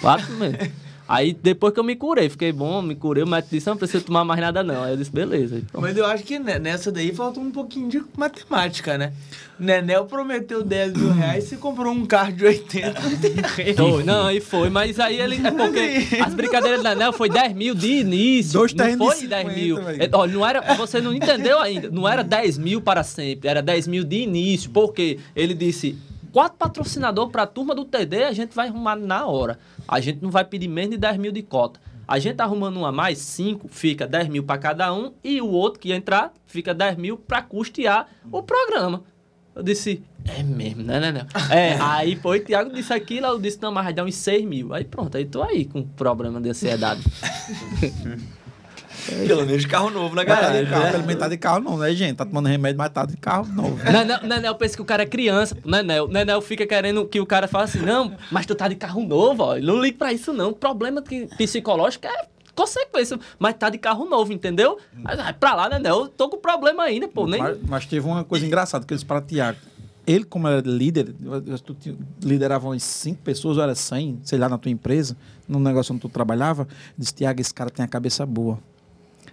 Quatro 0.00 0.30
mesmo. 0.34 0.58
Aí 1.06 1.34
depois 1.34 1.74
que 1.74 1.78
eu 1.80 1.84
me 1.84 1.94
curei, 1.94 2.30
fiquei 2.30 2.50
bom, 2.50 2.80
me 2.80 2.94
curei, 2.94 3.22
o 3.22 3.26
médico 3.26 3.54
disse, 3.54 3.66
não 3.68 3.76
precisa 3.76 4.02
tomar 4.02 4.24
mais 4.24 4.40
nada 4.40 4.62
não. 4.62 4.82
Aí 4.82 4.92
eu 4.92 4.96
disse, 4.96 5.10
beleza. 5.12 5.60
Pronto. 5.70 5.82
Mas 5.82 5.96
eu 5.96 6.06
acho 6.06 6.24
que 6.24 6.38
ne- 6.38 6.58
nessa 6.58 6.90
daí 6.90 7.14
falta 7.14 7.38
um 7.38 7.50
pouquinho 7.50 7.88
de 7.90 8.02
matemática, 8.16 8.96
né? 8.96 9.12
Nenel 9.58 10.06
prometeu 10.06 10.64
10 10.64 10.94
mil 10.94 11.12
reais, 11.12 11.44
você 11.44 11.56
comprou 11.56 11.92
um 11.92 12.04
carro 12.06 12.32
de 12.32 12.44
80, 12.44 13.00
não 13.00 13.16
tem 13.18 13.32
jeito. 13.54 13.76
Foi, 13.76 14.02
não, 14.02 14.26
aí 14.26 14.40
foi, 14.40 14.68
mas 14.70 14.98
aí 14.98 15.20
ele. 15.20 15.36
É 15.46 15.50
porque 15.50 16.20
as 16.24 16.34
brincadeiras 16.34 16.82
do 16.82 16.88
Anel 16.88 17.12
foi 17.12 17.28
10 17.28 17.52
mil 17.54 17.74
de 17.74 17.86
início. 18.00 18.54
Dois 18.54 18.72
não 18.72 18.84
terrenos 18.84 19.06
de 19.14 19.18
foi 19.20 19.26
10 19.28 19.42
50, 19.46 19.60
mil. 19.60 19.78
É, 20.02 20.08
ó, 20.12 20.26
não 20.26 20.44
era, 20.46 20.74
você 20.74 21.00
não 21.00 21.12
entendeu 21.14 21.60
ainda. 21.60 21.88
Não 21.90 22.08
era 22.08 22.24
10 22.24 22.58
mil 22.58 22.80
para 22.80 23.04
sempre, 23.04 23.48
era 23.48 23.62
10 23.62 23.86
mil 23.86 24.02
de 24.04 24.16
início. 24.22 24.70
Porque 24.70 25.18
ele 25.36 25.54
disse: 25.54 25.96
quatro 26.34 26.58
patrocinadores 26.58 27.30
para 27.30 27.44
a 27.44 27.46
turma 27.46 27.76
do 27.76 27.84
TD, 27.84 28.24
a 28.24 28.32
gente 28.32 28.56
vai 28.56 28.66
arrumar 28.66 28.96
na 28.96 29.24
hora. 29.24 29.56
A 29.86 30.00
gente 30.00 30.20
não 30.20 30.32
vai 30.32 30.44
pedir 30.44 30.66
menos 30.66 30.90
de 30.90 30.96
10 30.96 31.16
mil 31.16 31.30
de 31.30 31.42
cota. 31.42 31.78
A 32.08 32.18
gente 32.18 32.34
tá 32.34 32.42
arrumando 32.42 32.76
um 32.80 32.84
a 32.84 32.90
mais, 32.90 33.18
5, 33.18 33.68
fica 33.68 34.04
10 34.04 34.28
mil 34.28 34.42
para 34.42 34.58
cada 34.58 34.92
um, 34.92 35.12
e 35.22 35.40
o 35.40 35.46
outro 35.46 35.78
que 35.78 35.92
entrar 35.92 36.34
fica 36.44 36.74
10 36.74 36.96
mil 36.96 37.16
para 37.16 37.40
custear 37.40 38.08
o 38.32 38.42
programa. 38.42 39.04
Eu 39.54 39.62
disse, 39.62 40.02
é 40.24 40.42
mesmo, 40.42 40.82
né, 40.82 40.98
né, 40.98 41.12
né? 41.12 41.26
É, 41.48 41.78
aí 41.80 42.16
foi, 42.16 42.40
o 42.40 42.44
Thiago 42.44 42.74
disse 42.74 42.92
aquilo, 42.92 43.28
eu 43.28 43.38
disse, 43.38 43.62
não, 43.62 43.70
mas 43.70 43.84
vai 43.84 43.92
dar 43.94 44.04
uns 44.04 44.16
6 44.16 44.44
mil. 44.44 44.74
Aí 44.74 44.84
pronto, 44.84 45.16
aí 45.16 45.24
tô 45.24 45.40
aí 45.40 45.64
com 45.64 45.84
problema 45.84 46.40
de 46.40 46.50
ansiedade. 46.50 47.04
Pelo 49.26 49.44
menos 49.46 49.62
de 49.62 49.68
carro 49.68 49.90
novo, 49.90 50.14
né, 50.14 50.22
Metade 50.22 50.42
galera? 50.42 50.64
de 50.64 50.70
carro, 50.70 50.90
pelo 50.90 51.04
menos 51.04 51.22
tá 51.22 51.28
de 51.28 51.36
carro 51.36 51.60
não, 51.60 51.78
né, 51.78 51.92
gente? 51.94 52.16
Tá 52.16 52.24
tomando 52.24 52.46
remédio, 52.46 52.78
mas 52.78 52.90
tá 52.90 53.04
de 53.04 53.16
carro 53.16 53.46
novo. 53.52 53.78
Nenel, 53.84 54.22
Nenel 54.22 54.54
pensa 54.54 54.76
que 54.76 54.82
o 54.82 54.84
cara 54.84 55.02
é 55.02 55.06
criança. 55.06 55.54
pô. 55.54 55.70
Nenel, 55.70 56.08
Nenel 56.08 56.40
fica 56.40 56.66
querendo 56.66 57.04
que 57.06 57.20
o 57.20 57.26
cara 57.26 57.46
fale 57.48 57.64
assim, 57.64 57.80
não, 57.80 58.16
mas 58.30 58.46
tu 58.46 58.54
tá 58.54 58.68
de 58.68 58.76
carro 58.76 59.04
novo, 59.06 59.42
ó. 59.42 59.56
Não 59.58 59.80
ligue 59.80 59.96
pra 59.98 60.12
isso, 60.12 60.32
não. 60.32 60.50
O 60.50 60.54
problema 60.54 61.02
que, 61.02 61.26
psicológico 61.36 62.06
é 62.06 62.26
consequência. 62.54 63.18
Mas 63.38 63.54
tá 63.54 63.68
de 63.68 63.78
carro 63.78 64.04
novo, 64.04 64.32
entendeu? 64.32 64.78
Mas 64.92 65.16
vai 65.16 65.32
pra 65.32 65.54
lá, 65.54 65.68
Nenel. 65.68 66.02
Eu 66.02 66.08
tô 66.08 66.28
com 66.28 66.36
problema 66.36 66.84
ainda, 66.84 67.08
pô. 67.08 67.26
Nem... 67.26 67.40
Mas, 67.40 67.58
mas 67.68 67.86
teve 67.86 68.06
uma 68.06 68.24
coisa 68.24 68.46
engraçada, 68.46 68.84
que 68.86 68.92
eles 68.94 69.04
para 69.04 69.20
Tiago. 69.20 69.58
Ele, 70.06 70.22
como 70.22 70.46
era 70.46 70.60
líder, 70.60 71.14
tu 71.64 71.74
liderava 72.22 72.68
umas 72.68 72.82
cinco 72.82 73.22
pessoas, 73.22 73.56
ou 73.56 73.62
era 73.62 73.74
100, 73.74 74.20
sei 74.22 74.38
lá, 74.38 74.50
na 74.50 74.58
tua 74.58 74.70
empresa, 74.70 75.16
no 75.48 75.58
negócio 75.58 75.94
onde 75.94 76.02
tu 76.02 76.10
trabalhava, 76.10 76.68
disse, 76.96 77.14
Tiago, 77.14 77.40
esse 77.40 77.54
cara 77.54 77.70
tem 77.70 77.82
a 77.82 77.88
cabeça 77.88 78.26
boa. 78.26 78.58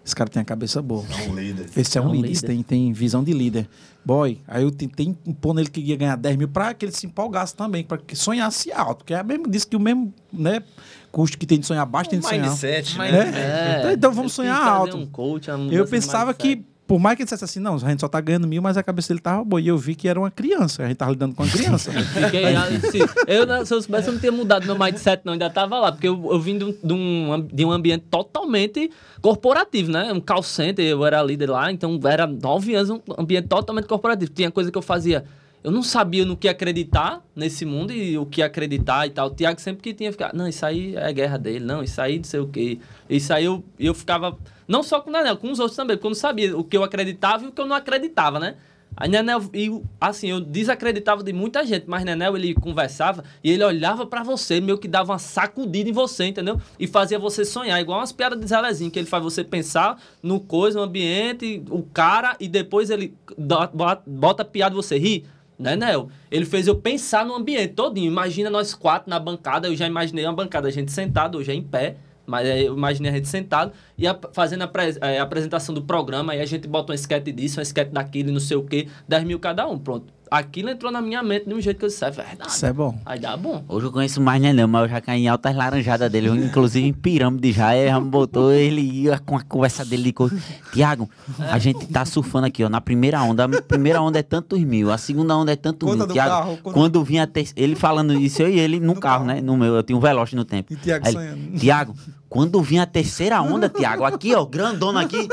Esse 0.04 0.16
cara 0.16 0.30
tem 0.30 0.42
a 0.42 0.46
cabeça 0.46 0.82
boa. 0.82 1.06
É 1.26 1.30
um 1.30 1.36
líder. 1.36 1.68
Esse 1.78 1.98
é 1.98 2.02
um, 2.02 2.06
É 2.06 2.08
um 2.08 2.12
líder, 2.16 2.32
esse 2.32 2.42
líder. 2.42 2.54
Tem, 2.56 2.64
tem 2.64 2.94
visão 2.94 3.24
de 3.24 3.34
líder. 3.34 3.70
Boy, 4.04 4.40
aí 4.48 4.64
eu 4.64 4.72
tentei 4.72 5.16
impor 5.28 5.54
nele 5.54 5.70
que 5.70 5.80
ia 5.80 5.96
ganhar 5.96 6.16
10 6.18 6.36
mil 6.38 6.48
para 6.48 6.74
que 6.74 6.86
ele 6.86 6.92
se 6.92 7.06
empolgasse 7.06 7.56
também, 7.56 7.84
para 7.84 8.00
que 8.00 8.16
sonhasse 8.16 8.72
alto. 8.72 9.06
Que 9.06 9.14
é 9.14 9.22
mesmo, 9.22 9.48
disse 9.48 9.68
que 9.68 9.76
o 9.76 9.80
mesmo 9.80 10.12
né, 10.34 10.64
custo 11.12 11.38
que 11.38 11.46
tem 11.46 11.60
de 11.60 11.68
sonhar 11.68 11.86
baixo 11.86 12.10
tem 12.10 12.20
de 12.20 12.26
sonhar 12.26 12.46
alto. 12.46 12.52
Mindset, 12.62 12.98
Mas- 12.98 13.12
né? 13.12 13.84
É. 13.90 13.94
Então 13.94 14.12
vamos 14.12 14.32
ele 14.40 14.48
sonhar 14.48 14.68
alto. 14.68 14.98
Um 14.98 15.06
coach, 15.06 15.48
Eu 15.72 15.86
pensava 15.88 16.32
mindset. 16.32 16.58
que, 16.58 16.66
por 16.92 17.00
mais 17.00 17.16
que 17.16 17.22
ele 17.22 17.26
dissesse 17.26 17.46
assim, 17.46 17.62
não, 17.62 17.76
a 17.76 17.90
gente 17.90 18.02
só 18.02 18.10
tá 18.10 18.20
ganhando 18.20 18.46
mil, 18.46 18.62
mas 18.62 18.76
a 18.76 18.84
cabeça 18.84 19.08
dele 19.08 19.22
tava 19.22 19.46
boa. 19.46 19.62
E 19.62 19.68
eu 19.70 19.78
vi 19.78 19.96
que 19.96 20.10
era 20.10 20.20
uma 20.20 20.30
criança, 20.30 20.84
a 20.84 20.90
gente 20.90 20.98
tava 20.98 21.12
lidando 21.12 21.34
com 21.34 21.42
uma 21.42 21.50
criança. 21.50 21.90
Assim, 21.96 23.00
eu, 23.28 23.66
se 23.66 23.74
eu 23.74 23.82
soubesse, 23.82 24.10
eu 24.10 24.14
não 24.14 24.20
tinha 24.20 24.32
mudado 24.34 24.66
meu 24.66 24.78
mindset, 24.78 25.22
não. 25.24 25.32
Ainda 25.32 25.50
tava 25.50 25.80
lá, 25.80 25.94
porque 25.94 26.10
eu, 26.10 26.30
eu 26.30 26.38
vim 26.38 26.58
de 26.58 26.66
um, 26.66 26.76
de, 26.84 26.94
um, 26.94 27.48
de 27.50 27.64
um 27.64 27.72
ambiente 27.72 28.04
totalmente 28.12 28.92
corporativo, 29.22 29.90
né? 29.90 30.12
Um 30.12 30.20
call 30.20 30.44
center, 30.44 30.84
eu 30.86 31.06
era 31.06 31.24
líder 31.24 31.50
lá, 31.50 31.72
então 31.72 31.98
era 32.04 32.28
nove 32.28 32.76
anos, 32.76 32.90
um 32.90 33.02
ambiente 33.18 33.48
totalmente 33.48 33.88
corporativo. 33.88 34.30
Tinha 34.30 34.52
coisa 34.52 34.70
que 34.70 34.78
eu 34.78 34.82
fazia. 34.82 35.24
Eu 35.64 35.72
não 35.72 35.84
sabia 35.84 36.26
no 36.26 36.36
que 36.36 36.48
acreditar 36.48 37.24
nesse 37.36 37.66
mundo 37.66 37.94
e 37.94 38.18
o 38.18 38.26
que 38.26 38.42
acreditar 38.42 39.06
e 39.06 39.12
tal. 39.12 39.28
O 39.28 39.30
Tiago 39.30 39.62
sempre 39.62 39.84
que 39.84 39.94
tinha 39.94 40.12
ficado, 40.12 40.36
não, 40.36 40.48
isso 40.48 40.66
aí 40.66 40.96
é 40.96 41.14
guerra 41.14 41.38
dele, 41.38 41.64
não, 41.64 41.84
isso 41.84 42.02
aí 42.02 42.18
não 42.18 42.24
sei 42.24 42.40
o 42.40 42.48
quê. 42.48 42.80
Isso 43.08 43.32
aí 43.32 43.46
eu, 43.46 43.64
eu 43.80 43.94
ficava, 43.94 44.38
não 44.68 44.82
só 44.82 45.00
com 45.00 45.12
o 45.12 45.14
Nenel, 45.14 45.38
com 45.38 45.52
os 45.52 45.60
outros 45.60 45.76
também, 45.76 45.96
porque 45.96 46.08
eu 46.08 46.12
não 46.12 46.16
sabia 46.16 46.58
o 46.58 46.64
que 46.64 46.76
eu 46.76 46.84
acreditava 46.84 47.44
e 47.46 47.48
o 47.48 47.52
que 47.52 47.62
eu 47.62 47.68
não 47.68 47.76
acreditava, 47.76 48.40
né? 48.40 48.56
A 48.96 49.08
Nenel, 49.08 49.42
e, 49.54 49.82
assim, 50.02 50.32
eu 50.32 50.42
desacreditava 50.42 51.24
de 51.24 51.32
muita 51.32 51.66
gente, 51.66 51.86
mas 51.88 52.04
Nenel, 52.04 52.36
ele 52.36 52.54
conversava 52.54 53.24
e 53.44 53.52
ele 53.52 53.64
olhava 53.64 54.06
pra 54.06 54.22
você, 54.22 54.60
meio 54.60 54.78
que 54.78 54.88
dava 54.88 55.14
uma 55.14 55.20
sacudida 55.20 55.90
em 55.90 55.94
você, 55.94 56.26
entendeu? 56.26 56.60
E 56.78 56.88
fazia 56.88 57.18
você 57.18 57.46
sonhar, 57.46 57.80
igual 57.80 58.00
umas 58.00 58.12
piadas 58.12 58.40
de 58.40 58.48
Zelezinho, 58.48 58.92
que 58.92 59.00
ele 59.00 59.08
faz 59.08 59.24
você 59.24 59.44
pensar 59.44 60.02
no 60.22 60.40
coisa, 60.40 60.78
no 60.78 60.86
ambiente, 60.86 61.64
o 61.70 61.84
cara, 61.84 62.36
e 62.40 62.50
depois 62.50 62.90
ele 62.90 63.16
bota, 63.38 64.04
bota 64.06 64.44
piada 64.44 64.76
você 64.76 64.98
ri. 64.98 65.26
Nenel, 65.62 66.10
ele 66.30 66.46
fez 66.46 66.68
eu 66.68 66.76
pensar 66.76 67.26
no 67.26 67.36
ambiente 67.36 67.74
todinho. 67.74 68.12
Imagina 68.12 68.50
nós 68.50 68.74
quatro 68.74 69.10
na 69.10 69.20
bancada, 69.20 69.68
eu 69.68 69.76
já 69.76 69.88
imaginei 69.88 70.26
uma 70.26 70.34
bancada, 70.34 70.68
a 70.68 70.72
gente 70.72 70.92
sentado, 70.92 71.38
hoje 71.38 71.52
é 71.52 71.56
em 71.56 71.62
pé, 71.62 71.96
mas 72.26 72.48
aí 72.48 72.66
eu 72.66 72.76
imaginei 72.76 73.12
a 73.12 73.16
gente 73.16 73.28
sentado 73.28 73.72
e 74.02 74.08
a- 74.08 74.18
fazendo 74.34 74.64
a, 74.64 74.72
eh, 75.02 75.20
a 75.20 75.24
apresentação 75.24 75.74
do 75.74 75.82
programa, 75.84 76.34
aí 76.34 76.42
a 76.42 76.46
gente 76.46 76.68
bota 76.68 76.92
um 76.92 76.96
esquete 76.96 77.32
disso, 77.32 77.60
um 77.60 77.64
esquete 77.64 77.92
daquilo, 77.92 78.30
e 78.30 78.34
não 78.34 78.40
sei 78.40 78.58
o 78.58 78.64
quê, 78.64 78.88
10 79.08 79.24
mil 79.24 79.40
cada 79.40 79.68
um, 79.68 79.78
pronto. 79.78 80.08
Aquilo 80.30 80.70
entrou 80.70 80.90
na 80.94 81.02
minha 81.02 81.22
mente 81.22 81.46
de 81.50 81.54
um 81.54 81.60
jeito 81.60 81.78
que 81.78 81.84
eu 81.84 81.90
disse, 81.90 82.06
é 82.06 82.10
verdade. 82.10 82.50
Isso 82.50 82.66
é 82.66 82.72
bom. 82.72 82.98
Aí 83.06 83.20
dá 83.20 83.36
bom. 83.36 83.66
Hoje 83.68 83.88
eu 83.88 83.92
conheço 83.92 84.22
mais 84.22 84.42
Neném, 84.42 84.66
mas 84.66 84.84
eu 84.84 84.88
já 84.88 85.02
caí 85.02 85.24
em 85.24 85.28
altas 85.28 85.54
laranjadas 85.54 86.10
dele. 86.10 86.28
Eu, 86.30 86.36
inclusive 86.38 86.88
em 86.88 86.94
pirâmide 86.94 87.52
já. 87.52 87.76
Ele 87.76 87.90
já 87.90 88.00
me 88.00 88.10
botou, 88.10 88.50
ele 88.50 88.80
ia 88.80 89.20
com 89.20 89.36
a 89.36 89.42
conversa 89.44 89.84
dele 89.84 90.04
de 90.04 90.14
coisa. 90.14 90.42
Tiago, 90.72 91.10
a 91.38 91.60
gente 91.60 91.86
tá 91.88 92.06
surfando 92.06 92.48
aqui, 92.48 92.64
ó, 92.64 92.70
na 92.70 92.80
primeira 92.80 93.22
onda. 93.22 93.44
A 93.44 93.62
primeira 93.62 94.02
onda 94.02 94.20
é 94.20 94.24
tantos 94.24 94.58
mil, 94.62 94.90
a 94.90 94.98
segunda 94.98 95.36
onda 95.36 95.52
é 95.52 95.58
tantos 95.58 95.86
Conta 95.86 95.98
mil. 95.98 96.08
do 96.08 96.14
Tiago, 96.14 96.30
carro, 96.30 96.58
conta- 96.64 96.74
quando 96.80 97.04
vinha 97.04 97.28
ter... 97.28 97.50
ele 97.58 97.76
falando 97.76 98.14
isso, 98.14 98.42
eu 98.42 98.48
e 98.50 98.58
ele 98.58 98.80
no 98.80 98.96
carro, 98.96 99.26
né? 99.26 99.42
No 99.42 99.58
meu, 99.58 99.76
eu 99.76 99.84
tinha 99.84 99.98
um 99.98 100.00
Veloz 100.00 100.32
no 100.32 100.46
tempo. 100.46 100.72
E 100.72 100.78
Tiago 100.78 101.12
sonhando. 101.12 101.60
Tiago, 101.60 101.94
quando 102.32 102.62
vinha 102.62 102.84
a 102.84 102.86
terceira 102.86 103.42
onda, 103.42 103.68
Tiago, 103.68 104.06
aqui, 104.06 104.34
ó, 104.34 104.46
grandona 104.46 105.02
aqui, 105.02 105.28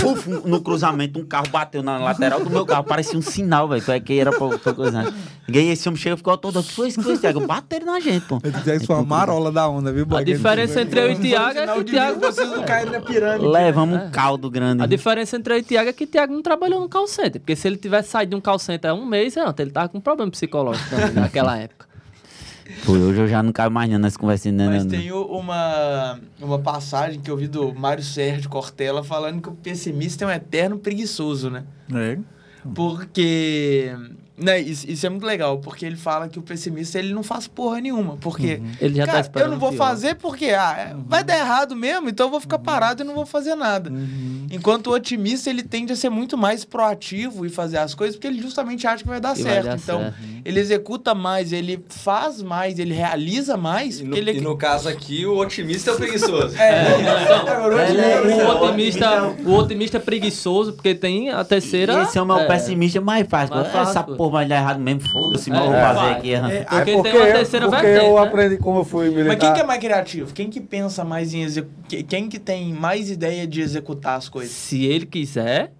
puf, 0.00 0.30
no 0.30 0.62
cruzamento, 0.62 1.20
um 1.20 1.26
carro 1.26 1.46
bateu 1.50 1.82
na 1.82 1.98
lateral 1.98 2.42
do 2.42 2.48
meu 2.48 2.64
carro, 2.64 2.84
parecia 2.84 3.18
um 3.18 3.22
sinal, 3.22 3.68
velho, 3.68 3.82
que- 3.82 4.00
que 4.00 4.18
era 4.18 4.32
pra, 4.32 4.58
pra 4.58 4.72
coisa. 4.72 5.12
E 5.46 5.58
aí 5.58 5.68
esse 5.68 5.86
homem 5.86 6.00
chega 6.00 6.14
e 6.14 6.16
ficou 6.16 6.34
todo, 6.38 6.58
o 6.60 6.62
que 6.62 6.72
foi 6.72 6.88
isso, 6.88 6.96
que 6.98 7.04
foi 7.04 7.12
isso, 7.12 7.20
Tiago? 7.20 7.46
Bateram 7.46 7.84
na 7.84 8.00
gente, 8.00 8.24
pô. 8.24 8.38
Ele 8.42 8.58
Tiago 8.62 8.86
foi 8.86 8.96
uma 8.96 9.04
marola 9.04 9.52
da 9.52 9.68
onda, 9.68 9.92
viu, 9.92 10.06
boy? 10.06 10.22
A 10.22 10.24
diferença 10.24 10.80
entre 10.80 11.00
eu 11.00 11.12
e 11.12 11.16
Tiago 11.16 11.58
é 11.58 11.66
que 11.66 11.78
o 11.80 11.84
Tiago... 11.84 12.18
Vocês 12.18 12.48
não 12.48 12.62
caíram 12.64 12.92
na 12.92 13.00
pirâmide. 13.02 13.46
Levamos 13.46 14.00
um 14.00 14.10
caldo 14.10 14.50
grande. 14.50 14.82
A 14.82 14.86
diferença 14.86 15.36
entre 15.36 15.52
eu 15.52 15.58
e 15.58 15.62
Tiago 15.62 15.90
é 15.90 15.92
que 15.92 16.06
Tiago 16.06 16.32
não 16.32 16.40
trabalhou 16.40 16.80
no 16.80 16.88
call 16.88 17.06
center. 17.06 17.42
Porque 17.42 17.54
se 17.54 17.68
ele 17.68 17.76
tivesse 17.76 18.08
saído 18.08 18.30
de 18.30 18.36
um 18.36 18.40
call 18.40 18.58
center 18.58 18.90
há 18.90 18.94
um 18.94 19.04
mês, 19.04 19.34
não, 19.36 19.54
ele 19.58 19.70
tava 19.70 19.90
com 19.90 20.00
problema 20.00 20.30
psicológico 20.30 20.88
também 20.88 21.10
naquela 21.12 21.58
época. 21.58 21.91
Pô, 22.84 22.92
hoje 22.92 23.20
eu 23.20 23.28
já 23.28 23.42
não 23.42 23.52
caio 23.52 23.70
mais 23.70 23.90
não 23.90 23.98
nessa 23.98 24.18
conversa, 24.18 24.50
né? 24.50 24.66
Mas 24.66 24.84
não, 24.84 24.90
tem 24.90 25.12
uma, 25.12 26.18
uma 26.40 26.58
passagem 26.58 27.20
que 27.20 27.30
eu 27.30 27.36
vi 27.36 27.46
do 27.46 27.74
Mário 27.74 28.02
Sérgio 28.02 28.50
Cortella 28.50 29.04
falando 29.04 29.40
que 29.40 29.48
o 29.48 29.52
pessimista 29.52 30.24
é 30.24 30.28
um 30.28 30.30
eterno 30.30 30.78
preguiçoso, 30.78 31.50
né? 31.50 31.64
É. 31.94 32.18
Porque 32.74 33.94
Né, 34.36 34.58
isso, 34.60 34.90
isso 34.90 35.06
é 35.06 35.10
muito 35.10 35.26
legal, 35.26 35.58
porque 35.58 35.84
ele 35.84 35.96
fala 35.96 36.26
que 36.26 36.38
o 36.38 36.42
pessimista 36.42 36.98
ele 36.98 37.12
não 37.12 37.22
faz 37.22 37.46
porra 37.46 37.80
nenhuma. 37.80 38.16
Porque, 38.16 38.62
Ele 38.80 38.94
já 38.94 39.04
tá 39.04 39.12
cara, 39.12 39.18
eu 39.18 39.22
esperando 39.22 39.50
não 39.52 39.58
vou 39.58 39.70
pior. 39.70 39.86
fazer 39.86 40.14
porque 40.14 40.46
ah, 40.46 40.74
é, 40.78 40.96
vai 41.06 41.22
dar 41.22 41.38
errado 41.38 41.76
mesmo, 41.76 42.08
então 42.08 42.26
eu 42.26 42.30
vou 42.30 42.40
ficar 42.40 42.58
parado 42.58 43.02
e 43.02 43.06
não 43.06 43.14
vou 43.14 43.26
fazer 43.26 43.54
nada. 43.54 43.92
Enquanto 44.50 44.88
o 44.88 44.92
otimista 44.92 45.50
ele 45.50 45.62
tende 45.62 45.92
a 45.92 45.96
ser 45.96 46.08
muito 46.08 46.36
mais 46.36 46.64
proativo 46.64 47.44
e 47.44 47.50
fazer 47.50 47.78
as 47.78 47.94
coisas, 47.94 48.16
porque 48.16 48.26
ele 48.26 48.40
justamente 48.40 48.86
acha 48.86 49.02
que 49.02 49.08
vai 49.08 49.20
dar 49.20 49.34
vai 49.34 49.42
certo. 49.42 49.64
dar 49.66 49.76
então, 49.76 50.00
certo. 50.00 50.16
ele 50.44 50.60
executa 50.60 51.14
mais, 51.14 51.52
ele 51.52 51.82
faz 51.88 52.42
mais, 52.42 52.78
ele 52.78 52.94
realiza 52.94 53.56
mais. 53.56 54.00
E 54.00 54.04
no, 54.04 54.16
ele... 54.16 54.32
e 54.32 54.40
no 54.40 54.56
caso 54.56 54.88
aqui, 54.88 55.26
o 55.26 55.36
otimista 55.38 55.90
é 55.90 55.94
o 55.94 55.96
preguiçoso. 55.96 56.54
O 58.52 58.64
otimista, 58.64 59.34
o 59.44 59.52
otimista 59.54 59.96
é 59.96 60.00
preguiçoso, 60.00 60.72
porque 60.72 60.94
tem 60.94 61.30
a 61.30 61.44
terceira. 61.44 62.02
Esse 62.02 62.18
é 62.18 62.22
o 62.22 62.26
meu 62.26 62.38
é, 62.38 62.46
pessimista 62.46 63.00
mais 63.00 63.26
fácil. 63.26 63.54
mais 63.54 63.74
Essa 63.74 64.02
porra 64.22 64.30
vai 64.32 64.46
dar 64.46 64.56
errado 64.56 64.78
mesmo, 64.80 65.00
foda-se, 65.00 65.50
É, 65.50 65.52
mas 65.52 65.62
eu 65.62 65.66
vou 65.70 65.74
é, 65.76 65.80
fazer 65.80 65.98
vai. 66.00 66.12
aqui. 66.12 66.34
aham. 66.34 66.50
É, 66.50 66.64
Porque 66.64 66.92
porque 66.92 67.10
tem 67.10 67.18
uma 67.20 67.28
eu- 67.28 67.32
terceira 67.34 67.68
porque 67.68 67.82
vertente, 67.82 68.06
eu 68.06 68.14
né? 68.14 68.20
aprendi 68.28 68.56
como 68.58 68.78
eu 68.78 68.84
fui 68.84 69.08
militar. 69.10 69.26
Mas 69.28 69.38
quem 69.38 69.52
que 69.54 69.60
é 69.60 69.64
mais 69.64 69.80
criativo? 69.80 70.32
Quem 70.32 70.50
que 70.50 70.60
pensa 70.60 71.04
mais 71.04 71.34
em 71.34 71.42
executar? 71.42 72.02
Quem 72.08 72.28
que 72.28 72.38
tem 72.38 72.72
mais 72.72 73.10
ideia 73.10 73.46
de 73.46 73.60
executar 73.60 74.16
as 74.16 74.28
coisas? 74.28 74.52
Se 74.52 74.84
ele 74.84 75.06
quiser, 75.06 75.72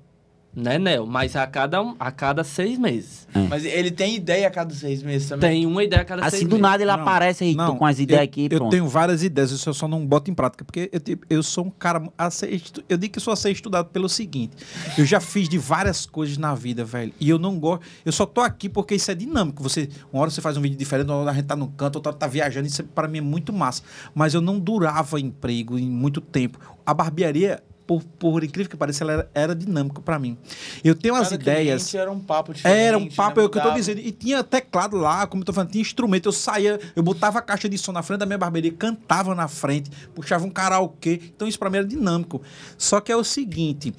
né, 0.54 0.78
Nel? 0.78 1.06
Mas 1.06 1.34
a 1.34 1.46
cada, 1.46 1.80
um- 1.82 1.94
a 1.98 2.10
cada 2.10 2.44
seis 2.44 2.78
meses. 2.78 3.26
Mas 3.48 3.64
ele 3.64 3.90
tem 3.90 4.14
ideia 4.16 4.46
a 4.48 4.50
cada 4.50 4.74
seis 4.74 5.02
meses 5.02 5.28
também? 5.28 5.50
Tem 5.50 5.66
uma 5.66 5.82
ideia 5.82 6.02
a 6.02 6.04
cada 6.04 6.22
seis 6.22 6.34
Assim, 6.34 6.44
do 6.44 6.50
meses. 6.56 6.62
nada 6.62 6.82
ele 6.82 6.92
Não, 6.92 7.00
aparece 7.00 7.44
aí, 7.44 7.56
tô 7.56 7.74
com 7.76 7.86
as 7.86 7.98
ideias 7.98 8.20
eu, 8.20 8.24
aqui 8.24 8.48
Eu 8.50 8.58
pronto. 8.58 8.70
tenho 8.70 8.86
várias 8.88 9.22
ideias, 9.22 9.50
isso 9.50 9.68
eu 9.68 9.74
só 9.74 9.88
não 9.88 10.06
boto 10.06 10.30
em 10.30 10.34
prática, 10.34 10.64
porque 10.64 10.90
eu, 10.92 11.00
tipo, 11.00 11.26
eu 11.30 11.42
sou 11.42 11.64
um 11.66 11.70
cara 11.70 12.02
a 12.18 12.30
ser 12.30 12.52
estu- 12.52 12.84
Eu 12.88 12.98
digo 12.98 13.12
que 13.12 13.18
eu 13.18 13.22
sou 13.22 13.32
a 13.32 13.36
ser 13.36 13.50
estudado 13.50 13.88
pelo 13.88 14.08
seguinte: 14.08 14.52
eu 14.98 15.04
já 15.06 15.20
fiz 15.20 15.48
de 15.48 15.56
várias 15.56 16.04
coisas 16.04 16.36
na 16.36 16.54
vida, 16.54 16.84
velho, 16.84 17.12
e 17.18 17.28
eu 17.30 17.38
não 17.38 17.58
gosto. 17.58 17.84
Eu 18.04 18.12
só 18.12 18.26
tô 18.26 18.40
aqui 18.42 18.68
porque 18.68 18.94
isso 18.94 19.10
é 19.10 19.14
dinâmico. 19.14 19.62
Você, 19.62 19.88
uma 20.12 20.20
hora 20.22 20.30
você 20.30 20.40
faz 20.42 20.56
um 20.56 20.60
vídeo 20.60 20.76
diferente, 20.76 21.06
uma 21.08 21.16
hora 21.16 21.30
a 21.30 21.34
gente 21.34 21.46
tá 21.46 21.56
no 21.56 21.68
canto, 21.68 21.96
outra 21.96 22.10
hora 22.10 22.18
tá 22.18 22.26
viajando, 22.26 22.66
isso 22.66 22.84
para 22.84 23.08
mim 23.08 23.18
é 23.18 23.22
muito 23.22 23.52
massa. 23.52 23.82
Mas 24.14 24.34
eu 24.34 24.40
não 24.42 24.58
durava 24.60 25.18
emprego 25.18 25.78
em 25.78 25.88
muito 25.88 26.20
tempo. 26.20 26.58
A 26.84 26.92
barbearia. 26.92 27.62
Por, 27.86 28.02
por 28.04 28.44
incrível 28.44 28.70
que 28.70 28.76
pareça, 28.76 29.02
ela 29.02 29.12
era, 29.12 29.30
era 29.34 29.54
dinâmica 29.54 30.00
para 30.00 30.18
mim. 30.18 30.38
Eu 30.84 30.94
tenho 30.94 31.14
as 31.16 31.24
Cada 31.30 31.34
ideias. 31.34 31.82
cliente 31.82 31.96
Era 31.96 32.12
um 32.12 32.20
papo 32.20 32.54
diferente. 32.54 32.78
Era 32.80 32.96
um 32.96 33.08
papo, 33.08 33.40
né? 33.40 33.42
é 33.44 33.46
o 33.46 33.50
que 33.50 33.58
eu 33.58 33.62
tô 33.62 33.70
dizendo. 33.72 34.00
E 34.00 34.12
tinha 34.12 34.42
teclado 34.44 34.96
lá, 34.96 35.26
como 35.26 35.42
eu 35.42 35.44
tô 35.46 35.52
falando, 35.52 35.70
tinha 35.70 35.82
instrumento. 35.82 36.26
Eu 36.28 36.32
saía, 36.32 36.78
eu 36.94 37.02
botava 37.02 37.40
a 37.40 37.42
caixa 37.42 37.68
de 37.68 37.76
som 37.76 37.90
na 37.92 38.02
frente 38.02 38.20
da 38.20 38.26
minha 38.26 38.38
barbearia, 38.38 38.72
cantava 38.72 39.34
na 39.34 39.48
frente, 39.48 39.90
puxava 40.14 40.44
um 40.46 40.50
karaokê. 40.50 41.20
Então 41.34 41.46
isso 41.48 41.58
pra 41.58 41.68
mim 41.68 41.78
era 41.78 41.86
dinâmico. 41.86 42.40
Só 42.78 43.00
que 43.00 43.10
é 43.10 43.16
o 43.16 43.24
seguinte. 43.24 43.92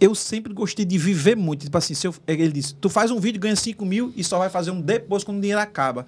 Eu 0.00 0.14
sempre 0.14 0.52
gostei 0.52 0.84
de 0.84 0.98
viver 0.98 1.36
muito. 1.36 1.64
Tipo 1.64 1.78
assim, 1.78 1.94
se 1.94 2.06
eu- 2.06 2.14
ele 2.26 2.50
disse: 2.50 2.74
tu 2.74 2.88
faz 2.88 3.10
um 3.10 3.20
vídeo, 3.20 3.38
ganha 3.40 3.54
5 3.54 3.84
mil 3.84 4.12
e 4.16 4.24
só 4.24 4.38
vai 4.38 4.48
fazer 4.48 4.70
um 4.70 4.80
depois 4.80 5.22
quando 5.22 5.38
o 5.38 5.40
dinheiro 5.40 5.60
acaba. 5.60 6.06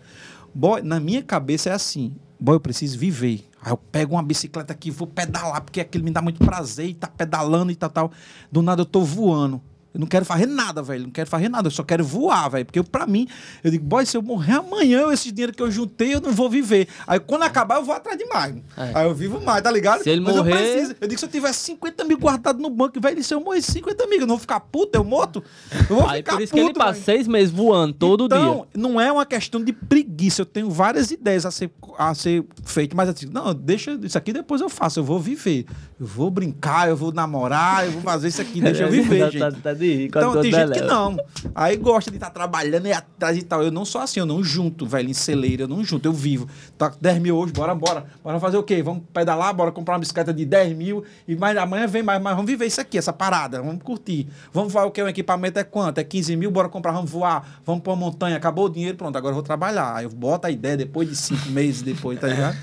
Boy, 0.54 0.82
na 0.82 0.98
minha 0.98 1.22
cabeça 1.22 1.68
é 1.70 1.72
assim: 1.74 2.14
boy, 2.40 2.56
eu 2.56 2.60
preciso 2.60 2.98
viver. 2.98 3.44
Aí 3.64 3.72
eu 3.72 3.78
pego 3.78 4.14
uma 4.14 4.22
bicicleta 4.22 4.74
aqui, 4.74 4.90
vou 4.90 5.06
pedalar, 5.06 5.62
porque 5.62 5.80
aquilo 5.80 6.04
me 6.04 6.10
dá 6.10 6.20
muito 6.20 6.44
prazer 6.44 6.86
e 6.86 6.94
tá 6.94 7.08
pedalando 7.08 7.72
e 7.72 7.74
tal, 7.74 7.88
tal. 7.88 8.12
Do 8.52 8.60
nada 8.60 8.82
eu 8.82 8.86
tô 8.86 9.00
voando. 9.00 9.60
Eu 9.94 10.00
não 10.00 10.06
quero 10.08 10.24
fazer 10.24 10.46
nada, 10.46 10.82
velho. 10.82 11.04
Não 11.04 11.10
quero 11.10 11.30
fazer 11.30 11.48
nada. 11.48 11.68
Eu 11.68 11.70
só 11.70 11.84
quero 11.84 12.04
voar, 12.04 12.48
velho. 12.50 12.64
Porque 12.64 12.80
eu, 12.80 12.84
pra 12.84 13.06
mim, 13.06 13.28
eu 13.62 13.70
digo, 13.70 13.84
boy, 13.86 14.04
se 14.04 14.16
eu 14.16 14.22
morrer 14.22 14.54
amanhã, 14.54 15.12
esse 15.12 15.30
dinheiro 15.30 15.52
que 15.52 15.62
eu 15.62 15.70
juntei, 15.70 16.14
eu 16.14 16.20
não 16.20 16.32
vou 16.32 16.50
viver. 16.50 16.88
Aí 17.06 17.20
quando 17.20 17.42
acabar, 17.44 17.76
eu 17.76 17.84
vou 17.84 17.94
atrás 17.94 18.18
de 18.18 18.24
mais. 18.26 18.56
É. 18.76 18.90
Aí 18.92 19.06
eu 19.06 19.14
vivo 19.14 19.40
mais, 19.40 19.62
tá 19.62 19.70
ligado? 19.70 20.02
Se 20.02 20.10
ele 20.10 20.20
Mas 20.20 20.34
morrer- 20.36 20.52
eu 20.52 20.56
preciso. 20.56 20.96
Eu 21.00 21.06
digo, 21.08 21.18
se 21.20 21.24
eu 21.26 21.30
tivesse 21.30 21.60
50 21.60 22.04
mil 22.04 22.18
guardado 22.18 22.60
no 22.60 22.68
banco, 22.70 23.00
velho, 23.00 23.22
se 23.22 23.32
eu 23.32 23.40
morrer 23.40 23.62
50 23.62 24.06
mil, 24.08 24.16
eu 24.20 24.26
não 24.26 24.34
vou 24.34 24.38
ficar 24.38 24.58
puto, 24.58 24.98
eu 24.98 25.04
morto? 25.04 25.44
Eu 25.88 25.96
vou 25.96 26.08
Aí 26.08 26.18
ficar 26.18 26.32
por 26.32 26.42
isso 26.42 26.52
puto, 26.52 26.62
que 26.64 26.70
ele 26.70 26.78
passa 26.78 26.92
velho. 26.94 27.04
seis 27.04 27.28
meses 27.28 27.54
voando 27.54 27.94
todo 27.94 28.24
então, 28.26 28.66
dia. 28.72 28.82
não 28.82 29.00
é 29.00 29.12
uma 29.12 29.24
questão 29.24 29.62
de 29.62 29.72
preguiça. 29.72 30.42
Eu 30.42 30.46
tenho 30.46 30.68
várias 30.70 31.12
ideias 31.12 31.46
a 31.46 31.52
ser, 31.52 31.70
a 31.96 32.12
ser 32.16 32.44
feito, 32.64 32.96
mas 32.96 33.08
assim, 33.08 33.26
não, 33.26 33.54
deixa 33.54 33.92
isso 34.02 34.18
aqui 34.18 34.32
depois 34.32 34.60
eu 34.60 34.68
faço. 34.68 34.98
Eu 34.98 35.04
vou 35.04 35.20
viver. 35.20 35.66
Eu 36.00 36.06
vou 36.06 36.30
brincar, 36.30 36.88
eu 36.88 36.96
vou 36.96 37.12
namorar, 37.12 37.86
eu 37.86 37.92
vou 37.92 38.02
fazer 38.02 38.26
isso 38.28 38.42
aqui, 38.42 38.60
deixa 38.60 38.82
eu 38.82 38.90
viver, 38.90 39.20
Tá- 39.20 39.30
gente. 39.30 39.40
tá- 39.40 39.52
tá 39.62 39.74
de 39.84 39.94
rir 39.94 40.06
Então, 40.06 40.40
tem 40.40 40.52
gente 40.52 40.72
que 40.72 40.80
não. 40.80 41.16
Aí 41.54 41.76
gosta 41.76 42.10
de 42.10 42.16
estar 42.16 42.30
trabalhando 42.30 42.86
e 42.86 42.92
atrás 42.92 43.36
e 43.36 43.42
tal. 43.42 43.62
Eu 43.62 43.70
não 43.70 43.84
sou 43.84 44.00
assim, 44.00 44.20
eu 44.20 44.26
não 44.26 44.42
junto, 44.42 44.86
velho, 44.86 45.08
em 45.08 45.14
celeiro, 45.14 45.64
eu 45.64 45.68
não 45.68 45.84
junto, 45.84 46.06
eu 46.06 46.12
vivo. 46.12 46.48
Tá 46.76 46.90
com 46.90 46.98
10 47.00 47.18
mil 47.18 47.36
hoje, 47.36 47.52
bora, 47.52 47.74
bora. 47.74 48.06
Bora 48.22 48.40
fazer 48.40 48.56
o 48.56 48.62
quê? 48.62 48.82
Vamos 48.82 49.04
pedalar, 49.12 49.54
bora 49.54 49.70
comprar 49.70 49.94
uma 49.94 50.00
bicicleta 50.00 50.32
de 50.32 50.44
10 50.44 50.76
mil 50.76 51.04
e 51.26 51.36
mais 51.36 51.56
amanhã 51.56 51.86
vem 51.86 52.02
mais, 52.02 52.20
mas 52.20 52.34
vamos 52.34 52.50
viver 52.50 52.66
isso 52.66 52.80
aqui, 52.80 52.98
essa 52.98 53.12
parada, 53.12 53.60
vamos 53.62 53.82
curtir. 53.82 54.28
Vamos 54.52 54.72
voar 54.72 54.86
o 54.86 54.90
quê? 54.90 55.02
O 55.02 55.08
equipamento 55.08 55.58
é 55.58 55.64
quanto? 55.64 55.98
É 55.98 56.04
15 56.04 56.36
mil, 56.36 56.50
bora 56.50 56.68
comprar, 56.68 56.92
vamos 56.92 57.10
voar, 57.10 57.60
vamos 57.64 57.82
pra 57.82 57.92
uma 57.92 57.98
montanha, 57.98 58.36
acabou 58.36 58.66
o 58.66 58.70
dinheiro, 58.70 58.96
pronto, 58.96 59.16
agora 59.16 59.32
eu 59.32 59.36
vou 59.36 59.42
trabalhar. 59.42 59.96
Aí 59.96 60.04
eu 60.04 60.10
boto 60.10 60.46
a 60.46 60.50
ideia 60.50 60.76
depois 60.76 61.08
de 61.08 61.16
cinco 61.16 61.48
meses 61.50 61.82
depois, 61.82 62.18
tá 62.18 62.28
ligado? 62.28 62.56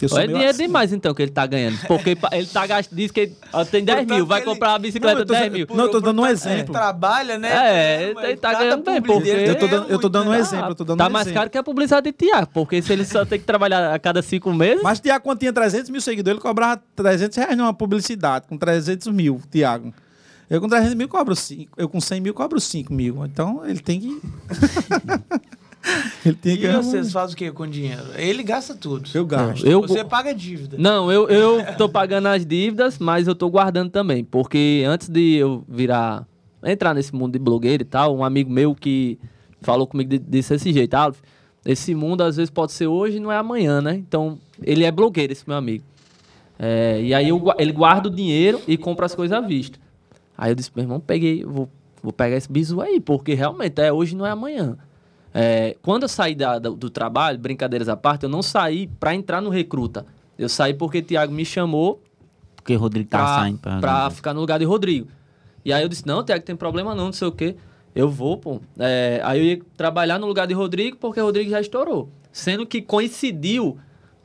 Eu 0.00 0.08
sou 0.08 0.18
É 0.20 0.26
dinheiro 0.26 0.50
assim. 0.50 0.62
demais, 0.66 0.92
então, 0.92 1.12
que 1.14 1.22
ele 1.22 1.30
tá 1.30 1.46
ganhando. 1.46 1.78
Porque 1.86 2.16
ele 2.32 2.46
tá 2.46 2.66
gastando. 2.66 2.96
Diz 2.96 3.10
que 3.10 3.20
ele 3.20 3.36
ó, 3.52 3.64
tem 3.64 3.84
10 3.84 4.06
mil, 4.06 4.24
vai 4.26 4.42
comprar 4.42 4.70
uma 4.72 4.78
bicicleta 4.78 5.18
Não, 5.20 5.26
tô 5.26 5.32
10 5.32 5.50
dizendo- 5.50 5.68
mil. 5.68 5.76
Não, 5.76 5.84
eu 5.86 5.90
tô 5.90 6.00
dando 6.00 6.22
um 6.22 6.24
Ele 6.24 6.32
exemplo. 6.34 6.72
trabalha, 6.72 7.38
né? 7.38 7.50
É, 7.52 8.02
ele 8.04 8.14
Mas 8.14 8.40
tá 8.40 8.54
ganhando 8.54 8.84
bem, 8.84 9.02
porque- 9.02 9.28
Eu 9.28 9.54
tô 9.58 9.66
dando- 9.66 9.82
eu 9.82 9.86
tô 9.86 9.88
muito, 9.92 10.08
dando 10.08 10.30
um 10.30 10.34
exemplo, 10.34 10.68
eu 10.70 10.74
tô 10.74 10.84
dando 10.84 10.98
Tá 10.98 11.08
um 11.08 11.10
mais 11.10 11.26
exemplo. 11.26 11.40
caro 11.40 11.50
que 11.50 11.58
a 11.58 11.62
publicidade 11.62 12.04
de 12.10 12.12
Tiago, 12.12 12.48
porque 12.52 12.80
se 12.80 12.92
ele 12.92 13.04
só 13.04 13.24
tem 13.24 13.38
que 13.38 13.44
trabalhar 13.44 13.92
a 13.94 13.98
cada 13.98 14.22
5 14.22 14.52
meses. 14.52 14.82
Mas 14.82 15.00
Tiago, 15.00 15.24
quando 15.24 15.38
tinha 15.40 15.52
300 15.52 15.90
mil 15.90 16.00
seguidores, 16.00 16.36
ele 16.36 16.42
cobrava 16.42 16.80
300 16.94 17.36
reais 17.36 17.56
numa 17.56 17.74
publicidade, 17.74 18.46
com 18.48 18.56
300 18.56 19.08
mil, 19.08 19.40
Tiago. 19.50 19.92
Eu 20.50 20.60
com 20.62 20.68
300 20.68 20.94
mil 20.94 21.08
cobro 21.08 21.36
5. 21.36 21.72
Eu 21.76 21.88
com 21.90 22.00
100 22.00 22.20
mil 22.22 22.32
cobro 22.32 22.58
5 22.58 22.90
mil. 22.94 23.22
Então 23.26 23.66
ele 23.66 23.80
tem 23.80 24.00
que. 24.00 24.18
ele 26.24 26.34
tem 26.34 26.56
que. 26.56 26.66
E 26.66 26.72
vocês 26.72 27.12
fazem 27.12 27.34
o 27.34 27.36
que 27.36 27.50
com 27.52 27.64
o 27.64 27.66
dinheiro? 27.66 28.04
Ele 28.16 28.42
gasta 28.42 28.74
tudo. 28.74 29.08
Eu 29.14 29.26
gasto. 29.26 29.66
eu, 29.66 29.80
Você 29.82 30.04
paga 30.04 30.34
dívida. 30.34 30.76
Não, 30.78 31.10
eu, 31.10 31.28
eu 31.28 31.64
tô 31.76 31.88
pagando 31.88 32.26
as 32.26 32.44
dívidas, 32.44 32.98
mas 32.98 33.26
eu 33.26 33.34
tô 33.34 33.48
guardando 33.48 33.90
também. 33.90 34.24
Porque 34.24 34.84
antes 34.86 35.08
de 35.08 35.36
eu 35.36 35.64
virar. 35.68 36.26
entrar 36.64 36.94
nesse 36.94 37.14
mundo 37.14 37.32
de 37.32 37.38
blogueiro 37.38 37.82
e 37.82 37.86
tal, 37.86 38.16
um 38.16 38.24
amigo 38.24 38.50
meu 38.50 38.74
que 38.74 39.18
falou 39.60 39.86
comigo 39.86 40.18
desse 40.18 40.50
desse 40.50 40.72
jeito, 40.72 40.94
Alf, 40.94 41.18
esse 41.64 41.94
mundo 41.94 42.22
às 42.22 42.36
vezes 42.36 42.50
pode 42.50 42.72
ser 42.72 42.86
hoje 42.86 43.16
e 43.16 43.20
não 43.20 43.32
é 43.32 43.36
amanhã, 43.36 43.80
né? 43.80 43.94
Então, 43.94 44.38
ele 44.62 44.84
é 44.84 44.90
blogueiro, 44.90 45.32
esse 45.32 45.44
meu 45.46 45.56
amigo. 45.56 45.84
É, 46.58 47.00
e 47.02 47.14
aí 47.14 47.28
eu, 47.28 47.42
ele 47.58 47.72
guarda 47.72 48.08
o 48.08 48.10
dinheiro 48.10 48.60
e 48.66 48.76
compra 48.76 49.06
as 49.06 49.14
coisas 49.14 49.36
à 49.36 49.40
vista. 49.40 49.78
Aí 50.36 50.50
eu 50.50 50.54
disse, 50.54 50.70
meu 50.74 50.84
irmão, 50.84 51.00
peguei, 51.00 51.44
vou, 51.44 51.68
vou 52.02 52.12
pegar 52.12 52.36
esse 52.36 52.50
bizu 52.50 52.80
aí, 52.80 53.00
porque 53.00 53.34
realmente 53.34 53.80
é 53.80 53.92
hoje 53.92 54.16
não 54.16 54.26
é 54.26 54.30
amanhã. 54.30 54.76
É, 55.40 55.76
quando 55.82 56.02
eu 56.02 56.08
saí 56.08 56.34
da- 56.34 56.58
do, 56.58 56.74
do 56.74 56.90
trabalho, 56.90 57.38
brincadeiras 57.38 57.88
à 57.88 57.96
parte, 57.96 58.24
eu 58.24 58.28
não 58.28 58.42
saí 58.42 58.88
pra 58.98 59.14
entrar 59.14 59.40
no 59.40 59.50
recruta. 59.50 60.04
Eu 60.38 60.48
saí 60.48 60.74
porque 60.74 60.98
o 60.98 61.02
Thiago 61.02 61.32
me 61.32 61.44
chamou 61.44 62.02
Porque 62.56 62.74
o 62.74 62.78
Rodrigo 62.78 63.08
tá 63.08 63.18
pra, 63.18 63.26
saindo 63.36 63.58
pra. 63.58 63.78
pra 63.78 64.10
ficar 64.10 64.34
no 64.34 64.40
lugar 64.40 64.58
de 64.58 64.64
Rodrigo. 64.64 65.06
E 65.64 65.72
aí 65.72 65.82
eu 65.82 65.88
disse, 65.88 66.06
não, 66.06 66.24
Tiago, 66.24 66.44
tem 66.44 66.56
problema 66.56 66.94
não, 66.94 67.06
não 67.06 67.12
sei 67.12 67.28
o 67.28 67.32
quê. 67.32 67.56
Eu 67.94 68.08
vou, 68.08 68.36
pô. 68.36 68.60
É, 68.78 69.20
aí 69.24 69.38
eu 69.38 69.44
ia 69.44 69.60
trabalhar 69.76 70.18
no 70.18 70.26
lugar 70.26 70.46
de 70.46 70.54
Rodrigo, 70.54 70.96
porque 70.96 71.20
o 71.20 71.24
Rodrigo 71.24 71.50
já 71.50 71.60
estourou. 71.60 72.08
Sendo 72.32 72.66
que 72.66 72.80
coincidiu 72.82 73.78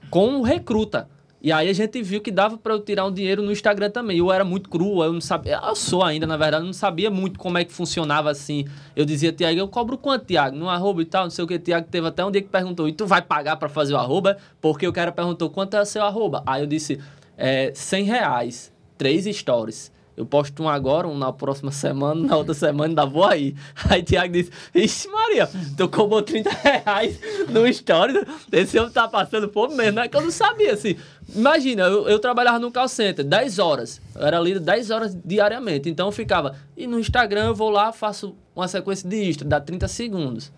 com 0.09 0.35
o 0.39 0.41
recruta. 0.41 1.07
E 1.43 1.51
aí 1.51 1.69
a 1.69 1.73
gente 1.73 2.01
viu 2.01 2.21
que 2.21 2.31
dava 2.31 2.57
pra 2.57 2.71
eu 2.71 2.79
tirar 2.79 3.05
um 3.05 3.11
dinheiro 3.11 3.43
no 3.43 3.51
Instagram 3.51 3.89
também. 3.89 4.17
Eu 4.17 4.31
era 4.31 4.45
muito 4.45 4.69
cru, 4.69 5.03
eu 5.03 5.11
não 5.11 5.19
sabia. 5.19 5.59
Eu 5.61 5.75
sou 5.75 6.01
ainda, 6.01 6.25
na 6.25 6.37
verdade, 6.37 6.63
eu 6.63 6.67
não 6.67 6.73
sabia 6.73 7.11
muito 7.11 7.37
como 7.37 7.57
é 7.57 7.65
que 7.65 7.73
funcionava 7.73 8.31
assim. 8.31 8.65
Eu 8.95 9.03
dizia, 9.03 9.29
Tiago, 9.33 9.59
eu 9.59 9.67
cobro 9.67 9.97
quanto, 9.97 10.25
Tiago? 10.25 10.55
No 10.55 10.69
arroba 10.69 11.01
e 11.01 11.05
tal, 11.05 11.25
não 11.25 11.29
sei 11.29 11.43
o 11.43 11.47
que. 11.47 11.59
Tiago 11.59 11.85
teve 11.91 12.07
até 12.07 12.23
um 12.23 12.31
dia 12.31 12.41
que 12.41 12.47
perguntou, 12.47 12.87
e 12.87 12.93
tu 12.93 13.05
vai 13.05 13.21
pagar 13.21 13.57
pra 13.57 13.67
fazer 13.67 13.93
o 13.93 13.97
arroba? 13.97 14.37
Porque 14.61 14.87
o 14.87 14.93
cara 14.93 15.11
perguntou 15.11 15.49
quanto 15.49 15.75
é 15.75 15.83
seu 15.83 16.03
arroba. 16.03 16.41
Aí 16.45 16.61
eu 16.61 16.67
disse, 16.67 16.97
é, 17.37 17.73
100 17.75 18.05
reais, 18.05 18.71
três 18.97 19.25
stories. 19.35 19.91
Eu 20.15 20.25
posto 20.25 20.61
um 20.61 20.69
agora, 20.69 21.07
um 21.07 21.17
na 21.17 21.33
próxima 21.33 21.71
semana, 21.71 22.27
na 22.27 22.37
outra 22.37 22.53
semana 22.53 22.91
ainda 22.91 23.05
vou 23.05 23.25
aí. 23.25 23.55
Aí 23.89 24.03
Tiago 24.03 24.33
disse, 24.33 24.51
ixi 24.75 25.07
Maria, 25.07 25.49
tu 25.75 25.89
cobrou 25.89 26.21
30 26.21 26.49
reais 26.49 27.19
no 27.49 27.65
story, 27.67 28.13
esse 28.51 28.77
homem 28.77 28.91
tá 28.91 29.07
passando 29.07 29.49
fome 29.49 29.75
mesmo, 29.75 29.99
é 29.99 30.07
que 30.07 30.15
eu 30.15 30.21
não 30.21 30.29
sabia, 30.29 30.73
assim. 30.73 30.95
Imagina, 31.35 31.83
eu, 31.83 32.07
eu 32.07 32.19
trabalhava 32.19 32.59
no 32.59 32.71
call 32.71 32.87
center 32.87 33.25
10 33.25 33.57
horas, 33.57 33.99
eu 34.15 34.25
era 34.25 34.39
líder 34.39 34.59
10 34.59 34.91
horas 34.91 35.17
diariamente, 35.25 35.89
então 35.89 36.07
eu 36.07 36.11
ficava, 36.11 36.55
e 36.77 36.85
no 36.85 36.99
Instagram 36.99 37.47
eu 37.47 37.55
vou 37.55 37.71
lá, 37.71 37.91
faço 37.91 38.35
uma 38.55 38.67
sequência 38.67 39.09
de 39.09 39.15
history, 39.15 39.49
dá 39.49 39.59
30 39.59 39.87
segundos. 39.87 40.51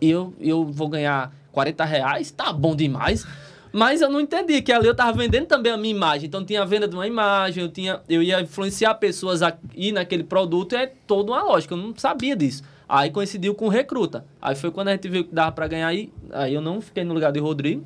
E 0.00 0.10
eu, 0.10 0.34
eu 0.40 0.64
vou 0.64 0.88
ganhar 0.88 1.32
40 1.52 1.84
reais, 1.84 2.30
tá 2.30 2.52
bom 2.52 2.74
demais. 2.74 3.24
Mas 3.72 4.00
eu 4.02 4.10
não 4.10 4.20
entendi 4.20 4.60
que 4.60 4.70
ali 4.70 4.86
eu 4.86 4.94
tava 4.94 5.16
vendendo 5.16 5.46
também 5.46 5.72
a 5.72 5.76
minha 5.76 5.94
imagem. 5.94 6.26
Então 6.26 6.44
tinha 6.44 6.62
a 6.62 6.64
venda 6.64 6.86
de 6.86 6.94
uma 6.94 7.06
imagem, 7.06 7.64
eu, 7.64 7.70
tinha, 7.70 8.00
eu 8.08 8.22
ia 8.22 8.40
influenciar 8.40 8.94
pessoas 8.94 9.42
a 9.42 9.56
ir 9.74 9.92
naquele 9.92 10.24
produto, 10.24 10.74
é 10.76 10.86
toda 10.86 11.32
uma 11.32 11.42
lógica. 11.42 11.74
Eu 11.74 11.78
não 11.78 11.94
sabia 11.96 12.36
disso. 12.36 12.62
Aí 12.88 13.10
coincidiu 13.10 13.54
com 13.54 13.66
o 13.66 13.68
recruta. 13.68 14.26
Aí 14.40 14.54
foi 14.54 14.70
quando 14.70 14.88
a 14.88 14.92
gente 14.92 15.08
viu 15.08 15.24
que 15.24 15.34
dava 15.34 15.52
pra 15.52 15.66
ganhar 15.66 15.86
aí. 15.86 16.12
Aí 16.30 16.52
eu 16.52 16.60
não 16.60 16.80
fiquei 16.80 17.04
no 17.04 17.14
lugar 17.14 17.32
de 17.32 17.40
Rodrigo. 17.40 17.84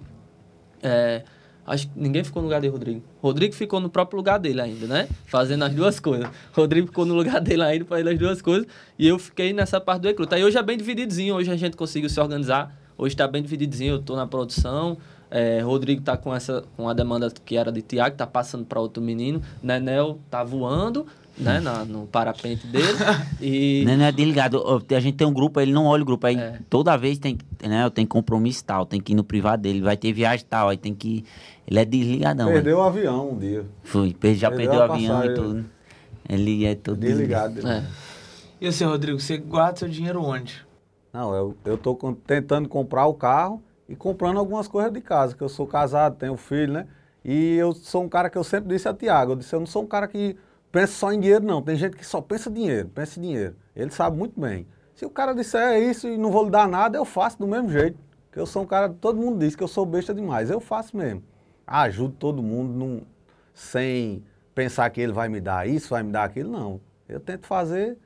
É, 0.83 1.23
Acho 1.67 1.89
que 1.89 1.99
ninguém 1.99 2.23
ficou 2.23 2.41
no 2.41 2.47
lugar 2.47 2.61
de 2.61 2.69
Rodrigo. 2.69 3.03
Rodrigo 3.21 3.53
ficou 3.53 3.81
no 3.81 3.91
próprio 3.91 4.17
lugar 4.19 4.39
dele 4.39 4.61
ainda, 4.61 4.87
né? 4.87 5.09
Fazendo 5.27 5.65
as 5.65 5.75
duas 5.75 5.99
coisas. 5.99 6.29
Rodrigo 6.53 6.87
ficou 6.87 7.05
no 7.05 7.13
lugar 7.13 7.41
dele 7.41 7.63
ainda, 7.63 7.85
fazendo 7.85 8.11
as 8.11 8.19
duas 8.19 8.41
coisas. 8.41 8.69
E 8.97 9.09
eu 9.09 9.19
fiquei 9.19 9.53
nessa 9.53 9.81
parte 9.81 10.03
do 10.03 10.09
recruta. 10.09 10.37
Aí 10.37 10.45
hoje 10.45 10.57
é 10.57 10.63
bem 10.63 10.79
divididozinho. 10.79 11.35
Hoje 11.35 11.51
a 11.51 11.57
gente 11.57 11.77
conseguiu 11.77 12.09
se 12.09 12.21
organizar. 12.21 12.73
Hoje 12.97 13.15
está 13.15 13.27
bem 13.27 13.43
divididozinho. 13.43 13.95
Eu 13.95 13.99
estou 13.99 14.15
na 14.15 14.29
produção. 14.29 14.97
É, 15.31 15.61
Rodrigo 15.61 16.03
tá 16.03 16.17
com 16.17 16.35
essa 16.35 16.63
com 16.77 16.89
a 16.89 16.93
demanda 16.95 17.31
que 17.45 17.57
era 17.57 17.73
de 17.73 17.83
Tiago, 17.83 18.17
tá 18.17 18.27
passando 18.27 18.65
para 18.65 18.81
outro 18.81 19.03
menino. 19.03 19.43
Nenel 19.63 20.19
tá 20.31 20.45
voando, 20.45 21.05
né, 21.37 21.59
na, 21.61 21.85
no 21.85 22.07
parapente 22.07 22.67
dele. 22.67 22.87
E 23.41 23.85
Não, 23.85 23.97
não 23.97 24.05
é 24.05 24.13
desligado. 24.13 24.63
Ó, 24.65 24.81
A 24.95 25.01
gente 25.01 25.17
tem 25.17 25.27
um 25.27 25.33
grupo, 25.33 25.61
ele 25.61 25.73
não 25.73 25.85
olha 25.87 26.03
o 26.03 26.07
grupo. 26.07 26.27
Aí 26.27 26.37
É. 26.37 26.59
toda 26.71 26.97
vez 26.97 27.19
tem, 27.19 27.37
né, 27.63 27.85
eu 27.85 27.91
tenho 27.91 28.07
compromisso 28.07 28.65
tal, 28.65 28.87
tem 28.87 29.01
que 29.01 29.13
ir 29.13 29.17
no 29.17 29.25
privado 29.25 29.63
dele, 29.63 29.81
vai 29.81 29.97
ter 29.97 30.13
viagem 30.13 30.47
tal, 30.49 30.69
aí 30.69 30.77
tem 30.77 30.95
que. 30.95 31.25
Ele 31.67 31.81
é 31.81 31.85
desligadão. 31.85 32.47
Perdeu 32.47 32.79
o 32.79 32.83
avião 32.83 33.31
um 33.33 33.39
dia. 33.39 33.65
Foi, 33.83 34.11
já 34.35 34.49
Perdeu 34.51 34.71
perdeu, 34.71 34.79
o 34.79 34.83
avião 34.93 35.25
e 35.25 35.35
tudo. 35.35 35.65
Ele 36.29 36.65
é 36.65 36.75
todo 36.77 36.99
desligado. 36.99 37.55
Desligado. 37.55 37.85
é. 37.85 37.87
E 38.61 38.71
você, 38.73 38.85
Rodrigo, 38.85 39.19
você 39.21 39.37
guarda 39.37 39.81
seu 39.81 39.89
dinheiro 39.89 40.23
onde? 40.23 40.65
Não, 41.13 41.35
eu, 41.35 41.57
eu 41.65 41.77
tô 41.77 41.95
com- 41.97 42.15
tentando 42.15 42.69
comprar 42.69 43.07
o 43.07 43.15
carro 43.15 43.61
e 43.89 43.95
comprando 43.97 44.39
algumas 44.39 44.69
coisas 44.69 44.93
de 44.93 45.01
casa, 45.01 45.35
que 45.37 45.43
eu 45.43 45.49
sou 45.49 45.67
casado, 45.67 46.17
tenho 46.17 46.37
filho, 46.37 46.73
né? 46.73 46.87
E 47.25 47.57
eu 47.57 47.73
sou 47.73 48.05
um 48.05 48.09
cara 48.09 48.31
que 48.31 48.39
eu 48.39 48.45
sempre 48.45 48.69
disse 48.69 48.89
a 48.89 48.95
Tiago, 48.95 49.33
eu 49.33 49.37
disse, 49.37 49.55
eu 49.55 49.61
não 49.61 49.67
sou 49.67 49.83
um 49.83 49.87
cara 49.87 50.07
que 50.07 50.37
pensa 50.71 50.93
só 50.93 51.13
em 51.13 51.21
dinheiro, 51.21 51.45
não. 51.45 51.63
Tem 51.63 51.77
gente 51.77 51.97
que 51.97 52.05
só 52.07 52.21
pensa 52.21 52.51
dinheiro, 52.51 52.89
pensa 52.89 53.19
em 53.19 53.23
dinheiro. 53.23 53.57
Ele 53.75 53.91
sabe 53.91 54.17
muito 54.17 54.41
bem. 54.41 54.67
Se 54.95 55.05
o 55.05 55.11
cara 55.11 55.35
disser 55.35 55.61
é 55.61 55.81
isso 55.81 56.09
e 56.09 56.17
não 56.17 56.31
vou 56.31 56.45
lhe 56.45 56.51
dar 56.51 56.69
nada, 56.69 56.97
eu 56.97 57.05
faço 57.05 57.39
do 57.39 57.47
mesmo 57.47 57.69
jeito. 57.69 57.99
Que 58.33 58.39
eu 58.39 58.47
sou 58.47 58.63
um 58.63 58.67
cara, 58.67 58.89
todo 58.89 59.19
mundo 59.19 59.39
diz 59.39 59.57
que 59.57 59.63
eu 59.63 59.69
sou 59.69 59.85
besta 59.85 60.15
demais. 60.15 60.51
Eu 60.51 60.61
faço 60.61 60.97
mesmo. 60.97 61.23
Ajudo 61.67 62.15
todo 62.15 62.43
mundo 62.43 62.73
num- 62.73 63.03
sem 63.55 64.23
pensar 64.55 64.89
que 64.91 65.01
ele 65.01 65.13
vai 65.13 65.29
me 65.29 65.41
dar 65.41 65.69
isso, 65.69 65.91
vai 65.91 66.03
me 66.03 66.13
dar 66.13 66.25
aquilo, 66.25 66.51
não. 66.51 66.81
Eu 67.09 67.19
tento 67.21 67.47
fazer 67.47 67.99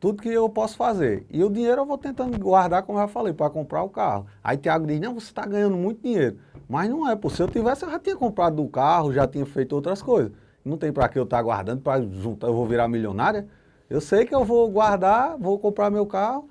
tudo 0.00 0.22
que 0.22 0.30
eu 0.30 0.48
posso 0.48 0.76
fazer. 0.76 1.26
E 1.30 1.44
o 1.44 1.50
dinheiro 1.50 1.82
eu 1.82 1.86
vou 1.86 1.98
tentando 1.98 2.36
guardar, 2.38 2.82
como 2.82 2.98
eu 2.98 3.02
já 3.02 3.08
falei, 3.08 3.34
para 3.34 3.50
comprar 3.50 3.82
o 3.82 3.88
carro. 3.90 4.26
Aí 4.42 4.56
Tiago 4.56 4.86
diz, 4.86 4.98
não, 4.98 5.12
você 5.14 5.26
está 5.26 5.44
ganhando 5.46 5.76
muito 5.76 6.00
dinheiro. 6.02 6.38
Mas 6.66 6.88
não 6.88 7.08
é, 7.08 7.14
pô, 7.14 7.28
se 7.28 7.42
eu 7.42 7.46
tivesse, 7.48 7.84
eu 7.84 7.90
já 7.90 7.98
tinha 7.98 8.16
comprado 8.16 8.62
o 8.62 8.68
carro, 8.68 9.12
já 9.12 9.26
tinha 9.26 9.44
feito 9.44 9.74
outras 9.74 10.00
coisas. 10.00 10.32
Não 10.64 10.78
tem 10.78 10.90
para 10.90 11.06
que 11.08 11.18
eu 11.18 11.24
estar 11.24 11.42
guardando, 11.42 11.82
para 11.82 12.00
juntar, 12.02 12.46
eu 12.46 12.54
vou 12.54 12.66
virar 12.66 12.88
milionária. 12.88 13.46
Eu 13.90 14.00
sei 14.00 14.24
que 14.24 14.34
eu 14.34 14.44
vou 14.44 14.70
guardar, 14.70 15.36
vou 15.38 15.58
comprar 15.58 15.90
meu 15.90 16.06
carro. 16.06 16.48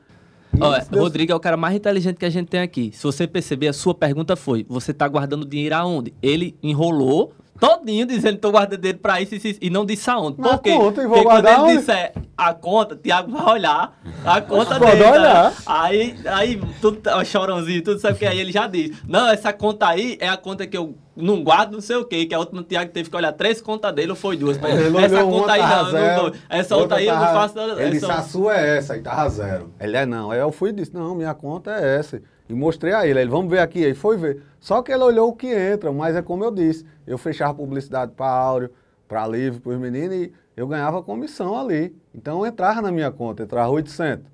Olha, 0.60 0.86
Deus- 0.90 1.04
Rodrigo 1.04 1.32
é 1.32 1.36
o 1.36 1.40
cara 1.40 1.56
mais 1.56 1.76
inteligente 1.76 2.18
que 2.18 2.26
a 2.26 2.30
gente 2.30 2.50
tem 2.50 2.60
aqui. 2.60 2.92
Se 2.94 3.04
você 3.04 3.26
perceber, 3.28 3.68
a 3.70 3.74
sua 3.74 3.96
pergunta 3.96 4.36
foi: 4.36 4.66
você 4.68 4.94
tá 4.94 5.08
guardando 5.08 5.46
dinheiro 5.46 5.76
aonde? 5.76 6.14
Ele 6.22 6.56
enrolou 6.62 7.32
todinho 7.60 8.06
dizendo 8.06 8.36
que 8.36 8.42
tô 8.42 8.52
guardando 8.52 8.80
dinheiro 8.80 9.00
pra 9.00 9.22
isso, 9.22 9.36
isso, 9.36 9.48
isso, 9.48 9.60
e 9.62 9.70
não 9.70 9.86
disse 9.86 10.10
aonde. 10.10 10.38
Por 10.38 10.60
quê? 10.62 10.72
conta, 10.76 11.02
e 11.02 11.06
vou 11.08 11.16
Porque 11.18 11.30
quando 11.30 11.44
guardar 11.44 11.54
ele 11.54 11.62
onde? 11.64 11.78
disser 11.80 12.14
a 12.38 12.54
conta, 12.54 12.96
Tiago 12.96 13.32
vai 13.32 13.54
olhar 13.54 14.00
a 14.26 14.42
conta 14.42 14.80
Pode 14.80 14.92
dele. 14.92 15.04
né? 15.04 15.12
olhar. 15.12 15.54
Aí, 15.66 16.16
aí, 16.26 16.62
tudo, 16.82 17.02
ó, 17.10 17.24
chorãozinho, 17.24 17.84
tudo 17.84 18.00
sabe 18.00 18.16
o 18.16 18.18
que 18.18 18.26
aí 18.26 18.40
ele 18.40 18.52
já 18.52 18.66
diz. 18.68 18.98
Não, 19.08 19.28
essa 19.30 19.52
conta 19.52 19.88
aí 19.90 20.18
é 20.22 20.30
a 20.30 20.38
conta 20.38 20.66
que 20.66 20.78
eu 20.78 20.96
não 21.18 21.44
guardo, 21.44 21.74
não 21.74 21.82
sei 21.82 21.98
o 21.98 22.06
quê, 22.06 22.26
que 22.26 22.34
a 22.34 22.40
outra 22.40 22.64
Tiago 22.64 22.92
teve 22.92 23.10
que 23.10 23.16
olhar 23.16 23.34
três 23.34 23.60
contas 23.62 23.94
dele 23.94 24.12
ou 24.12 24.16
foi 24.16 24.38
duas. 24.38 24.58
Ele 24.58 24.98
essa 25.04 25.24
conta 25.24 25.52
aí 25.52 25.60
tava 25.60 25.76
não, 25.76 25.84
não 25.84 25.92
zero, 25.92 26.22
dou. 26.22 26.34
Essa 26.50 26.76
outra 26.78 26.98
aí 26.98 27.08
eu 27.08 27.16
não 27.16 27.22
faço 27.34 27.56
nada. 27.58 27.82
Ele 27.82 27.92
disse, 27.92 28.06
essa- 28.06 28.14
a 28.16 28.24
sua 28.24 28.58
é 28.58 28.78
essa, 28.78 28.94
aí 28.94 29.02
tava 29.02 29.30
zero. 29.30 29.74
Ele 29.80 29.98
é 29.98 30.06
não. 30.06 30.32
Aí 30.32 30.40
eu 30.40 30.52
fui 30.52 30.70
e 30.70 30.74
disse, 30.74 30.94
não, 30.94 31.14
minha 31.14 31.34
conta 31.34 31.72
é 31.72 31.98
essa. 32.00 32.22
E 32.50 32.54
mostrei 32.54 32.94
a 32.94 33.06
ele. 33.08 33.22
Ele, 33.22 33.30
vamos 33.30 33.52
ver 33.52 33.60
aqui. 33.60 33.86
Aí 33.86 33.94
foi 33.94 34.18
ver. 34.18 34.42
Só 34.60 34.82
que 34.82 34.92
ele 34.92 35.04
olhou 35.04 35.30
o 35.30 35.34
que 35.34 35.48
entra, 35.48 35.92
mas 35.92 36.16
é 36.16 36.22
como 36.24 36.44
eu 36.44 36.52
disse. 36.52 36.84
Eu 37.06 37.18
fechava 37.18 37.54
publicidade 37.54 38.12
para 38.14 38.28
Áureo, 38.28 38.72
para 39.08 39.28
Livre, 39.28 39.60
para 39.60 39.72
os 39.72 39.80
meninos, 39.80 40.16
e 40.16 40.34
eu 40.58 40.68
ganhava 40.68 41.04
comissão 41.04 41.58
ali. 41.58 41.96
Então 42.14 42.46
entrava 42.46 42.82
na 42.82 42.92
minha 42.92 43.12
conta, 43.12 43.44
entrava 43.44 43.70
800. 43.70 44.26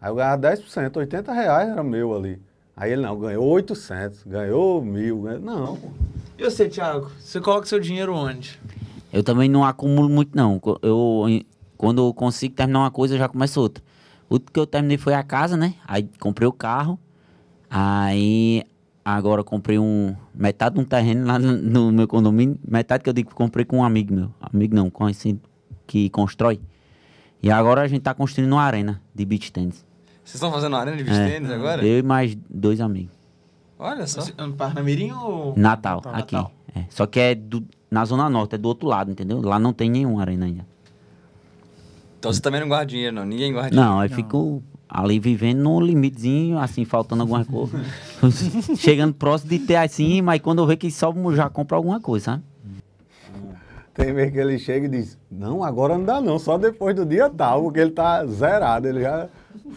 Aí 0.00 0.10
eu 0.10 0.16
ganhava 0.16 0.42
10%, 0.42 0.96
80 0.96 1.32
reais 1.32 1.68
era 1.68 1.82
meu 1.84 2.14
ali. 2.14 2.42
Aí 2.76 2.92
ele, 2.92 3.02
não, 3.02 3.18
ganhou 3.18 3.44
800, 3.44 4.24
ganhou 4.24 4.82
mil. 4.82 5.22
Ganhou... 5.22 5.40
Não, 5.40 5.76
pô. 5.76 5.88
E 6.38 6.44
você, 6.44 6.68
Thiago? 6.68 7.10
Você 7.18 7.40
coloca 7.40 7.66
seu 7.66 7.78
dinheiro 7.78 8.14
onde? 8.14 8.58
Eu 9.12 9.22
também 9.22 9.48
não 9.48 9.64
acumulo 9.64 10.08
muito, 10.08 10.36
não. 10.36 10.60
Eu, 10.82 11.26
quando 11.76 12.06
eu 12.06 12.14
consigo 12.14 12.54
terminar 12.54 12.80
uma 12.80 12.90
coisa, 12.90 13.14
eu 13.14 13.18
já 13.18 13.28
começo 13.28 13.60
outra. 13.60 13.82
O 14.28 14.40
que 14.40 14.58
eu 14.58 14.66
terminei 14.66 14.96
foi 14.96 15.14
a 15.14 15.22
casa, 15.22 15.56
né? 15.56 15.74
Aí 15.86 16.08
comprei 16.18 16.48
o 16.48 16.52
carro. 16.52 16.98
Aí 17.70 18.64
agora 19.04 19.40
eu 19.40 19.44
comprei 19.44 19.78
um 19.78 20.14
metade 20.34 20.74
de 20.74 20.80
um 20.80 20.84
terreno 20.84 21.24
lá 21.26 21.38
no, 21.38 21.92
meu 21.92 22.08
condomínio. 22.08 22.58
Metade 22.66 23.04
que 23.04 23.08
eu 23.08 23.14
digo 23.14 23.30
que 23.30 23.34
comprei 23.36 23.64
com 23.64 23.78
um 23.78 23.84
amigo 23.84 24.12
meu. 24.12 24.34
Amigo 24.40 24.74
não, 24.74 24.90
conhecido 24.90 25.40
que 25.86 26.10
constrói. 26.10 26.60
E 27.42 27.50
agora 27.50 27.82
a 27.82 27.88
gente 27.88 28.02
tá 28.02 28.12
construindo 28.12 28.52
uma 28.52 28.62
arena 28.62 29.00
de 29.14 29.24
beach 29.24 29.52
tennis. 29.52 29.84
Vocês 30.24 30.34
estão 30.34 30.52
fazendo 30.52 30.72
uma 30.74 30.80
arena 30.80 30.96
de 30.96 31.04
beach 31.04 31.16
É. 31.18 31.28
tênis 31.30 31.50
agora? 31.50 31.86
Eu 31.86 31.98
e 32.00 32.02
mais 32.02 32.36
dois 32.50 32.80
amigos. 32.80 33.14
Olha 33.78 34.06
só. 34.06 34.20
Você- 34.20 34.34
No 34.36 34.52
Parnamirim 34.52 35.12
ou... 35.12 35.54
Natal, 35.56 35.96
Natal, 36.04 36.14
aqui. 36.14 36.34
Natal. 36.34 36.52
É. 36.74 36.84
Só 36.90 37.06
que 37.06 37.18
é 37.18 37.34
do- 37.34 37.64
na 37.90 38.04
Zona 38.04 38.28
Norte, 38.28 38.54
é 38.56 38.58
do 38.58 38.66
outro 38.68 38.86
lado, 38.86 39.10
entendeu? 39.10 39.40
Lá 39.40 39.58
não 39.58 39.72
tem 39.72 39.88
nenhuma 39.90 40.20
arena 40.20 40.44
ainda. 40.46 40.66
Então 42.18 42.32
você 42.32 42.40
também 42.40 42.60
não 42.60 42.68
guarda 42.68 42.86
dinheiro, 42.86 43.14
não. 43.16 43.24
Ninguém 43.24 43.52
guarda 43.52 43.70
dinheiro. 43.70 43.90
Não, 43.90 43.98
aí 44.00 44.08
fico 44.10 44.62
ali 44.90 45.20
vivendo 45.20 45.60
no 45.60 45.80
limitezinho, 45.80 46.58
assim, 46.58 46.84
faltando 46.84 47.22
alguma 47.22 47.44
coisa. 47.44 47.80
Chegando 48.76 49.14
próximo 49.14 49.50
de 49.50 49.60
ter 49.60 49.76
assim, 49.76 50.20
mas 50.20 50.40
quando 50.40 50.60
eu 50.60 50.66
ver 50.66 50.76
que 50.76 50.90
sobe, 50.90 51.20
já 51.36 51.48
compro 51.48 51.76
alguma 51.76 52.00
coisa, 52.00 52.24
sabe? 52.24 52.42
Tem 53.94 54.12
vez 54.14 54.32
que 54.32 54.38
ele 54.38 54.58
chega 54.58 54.86
e 54.86 54.88
diz, 54.88 55.18
não, 55.30 55.62
agora 55.62 55.98
não 55.98 56.04
dá 56.04 56.20
não, 56.20 56.38
só 56.38 56.56
depois 56.56 56.96
do 56.96 57.04
dia 57.04 57.28
tal, 57.28 57.64
porque 57.64 57.80
ele 57.80 57.90
tá 57.90 58.24
zerado, 58.24 58.88
ele 58.88 59.02
já 59.02 59.28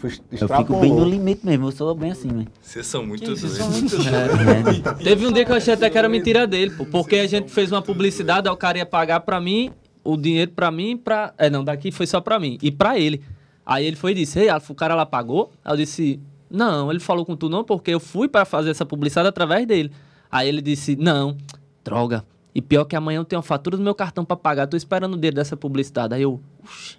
Eu 0.02 0.48
fico 0.48 0.76
bem 0.80 0.92
no 0.92 1.04
limite 1.04 1.44
mesmo, 1.44 1.66
eu 1.66 1.72
sou 1.72 1.94
bem 1.94 2.12
assim, 2.12 2.28
né? 2.28 2.46
Vocês 2.62 2.86
são 2.86 3.04
muito 3.04 3.36
Vocês 3.36 3.58
doidos. 3.58 3.58
são 3.58 3.70
muito 3.70 4.94
É. 5.00 5.04
Teve 5.04 5.26
um 5.26 5.32
dia 5.32 5.44
que 5.44 5.50
eu 5.50 5.56
achei 5.56 5.74
até 5.74 5.90
que 5.90 5.98
era 5.98 6.08
mentira 6.08 6.46
dele, 6.46 6.70
pô, 6.70 6.86
porque 6.86 7.16
a 7.16 7.26
gente 7.26 7.50
fez 7.50 7.70
uma 7.70 7.82
publicidade, 7.82 8.48
aí 8.48 8.54
o 8.54 8.56
cara 8.56 8.78
ia 8.78 8.86
pagar 8.86 9.20
pra 9.20 9.40
mim, 9.40 9.70
o 10.02 10.16
dinheiro 10.16 10.52
pra 10.52 10.70
mim, 10.70 10.96
pra. 10.96 11.34
É, 11.36 11.50
não, 11.50 11.64
daqui 11.64 11.90
foi 11.90 12.06
só 12.06 12.20
pra 12.20 12.38
mim, 12.38 12.56
e 12.62 12.70
pra 12.70 12.98
ele. 12.98 13.20
Aí 13.66 13.84
ele 13.86 13.96
foi 13.96 14.12
e 14.12 14.14
disse: 14.14 14.38
Ei, 14.38 14.48
Alfa, 14.48 14.72
o 14.72 14.76
cara 14.76 14.94
lá 14.94 15.06
pagou? 15.06 15.50
Aí 15.64 15.72
eu 15.72 15.76
disse: 15.76 16.20
Não, 16.50 16.90
ele 16.90 17.00
falou 17.00 17.24
com 17.24 17.34
tu 17.36 17.48
não, 17.48 17.64
porque 17.64 17.90
eu 17.92 18.00
fui 18.00 18.28
pra 18.28 18.44
fazer 18.44 18.70
essa 18.70 18.84
publicidade 18.84 19.28
através 19.28 19.66
dele. 19.66 19.90
Aí 20.30 20.48
ele 20.48 20.60
disse: 20.60 20.96
Não, 20.96 21.36
droga. 21.84 22.24
E 22.54 22.62
pior 22.62 22.84
que 22.84 22.94
amanhã 22.94 23.18
eu 23.18 23.24
tenho 23.24 23.40
a 23.40 23.42
fatura 23.42 23.76
do 23.76 23.82
meu 23.82 23.94
cartão 23.94 24.24
pra 24.24 24.36
pagar, 24.36 24.66
tô 24.68 24.76
esperando 24.76 25.14
o 25.14 25.16
dele 25.16 25.34
dessa 25.36 25.56
publicidade. 25.56 26.14
Aí 26.14 26.22
eu, 26.22 26.40
Oxi, 26.62 26.98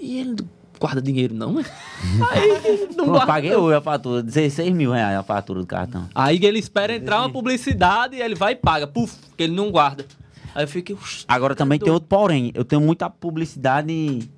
e 0.00 0.18
ele 0.18 0.36
guarda 0.80 1.00
dinheiro 1.00 1.32
não, 1.32 1.52
né? 1.52 1.64
Aí 2.32 2.88
não 2.96 3.04
Eu 3.04 3.10
guarda. 3.12 3.26
paguei 3.26 3.54
hoje 3.54 3.76
a 3.76 3.80
fatura, 3.80 4.20
16 4.24 4.72
mil 4.74 4.90
reais 4.90 5.16
a 5.16 5.22
fatura 5.22 5.60
do 5.60 5.66
cartão. 5.66 6.08
Aí 6.12 6.40
ele 6.44 6.58
espera 6.58 6.96
entrar 6.96 7.20
uma 7.20 7.30
publicidade 7.30 8.16
e 8.16 8.20
ele 8.20 8.34
vai 8.34 8.54
e 8.54 8.56
paga. 8.56 8.88
Puf, 8.88 9.16
que 9.36 9.44
ele 9.44 9.54
não 9.54 9.70
guarda. 9.70 10.04
Aí 10.52 10.64
eu 10.64 10.68
fiquei. 10.68 10.96
"Ux, 10.96 11.24
Agora 11.28 11.54
também 11.54 11.78
tem 11.78 11.86
doido." 11.86 11.94
outro 12.02 12.08
porém, 12.08 12.50
eu 12.52 12.64
tenho 12.64 12.82
muita 12.82 13.08
publicidade 13.08 14.28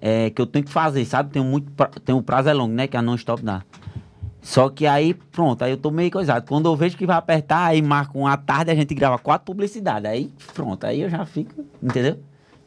é, 0.00 0.30
que 0.30 0.40
eu 0.40 0.46
tenho 0.46 0.64
que 0.64 0.70
fazer, 0.70 1.04
sabe? 1.04 1.30
Tenho 1.30 1.44
muito, 1.44 1.70
pra- 1.72 1.90
tem 2.04 2.14
o 2.14 2.22
prazo 2.22 2.48
é 2.48 2.52
longo, 2.52 2.72
né? 2.74 2.86
Que 2.86 2.96
a 2.96 3.02
non-stop 3.02 3.42
dá. 3.42 3.62
Só 4.40 4.68
que 4.68 4.86
aí, 4.86 5.12
pronto, 5.14 5.62
aí 5.62 5.72
eu 5.72 5.76
tô 5.76 5.90
meio 5.90 6.10
coisado. 6.10 6.46
Quando 6.46 6.66
eu 6.66 6.76
vejo 6.76 6.96
que 6.96 7.04
vai 7.04 7.16
apertar, 7.16 7.66
aí 7.66 7.82
marca 7.82 8.16
uma 8.16 8.36
tarde, 8.36 8.70
a 8.70 8.74
gente 8.74 8.94
grava 8.94 9.18
quatro 9.18 9.44
publicidades. 9.46 10.08
Aí, 10.10 10.30
pronto, 10.54 10.84
aí 10.84 11.02
eu 11.02 11.10
já 11.10 11.24
fico, 11.26 11.64
entendeu? 11.82 12.18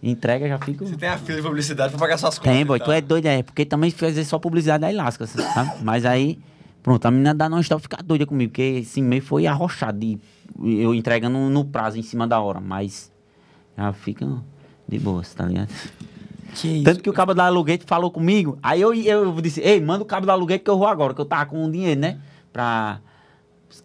Entrega, 0.04 0.48
já 0.48 0.58
fico... 0.60 0.86
Você 0.86 0.96
tem 0.96 1.10
a 1.10 1.18
fila 1.18 1.38
de 1.38 1.44
publicidade 1.48 1.92
pra 1.92 2.00
pagar 2.00 2.18
suas 2.18 2.38
contas. 2.38 2.54
Tem, 2.54 2.66
boy, 2.66 2.78
e 2.78 2.82
tu 2.82 2.92
é 2.92 3.00
doido, 3.02 3.26
é. 3.28 3.42
Porque 3.44 3.66
também 3.66 3.90
fazer 3.92 4.26
só 4.26 4.38
publicidade 4.38 4.84
aí 4.84 4.94
lasca, 4.96 5.26
sabe? 5.28 5.72
Mas 5.84 6.06
aí, 6.06 6.40
pronto, 6.84 7.06
a 7.06 7.12
menina 7.12 7.34
da 7.34 7.48
non-stop 7.48 7.82
fica 7.84 7.98
doida 8.04 8.26
comigo, 8.26 8.50
porque 8.52 8.80
esse 8.82 9.02
mês 9.02 9.24
foi 9.24 9.48
arrochado 9.48 9.98
de 10.00 10.20
eu 10.64 10.94
entregando 10.94 11.38
no 11.50 11.64
prazo 11.66 11.98
em 11.98 12.04
cima 12.04 12.28
da 12.28 12.40
hora, 12.42 12.60
mas 12.60 13.12
já 13.78 13.94
fica 13.94 14.28
de 14.88 15.00
boa, 15.00 15.24
tá 15.36 15.46
ligado? 15.46 15.70
Que 16.56 16.68
isso? 16.68 16.84
Tanto 16.84 17.02
que 17.02 17.10
o 17.10 17.14
cabo 17.14 17.34
da 17.34 17.46
aluguete 17.46 17.86
falou 17.86 18.12
comigo, 18.12 18.58
aí 18.62 18.82
eu, 18.82 18.94
eu 18.94 19.42
disse, 19.42 19.62
ei, 19.62 19.80
manda 19.80 20.04
o 20.04 20.06
cabo 20.06 20.26
da 20.26 20.34
aluguete 20.34 20.64
que 20.64 20.70
eu 20.70 20.78
vou 20.78 20.88
agora, 20.88 21.14
que 21.14 21.22
eu 21.22 21.26
tava 21.26 21.46
com 21.46 21.70
dinheiro, 21.70 22.00
né? 22.00 22.20
Pra. 22.52 23.00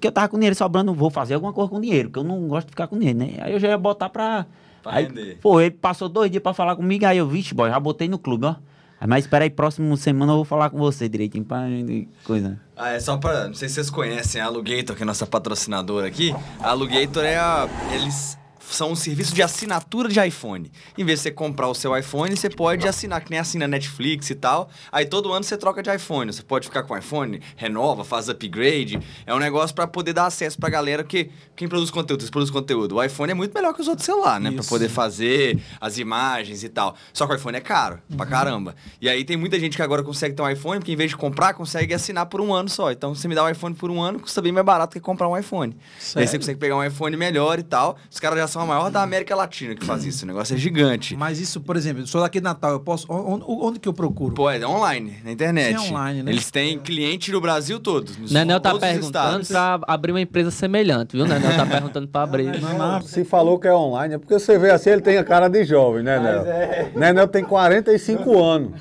Que 0.01 0.09
eu 0.09 0.13
tava 0.13 0.29
com 0.29 0.37
dinheiro 0.37 0.57
sobrando, 0.57 0.93
vou 0.93 1.11
fazer 1.11 1.35
alguma 1.35 1.53
coisa 1.53 1.71
com 1.71 1.81
dinheiro, 1.81 2.11
que 2.11 2.19
eu 2.19 2.25
não 2.25 2.49
gosto 2.49 2.67
de 2.67 2.71
ficar 2.73 2.89
com 2.89 2.99
dinheiro, 2.99 3.19
né? 3.19 3.35
Aí 3.41 3.53
eu 3.53 3.61
já 3.61 3.69
ia 3.69 3.79
botar 3.79 4.09
pra. 4.09 4.47
Pra 4.83 4.95
aí, 4.95 5.05
render. 5.05 5.39
Pô, 5.41 5.61
ele 5.61 5.71
passou 5.71 6.09
dois 6.09 6.31
dias 6.31 6.43
pra 6.43 6.53
falar 6.53 6.75
comigo, 6.77 7.07
aí 7.07 7.19
eu, 7.19 7.29
vixe, 7.29 7.55
boy, 7.55 7.71
já 7.71 7.79
botei 7.79 8.09
no 8.09 8.19
clube, 8.19 8.47
ó. 8.47 8.57
Aí, 9.01 9.07
Mas 9.07 9.25
espera 9.25 9.45
aí, 9.45 9.51
próxima 9.51 9.95
semana 9.97 10.33
eu 10.33 10.37
vou 10.37 10.45
falar 10.45 10.71
com 10.71 10.79
você 10.79 11.09
direitinho 11.09 11.45
pra 11.45 11.67
coisa. 12.25 12.59
Ah, 12.77 12.91
é 12.91 13.01
só 13.01 13.17
pra. 13.17 13.47
Não 13.47 13.55
sei 13.55 13.69
se 13.69 13.75
vocês 13.75 13.91
conhecem 13.91 14.41
a 14.41 14.47
Alugator, 14.47 14.97
que 14.97 15.03
é 15.03 15.07
nossa 15.07 15.27
patrocinadora 15.27 16.07
aqui. 16.07 16.35
A 16.61 16.71
Alugator 16.71 17.25
é 17.25 17.37
a. 17.37 17.69
Eles 17.93 18.39
são 18.71 18.93
um 18.93 18.97
serviço 18.97 19.35
de 19.35 19.43
assinatura 19.43 20.09
de 20.09 20.21
iPhone. 20.21 20.71
Em 20.97 21.05
vez 21.05 21.21
de 21.21 21.25
você 21.25 21.31
comprar 21.31 21.69
o 21.69 21.75
seu 21.75 21.97
iPhone, 21.97 22.37
você 22.37 22.51
pode 22.51 22.87
assinar, 22.87 23.21
que 23.23 23.31
nem 23.31 23.39
assina 23.39 23.67
Netflix 23.67 24.31
e 24.31 24.35
tal. 24.35 24.69
Aí 24.91 25.07
todo 25.07 25.33
ano 25.33 25.45
você 25.45 25.57
troca 25.57 25.83
de 25.83 25.95
iPhone. 25.95 26.33
Você 26.33 26.43
pode 26.43 26.67
ficar 26.67 26.83
com 26.83 26.95
o 26.95 26.99
iPhone, 26.99 27.41
renova, 27.57 28.05
faz 28.05 28.29
upgrade. 28.29 28.99
É 29.25 29.35
um 29.35 29.39
negócio 29.39 29.75
para 29.75 29.87
poder 29.87 30.13
dar 30.13 30.27
acesso 30.27 30.59
pra 30.59 30.69
galera, 30.69 31.03
porque 31.03 31.31
quem 31.55 31.69
produz 31.69 31.91
conteúdo, 31.91 32.23
você 32.23 32.31
produz 32.31 32.51
conteúdo. 32.51 32.97
O 32.97 33.03
iPhone 33.03 33.31
é 33.31 33.35
muito 33.35 33.55
melhor 33.55 33.73
que 33.73 33.81
os 33.81 33.89
outros 33.89 34.05
celulares, 34.05 34.43
né? 34.43 34.51
Pra 34.51 34.61
Isso. 34.61 34.69
poder 34.69 34.89
fazer 34.89 35.59
as 35.81 35.99
imagens 35.99 36.63
e 36.63 36.69
tal. 36.69 36.97
Só 37.13 37.27
que 37.27 37.33
o 37.33 37.37
iPhone 37.37 37.57
é 37.57 37.61
caro, 37.61 37.99
pra 38.17 38.27
caramba. 38.27 38.75
E 39.01 39.09
aí 39.09 39.25
tem 39.25 39.37
muita 39.37 39.59
gente 39.59 39.77
que 39.77 39.83
agora 39.83 40.03
consegue 40.03 40.35
ter 40.35 40.43
um 40.43 40.49
iPhone, 40.49 40.81
porque 40.81 40.93
em 40.93 40.97
vez 40.97 41.11
de 41.11 41.17
comprar, 41.17 41.55
consegue 41.55 41.95
assinar 41.95 42.27
por 42.27 42.41
um 42.41 42.53
ano 42.53 42.69
só. 42.69 42.91
Então, 42.91 43.15
você 43.15 43.29
me 43.29 43.35
dá 43.35 43.45
um 43.45 43.49
iPhone 43.49 43.75
por 43.75 43.91
um 43.91 44.01
ano, 44.01 44.21
custa 44.21 44.43
bem 44.43 44.53
mais 44.53 44.65
barato 44.67 44.93
que 44.93 45.01
comprar 45.01 45.29
um 45.29 45.37
iPhone. 45.37 45.73
E 45.73 45.77
aí 45.77 46.01
você 46.01 46.27
Sério? 46.27 46.41
consegue 46.41 46.59
pegar 46.59 46.77
um 46.77 46.85
iPhone 46.85 47.17
melhor 47.17 47.59
e 47.59 47.63
tal. 47.63 47.97
Os 48.11 48.19
caras 48.19 48.39
já 48.39 48.47
são 48.47 48.56
a 48.61 48.67
maior 48.67 48.91
da 48.91 49.03
América 49.03 49.35
Latina 49.35 49.75
que 49.75 49.85
faz 49.85 50.05
isso. 50.05 50.25
O 50.25 50.29
negócio 50.29 50.55
é 50.55 50.59
gigante. 50.59 51.17
Mas 51.17 51.39
isso, 51.41 51.61
por 51.61 51.77
exemplo, 51.77 52.03
eu 52.03 52.07
sou 52.07 52.21
daqui 52.21 52.39
de 52.41 52.45
Natal, 52.45 52.73
eu 52.73 52.81
posso. 52.81 53.07
Onde, 53.11 53.45
onde 53.47 53.79
que 53.81 53.89
eu 53.89 53.93
procuro? 53.93 54.35
Pô, 54.35 54.51
é 54.51 54.65
online, 54.67 55.15
na 55.25 55.33
internet. 55.33 55.79
Sim, 55.79 55.87
é 55.87 55.91
online, 55.91 56.23
né? 56.23 56.31
Eles 56.33 56.51
têm 56.51 56.79
cliente 56.79 57.31
no 57.33 57.41
Brasil 57.41 57.79
todo. 57.81 58.11
nos- 58.19 58.31
Nenel 58.33 58.61
tá 58.61 58.75
perguntando 58.75 59.41
estados. 59.43 59.49
pra 59.49 59.79
abrir 59.87 60.13
uma 60.13 60.21
empresa 60.21 60.51
semelhante, 60.51 61.17
viu? 61.17 61.27
Nenel 61.27 61.57
tá 61.57 61.67
perguntando 61.67 62.09
pra 62.09 62.23
abrir. 62.23 62.51
Se 63.05 63.25
falou 63.25 63.59
que 63.59 63.69
é 63.69 63.75
online, 63.75 64.15
é 64.15 64.19
porque 64.19 64.35
você 64.35 64.59
vê 64.59 64.71
assim, 64.71 64.91
ele 64.91 65.01
tem 65.03 65.17
a 65.19 65.25
cara 65.25 65.49
de 65.49 65.65
jovem, 65.65 66.03
né, 66.03 66.19
Nel? 66.21 66.45
Nenel 66.99 67.29
tem 67.29 67.45
45 67.45 68.43
anos. 68.43 68.73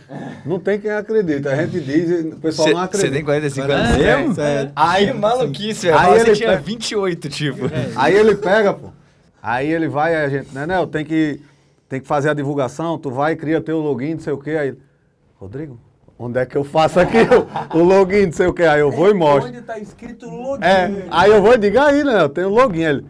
Não 0.46 0.60
tem 0.60 0.80
quem 0.80 0.92
acredita. 0.92 1.52
A 1.52 1.56
gente 1.66 1.80
diz, 1.80 2.34
o 2.34 2.38
pessoal 2.38 2.70
não 2.70 2.80
acredita. 2.82 3.08
Você 3.10 3.14
tem 3.16 3.24
45 3.26 3.72
anos 3.72 3.90
É, 3.98 4.18
mesmo? 4.18 4.36
sério. 4.36 4.72
Aí, 4.76 5.14
maluquice, 5.14 5.88
velho. 5.88 5.98
Aí 6.00 6.20
ele 6.20 6.34
tinha 6.36 6.50
pega- 6.50 6.62
28, 6.62 7.30
tipo. 7.30 7.66
Aí 7.96 8.14
ele 8.16 8.36
pega, 8.36 8.74
pô. 8.74 8.90
Aí 9.46 9.72
ele 9.72 9.88
vai, 9.88 10.16
a 10.16 10.28
gente, 10.28 10.52
Nenel, 10.56 10.88
tem 10.88 11.06
que, 11.06 11.40
tem 11.88 12.02
que 12.02 12.08
fazer 12.08 12.32
a 12.32 12.34
divulgação, 12.34 12.98
tu 12.98 13.12
vai 13.12 13.36
cria 13.36 13.62
teu 13.62 13.80
login, 13.80 14.16
não 14.16 14.20
sei 14.20 14.34
o 14.34 14.40
quê. 14.40 14.50
Aí, 14.50 14.76
Rodrigo, 15.40 15.80
onde 16.18 16.40
é 16.40 16.48
que 16.48 16.58
eu 16.58 16.64
faço 16.64 17.00
aqui 17.00 17.20
o, 17.20 17.78
o 17.78 17.84
login, 17.84 18.26
não 18.26 18.32
sei 18.32 18.48
o 18.48 18.54
quê? 18.56 18.64
Aí 18.64 18.80
eu 18.80 18.90
vou 18.90 19.08
e 19.08 19.14
mostro. 19.14 19.50
Onde 19.50 19.62
tá 19.62 19.78
escrito 19.78 20.28
login. 20.28 20.66
É, 20.66 21.06
aí 21.12 21.30
eu 21.30 21.44
vou 21.44 21.54
e 21.54 21.60
digo, 21.60 21.78
aí, 21.78 22.04
né? 22.04 22.24
Eu 22.24 22.30
tenho 22.30 22.50
login. 22.50 22.82
Ele, 22.82 23.06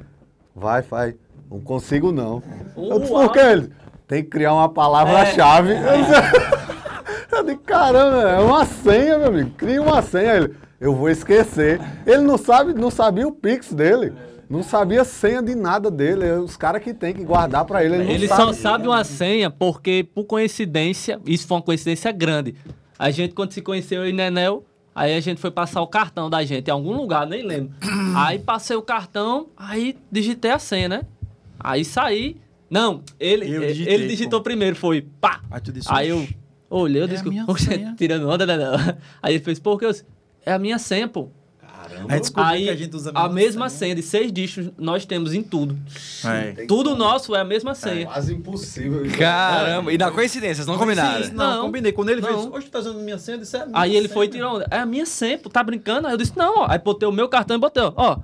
vai, 0.54 0.82
faz. 0.82 1.16
Não 1.50 1.62
consigo, 1.62 2.12
não. 2.12 2.44
Eu 2.76 3.00
disse, 3.00 3.14
por 3.14 3.32
quê? 3.32 3.40
Ele, 3.40 3.72
tem 4.06 4.22
que 4.22 4.30
criar 4.30 4.56
uma 4.56 4.68
palavra-chave. 4.68 5.72
Eu, 5.72 6.04
disse, 6.04 7.32
eu 7.32 7.44
digo, 7.46 7.62
caramba, 7.62 8.30
é 8.30 8.40
uma 8.42 8.66
senha, 8.66 9.18
meu 9.18 9.30
amigo. 9.30 9.52
Cria 9.52 9.82
uma 9.82 10.02
senha. 10.02 10.34
Ele, 10.34 10.54
eu 10.82 10.94
vou 10.94 11.10
esquecer. 11.10 11.80
Ele 12.06 12.24
não 12.24 12.38
sabe, 12.38 12.74
não 12.74 12.92
sabia 12.92 13.26
o 13.26 13.32
Pix 13.32 13.72
dele. 13.72 14.12
Não 14.50 14.62
sabia 14.64 15.04
senha 15.04 15.42
de 15.42 15.56
nada 15.56 15.90
dele. 15.90 16.26
É 16.26 16.38
os 16.38 16.56
caras 16.56 16.82
que 16.84 16.94
tem 16.94 17.14
que 17.14 17.24
guardar 17.24 17.66
pra 17.66 17.84
ele. 17.84 17.96
Ele, 17.96 18.04
não 18.04 18.12
Ele 18.12 18.28
sabe. 18.28 18.42
só 18.42 18.54
sabe 18.54 18.88
uma 18.88 19.04
senha 19.04 19.50
porque, 19.50 20.08
por 20.14 20.26
coincidência, 20.26 21.20
isso 21.26 21.48
foi 21.48 21.58
uma 21.58 21.64
coincidência 21.64 22.12
grande. 22.12 22.56
A 22.98 23.10
gente, 23.12 23.34
quando 23.34 23.52
se 23.52 23.62
conheceu, 23.62 24.04
eu 24.04 24.10
e 24.10 24.14
Nenel, 24.14 24.64
aí 24.94 25.16
a 25.16 25.20
gente 25.20 25.42
foi 25.42 25.52
passar 25.52 25.82
o 25.82 25.88
cartão 25.88 26.30
da 26.30 26.44
gente 26.44 26.68
em 26.68 26.72
algum 26.72 26.94
lugar, 26.96 27.26
nem 27.28 27.42
lembro. 27.44 27.74
aí 28.16 28.40
passei 28.40 28.76
o 28.76 28.82
cartão, 28.82 29.48
aí 29.58 29.98
digitei 30.12 30.52
a 30.52 30.60
senha, 30.60 30.88
né? 30.90 31.02
Aí 31.60 31.84
saí. 31.84 32.38
Não, 32.70 33.02
ele, 33.20 33.46
Eu 33.50 33.62
ele 33.64 33.74
digitei, 33.74 34.08
digitou 34.08 34.42
primeiro, 34.42 34.76
foi 34.76 35.02
pá. 35.02 35.42
Aí 35.52 35.62
disse, 35.62 35.88
Aí 35.92 36.10
eu 36.10 36.20
"Oxi, 36.20 36.36
olhei, 36.70 37.02
eu 37.02 37.06
é 37.06 37.10
a 37.10 37.12
disse, 37.14 37.28
minha 37.28 37.46
"Oxe, 37.48 37.66
senha." 37.66 37.94
tirando 37.98 38.28
onda, 38.28 38.46
Nenel. 38.46 38.72
Aí 39.22 39.36
ele 39.36 39.44
fez, 39.44 39.60
por 39.60 39.78
que 39.80 39.86
eu 39.86 39.92
disse, 39.92 40.04
é 40.46 40.52
a 40.54 40.60
minha 40.60 40.78
senha, 40.80 41.08
pô. 41.08 41.30
Aí 42.10 42.20
descobriu 42.20 42.46
Aí, 42.50 42.64
que 42.66 42.70
a 42.70 42.76
gente 42.76 42.96
usa 42.96 43.12
a 43.14 43.30
mesma 43.30 43.70
senha 43.70 43.96
de 43.96 44.02
seis 44.02 44.32
dígitos 44.32 44.72
nós 44.78 45.06
temos 45.06 45.34
em 45.34 45.42
tudo. 45.44 45.78
É. 46.26 46.66
Tudo 46.66 46.96
nosso 46.96 47.36
é 47.36 47.40
a 47.42 47.44
mesma 47.44 47.74
senha. 47.76 48.06
Quase 48.08 48.34
impossível. 48.34 49.04
Caramba, 49.18 49.92
e 49.94 49.98
na 49.98 50.12
coincidência, 50.12 50.56
vocês 50.56 50.68
não 50.68 50.78
combinaram. 50.78 51.24
Sim, 51.24 51.32
não, 51.34 51.56
Não. 51.58 51.62
combinei. 51.66 51.92
Quando 51.92 52.10
ele 52.10 52.22
Não. 52.22 52.28
fez, 52.28 52.46
hoje 52.54 52.66
tu 52.68 52.72
tá 52.72 52.80
usando 52.80 53.00
minha 53.00 53.18
senha, 53.18 53.36
eu 53.38 53.42
disse, 53.42 53.56
é 53.58 53.62
a 53.62 53.66
minha 53.66 53.80
Aí 53.80 53.96
ele 53.96 54.08
senha, 54.08 54.14
foi 54.14 54.26
e 54.26 54.30
tirou. 54.30 54.62
É 54.70 54.78
a 54.80 54.86
minha 54.86 55.06
senha, 55.06 55.38
pô, 55.38 55.50
tá 55.50 55.64
brincando? 55.64 56.08
Aí 56.08 56.14
eu 56.14 56.18
disse, 56.18 56.34
não, 56.38 56.60
ó. 56.60 56.68
Aí 56.70 56.80
botei 56.80 57.08
o 57.08 57.12
meu 57.12 57.28
cartão 57.30 57.56
e 57.58 57.60
botei, 57.60 57.84
ó. 57.84 57.94
ó. 57.96 58.18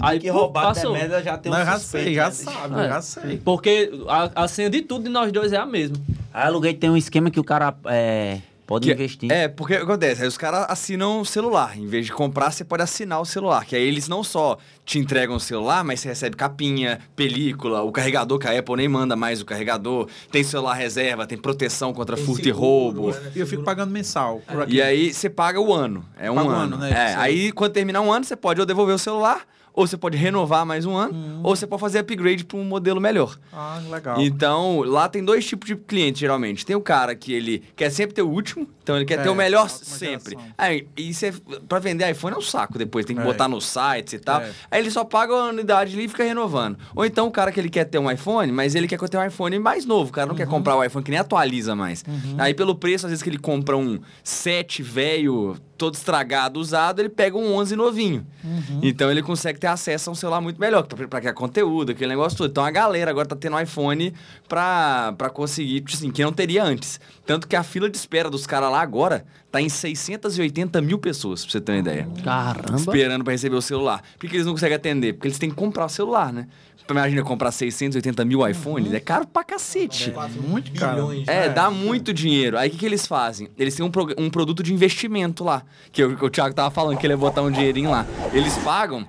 Aí 0.00 0.18
que 0.18 0.30
roubar 0.30 0.68
passou. 0.68 0.90
até 0.94 1.00
merda 1.00 1.22
já 1.22 1.36
tem 1.36 1.52
um 1.52 1.54
eu 1.54 1.64
já 1.66 1.78
suspeito, 1.78 2.04
sei, 2.06 2.14
já 2.14 2.24
né? 2.24 2.30
sabe, 2.30 2.74
É. 2.80 2.84
eu 2.84 2.88
já 2.88 3.02
sei. 3.02 3.36
Porque 3.44 3.90
a, 4.08 4.44
a 4.44 4.48
senha 4.48 4.70
de 4.70 4.80
tudo 4.80 5.04
de 5.04 5.10
nós 5.10 5.30
dois 5.30 5.52
é 5.52 5.58
a 5.58 5.66
mesma. 5.66 5.96
Aí 6.32 6.46
aluguei 6.46 6.72
tem 6.72 6.88
um 6.88 6.96
esquema 6.96 7.30
que 7.30 7.38
o 7.38 7.44
cara 7.44 7.74
é, 7.86 8.38
pode 8.66 8.86
Que- 8.88 8.92
investir. 8.94 9.30
É, 9.30 9.48
porque 9.48 9.74
o 9.74 9.76
que 9.78 9.82
acontece? 9.84 10.22
Aí 10.22 10.28
os 10.28 10.36
caras 10.36 10.66
assinam 10.68 11.20
o 11.20 11.24
celular. 11.24 11.78
Em 11.78 11.86
vez 11.86 12.06
de 12.06 12.12
comprar, 12.12 12.50
você 12.50 12.64
pode 12.64 12.82
assinar 12.82 13.20
o 13.20 13.24
celular. 13.24 13.64
Que 13.64 13.76
aí 13.76 13.82
eles 13.86 14.08
não 14.08 14.24
só 14.24 14.58
te 14.84 14.98
entregam 14.98 15.36
o 15.36 15.40
celular, 15.40 15.82
mas 15.84 16.00
você 16.00 16.08
recebe 16.08 16.36
capinha, 16.36 17.00
película, 17.14 17.82
o 17.82 17.90
carregador, 17.92 18.38
que 18.38 18.46
a 18.46 18.58
Apple 18.58 18.76
nem 18.76 18.88
manda 18.88 19.14
mais 19.16 19.40
o 19.40 19.44
carregador. 19.44 20.08
Tem 20.30 20.42
celular 20.44 20.74
reserva, 20.74 21.26
tem 21.26 21.38
proteção 21.38 21.92
contra 21.92 22.16
furto 22.16 22.46
e 22.48 22.50
roubo. 22.50 23.14
E 23.34 23.38
eu 23.40 23.46
fico 23.46 23.62
pagando 23.62 23.90
mensal. 23.90 24.40
por 24.46 24.62
aqui. 24.62 24.74
E 24.76 24.82
aí 24.82 25.12
você 25.12 25.28
paga 25.30 25.60
o 25.60 25.72
ano. 25.72 26.04
É 26.18 26.30
um 26.30 26.34
Paga 26.36 26.48
o 26.48 26.50
ano. 26.52 26.62
ano, 26.62 26.76
né? 26.78 26.90
É, 26.90 27.14
aí 27.16 27.52
quando 27.52 27.72
terminar 27.72 28.00
um 28.00 28.12
ano, 28.12 28.24
você 28.24 28.36
pode 28.36 28.60
ou 28.60 28.66
devolver 28.66 28.94
o 28.94 28.98
celular, 28.98 29.40
ou 29.76 29.86
você 29.86 29.96
pode 29.96 30.16
renovar 30.16 30.64
mais 30.66 30.86
um 30.86 30.96
ano, 30.96 31.14
Hum. 31.14 31.40
ou 31.44 31.54
você 31.54 31.66
pode 31.66 31.80
fazer 31.80 31.98
upgrade 32.00 32.44
para 32.46 32.56
um 32.58 32.64
modelo 32.64 33.00
melhor. 33.00 33.38
Ah, 33.52 33.80
legal. 33.90 34.20
Então, 34.20 34.80
lá 34.80 35.06
tem 35.08 35.22
dois 35.22 35.46
tipos 35.46 35.68
de 35.68 35.76
cliente, 35.76 36.18
geralmente. 36.20 36.64
Tem 36.64 36.74
o 36.74 36.80
cara 36.80 37.14
que 37.14 37.32
ele 37.32 37.62
quer 37.76 37.90
sempre 37.90 38.14
ter 38.14 38.22
o 38.22 38.28
último, 38.28 38.66
então 38.82 38.96
ele 38.96 39.04
quer 39.04 39.18
É, 39.18 39.22
ter 39.22 39.28
o 39.28 39.34
melhor 39.34 39.68
sempre. 39.68 40.36
Aí, 40.56 40.88
e 40.96 41.12
você, 41.12 41.32
pra 41.68 41.78
vender 41.78 42.10
iPhone 42.10 42.34
é 42.34 42.38
um 42.38 42.42
saco 42.42 42.78
depois, 42.78 43.04
tem 43.04 43.14
que 43.14 43.20
É. 43.22 43.24
botar 43.24 43.46
nos 43.48 43.66
sites 43.66 44.14
e 44.14 44.18
tal. 44.18 44.40
É. 44.40 44.50
Aí 44.70 44.80
ele 44.80 44.90
só 44.90 45.04
paga 45.04 45.34
a 45.34 45.48
anuidade 45.50 45.94
ali 45.94 46.06
e 46.06 46.08
fica 46.08 46.24
renovando. 46.24 46.78
Ou 46.94 47.04
então 47.04 47.26
o 47.26 47.30
cara 47.30 47.52
que 47.52 47.60
ele 47.60 47.68
quer 47.68 47.84
ter 47.84 47.98
um 47.98 48.10
iPhone, 48.10 48.50
mas 48.50 48.74
ele 48.74 48.88
quer 48.88 48.98
ter 48.98 49.18
um 49.18 49.24
iPhone 49.26 49.58
mais 49.58 49.84
novo. 49.84 50.08
O 50.08 50.12
cara 50.12 50.26
não 50.26 50.32
Uhum. 50.32 50.38
quer 50.38 50.46
comprar 50.48 50.74
o 50.76 50.82
iPhone 50.82 51.04
que 51.04 51.10
nem 51.10 51.20
atualiza 51.20 51.76
mais. 51.76 52.02
Aí 52.38 52.54
pelo 52.54 52.74
preço, 52.74 53.04
às 53.04 53.10
vezes 53.10 53.22
que 53.22 53.28
ele 53.28 53.38
compra 53.38 53.76
um 53.76 54.00
7 54.24 54.82
velho, 54.82 55.56
todo 55.76 55.94
estragado, 55.94 56.58
usado, 56.58 57.00
ele 57.00 57.08
pega 57.08 57.36
um 57.36 57.54
11 57.54 57.76
novinho. 57.76 58.26
Uhum. 58.42 58.80
Então 58.82 59.10
ele 59.10 59.22
consegue 59.22 59.58
ter 59.58 59.66
acesso 59.66 60.10
a 60.10 60.12
um 60.12 60.16
celular 60.16 60.40
muito 60.40 60.60
melhor, 60.60 60.82
pra, 60.82 61.06
pra 61.06 61.20
criar 61.20 61.34
conteúdo, 61.34 61.92
aquele 61.92 62.10
negócio 62.10 62.38
todo. 62.38 62.50
Então 62.50 62.64
a 62.64 62.70
galera 62.70 63.10
agora 63.10 63.26
tá 63.26 63.36
tendo 63.36 63.56
um 63.56 63.60
iPhone 63.60 64.12
pra, 64.48 65.14
pra 65.16 65.30
conseguir, 65.30 65.80
tipo 65.80 65.96
assim, 65.96 66.10
que 66.10 66.22
não 66.22 66.32
teria 66.32 66.64
antes. 66.64 67.00
Tanto 67.24 67.46
que 67.46 67.56
a 67.56 67.62
fila 67.62 67.88
de 67.90 67.96
espera 67.96 68.30
dos 68.30 68.46
caras 68.46 68.70
lá 68.70 68.80
agora 68.80 69.24
tá 69.50 69.60
em 69.60 69.68
680 69.68 70.80
mil 70.80 70.98
pessoas, 70.98 71.42
pra 71.42 71.52
você 71.52 71.60
ter 71.60 71.72
uma 71.72 71.78
ideia. 71.78 72.08
Caramba. 72.24 72.76
Esperando 72.76 73.24
pra 73.24 73.32
receber 73.32 73.56
o 73.56 73.62
celular. 73.62 74.02
Por 74.18 74.28
que 74.28 74.36
eles 74.36 74.46
não 74.46 74.52
conseguem 74.52 74.76
atender? 74.76 75.14
Porque 75.14 75.28
eles 75.28 75.38
têm 75.38 75.50
que 75.50 75.56
comprar 75.56 75.86
o 75.86 75.88
celular, 75.88 76.32
né? 76.32 76.46
Imagina 76.88 77.22
comprar 77.22 77.50
680 77.50 78.24
mil 78.24 78.46
iPhones, 78.48 78.92
é 78.92 79.00
caro 79.00 79.26
pra 79.26 79.42
cacete. 79.42 80.10
Muito 80.48 80.70
caro. 80.72 80.98
É, 81.26 81.48
dá 81.48 81.70
muito 81.70 82.12
dinheiro. 82.14 82.56
Aí 82.56 82.68
o 82.68 82.72
que, 82.72 82.78
que 82.78 82.86
eles 82.86 83.06
fazem? 83.06 83.48
Eles 83.58 83.74
têm 83.74 83.84
um, 83.84 83.90
prog- 83.90 84.14
um 84.16 84.30
produto 84.30 84.62
de 84.62 84.72
investimento 84.72 85.42
lá. 85.42 85.62
Que 85.90 86.04
o, 86.04 86.16
que 86.16 86.24
o 86.24 86.30
Thiago 86.30 86.54
tava 86.54 86.70
falando 86.70 86.96
que 86.98 87.04
ele 87.06 87.14
ia 87.14 87.18
botar 87.18 87.42
um 87.42 87.50
dinheirinho 87.50 87.90
lá. 87.90 88.06
Eles 88.32 88.56
pagam. 88.58 89.06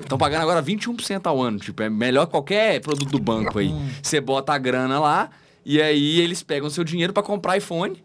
Estão 0.00 0.16
pagando 0.18 0.42
agora 0.42 0.62
21% 0.62 1.26
ao 1.26 1.40
ano. 1.42 1.58
Tipo, 1.58 1.82
é 1.82 1.90
melhor 1.90 2.26
que 2.26 2.32
qualquer 2.32 2.80
produto 2.80 3.10
do 3.10 3.18
banco 3.18 3.58
aí. 3.58 3.74
Você 4.02 4.20
bota 4.20 4.52
a 4.54 4.58
grana 4.58 4.98
lá. 4.98 5.30
E 5.70 5.82
aí 5.82 6.18
eles 6.20 6.42
pegam 6.42 6.70
seu 6.70 6.82
dinheiro 6.82 7.12
pra 7.12 7.22
comprar 7.22 7.58
iPhone. 7.58 8.02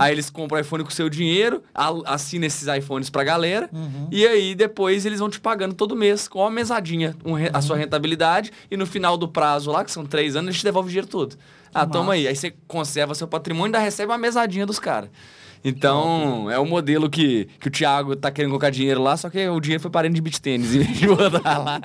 Aí 0.00 0.10
eles 0.10 0.28
compram 0.28 0.58
iPhone 0.60 0.82
com 0.82 0.90
seu 0.90 1.08
dinheiro, 1.08 1.62
a- 1.72 1.92
assina 2.06 2.44
esses 2.46 2.66
iPhones 2.66 3.08
pra 3.08 3.22
galera. 3.22 3.70
E 4.10 4.26
aí 4.26 4.52
depois 4.52 5.06
eles 5.06 5.20
vão 5.20 5.30
te 5.30 5.38
pagando 5.38 5.74
todo 5.76 5.94
mês 5.94 6.26
com 6.26 6.40
uma 6.40 6.50
mesadinha, 6.50 7.14
um 7.24 7.34
re- 7.34 7.50
a 7.54 7.60
sua 7.62 7.76
rentabilidade. 7.76 8.50
E 8.68 8.76
no 8.76 8.84
final 8.84 9.16
do 9.16 9.28
prazo 9.28 9.70
lá, 9.70 9.84
que 9.84 9.92
são 9.92 10.04
três 10.04 10.34
anos, 10.34 10.48
eles 10.48 10.58
te 10.58 10.64
devolvem 10.64 10.88
o 10.88 10.90
dinheiro 10.90 11.06
todo. 11.06 11.36
Ah, 11.72 11.86
toma 11.86 12.14
aí. 12.14 12.26
Aí 12.26 12.34
você 12.34 12.52
conserva 12.66 13.14
seu 13.14 13.28
patrimônio 13.28 13.66
e 13.66 13.68
ainda 13.68 13.78
recebe 13.78 14.10
uma 14.10 14.18
mesadinha 14.18 14.66
dos 14.66 14.80
caras. 14.80 15.08
Então, 15.64 16.50
é 16.50 16.58
o 16.58 16.66
modelo 16.66 17.08
que, 17.08 17.48
que 17.58 17.68
o 17.68 17.70
Thiago 17.70 18.14
tá 18.14 18.30
querendo 18.30 18.50
colocar 18.50 18.68
dinheiro 18.68 19.02
lá, 19.02 19.16
só 19.16 19.30
que 19.30 19.48
o 19.48 19.58
dinheiro 19.58 19.80
foi 19.80 19.90
parando 19.90 20.14
de 20.14 20.20
beat 20.20 20.38
tênis 20.38 20.74
em 20.74 20.80
vez 20.80 20.92
de 21.00 21.06
botar 21.06 21.58
lá. 21.58 21.80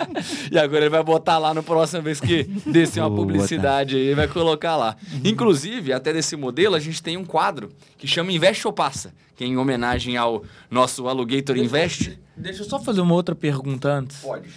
E 0.52 0.60
agora 0.60 0.82
ele 0.82 0.90
vai 0.90 1.02
botar 1.02 1.38
lá 1.38 1.54
no 1.54 1.64
próxima 1.64 2.02
vez 2.02 2.20
que 2.20 2.44
descer 2.66 3.00
uma 3.00 3.10
publicidade 3.10 3.96
aí, 3.96 4.02
ele 4.02 4.16
vai 4.16 4.28
colocar 4.28 4.76
lá. 4.76 4.98
Inclusive, 5.24 5.94
até 5.94 6.12
desse 6.12 6.36
modelo, 6.36 6.76
a 6.76 6.80
gente 6.80 7.02
tem 7.02 7.16
um 7.16 7.24
quadro 7.24 7.70
que 7.98 8.06
chama 8.06 8.34
Investe 8.34 8.68
ou 8.68 8.74
Passa, 8.74 9.14
que 9.38 9.46
é 9.46 9.48
em 9.48 9.56
homenagem 9.56 10.18
ao 10.18 10.44
nosso 10.70 11.08
Alugator 11.08 11.56
Invest. 11.56 12.20
Deixa 12.36 12.64
eu 12.64 12.66
só 12.66 12.80
fazer 12.80 13.00
uma 13.00 13.14
outra 13.14 13.34
pergunta 13.34 13.90
antes. 13.90 14.18
Pode. 14.18 14.50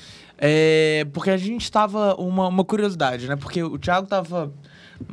É, 0.45 1.07
porque 1.13 1.31
a 1.31 1.37
gente 1.37 1.71
tava. 1.71 2.17
Uma, 2.17 2.49
uma 2.49 2.65
curiosidade, 2.65 3.29
né? 3.29 3.37
Porque 3.37 3.63
o 3.63 3.79
Thiago 3.79 4.09
tava. 4.09 4.53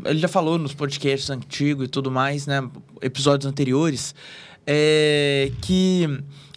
Ele 0.06 0.20
já 0.20 0.28
falou 0.28 0.58
nos 0.58 0.74
podcasts 0.74 1.30
antigos 1.30 1.86
e 1.86 1.88
tudo 1.88 2.10
mais, 2.12 2.48
né? 2.48 2.68
Episódios 3.02 3.50
anteriores. 3.50 4.14
é, 4.72 5.52
que 5.62 6.08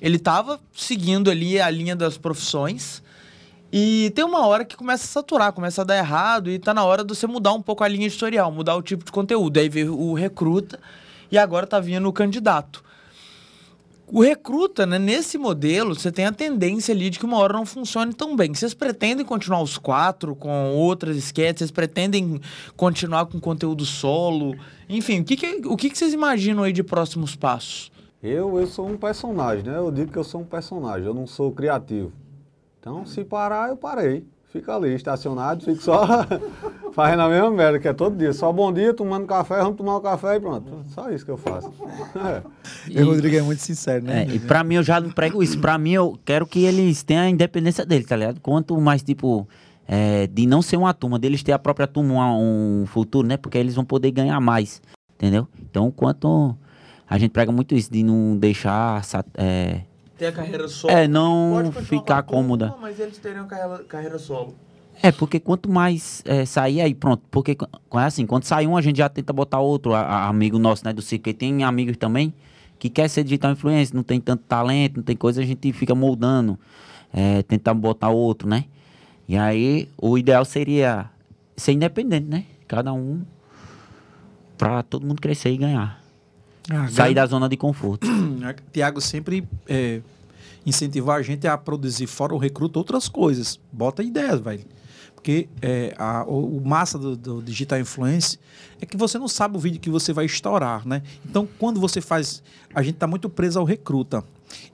ele 0.01 0.19
tava 0.19 0.61
seguindo 0.75 1.31
ali 1.31 1.59
a 1.59 1.71
linha 1.71 1.97
das 1.97 2.19
profissões. 2.19 3.03
E 3.73 4.13
tem 4.15 4.23
uma 4.23 4.47
hora 4.47 4.67
que 4.67 4.77
começa 4.77 5.05
a 5.05 5.09
saturar, 5.09 5.53
começa 5.55 5.81
a 5.81 5.85
dar 5.85 5.97
errado, 5.97 6.51
e 6.51 6.59
tá 6.59 6.75
na 6.75 6.85
hora 6.85 7.03
de 7.03 7.15
você 7.15 7.27
mudar 7.27 7.55
um 7.55 7.63
pouco 7.63 7.83
a 7.83 7.89
linha 7.89 8.07
editorial, 8.07 8.53
mudar 8.53 8.77
o 8.77 8.83
tipo 8.83 9.03
de 9.03 9.11
conteúdo. 9.11 9.59
Aí 9.59 9.69
veio 9.71 9.99
o 9.99 10.13
recruta 10.13 10.79
e 11.31 11.39
agora 11.39 11.67
tá 11.67 11.81
vindo 11.81 12.07
o 12.07 12.13
candidato 12.13 12.85
O 14.15 14.21
recruta, 14.21 14.85
né, 14.85 14.99
nesse 14.99 15.39
modelo, 15.39 15.95
você 15.95 16.13
tem 16.13 16.27
a 16.27 16.33
tendência 16.33 16.93
ali 16.93 17.09
de 17.09 17.19
que 17.19 17.25
uma 17.25 17.39
hora 17.39 17.55
não 17.55 17.65
funcione 17.65 18.13
tão 18.13 18.37
bem. 18.37 18.53
Vocês 18.53 18.75
pretendem 18.75 19.25
continuar 19.25 19.63
os 19.63 19.79
quatro 19.79 20.37
com 20.37 20.75
outras 20.75 21.17
sketches? 21.17 21.61
Vocês 21.61 21.71
pretendem 21.71 22.39
continuar 22.77 23.25
com 23.25 23.41
conteúdo 23.41 23.87
solo? 23.87 24.55
Enfim, 24.87 25.21
o 25.21 25.25
que, 25.25 25.35
que- 25.35 25.67
o 25.67 25.77
que, 25.79 25.89
que 25.89 25.97
vocês 25.97 26.13
imaginam 26.13 26.63
aí 26.63 26.75
de 26.75 26.83
próximos 26.83 27.35
passos? 27.35 27.91
Eu, 28.23 28.61
eu 28.61 28.67
sou 28.67 28.87
um 28.87 28.99
personagem, 28.99 29.65
né? 29.65 29.79
Eu 29.79 29.91
digo 29.91 30.13
que 30.13 30.19
eu 30.19 30.25
sou 30.25 30.43
um 30.43 30.45
personagem, 30.45 31.07
eu 31.07 31.15
não 31.15 31.27
sou 31.27 31.51
criativo. 31.51 32.13
Então, 32.81 33.07
se 33.07 33.25
parar, 33.25 33.71
eu 33.71 33.77
parei. 33.79 34.27
Fica 34.53 34.77
ali, 34.77 34.95
estacionado, 34.95 35.65
fico 35.65 35.83
só 35.83 36.07
fazendo 36.93 37.23
a 37.23 37.29
mesma 37.31 37.51
merda, 37.51 37.79
que 37.79 37.89
é 37.89 37.93
todo 37.95 38.15
dia. 38.15 38.35
Só 38.35 38.53
bom 38.53 38.71
dia, 38.71 38.93
tomando 38.93 39.27
café, 39.27 39.57
vamos 39.57 39.79
tomar 39.79 39.97
um 39.97 40.01
café 40.03 40.37
e 40.37 40.41
pronto. 40.41 40.85
Só 40.89 41.11
isso 41.11 41.25
que 41.25 41.31
eu 41.31 41.39
faço. 41.39 41.73
É. 42.15 42.43
E 42.91 43.01
o 43.01 43.07
Rodrigo 43.07 43.35
é 43.35 43.41
muito 43.41 43.61
sincero, 43.61 44.05
né? 44.05 44.25
É, 44.25 44.35
e 44.35 44.39
pra 44.39 44.63
mim, 44.63 44.75
eu 44.75 44.83
já 44.83 45.01
não 45.01 45.11
prego 45.11 45.43
isso. 45.43 45.59
Pra 45.59 45.79
mim, 45.79 45.93
eu 45.93 46.19
quero 46.23 46.47
que 46.47 46.65
eles 46.65 47.03
tenham 47.03 47.23
a 47.23 47.31
independência 47.31 47.87
deles, 47.87 48.07
tá 48.07 48.15
ligado? 48.15 48.41
Quanto 48.41 48.79
mais, 48.79 49.03
tipo, 49.03 49.49
é, 49.89 50.27
de 50.27 50.45
não 50.45 50.61
ser 50.61 50.77
uma 50.77 50.93
turma, 50.93 51.19
deles 51.19 51.43
ter 51.43 51.53
a 51.53 51.59
própria 51.59 51.87
turma 51.87 52.35
um, 52.37 52.83
um 52.83 52.87
futuro, 52.87 53.27
né? 53.27 53.39
Porque 53.39 53.57
eles 53.57 53.75
vão 53.75 53.87
poder 53.87 54.11
ganhar 54.11 54.39
mais, 54.39 54.83
entendeu? 55.15 55.49
Então, 55.63 55.91
quanto... 55.91 56.55
A 57.09 57.17
gente 57.17 57.31
prega 57.31 57.51
muito 57.51 57.75
isso, 57.75 57.91
de 57.91 58.03
não 58.03 58.37
deixar... 58.37 59.03
É, 59.35 59.81
Ter 60.23 60.29
a 60.29 60.33
carreira 60.33 60.69
solo. 60.69 60.95
é 60.95 61.09
não 61.09 61.73
ficar 61.73 62.23
cômoda. 62.23 62.75
mas 62.81 63.01
eles 63.01 63.19
teriam 63.19 63.47
carreira, 63.47 63.83
carreira 63.85 64.19
solo. 64.19 64.55
É, 65.03 65.11
porque 65.11 65.41
quanto 65.41 65.69
mais 65.69 66.23
é, 66.25 66.45
sair 66.45 66.81
aí, 66.81 66.95
pronto. 66.95 67.23
Porque 67.29 67.57
qu- 67.57 67.67
é 67.99 68.05
assim, 68.05 68.25
quando 68.25 68.45
sai 68.45 68.67
um, 68.69 68.77
a 68.77 68.81
gente 68.83 68.99
já 68.99 69.09
tenta 69.09 69.33
botar 69.33 69.59
outro 69.59 69.95
a- 69.95 70.01
a- 70.01 70.29
amigo 70.29 70.61
nosso, 70.61 70.85
né, 70.85 70.93
do 70.93 71.03
circo. 71.03 71.25
Porque 71.25 71.35
tem 71.35 71.65
amigos 71.65 71.97
também 71.97 72.33
que 72.79 72.89
quer 72.89 73.09
ser 73.09 73.25
digital 73.25 73.51
influencer, 73.53 73.97
não 73.97 74.05
tem 74.05 74.21
tanto 74.21 74.45
talento, 74.45 74.97
não 74.99 75.03
tem 75.03 75.17
coisa, 75.17 75.41
a 75.41 75.45
gente 75.45 75.73
fica 75.73 75.93
moldando, 75.95 76.57
é, 77.13 77.43
tentar 77.43 77.75
botar 77.75 78.11
outro, 78.11 78.49
né? 78.49 78.65
E 79.29 79.37
aí, 79.37 79.89
o 80.01 80.17
ideal 80.17 80.45
seria 80.45 81.11
ser 81.57 81.73
independente, 81.73 82.29
né? 82.29 82.45
Cada 82.69 82.93
um 82.93 83.23
pra 84.57 84.83
todo 84.85 85.05
mundo 85.07 85.21
crescer 85.21 85.51
e 85.51 85.57
ganhar. 85.57 86.01
Ah, 86.71 86.87
Sair 86.89 87.15
da 87.15 87.27
zona 87.27 87.49
de 87.49 87.57
conforto. 87.57 88.07
Tiago 88.73 89.01
sempre 89.01 89.47
é, 89.69 90.01
incentivou 90.65 91.13
a 91.13 91.23
gente 91.23 91.47
a 91.47 91.57
produzir, 91.59 92.07
fora 92.07 92.35
o 92.35 92.39
recruta, 92.39 92.79
outras 92.79 93.09
coisas. 93.09 93.59
Bota 93.73 94.03
ideias, 94.03 94.41
velho. 94.41 94.65
Porque 95.15 95.49
é, 95.61 95.95
a- 95.99 96.25
o, 96.25 96.61
massa 96.65 96.99
do, 96.99 97.17
do 97.17 97.43
Digital 97.43 97.79
Influence 97.79 98.39
é 98.81 98.87
que 98.87 98.97
você 98.97 99.19
não 99.19 99.29
sabe 99.29 99.57
o 99.57 99.61
vídeo 99.61 99.81
que 99.81 99.89
você 99.91 100.13
vai 100.13 100.25
estourar, 100.25 100.87
né? 100.87 101.03
Então, 101.25 101.49
quando 101.59 101.79
você 101.81 102.01
faz... 102.01 102.43
A 102.75 102.83
gente 102.83 102.97
tá 102.97 103.07
muito 103.07 103.29
preso 103.31 103.59
ao 103.59 103.65
recruta. 103.65 104.25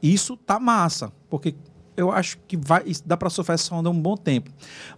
E 0.03 0.13
isso 0.13 0.37
tá 0.37 0.59
massa, 0.59 1.13
porque 1.29 1.55
eu 1.99 2.13
acho 2.13 2.39
que 2.47 2.57
vai, 2.57 2.85
dá 3.05 3.17
para 3.17 3.29
sofrer 3.29 3.55
essa 3.55 3.75
onda 3.75 3.91
um 3.91 4.01
bom 4.01 4.17
tempo. 4.17 4.51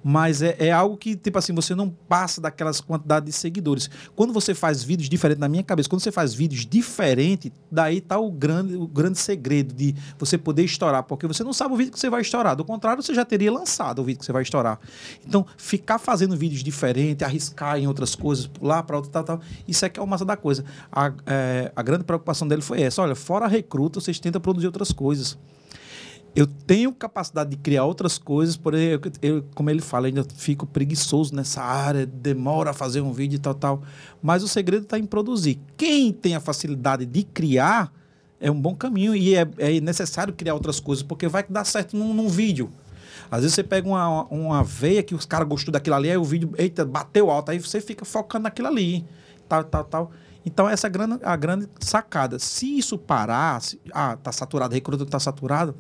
Mas 0.05 0.43
é, 0.43 0.55
é 0.59 0.71
algo 0.71 0.99
que, 0.99 1.17
tipo 1.17 1.39
assim, 1.39 1.55
você 1.55 1.75
não 1.75 1.89
passa 1.89 2.43
daquelas 2.43 2.79
quantidades 2.79 3.27
de 3.27 3.33
seguidores. 3.33 3.89
Quando 4.15 4.35
você 4.35 4.55
faz 4.55 4.85
vídeos 4.85 5.09
diferentes, 5.09 5.41
na 5.41 5.49
minha 5.49 5.63
cabeça, 5.63 5.89
quando 5.89 6.03
você 6.03 6.13
faz 6.13 6.35
vídeos 6.35 6.67
diferentes, 6.67 7.51
daí 7.73 8.03
tá 8.03 8.19
o 8.19 8.31
grande, 8.31 8.77
o 8.77 8.87
grande 8.87 9.19
segredo 9.19 9.75
de 9.75 9.95
você 10.19 10.37
poder 10.37 10.63
estourar, 10.63 11.03
porque 11.05 11.27
você 11.27 11.43
não 11.43 11.55
sabe 11.55 11.73
o 11.73 11.77
vídeo 11.77 11.91
que 11.91 11.99
você 11.99 12.11
vai 12.11 12.21
estourar. 12.21 12.55
Do 12.55 12.67
contrário, 12.67 13.03
você 13.03 13.15
já 13.15 13.25
teria 13.25 13.51
lançado 13.51 14.01
o 14.01 14.05
vídeo 14.05 14.19
que 14.19 14.27
você 14.27 14.33
vai 14.33 14.43
estourar. 14.43 14.79
Então, 15.27 15.47
ficar 15.57 15.99
fazendo 15.99 16.37
vídeos 16.37 16.63
diferentes, 16.63 17.27
arriscar 17.27 17.79
em 17.79 17.87
outras 17.87 18.15
coisas, 18.15 18.47
pular 18.47 18.83
para 18.83 18.97
outra, 18.97 19.11
tal, 19.11 19.25
tal, 19.25 19.41
isso 19.67 19.87
é 19.87 19.89
que 19.89 19.99
é 19.99 20.03
o 20.03 20.07
massa 20.07 20.27
da 20.27 20.37
coisa. 20.37 20.67
A, 20.93 21.11
é, 21.25 21.73
a 21.75 21.83
grande 21.83 22.05
preocupação 22.05 22.47
dele 22.47 22.61
foi 22.61 22.83
essa: 22.83 23.01
olha, 23.01 23.15
fora 23.15 23.47
recruta, 23.47 24.01
vocês 24.01 24.21
tentam 24.21 24.39
produzir 24.39 24.67
outras 24.67 24.93
coisas. 24.93 25.39
Eu 26.35 26.47
tenho 26.47 26.93
capacidade 26.93 27.51
de 27.51 27.57
criar 27.57 27.85
outras 27.85 28.17
coisas, 28.17 28.57
porém, 28.57 28.91
eu, 28.91 29.01
eu- 29.21 29.45
como 29.55 29.69
ele 29.69 29.81
fala, 29.81 30.07
ainda 30.07 30.25
fico 30.37 30.65
preguiçoso 30.65 31.35
nessa 31.35 31.61
área, 31.61 32.07
demora 32.07 32.71
a 32.71 32.73
fazer 32.73 33.01
um 33.01 33.13
vídeo 33.13 33.37
e 33.37 33.41
tal, 33.41 33.55
tal. 33.55 33.83
Mas 34.23 34.43
o 34.43 34.49
segredo 34.49 34.85
está 34.85 34.99
em 34.99 35.05
produzir. 35.05 35.59
Quem 35.77 36.13
tem 36.13 36.37
a 36.37 36.41
facilidade 36.41 37.05
de 37.05 37.25
criar 37.25 37.93
é 38.41 38.51
um 38.51 38.61
bom 38.61 38.75
caminho 38.77 39.15
e 39.15 39.35
é, 39.35 39.47
é 39.59 39.81
necessário 39.81 40.33
criar 40.33 40.55
outras 40.55 40.79
coisas, 40.79 41.03
porque 41.03 41.27
vai 41.27 41.45
dar 41.49 41.65
certo 41.65 41.97
num, 41.97 42.15
num 42.15 42.29
vídeo. 42.29 42.71
Às 43.31 43.41
vezes 43.43 43.55
você 43.55 43.63
pega 43.65 43.89
uma, 43.89 44.25
uma 44.27 44.63
veia 44.63 45.03
que 45.03 45.15
os 45.15 45.27
caras 45.27 45.49
gostou 45.49 45.73
daquilo 45.73 45.97
ali, 45.97 46.11
aí 46.11 46.17
o 46.17 46.25
vídeo, 46.25 46.53
eita, 46.57 46.85
bateu 46.85 47.31
alto, 47.31 47.51
aí 47.51 47.59
você 47.59 47.81
fica 47.81 48.05
focando 48.05 48.45
naquilo 48.45 48.69
ali, 48.69 49.05
tal, 49.49 49.65
tal, 49.65 49.85
tal. 49.85 50.11
Então, 50.45 50.69
essa 50.69 50.87
é 50.87 50.89
a 50.89 50.91
grande, 50.91 51.19
a 51.23 51.37
grande 51.37 51.69
sacada. 51.81 52.39
Se 52.39 52.79
isso 52.79 52.97
parar, 52.99 53.61
se, 53.61 53.81
ah, 53.93 54.17
tá 54.17 54.33
saturado, 54.33 54.75
recruta 54.75 55.05
tá 55.05 55.21
saturado, 55.21 55.75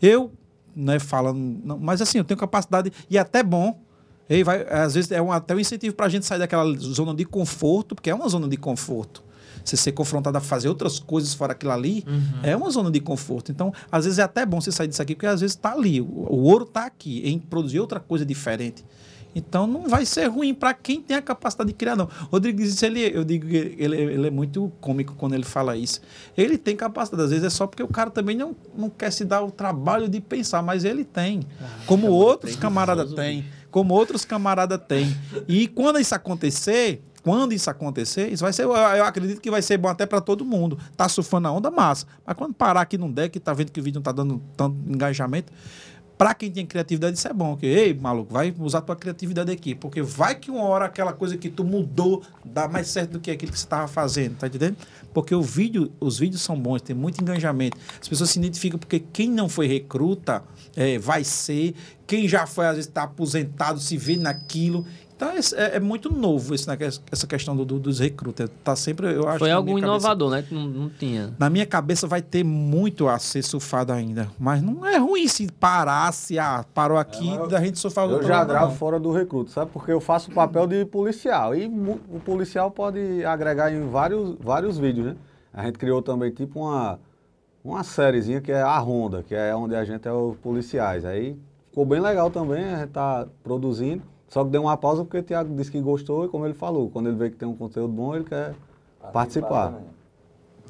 eu, 0.00 0.32
né, 0.74 0.98
falando, 0.98 1.60
não, 1.64 1.78
mas 1.78 2.00
assim, 2.00 2.18
eu 2.18 2.24
tenho 2.24 2.38
capacidade, 2.38 2.92
e 3.10 3.16
é 3.16 3.20
até 3.20 3.42
bom, 3.42 3.80
e 4.28 4.42
vai, 4.42 4.66
às 4.68 4.94
vezes 4.94 5.10
é 5.10 5.20
um, 5.20 5.30
até 5.30 5.54
um 5.54 5.60
incentivo 5.60 5.94
para 5.94 6.06
a 6.06 6.08
gente 6.08 6.24
sair 6.24 6.38
daquela 6.38 6.64
zona 6.78 7.14
de 7.14 7.24
conforto, 7.24 7.94
porque 7.94 8.10
é 8.10 8.14
uma 8.14 8.28
zona 8.28 8.48
de 8.48 8.56
conforto. 8.56 9.22
Você 9.62 9.76
ser 9.76 9.92
confrontado 9.92 10.36
a 10.36 10.40
fazer 10.40 10.68
outras 10.68 10.98
coisas 10.98 11.32
fora 11.32 11.52
aquilo 11.52 11.72
ali, 11.72 12.04
é 12.42 12.54
uma 12.56 12.68
zona 12.70 12.90
de 12.90 13.00
conforto. 13.00 13.50
Então, 13.50 13.72
às 13.90 14.04
vezes 14.04 14.18
é 14.18 14.22
até 14.22 14.44
bom 14.44 14.60
você 14.60 14.70
sair 14.70 14.88
disso 14.88 15.00
aqui, 15.00 15.14
porque 15.14 15.26
às 15.26 15.40
vezes 15.40 15.56
está 15.56 15.72
ali, 15.72 16.00
o, 16.00 16.04
o 16.04 16.42
ouro 16.42 16.64
está 16.64 16.84
aqui, 16.84 17.22
em 17.26 17.38
produzir 17.38 17.80
outra 17.80 17.98
coisa 17.98 18.26
diferente. 18.26 18.84
Então 19.34 19.66
não 19.66 19.88
vai 19.88 20.06
ser 20.06 20.26
ruim 20.26 20.54
para 20.54 20.72
quem 20.72 21.00
tem 21.00 21.16
a 21.16 21.22
capacidade 21.22 21.68
de 21.68 21.74
criar, 21.74 21.96
não. 21.96 22.08
Rodrigo 22.30 22.58
diz 22.58 22.74
isso, 22.74 22.86
ele, 22.86 23.00
eu 23.00 23.24
digo 23.24 23.48
que 23.48 23.74
ele, 23.78 23.96
ele 23.96 24.26
é 24.26 24.30
muito 24.30 24.70
cômico 24.80 25.14
quando 25.14 25.34
ele 25.34 25.44
fala 25.44 25.76
isso. 25.76 26.00
Ele 26.36 26.56
tem 26.56 26.76
capacidade, 26.76 27.24
às 27.24 27.30
vezes 27.30 27.44
é 27.44 27.50
só 27.50 27.66
porque 27.66 27.82
o 27.82 27.88
cara 27.88 28.10
também 28.10 28.36
não, 28.36 28.54
não 28.76 28.88
quer 28.88 29.10
se 29.10 29.24
dar 29.24 29.42
o 29.42 29.50
trabalho 29.50 30.08
de 30.08 30.20
pensar, 30.20 30.62
mas 30.62 30.84
ele 30.84 31.04
tem. 31.04 31.40
Como 31.86 32.08
outros 32.08 32.54
camaradas 32.56 33.12
têm. 33.12 33.44
Como 33.70 33.92
outros 33.92 34.24
camaradas 34.24 34.80
têm. 34.86 35.16
E 35.48 35.66
quando 35.66 35.98
isso 35.98 36.14
acontecer, 36.14 37.02
quando 37.24 37.54
isso 37.54 37.70
acontecer, 37.70 38.30
isso 38.30 38.42
vai 38.42 38.52
ser, 38.52 38.64
eu, 38.64 38.74
acredito 38.74 39.40
que 39.40 39.50
vai 39.50 39.62
ser 39.62 39.78
bom 39.78 39.88
até 39.88 40.04
para 40.04 40.20
todo 40.20 40.44
mundo. 40.44 40.78
Tá 40.94 41.08
surfando 41.08 41.48
a 41.48 41.52
onda, 41.52 41.70
massa. 41.70 42.06
Mas 42.24 42.36
quando 42.36 42.52
parar 42.52 42.82
aqui 42.82 42.98
não 42.98 43.10
der, 43.10 43.30
que 43.30 43.40
tá 43.40 43.54
vendo 43.54 43.72
que 43.72 43.80
o 43.80 43.82
vídeo 43.82 43.98
não 43.98 44.02
tá 44.02 44.12
dando 44.12 44.42
tanto 44.54 44.76
engajamento, 44.86 45.50
Pra 46.16 46.32
quem 46.32 46.50
tem 46.50 46.64
criatividade, 46.64 47.18
isso 47.18 47.26
é 47.26 47.32
bom. 47.32 47.56
Que, 47.56 47.66
Ei, 47.66 47.92
maluco, 47.92 48.32
vai 48.32 48.54
usar 48.58 48.80
tua 48.82 48.94
criatividade 48.94 49.50
aqui. 49.50 49.74
Porque 49.74 50.00
vai 50.00 50.34
que 50.36 50.50
uma 50.50 50.62
hora 50.62 50.84
aquela 50.84 51.12
coisa 51.12 51.36
que 51.36 51.48
tu 51.48 51.64
mudou 51.64 52.22
dá 52.44 52.68
mais 52.68 52.86
certo 52.88 53.12
do 53.12 53.20
que 53.20 53.30
aquilo 53.30 53.50
que 53.50 53.58
você 53.58 53.64
estava 53.64 53.88
fazendo, 53.88 54.36
tá 54.36 54.46
entendendo? 54.46 54.76
Porque 55.12 55.34
o 55.34 55.42
vídeo, 55.42 55.92
os 55.98 56.18
vídeos 56.18 56.42
são 56.42 56.58
bons, 56.58 56.82
tem 56.82 56.94
muito 56.94 57.20
engajamento. 57.20 57.76
As 58.00 58.08
pessoas 58.08 58.30
se 58.30 58.38
identificam 58.38 58.78
porque 58.78 59.00
quem 59.00 59.28
não 59.28 59.48
foi 59.48 59.66
recruta 59.66 60.42
é, 60.76 60.98
vai 60.98 61.24
ser. 61.24 61.74
Quem 62.06 62.28
já 62.28 62.46
foi, 62.46 62.66
às 62.66 62.76
vezes, 62.76 62.88
está 62.88 63.04
aposentado, 63.04 63.80
se 63.80 63.96
vê 63.96 64.16
naquilo. 64.16 64.84
Então, 65.16 65.32
esse- 65.36 65.54
é, 65.54 65.76
é 65.76 65.80
muito 65.80 66.12
novo 66.12 66.54
esse, 66.54 66.66
né, 66.66 66.76
essa 67.10 67.26
questão 67.26 67.56
do- 67.56 67.64
do- 67.64 67.78
dos 67.78 68.00
recrutas. 68.00 68.50
Tá 68.64 68.74
sempre, 68.74 69.14
eu 69.14 69.28
acho 69.28 69.38
Foi 69.38 69.50
algo 69.52 69.68
cabeça- 69.68 69.86
inovador, 69.86 70.30
né? 70.30 70.42
Que 70.42 70.52
não, 70.52 70.66
não 70.66 70.88
tinha. 70.90 71.32
na 71.38 71.48
minha 71.48 71.64
cabeça 71.64 72.06
vai 72.08 72.20
ter 72.20 72.42
muito 72.44 73.06
a 73.08 73.16
ser 73.18 73.42
surfado 73.42 73.92
ainda. 73.92 74.28
Mas 74.38 74.60
não 74.60 74.84
é 74.84 74.96
ruim 74.98 75.28
se 75.28 75.46
parar, 75.52 76.12
se 76.12 76.36
ah, 76.38 76.64
parou 76.74 76.98
aqui, 76.98 77.30
da 77.48 77.60
gente 77.60 77.78
surfar 77.78 78.08
Eu 78.10 78.22
já 78.24 78.44
gravo 78.44 78.72
não. 78.72 78.74
fora 78.76 78.98
do 78.98 79.12
recruto, 79.12 79.50
sabe? 79.52 79.70
Porque 79.72 79.92
eu 79.92 80.00
faço 80.00 80.32
o 80.32 80.34
papel 80.34 80.66
de 80.66 80.84
policial. 80.84 81.54
E 81.54 81.66
o 81.66 82.18
policial 82.24 82.70
pode 82.72 83.24
agregar 83.24 83.72
em 83.72 83.88
vários, 83.88 84.36
vários 84.40 84.78
vídeos, 84.78 85.06
né? 85.06 85.16
A 85.52 85.64
gente 85.64 85.78
criou 85.78 86.02
também 86.02 86.32
tipo 86.32 86.58
uma, 86.58 86.98
uma 87.64 87.84
sériezinha 87.84 88.40
que 88.40 88.50
é 88.50 88.60
a 88.60 88.76
Ronda, 88.78 89.22
que 89.22 89.32
é 89.34 89.54
onde 89.54 89.76
a 89.76 89.84
gente 89.84 90.08
é 90.08 90.12
os 90.12 90.36
policiais. 90.38 91.04
Aí 91.04 91.38
ficou 91.70 91.86
bem 91.86 92.00
legal 92.00 92.30
também, 92.30 92.64
a 92.64 92.78
gente 92.80 92.90
tá 92.90 93.26
produzindo. 93.44 94.02
Só 94.34 94.42
que 94.44 94.50
deu 94.50 94.62
uma 94.62 94.76
pausa 94.76 95.04
porque 95.04 95.18
o 95.18 95.22
Thiago 95.22 95.54
disse 95.54 95.70
que 95.70 95.80
gostou 95.80 96.24
e 96.24 96.28
como 96.28 96.44
ele 96.44 96.54
falou, 96.54 96.90
quando 96.90 97.06
ele 97.08 97.14
vê 97.16 97.30
que 97.30 97.36
tem 97.36 97.46
um 97.46 97.54
conteúdo 97.54 97.92
bom, 97.92 98.16
ele 98.16 98.24
quer 98.24 98.52
participar. 99.12 99.74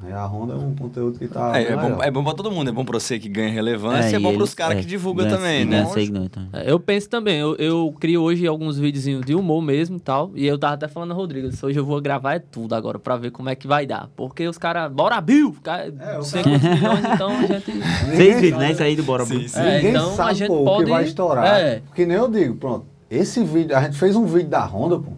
Aí 0.03 0.13
a 0.13 0.27
Ronda 0.27 0.53
é 0.53 0.57
um 0.57 0.75
conteúdo 0.75 1.19
que 1.19 1.27
tá. 1.27 1.59
É, 1.59 1.73
é 1.73 1.75
bom, 1.77 2.03
é 2.03 2.11
bom 2.11 2.23
pra 2.23 2.35
todo 2.35 2.51
mundo, 2.51 2.69
é 2.69 2.73
bom 2.73 2.85
pra 2.85 3.01
você 3.01 3.19
que 3.19 3.27
ganha 3.27 3.49
relevância, 3.51 4.17
é, 4.17 4.19
e 4.19 4.23
bom 4.23 4.29
ele- 4.31 4.37
pros 4.37 4.53
caras 4.53 4.77
é, 4.77 4.81
que 4.81 4.87
divulgam 4.87 5.27
também, 5.29 5.65
né? 5.65 5.87
seguidor, 5.87 6.25
então. 6.25 6.43
É, 6.53 6.71
Eu 6.71 6.79
penso 6.79 7.09
também, 7.09 7.39
eu, 7.39 7.55
eu 7.57 7.95
crio 7.99 8.21
hoje 8.21 8.47
alguns 8.47 8.77
videozinhos 8.79 9.25
de 9.25 9.35
humor 9.35 9.63
mesmo 9.63 9.97
e 9.97 10.01
tal. 10.01 10.31
E 10.35 10.47
eu 10.47 10.59
tava 10.59 10.75
até 10.75 10.87
falando 10.87 11.13
a 11.13 11.15
Rodrigo, 11.15 11.49
hoje 11.63 11.79
eu 11.79 11.87
vou 11.87 12.03
gravar 12.03 12.35
é 12.35 12.39
tudo 12.41 12.75
agora 12.75 12.99
pra 12.99 13.17
ver 13.17 13.31
como 13.31 13.49
é 13.49 13.55
que 13.55 13.67
vai 13.67 13.87
dar. 13.87 14.11
Porque 14.15 14.47
os 14.47 14.59
caras, 14.59 14.93
bora 14.93 15.19
Bill! 15.23 15.57
Cara, 15.63 15.95
É, 15.99 16.21
sei 16.21 16.43
quantos 16.43 16.69
milhões, 16.69 17.05
então 17.15 17.31
a 17.31 17.47
gente. 17.47 17.71
Vocês 18.15 18.41
viram, 18.43 18.59
né? 18.59 18.73
Isso 18.73 18.83
aí 18.83 18.97
do 18.97 19.05
Bora 19.05 19.25
Blue. 19.25 19.41
É, 19.55 19.77
Ninguém 19.77 19.91
então 19.93 20.11
a 20.11 20.13
sabe 20.17 20.35
gente 20.35 20.49
pode. 20.49 20.85
que 20.85 20.91
vai 20.91 21.05
estourar. 21.05 21.47
É. 21.47 21.83
Que 21.95 22.05
nem 22.05 22.17
eu 22.19 22.29
digo, 22.29 22.57
pronto. 22.57 22.94
Esse 23.15 23.45
vídeo, 23.45 23.77
a 23.77 23.83
gente 23.83 23.97
fez 23.97 24.17
um 24.17 24.27
vídeo 24.27 24.49
da 24.49 24.65
Honda, 24.65 24.99
pô, 24.99 25.13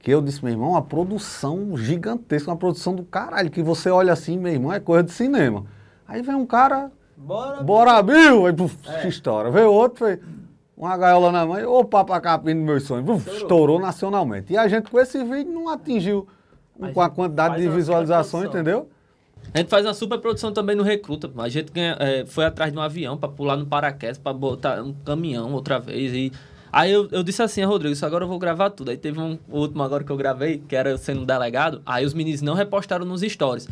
que 0.00 0.10
eu 0.10 0.22
disse, 0.22 0.44
meu 0.44 0.52
irmão, 0.52 0.70
uma 0.70 0.82
produção 0.82 1.76
gigantesca, 1.76 2.50
uma 2.50 2.56
produção 2.56 2.94
do 2.94 3.02
caralho, 3.02 3.50
que 3.50 3.62
você 3.62 3.90
olha 3.90 4.12
assim, 4.12 4.38
meu 4.38 4.52
irmão, 4.52 4.72
é 4.72 4.78
coisa 4.78 5.02
de 5.02 5.10
cinema. 5.10 5.64
Aí 6.06 6.22
vem 6.22 6.34
um 6.34 6.46
cara, 6.46 6.92
bora, 7.16 8.02
Bill! 8.02 8.46
Aí, 8.46 8.52
puf, 8.52 8.76
estoura. 9.06 9.50
Veio 9.50 9.72
outro, 9.72 10.06
fez 10.06 10.20
uma 10.76 10.96
gaiola 10.96 11.32
na 11.32 11.46
mão, 11.46 11.72
ô 11.72 11.84
papacapim 11.84 12.54
dos 12.54 12.64
meus 12.64 12.82
sonhos, 12.84 13.06
puf, 13.06 13.28
estourou 13.30 13.80
nacionalmente. 13.80 14.52
E 14.52 14.56
a 14.56 14.68
gente 14.68 14.90
com 14.90 15.00
esse 15.00 15.22
vídeo 15.24 15.52
não 15.52 15.68
atingiu 15.68 16.28
com 16.92 17.00
a 17.00 17.08
quantidade 17.08 17.60
de 17.60 17.68
visualizações, 17.68 18.48
entendeu? 18.48 18.88
A 19.52 19.58
gente 19.58 19.68
faz 19.68 19.84
uma 19.84 19.94
super 19.94 20.18
produção 20.18 20.52
também 20.52 20.74
no 20.74 20.82
Recruta. 20.82 21.30
A 21.38 21.48
gente 21.48 21.72
ganha, 21.72 21.96
é, 22.00 22.24
foi 22.26 22.44
atrás 22.44 22.72
de 22.72 22.78
um 22.78 22.82
avião 22.82 23.16
pra 23.16 23.28
pular 23.28 23.56
no 23.56 23.66
paraquedas, 23.66 24.18
pra 24.18 24.32
botar 24.32 24.82
um 24.82 24.92
caminhão 25.04 25.52
outra 25.52 25.78
vez. 25.78 26.12
E 26.12 26.32
aí 26.74 26.90
eu, 26.90 27.08
eu 27.12 27.22
disse 27.22 27.42
assim, 27.42 27.62
Rodrigo, 27.62 27.92
isso 27.92 28.04
agora 28.04 28.24
eu 28.24 28.28
vou 28.28 28.38
gravar 28.38 28.70
tudo. 28.70 28.90
Aí 28.90 28.96
teve 28.96 29.20
um 29.20 29.38
último 29.48 29.82
agora 29.82 30.02
que 30.02 30.10
eu 30.10 30.16
gravei, 30.16 30.62
que 30.66 30.74
era 30.74 30.98
sendo 30.98 31.24
delegado. 31.24 31.80
Aí 31.86 32.04
os 32.04 32.12
meninos 32.12 32.42
não 32.42 32.54
repostaram 32.54 33.04
nos 33.04 33.20
stories. 33.22 33.68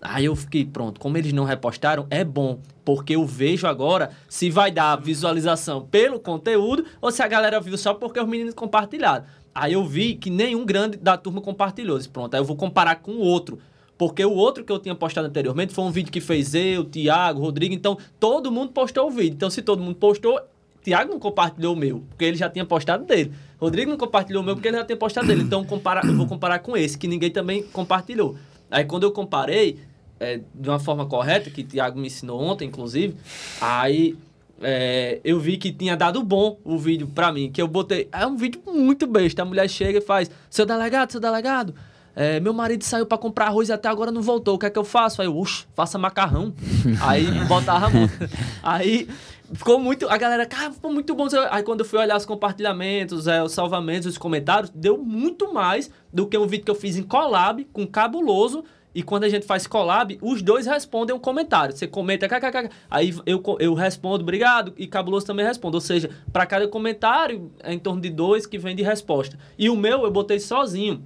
Aí 0.00 0.26
eu 0.26 0.36
fiquei, 0.36 0.64
pronto, 0.64 1.00
como 1.00 1.16
eles 1.16 1.32
não 1.32 1.44
repostaram, 1.44 2.06
é 2.10 2.22
bom, 2.22 2.58
porque 2.84 3.16
eu 3.16 3.24
vejo 3.24 3.66
agora 3.66 4.10
se 4.28 4.50
vai 4.50 4.70
dar 4.70 4.96
visualização 4.96 5.80
pelo 5.80 6.20
conteúdo 6.20 6.84
ou 7.00 7.10
se 7.10 7.22
a 7.22 7.26
galera 7.26 7.58
viu 7.58 7.76
só 7.78 7.94
porque 7.94 8.20
os 8.20 8.28
meninos 8.28 8.54
compartilharam. 8.54 9.24
Aí 9.54 9.72
eu 9.72 9.84
vi 9.84 10.14
que 10.14 10.28
nenhum 10.28 10.66
grande 10.66 10.98
da 10.98 11.16
turma 11.16 11.40
compartilhou. 11.40 11.96
Disse, 11.96 12.10
pronto, 12.10 12.34
aí 12.34 12.40
eu 12.40 12.44
vou 12.44 12.56
comparar 12.56 12.96
com 12.96 13.12
o 13.12 13.20
outro. 13.20 13.58
Porque 13.96 14.24
o 14.24 14.32
outro 14.32 14.64
que 14.64 14.72
eu 14.72 14.78
tinha 14.78 14.94
postado 14.94 15.28
anteriormente 15.28 15.72
foi 15.72 15.84
um 15.84 15.90
vídeo 15.90 16.12
que 16.12 16.20
fez 16.20 16.54
eu, 16.54 16.84
Thiago, 16.84 17.40
Rodrigo. 17.40 17.72
Então, 17.72 17.96
todo 18.18 18.50
mundo 18.50 18.72
postou 18.72 19.06
o 19.06 19.10
vídeo. 19.10 19.34
Então, 19.34 19.48
se 19.48 19.62
todo 19.62 19.82
mundo 19.82 19.94
postou, 19.96 20.40
Thiago 20.84 21.10
não 21.10 21.18
compartilhou 21.18 21.74
o 21.74 21.76
meu, 21.76 22.04
porque 22.10 22.24
ele 22.26 22.36
já 22.36 22.48
tinha 22.50 22.64
postado 22.64 23.04
dele. 23.04 23.32
Rodrigo 23.58 23.90
não 23.90 23.96
compartilhou 23.96 24.42
o 24.42 24.44
meu, 24.46 24.54
porque 24.54 24.68
ele 24.68 24.76
já 24.76 24.84
tinha 24.84 24.96
postado 24.96 25.26
dele. 25.26 25.42
Então, 25.42 25.64
compara, 25.64 26.02
eu 26.06 26.14
vou 26.14 26.26
comparar 26.26 26.58
com 26.58 26.76
esse, 26.76 26.98
que 26.98 27.08
ninguém 27.08 27.30
também 27.30 27.62
compartilhou. 27.62 28.36
Aí, 28.70 28.84
quando 28.84 29.04
eu 29.04 29.10
comparei, 29.10 29.78
é, 30.20 30.40
de 30.54 30.68
uma 30.68 30.78
forma 30.78 31.06
correta, 31.06 31.48
que 31.48 31.64
Thiago 31.64 31.98
me 31.98 32.08
ensinou 32.08 32.38
ontem, 32.38 32.68
inclusive, 32.68 33.16
aí 33.62 34.14
é, 34.60 35.20
eu 35.24 35.40
vi 35.40 35.56
que 35.56 35.72
tinha 35.72 35.96
dado 35.96 36.22
bom 36.22 36.58
o 36.62 36.78
vídeo 36.78 37.06
pra 37.06 37.32
mim, 37.32 37.50
que 37.50 37.62
eu 37.62 37.66
botei. 37.66 38.08
É 38.12 38.26
um 38.26 38.36
vídeo 38.36 38.60
muito 38.66 39.06
besta. 39.06 39.40
A 39.40 39.44
mulher 39.44 39.68
chega 39.68 39.98
e 39.98 40.02
faz: 40.02 40.30
Seu 40.50 40.66
delegado, 40.66 41.10
seu 41.12 41.20
delegado. 41.20 41.74
é, 42.14 42.38
meu 42.40 42.52
marido 42.52 42.84
saiu 42.84 43.06
pra 43.06 43.18
comprar 43.18 43.46
arroz 43.46 43.68
e 43.68 43.72
até 43.72 43.88
agora 43.88 44.12
não 44.12 44.22
voltou. 44.22 44.54
O 44.54 44.58
que 44.58 44.66
é 44.66 44.70
que 44.70 44.78
eu 44.78 44.84
faço? 44.84 45.22
Aí, 45.22 45.28
uxa, 45.28 45.64
faça 45.74 45.98
macarrão. 45.98 46.52
Aí 47.00 47.26
botava. 47.48 47.90
Aí 48.62 49.08
ficou 49.52 49.78
muito. 49.78 50.08
A 50.08 50.16
galera, 50.16 50.46
cara, 50.46 50.72
ficou 50.72 50.92
muito 50.92 51.14
bom. 51.14 51.26
Aí 51.50 51.62
quando 51.62 51.80
eu 51.80 51.86
fui 51.86 51.98
olhar 51.98 52.16
os 52.16 52.24
compartilhamentos, 52.24 53.26
é, 53.26 53.42
os 53.42 53.52
salvamentos, 53.52 54.06
os 54.06 54.18
comentários, 54.18 54.70
deu 54.74 54.98
muito 54.98 55.52
mais 55.52 55.90
do 56.12 56.26
que 56.26 56.38
um 56.38 56.46
vídeo 56.46 56.64
que 56.64 56.70
eu 56.70 56.74
fiz 56.74 56.96
em 56.96 57.02
collab 57.02 57.64
com 57.72 57.86
cabuloso. 57.86 58.64
E 58.94 59.02
quando 59.02 59.24
a 59.24 59.28
gente 59.28 59.44
faz 59.44 59.66
collab, 59.66 60.16
os 60.22 60.40
dois 60.40 60.66
respondem 60.66 61.14
um 61.14 61.18
comentário. 61.18 61.76
Você 61.76 61.84
comenta, 61.84 62.28
kkk, 62.28 62.70
aí 62.88 63.12
eu, 63.26 63.42
eu 63.58 63.74
respondo, 63.74 64.22
obrigado, 64.22 64.72
e 64.76 64.86
Cabuloso 64.86 65.26
também 65.26 65.44
responde. 65.44 65.74
Ou 65.74 65.80
seja, 65.80 66.10
para 66.32 66.46
cada 66.46 66.68
comentário, 66.68 67.50
é 67.60 67.74
em 67.74 67.78
torno 67.78 68.00
de 68.00 68.08
dois 68.08 68.46
que 68.46 68.56
vem 68.56 68.76
de 68.76 68.84
resposta. 68.84 69.36
E 69.58 69.68
o 69.68 69.76
meu 69.76 70.04
eu 70.04 70.12
botei 70.12 70.38
sozinho. 70.38 71.04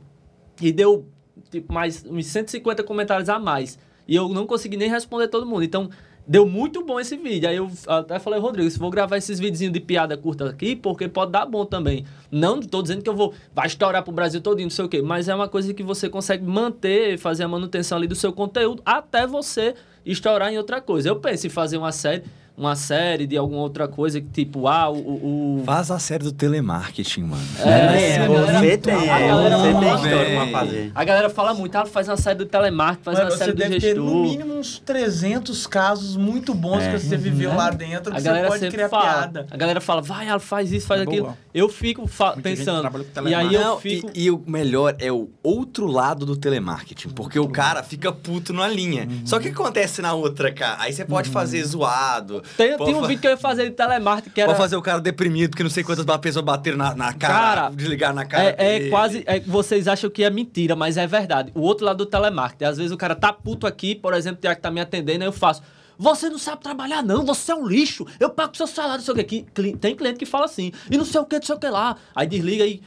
E 0.61 0.71
deu 0.71 1.09
tipo, 1.51 1.73
mais 1.73 2.05
uns 2.05 2.27
150 2.27 2.83
comentários 2.83 3.31
a 3.31 3.39
mais. 3.39 3.79
E 4.07 4.15
eu 4.15 4.29
não 4.29 4.47
consegui 4.47 4.77
nem 4.77 4.91
responder 4.91 5.29
todo 5.29 5.47
mundo. 5.47 5.63
Então, 5.63 5.89
deu 6.29 6.47
muito 6.47 6.85
bom 6.85 7.01
esse 7.01 7.17
vídeo. 7.17 7.49
Aí 7.49 7.57
eu 7.57 7.71
até 7.87 8.19
falei, 8.19 8.39
Rodrigo, 8.39 8.71
se 8.71 8.79
vou 8.79 8.91
gravar 8.91 9.17
esses 9.17 9.41
videozinhos 9.41 9.73
de 9.73 9.81
piada 9.81 10.17
curta 10.17 10.51
aqui, 10.51 10.77
porque 10.77 11.09
pode 11.09 11.33
dar 11.33 11.47
bom 11.47 11.65
também. 11.65 12.05
Não 12.31 12.61
tô 12.61 12.83
dizendo 12.83 13.03
que 13.03 13.09
eu 13.09 13.17
vou, 13.17 13.33
vai 13.55 13.67
estourar 13.67 14.03
pro 14.05 14.13
Brasil 14.13 14.41
todinho, 14.43 14.67
não 14.67 14.71
sei 14.71 14.85
o 14.85 14.89
quê. 14.89 15.01
Mas 15.01 15.29
é 15.29 15.35
uma 15.35 15.49
coisa 15.49 15.73
que 15.73 15.83
você 15.83 16.09
consegue 16.09 16.45
manter, 16.45 17.17
fazer 17.17 17.45
a 17.45 17.49
manutenção 17.49 17.97
ali 17.97 18.07
do 18.07 18.15
seu 18.15 18.33
conteúdo, 18.33 18.83
até 18.85 19.27
você 19.27 19.75
estourar 20.05 20.53
em 20.53 20.59
outra 20.59 20.81
coisa. 20.83 21.09
Eu 21.09 21.17
penso 21.17 21.47
em 21.47 21.51
fazer 21.51 21.79
uma 21.79 21.93
série, 21.93 22.25
uma 22.59 22.75
série 22.75 23.27
de 23.27 23.37
alguma 23.37 23.61
outra 23.61 23.87
coisa, 23.87 24.21
que 24.21 24.29
tipo, 24.29 24.67
ah, 24.67 24.91
o... 24.91 25.61
o- 25.61 25.63
Faz 25.65 25.91
a 25.91 25.99
série 25.99 26.25
do 26.25 26.33
telemarketing, 26.33 27.23
mano. 27.23 27.43
É, 27.65 28.27
você 28.29 28.77
tem, 28.79 28.95
A 29.09 29.19
galera 29.19 29.57
você 29.59 29.63
tem 29.73 29.73
fala- 29.83 29.95
história 29.97 30.37
pra 30.37 30.47
fazer. 30.61 30.93
A 30.95 31.05
galera 31.05 31.31
fala 31.31 31.55
muito, 31.55 31.77
ah, 31.77 31.87
faz 31.87 32.09
uma 32.09 32.17
série 32.17 32.39
do 32.39 32.47
telemarketing, 32.47 33.05
faz 33.05 33.19
Mano, 33.19 33.31
uma 33.31 33.37
série 33.37 33.51
você 33.53 33.55
do 33.55 33.59
deve 33.59 33.81
gestor. 33.81 33.95
ter 33.95 34.01
no 34.01 34.23
mínimo 34.23 34.55
uns 34.59 34.79
300 34.81 35.67
casos 35.67 36.17
muito 36.17 36.53
bons 36.53 36.83
É. 36.83 36.93
que 36.93 36.99
você 36.99 37.17
viveu 37.17 37.55
lá 37.55 37.71
dentro, 37.71 38.15
A 38.15 38.21
galera 38.21 38.49
você 38.49 38.59
pode 38.61 38.71
criar 38.73 38.89
fala. 38.89 39.05
piada. 39.05 39.47
A 39.51 39.57
galera 39.57 39.81
fala, 39.81 40.03
vai, 40.03 40.29
Alan, 40.29 40.39
faz 40.41 40.73
isso, 40.73 40.87
faz 40.87 41.01
É 41.01 41.05
aquilo. 41.05 41.27
boa. 41.27 41.39
Eu 41.55 41.69
fico 41.69 42.09
pensando. 42.43 42.85
E 43.29 43.35
aí 43.35 43.49
telemarketing. 43.51 43.55
eu 43.55 43.79
fico. 43.81 44.11
e, 44.15 44.25
e 44.25 44.31
o 44.31 44.43
melhor 44.47 44.97
é 44.99 45.11
o 45.13 45.29
outro 45.43 45.87
lado 45.87 46.27
do 46.27 46.37
telemarketing, 46.37 47.11
porque 47.11 47.39
o 47.39 47.49
cara 47.49 47.83
fica 47.83 48.11
puto 48.13 48.53
na 48.53 48.67
linha. 48.69 49.09
Só 49.25 49.39
que 49.39 49.49
o 49.49 49.53
que 49.55 49.61
acontece 49.61 50.03
na 50.03 50.13
outra, 50.13 50.53
cara? 50.53 50.77
Aí 50.83 50.93
você 50.93 51.05
pode 51.05 51.29
fazer 51.31 51.63
zoado. 51.65 52.43
Tem, 52.57 52.77
tem 52.77 52.95
um 52.95 53.01
fa- 53.01 53.07
vídeo 53.07 53.21
que 53.21 53.27
eu 53.27 53.31
ia 53.33 53.37
fazer 53.37 53.65
de 53.65 53.71
telemarketing 53.73 54.31
que 54.35 54.41
era. 54.41 54.49
Pode 54.51 54.59
fazer 54.59 54.77
o 54.77 54.83
cara 54.83 55.01
deprimido, 55.01 55.57
que 55.57 55.63
não 55.63 55.71
sei 55.71 55.83
quantas 55.85 56.05
pessoas 56.19 56.45
bateram 56.45 56.77
na, 56.77 56.95
na 56.95 57.13
cara, 57.13 57.35
Cara, 57.35 57.71
desligar 57.71 58.15
na 58.15 58.25
cara. 58.25 58.55
É, 58.59 58.87
é 58.87 58.89
quase. 58.91 59.23
é, 59.27 59.41
vocês 59.41 59.87
acham 59.89 60.09
que 60.11 60.25
é 60.25 60.31
mentira, 60.31 60.75
mas 60.75 60.97
é 60.97 61.07
verdade. 61.07 61.51
O 61.55 61.61
outro 61.61 61.85
lado 61.85 61.99
do 61.99 62.07
telemarketing. 62.07 62.65
Às 62.65 62.77
vezes 62.79 62.93
o 62.93 62.97
cara 62.97 63.15
tá 63.15 63.33
puto 63.33 63.67
aqui, 63.67 63.95
por 63.95 64.15
exemplo, 64.15 64.39
o 64.39 64.41
Tiago 64.41 64.61
tá 64.61 64.71
me 64.71 64.81
atendendo, 64.81 65.23
aí 65.25 65.29
eu 65.29 65.33
faço. 65.33 65.63
Você 66.01 66.31
não 66.31 66.39
sabe 66.39 66.63
trabalhar, 66.63 67.03
não, 67.03 67.25
você 67.27 67.51
é 67.51 67.55
um 67.57 67.67
lixo. 67.67 68.07
Eu 68.21 68.31
pago 68.31 68.57
seu 68.57 68.69
salário, 68.69 69.05
não 69.05 69.15
sei 69.15 69.23
o 69.23 69.27
que. 69.27 69.45
Tem 69.81 69.97
cliente 69.97 70.19
que 70.19 70.27
fala 70.27 70.45
assim, 70.45 70.71
e 70.91 70.97
não 70.97 71.05
sei 71.05 71.21
o 71.21 71.25
que, 71.25 71.37
não 71.37 71.43
sei 71.43 71.57
o 71.57 71.59
que 71.59 71.69
lá. 71.69 71.97
Aí 72.15 72.27
desliga 72.27 72.65
e. 72.65 72.81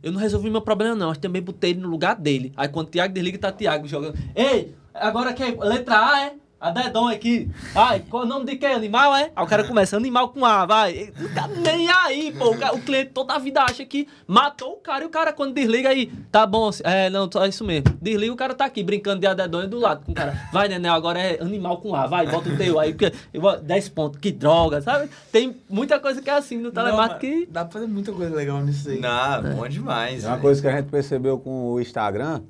Eu 0.00 0.12
não 0.12 0.20
resolvi 0.20 0.48
meu 0.48 0.60
problema, 0.60 0.94
não. 0.94 1.08
Mas 1.08 1.18
também 1.18 1.42
botei 1.42 1.70
ele 1.70 1.80
no 1.80 1.88
lugar 1.88 2.14
dele. 2.14 2.52
Aí 2.56 2.68
quando 2.68 2.86
o 2.86 2.90
Tiago 2.90 3.12
desliga, 3.12 3.38
tá 3.38 3.50
Tiago 3.50 3.88
jogando. 3.88 4.16
Ei, 4.36 4.72
agora 4.94 5.32
que 5.32 5.42
é 5.42 5.50
letra 5.60 5.98
A, 5.98 6.20
é? 6.26 6.32
A 6.60 6.72
dedão 6.72 7.06
aqui. 7.06 7.48
Ai, 7.72 8.02
qual 8.10 8.24
é 8.24 8.26
o 8.26 8.28
nome 8.28 8.44
de 8.44 8.56
quem? 8.56 8.72
Animal, 8.72 9.14
é? 9.14 9.30
Aí 9.36 9.44
o 9.44 9.46
cara 9.46 9.62
começa, 9.62 9.96
animal 9.96 10.30
com 10.30 10.44
A, 10.44 10.66
vai. 10.66 11.12
Não 11.16 11.28
tá 11.32 11.46
nem 11.46 11.88
aí, 11.88 12.32
pô. 12.36 12.50
O, 12.50 12.58
ca- 12.58 12.72
o 12.72 12.80
cliente 12.80 13.10
toda 13.14 13.34
a 13.34 13.38
vida 13.38 13.62
acha 13.62 13.84
que 13.84 14.08
matou 14.26 14.72
o 14.72 14.76
cara. 14.78 15.04
E 15.04 15.06
o 15.06 15.10
cara, 15.10 15.32
quando 15.32 15.54
desliga 15.54 15.90
aí, 15.90 16.06
tá 16.32 16.44
bom, 16.44 16.68
é, 16.82 17.08
não, 17.10 17.30
só 17.32 17.46
isso 17.46 17.64
mesmo. 17.64 17.84
Desliga, 18.02 18.32
o 18.32 18.36
cara 18.36 18.54
tá 18.54 18.64
aqui 18.64 18.82
brincando 18.82 19.20
de 19.20 19.26
a 19.28 19.34
dedonha 19.34 19.68
do 19.68 19.78
lado 19.78 20.04
com 20.04 20.10
o 20.10 20.14
cara. 20.16 20.48
Vai, 20.52 20.66
Nenel, 20.66 20.94
agora 20.94 21.20
é 21.20 21.40
animal 21.40 21.76
com 21.80 21.94
A, 21.94 22.06
vai, 22.08 22.26
bota 22.26 22.48
o 22.48 22.56
teu 22.56 22.80
aí. 22.80 22.92
Porque, 22.92 23.12
eu 23.32 23.40
vou- 23.40 23.60
10 23.60 23.88
pontos, 23.90 24.18
que 24.20 24.32
droga, 24.32 24.80
sabe? 24.82 25.08
Tem 25.30 25.54
muita 25.70 26.00
coisa 26.00 26.20
que 26.20 26.28
é 26.28 26.32
assim 26.34 26.58
no 26.58 26.72
telemarketing 26.72 27.36
Não, 27.36 27.46
que... 27.46 27.52
Dá 27.52 27.64
pra 27.64 27.74
fazer 27.74 27.86
muita 27.86 28.10
coisa 28.12 28.34
legal 28.34 28.60
nisso 28.62 28.88
aí. 28.90 28.98
Não, 28.98 29.54
bom 29.54 29.68
demais. 29.68 30.24
É 30.24 30.28
uma 30.28 30.38
coisa 30.38 30.60
que 30.60 30.66
a 30.66 30.76
gente 30.76 30.90
percebeu 30.90 31.38
com 31.38 31.70
o 31.72 31.80
Instagram, 31.80 32.42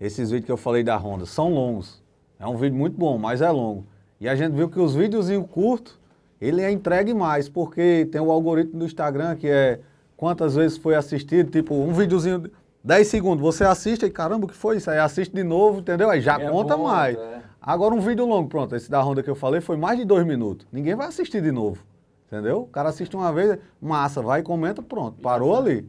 esses 0.00 0.30
vídeos 0.30 0.46
que 0.46 0.52
eu 0.52 0.56
falei 0.56 0.82
da 0.82 0.96
Honda 0.96 1.26
são 1.26 1.52
longos. 1.52 2.00
É 2.42 2.46
um 2.48 2.56
vídeo 2.56 2.76
muito 2.76 2.98
bom, 2.98 3.16
mas 3.18 3.40
é 3.40 3.48
longo. 3.48 3.86
E 4.20 4.28
a 4.28 4.34
gente 4.34 4.52
viu 4.52 4.68
que 4.68 4.80
os 4.80 4.96
videozinhos 4.96 5.46
curtos, 5.48 5.96
ele 6.40 6.60
é 6.60 6.72
entregue 6.72 7.14
mais, 7.14 7.48
porque 7.48 8.08
tem 8.10 8.20
o 8.20 8.32
algoritmo 8.32 8.80
do 8.80 8.84
Instagram 8.84 9.36
que 9.36 9.46
é 9.46 9.78
quantas 10.16 10.56
vezes 10.56 10.76
foi 10.76 10.96
assistido, 10.96 11.52
tipo, 11.52 11.72
um 11.72 11.92
videozinho 11.92 12.40
de 12.40 12.50
10 12.82 13.06
segundos, 13.06 13.40
você 13.40 13.62
assiste 13.62 14.04
e 14.06 14.10
caramba, 14.10 14.46
o 14.46 14.48
que 14.48 14.56
foi 14.56 14.78
isso? 14.78 14.90
Aí 14.90 14.98
assiste 14.98 15.32
de 15.32 15.44
novo, 15.44 15.78
entendeu? 15.78 16.10
Aí 16.10 16.20
já 16.20 16.36
conta 16.50 16.76
mais. 16.76 17.16
Agora 17.60 17.94
um 17.94 18.00
vídeo 18.00 18.26
longo, 18.26 18.48
pronto, 18.48 18.74
esse 18.74 18.90
da 18.90 19.00
Honda 19.00 19.22
que 19.22 19.30
eu 19.30 19.36
falei 19.36 19.60
foi 19.60 19.76
mais 19.76 19.96
de 19.96 20.04
dois 20.04 20.26
minutos. 20.26 20.66
Ninguém 20.72 20.96
vai 20.96 21.06
assistir 21.06 21.40
de 21.40 21.52
novo, 21.52 21.78
entendeu? 22.26 22.62
O 22.62 22.66
cara 22.66 22.88
assiste 22.88 23.14
uma 23.14 23.32
vez, 23.32 23.56
massa, 23.80 24.20
vai 24.20 24.40
e 24.40 24.42
comenta, 24.42 24.82
pronto, 24.82 25.20
parou 25.22 25.56
ali. 25.56 25.88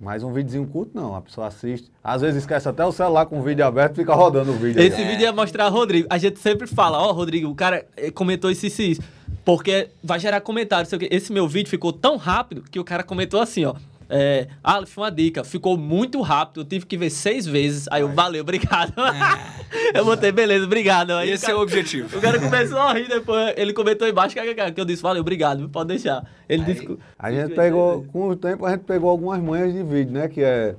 Mas 0.00 0.22
um 0.22 0.32
videozinho 0.32 0.66
curto, 0.66 0.92
não. 0.94 1.14
A 1.14 1.20
pessoa 1.20 1.46
assiste. 1.48 1.90
Às 2.02 2.22
vezes 2.22 2.40
esquece 2.40 2.66
até 2.66 2.82
o 2.84 2.90
celular 2.90 3.26
com 3.26 3.38
o 3.38 3.42
vídeo 3.42 3.66
aberto 3.66 3.92
e 3.92 3.96
fica 3.96 4.14
rodando 4.14 4.50
o 4.50 4.54
vídeo. 4.54 4.80
aí, 4.80 4.88
Esse 4.88 5.04
vídeo 5.04 5.24
ia 5.24 5.32
mostrar 5.32 5.68
Rodrigo. 5.68 6.06
A 6.08 6.16
gente 6.16 6.38
sempre 6.38 6.66
fala, 6.66 6.98
ó, 6.98 7.12
Rodrigo, 7.12 7.50
o 7.50 7.54
cara 7.54 7.84
eh, 7.98 8.10
comentou 8.10 8.50
isso, 8.50 8.64
isso, 8.66 8.80
isso. 8.80 9.02
Porque 9.44 9.90
vai 10.02 10.18
gerar 10.18 10.40
comentário. 10.40 10.86
sei 10.88 10.96
o 10.96 10.98
quê. 11.00 11.08
Esse 11.10 11.30
meu 11.30 11.46
vídeo 11.46 11.68
ficou 11.68 11.92
tão 11.92 12.16
rápido 12.16 12.62
que 12.62 12.80
o 12.80 12.84
cara 12.84 13.02
comentou 13.02 13.40
assim, 13.40 13.66
ó. 13.66 13.74
É, 14.10 14.48
Aleph, 14.62 14.96
uma 14.98 15.10
dica. 15.10 15.44
Ficou 15.44 15.78
muito 15.78 16.20
rápido. 16.20 16.60
Eu 16.60 16.64
tive 16.64 16.84
que 16.84 16.96
ver 16.98 17.10
seis 17.10 17.46
vezes. 17.46 17.86
Aí 17.90 18.02
eu, 18.02 18.08
valeu, 18.08 18.42
obrigado. 18.42 18.92
eu 19.94 20.04
botei, 20.04 20.32
beleza, 20.32 20.64
obrigado. 20.64 21.12
Aí 21.12 21.30
Esse 21.30 21.46
cara- 21.46 21.56
é 21.56 21.60
o 21.60 21.62
objetivo. 21.62 22.18
O 22.18 22.20
cara 22.20 22.40
começou 22.40 22.78
a 22.78 22.92
rir 22.92 23.08
depois. 23.08 23.54
Ele 23.56 23.72
comentou 23.72 24.08
embaixo 24.08 24.34
que 24.34 24.80
eu 24.80 24.84
disse, 24.84 25.02
valeu, 25.02 25.20
obrigado, 25.20 25.68
pode 25.68 25.88
deixar. 25.88 26.24
Ele 26.48 26.64
disse 26.64 26.84
que. 26.84 26.98
A 27.18 27.30
gente 27.30 27.54
pegou, 27.54 28.04
com 28.12 28.28
o 28.28 28.36
tempo, 28.36 28.66
a 28.66 28.70
gente 28.72 28.82
pegou 28.84 29.08
algumas 29.08 29.40
manhas 29.40 29.72
de 29.72 29.82
vídeo, 29.82 30.12
né? 30.12 30.28
Que 30.28 30.42
é 30.42 30.74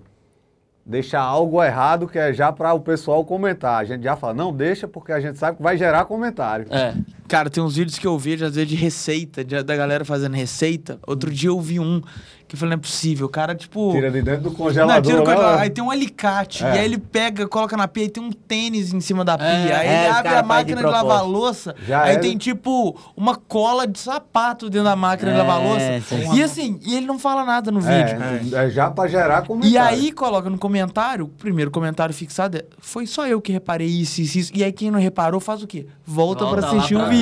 deixar 0.85 1.21
algo 1.21 1.63
errado, 1.63 2.07
que 2.07 2.17
é 2.19 2.33
já 2.33 2.51
para 2.51 2.73
o 2.73 2.79
pessoal 2.79 3.23
comentar. 3.23 3.79
A 3.81 3.85
gente 3.85 4.03
já 4.03 4.15
fala, 4.15 4.33
não, 4.33 4.51
deixa, 4.51 4.87
porque 4.87 5.11
a 5.11 5.19
gente 5.19 5.37
sabe 5.37 5.57
que 5.57 5.63
vai 5.63 5.77
gerar 5.77 6.05
comentário. 6.05 6.65
É. 6.69 6.93
Cara, 7.31 7.49
tem 7.49 7.63
uns 7.63 7.77
vídeos 7.77 7.97
que 7.97 8.05
eu 8.05 8.19
vejo, 8.19 8.43
às 8.43 8.55
vezes, 8.55 8.69
de 8.69 8.75
receita, 8.75 9.41
de- 9.41 9.63
da 9.63 9.73
galera 9.77 10.03
fazendo 10.03 10.35
receita. 10.35 10.99
Outro 11.07 11.31
dia 11.31 11.47
eu 11.47 11.61
vi 11.61 11.79
um 11.79 12.01
que 12.45 12.55
eu 12.55 12.59
falei, 12.59 12.71
não 12.75 12.79
é 12.79 12.81
possível. 12.81 13.27
O 13.27 13.29
cara, 13.29 13.55
tipo. 13.55 13.93
Tira 13.93 14.11
de 14.11 14.21
dentro 14.21 14.41
do 14.41 14.49
Não, 14.49 14.55
congelador. 14.57 15.01
tira 15.01 15.15
o 15.15 15.25
né? 15.25 15.33
congelador, 15.33 15.61
Aí 15.61 15.69
tem 15.69 15.81
um 15.81 15.89
alicate. 15.89 16.65
É. 16.65 16.75
E 16.75 16.79
aí 16.79 16.83
ele 16.85 16.97
pega, 16.97 17.47
coloca 17.47 17.77
na 17.77 17.87
pia 17.87 18.03
e 18.03 18.09
tem 18.09 18.21
um 18.21 18.29
tênis 18.29 18.91
em 18.93 18.99
cima 18.99 19.23
da 19.23 19.37
pia. 19.37 19.47
É, 19.47 19.73
aí 19.73 19.87
é, 19.87 19.99
ele 20.01 20.09
abre 20.09 20.23
cara 20.23 20.39
a 20.41 20.43
máquina 20.43 20.81
de 20.81 20.85
de, 20.85 20.91
lavar 20.91 21.25
louça. 21.25 21.73
Já 21.87 22.01
aí 22.01 22.15
é. 22.15 22.19
tem 22.19 22.37
tipo 22.37 22.99
uma 23.15 23.37
cola 23.37 23.87
de 23.87 23.97
sapato 23.97 24.69
dentro 24.69 24.83
da 24.83 24.97
máquina 24.97 25.31
de 25.31 25.37
lavar 25.37 25.63
louça. 25.63 25.81
É, 25.81 26.01
sim. 26.01 26.33
E 26.35 26.43
assim, 26.43 26.77
e 26.85 26.93
ele 26.97 27.05
não 27.05 27.17
fala 27.17 27.45
nada 27.45 27.71
no 27.71 27.79
vídeo. 27.79 28.17
É, 28.53 28.65
é 28.65 28.69
já 28.69 28.91
para 28.91 29.07
gerar 29.09 29.43
comentário. 29.43 29.73
E 29.73 29.77
aí 29.77 30.11
coloca 30.11 30.49
no 30.49 30.57
comentário, 30.57 31.23
o 31.27 31.29
primeiro 31.29 31.71
comentário 31.71 32.13
fixado 32.13 32.57
é, 32.57 32.65
foi 32.79 33.07
só 33.07 33.25
eu 33.25 33.39
que 33.39 33.53
reparei 33.53 33.87
isso, 33.87 34.19
isso, 34.19 34.37
isso. 34.37 34.51
E 34.53 34.61
aí 34.61 34.73
quem 34.73 34.91
não 34.91 34.99
reparou 34.99 35.39
faz 35.39 35.63
o 35.63 35.67
quê? 35.67 35.87
Volta, 36.05 36.43
Volta 36.43 36.59
pra 36.59 36.67
assistir 36.69 36.95
pra 36.95 37.05
o 37.05 37.09
ver. 37.09 37.11
vídeo. 37.15 37.20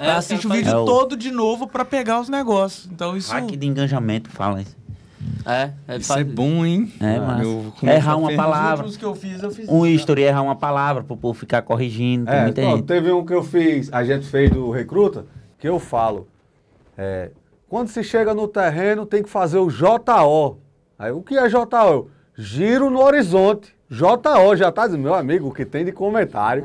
É, 0.00 0.10
assiste 0.10 0.46
o 0.46 0.50
vídeo 0.50 0.70
É 0.70 0.76
o- 0.76 0.84
todo 0.84 1.16
de 1.16 1.30
novo 1.30 1.66
pra 1.68 1.84
pegar 1.84 2.20
os 2.20 2.28
negócios. 2.28 2.88
Então 2.92 3.16
isso... 3.16 3.32
Hack 3.32 3.46
de 3.56 3.66
engajamento, 3.66 4.28
fala 4.30 4.60
isso. 4.62 4.76
É, 5.46 5.70
ele 5.88 5.98
Isso 5.98 6.08
faz 6.08 6.20
é 6.20 6.24
bom, 6.24 6.64
hein? 6.66 6.92
É, 7.00 7.16
Ah, 7.16 7.20
mas 7.20 7.82
errar 7.94 8.16
uma 8.16 8.34
palavra. 8.34 8.86
Os 8.86 8.96
que 8.96 9.04
eu 9.04 9.14
fiz, 9.14 9.42
eu 9.42 9.50
fiz. 9.50 9.68
Um 9.68 9.86
history 9.86 10.22
errar 10.22 10.42
uma 10.42 10.56
palavra 10.56 11.02
pro 11.02 11.16
povo 11.16 11.38
ficar 11.38 11.62
corrigindo. 11.62 12.26
Tem 12.26 12.34
É, 12.34 12.42
muita 12.42 12.60
ó, 12.62 12.76
gente. 12.76 12.84
teve 12.84 13.10
um 13.12 13.24
que 13.24 13.32
eu 13.32 13.42
fiz, 13.42 13.90
a 13.92 14.04
gente 14.04 14.26
fez 14.26 14.50
do 14.50 14.70
recruta, 14.70 15.24
que 15.58 15.68
eu 15.68 15.78
falo. 15.78 16.26
é, 16.96 17.30
quando 17.68 17.88
se 17.88 18.04
chega 18.04 18.32
no 18.34 18.46
terreno, 18.46 19.04
tem 19.06 19.22
que 19.22 19.28
fazer 19.28 19.58
o 19.58 19.68
JO. 19.70 20.58
Aí 20.98 21.10
o 21.10 21.22
que 21.22 21.36
é 21.36 21.48
JO? 21.48 22.08
Giro 22.36 22.88
no 22.90 23.00
horizonte. 23.02 23.74
JO, 23.90 24.54
já 24.56 24.70
tá 24.70 24.86
dizendo, 24.86 25.02
meu 25.02 25.14
amigo, 25.14 25.48
o 25.48 25.52
que 25.52 25.64
tem 25.64 25.84
de 25.84 25.90
comentário. 25.92 26.64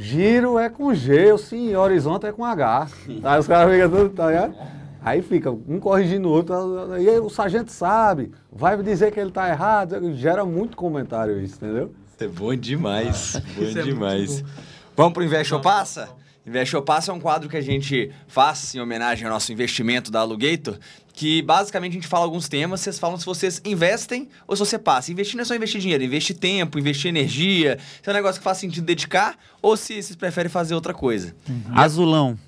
Giro 0.00 0.58
é 0.58 0.70
com 0.70 0.94
G, 0.94 1.30
eu 1.30 1.36
sim, 1.36 1.76
horizonte 1.76 2.24
é 2.26 2.32
com 2.32 2.42
H. 2.42 2.88
Aí 3.22 3.38
os 3.38 3.46
caras 3.46 3.70
ficam 3.70 3.90
tudo, 3.90 4.08
tá 4.08 4.28
ligado? 4.28 4.54
Aí 5.02 5.20
fica 5.20 5.50
um 5.50 5.78
corrigindo 5.78 6.26
o 6.26 6.32
outro, 6.32 6.54
aí 6.94 7.18
o 7.20 7.28
sargento 7.28 7.70
sabe, 7.70 8.32
vai 8.50 8.82
dizer 8.82 9.12
que 9.12 9.20
ele 9.20 9.30
tá 9.30 9.48
errado, 9.50 10.14
gera 10.14 10.42
muito 10.44 10.74
comentário 10.74 11.38
isso, 11.40 11.56
entendeu? 11.56 11.92
Isso 12.08 12.24
é 12.24 12.28
bom 12.28 12.54
demais. 12.54 13.42
bom 13.54 13.62
Isso 13.62 13.78
é 13.78 13.82
demais. 13.82 14.44
Vamos 14.96 15.12
pro 15.12 15.22
Investe 15.22 15.52
ou 15.52 15.60
Passa? 15.60 16.08
Investe 16.46 16.74
ou 16.74 16.82
Passa 16.82 17.10
é 17.10 17.14
um 17.14 17.20
quadro 17.20 17.48
que 17.48 17.56
a 17.56 17.60
gente 17.60 18.10
faz 18.26 18.74
em 18.74 18.80
homenagem 18.80 19.26
ao 19.26 19.32
nosso 19.32 19.52
investimento 19.52 20.10
da 20.10 20.20
Alugator, 20.20 20.78
que 21.12 21.42
basicamente 21.42 21.92
a 21.92 21.94
gente 21.94 22.08
fala 22.08 22.24
alguns 22.24 22.48
temas, 22.48 22.80
vocês 22.80 22.98
falam 22.98 23.18
se 23.18 23.26
vocês 23.26 23.60
investem 23.64 24.28
ou 24.48 24.56
se 24.56 24.60
você 24.60 24.78
passa. 24.78 25.12
Investir 25.12 25.36
não 25.36 25.42
é 25.42 25.44
só 25.44 25.54
investir 25.54 25.80
dinheiro, 25.80 26.02
investir 26.02 26.36
tempo, 26.36 26.78
investir 26.78 27.10
energia, 27.10 27.78
se 28.02 28.08
é 28.08 28.12
um 28.12 28.16
negócio 28.16 28.40
que 28.40 28.44
faz 28.44 28.56
sentido 28.58 28.84
dedicar 28.84 29.36
ou 29.60 29.76
se 29.76 30.02
vocês 30.02 30.16
preferem 30.16 30.50
fazer 30.50 30.74
outra 30.74 30.94
coisa. 30.94 31.34
Azulão. 31.74 32.38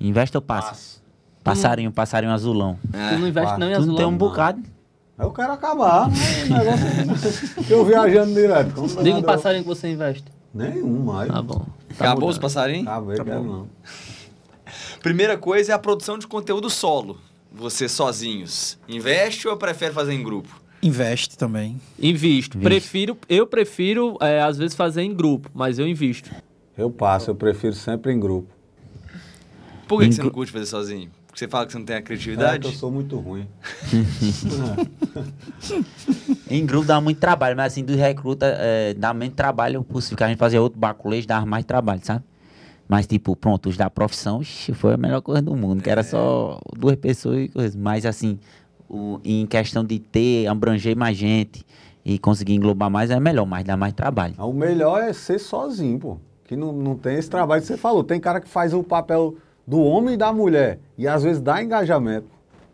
Investe 0.00 0.36
ou 0.36 0.42
passa? 0.42 1.00
Passarinho, 1.44 1.92
passarinho 1.92 2.32
azulão. 2.32 2.78
Tu 2.90 3.18
não 3.18 3.28
investe 3.28 3.58
não 3.58 3.70
em 3.70 3.74
Tu 3.74 3.86
não 3.86 3.94
tem 3.94 4.04
um 4.04 4.08
azulão. 4.08 4.16
bocado. 4.16 4.62
Aí 5.16 5.26
eu 5.26 5.30
quero 5.32 5.52
acabar, 5.52 6.08
mas 6.10 6.50
o 6.50 6.54
negócio 6.54 7.64
eu 7.68 7.84
viajando 7.84 8.34
direto. 8.34 9.02
Diga 9.02 9.18
um 9.18 9.22
passarinho 9.22 9.62
que 9.62 9.68
você 9.68 9.88
investe. 9.88 10.24
Nenhum 10.52 11.04
mais. 11.04 11.30
Tá 11.30 11.40
bom. 11.40 11.64
Acabou 11.98 12.28
os 12.28 12.38
passarinhos? 12.38 12.86
Acabei, 12.86 13.16
quero 13.16 13.44
não. 13.44 13.68
Primeira 15.02 15.36
coisa 15.36 15.72
é 15.72 15.74
a 15.74 15.78
produção 15.78 16.18
de 16.18 16.26
conteúdo 16.26 16.68
solo. 16.70 17.18
Vocês 17.52 17.90
sozinhos. 17.90 18.78
Investe 18.88 19.48
ou 19.48 19.56
prefere 19.56 19.92
fazer 19.92 20.12
em 20.12 20.22
grupo? 20.22 20.60
Investe 20.82 21.36
também. 21.36 21.80
Invisto. 21.98 22.56
Invisto. 22.56 22.60
Prefiro, 22.60 23.18
eu 23.28 23.46
prefiro, 23.46 24.16
é, 24.20 24.40
às 24.40 24.56
vezes, 24.56 24.74
fazer 24.74 25.02
em 25.02 25.14
grupo, 25.14 25.50
mas 25.52 25.78
eu 25.78 25.86
invisto. 25.86 26.30
Eu 26.76 26.90
passo, 26.90 27.30
eu 27.30 27.34
prefiro 27.34 27.74
sempre 27.74 28.12
em 28.12 28.20
grupo. 28.20 28.48
Por 29.86 29.98
que, 29.98 30.06
que 30.06 30.12
Em 30.12 30.16
você 30.16 30.22
não 30.22 30.30
curte 30.30 30.52
fazer 30.52 30.66
sozinho? 30.66 31.10
Porque 31.30 31.38
você 31.38 31.48
fala 31.48 31.64
que 31.64 31.72
você 31.72 31.78
não 31.78 31.84
tem 31.86 31.94
a 31.94 31.98
É 31.98 32.02
que 32.02 32.06
criatividade? 32.08 32.66
eu 32.66 32.72
sou 32.72 32.90
muito 32.90 33.16
ruim. 33.18 33.46
Em 36.50 36.66
grupo 36.66 36.86
dá 36.86 37.00
muito 37.00 37.18
trabalho, 37.18 37.56
mas 37.56 37.72
assim, 37.72 37.84
do 37.84 37.94
recruta 37.94 38.46
é, 38.58 38.92
dá 38.94 39.14
menos 39.14 39.36
trabalho 39.36 39.82
possível. 39.84 40.18
Que 40.18 40.24
a 40.24 40.28
gente 40.28 40.38
fazia 40.38 40.60
outro 40.60 40.78
baculejo, 40.78 41.26
dava 41.28 41.46
mais 41.46 41.64
trabalho, 41.64 42.00
sabe? 42.04 42.24
Mas, 42.88 43.06
tipo, 43.06 43.36
pronto, 43.36 43.68
os 43.68 43.76
da 43.76 43.88
profissão, 43.88 44.42
ixi, 44.42 44.74
foi 44.74 44.94
a 44.94 44.96
melhor 44.96 45.20
coisa 45.20 45.40
do 45.40 45.54
mundo, 45.54 45.80
que 45.80 45.88
era 45.88 46.02
só 46.02 46.58
duas 46.76 46.96
pessoas 46.96 47.44
e 47.44 47.48
coisas. 47.48 47.76
Mas, 47.76 48.04
assim, 48.04 48.40
o- 48.88 49.20
em 49.24 49.46
questão 49.46 49.84
de 49.84 50.00
ter, 50.00 50.48
abranger 50.48 50.96
mais 50.96 51.16
gente 51.16 51.64
e 52.04 52.18
conseguir 52.18 52.54
englobar 52.54 52.90
mais, 52.90 53.08
é 53.10 53.20
melhor, 53.20 53.46
mas 53.46 53.64
dá 53.64 53.76
mais 53.76 53.92
trabalho. 53.92 54.34
O 54.38 54.52
melhor 54.52 55.00
é 55.00 55.12
ser 55.12 55.38
sozinho, 55.38 56.00
pô. 56.00 56.16
Que 56.44 56.56
não, 56.56 56.72
não 56.72 56.96
tem 56.96 57.16
esse 57.16 57.30
trabalho 57.30 57.60
que 57.62 57.68
você 57.68 57.76
falou. 57.76 58.02
Tem 58.02 58.18
cara 58.18 58.40
que 58.40 58.48
faz 58.48 58.74
o 58.74 58.82
papel 58.82 59.36
do 59.70 59.80
homem 59.80 60.14
e 60.14 60.16
da 60.16 60.32
mulher. 60.32 60.80
E 60.98 61.06
às 61.06 61.22
vezes 61.22 61.40
dá 61.40 61.62
engajamento. 61.62 62.26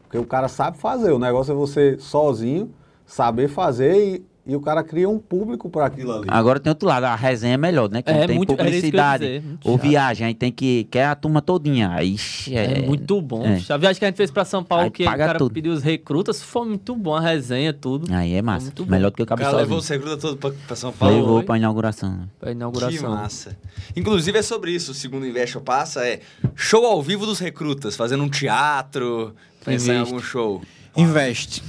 Porque 0.05 0.17
o 0.17 0.25
cara 0.25 0.49
sabe 0.49 0.79
fazer. 0.79 1.13
O 1.13 1.19
negócio 1.19 1.53
é 1.53 1.55
você 1.55 1.99
sozinho, 1.99 2.73
saber 3.05 3.49
fazer 3.49 3.95
e, 3.95 4.27
e 4.47 4.55
o 4.55 4.61
cara 4.61 4.83
cria 4.85 5.09
um 5.09 5.19
público 5.19 5.69
para 5.69 5.87
aquilo 5.87 6.13
ali. 6.13 6.25
Agora 6.29 6.61
tem 6.61 6.71
outro 6.71 6.87
lado, 6.89 7.05
a 7.05 7.15
resenha 7.17 7.55
é 7.55 7.57
melhor, 7.57 7.91
né? 7.91 8.01
Quando 8.03 8.17
É, 8.17 8.27
tem 8.27 8.37
muito- 8.37 8.55
que 8.55 8.61
ia 8.63 8.65
publicidade 8.67 9.27
dizer, 9.27 9.43
muito 9.43 9.69
ou 9.69 9.77
chato. 9.77 9.89
viagem, 9.89 10.27
aí 10.29 10.35
tem 10.35 10.53
que. 10.53 10.85
Quer 10.91 11.07
a 11.07 11.15
turma 11.15 11.43
todinha. 11.43 11.91
Aí, 11.91 12.15
ixi, 12.15 12.55
É, 12.57 12.79
é, 12.79 12.87
muito 12.87 13.21
bom. 13.21 13.45
é. 13.45 13.61
A 13.69 13.77
viagem 13.77 13.99
que 13.99 14.05
a 14.05 14.09
gente 14.09 14.17
fez 14.17 14.31
pra 14.31 14.45
São 14.45 14.63
Paulo, 14.63 14.85
Aí 14.85 14.91
que 14.91 15.03
o 15.03 15.07
cara 15.07 15.39
tudo. 15.39 15.53
pediu 15.53 15.73
os 15.73 15.83
recrutas, 15.83 16.41
foi 16.43 16.67
muito 16.69 16.95
bom. 16.95 17.15
A 17.15 17.21
resenha, 17.21 17.73
tudo. 17.73 18.07
Aí 18.15 18.35
é 18.35 18.43
massa. 18.43 18.73
Melhor 18.89 19.11
do 19.11 19.17
que 19.17 19.23
o 19.23 19.25
O 19.25 19.27
cara 19.27 19.51
levou 19.51 19.79
os 19.79 19.89
recrutas 19.89 20.21
todos 20.21 20.39
pra, 20.39 20.51
pra 20.67 20.77
São 20.77 20.93
Paulo. 20.93 21.15
Levou 21.17 21.37
Foi. 21.39 21.45
pra 21.45 21.57
inauguração. 21.59 22.11
né? 22.13 22.25
Pra 22.39 22.51
Que 22.51 22.55
inauguração. 22.57 23.11
massa. 23.11 23.57
Inclusive 23.97 24.39
é 24.39 24.43
sobre 24.43 24.71
isso, 24.71 24.93
o 24.93 24.95
segundo 24.95 25.27
Investe 25.27 25.57
ou 25.59 25.63
Passa, 25.65 26.07
é 26.07 26.21
show 26.55 26.85
ao 26.87 27.03
vivo 27.03 27.27
dos 27.27 27.39
recrutas, 27.41 27.97
fazendo 27.97 28.23
um 28.23 28.29
teatro, 28.29 29.35
pensar 29.65 29.95
em 29.95 29.99
algum 30.01 30.21
show. 30.21 30.63
Investe. 30.97 31.63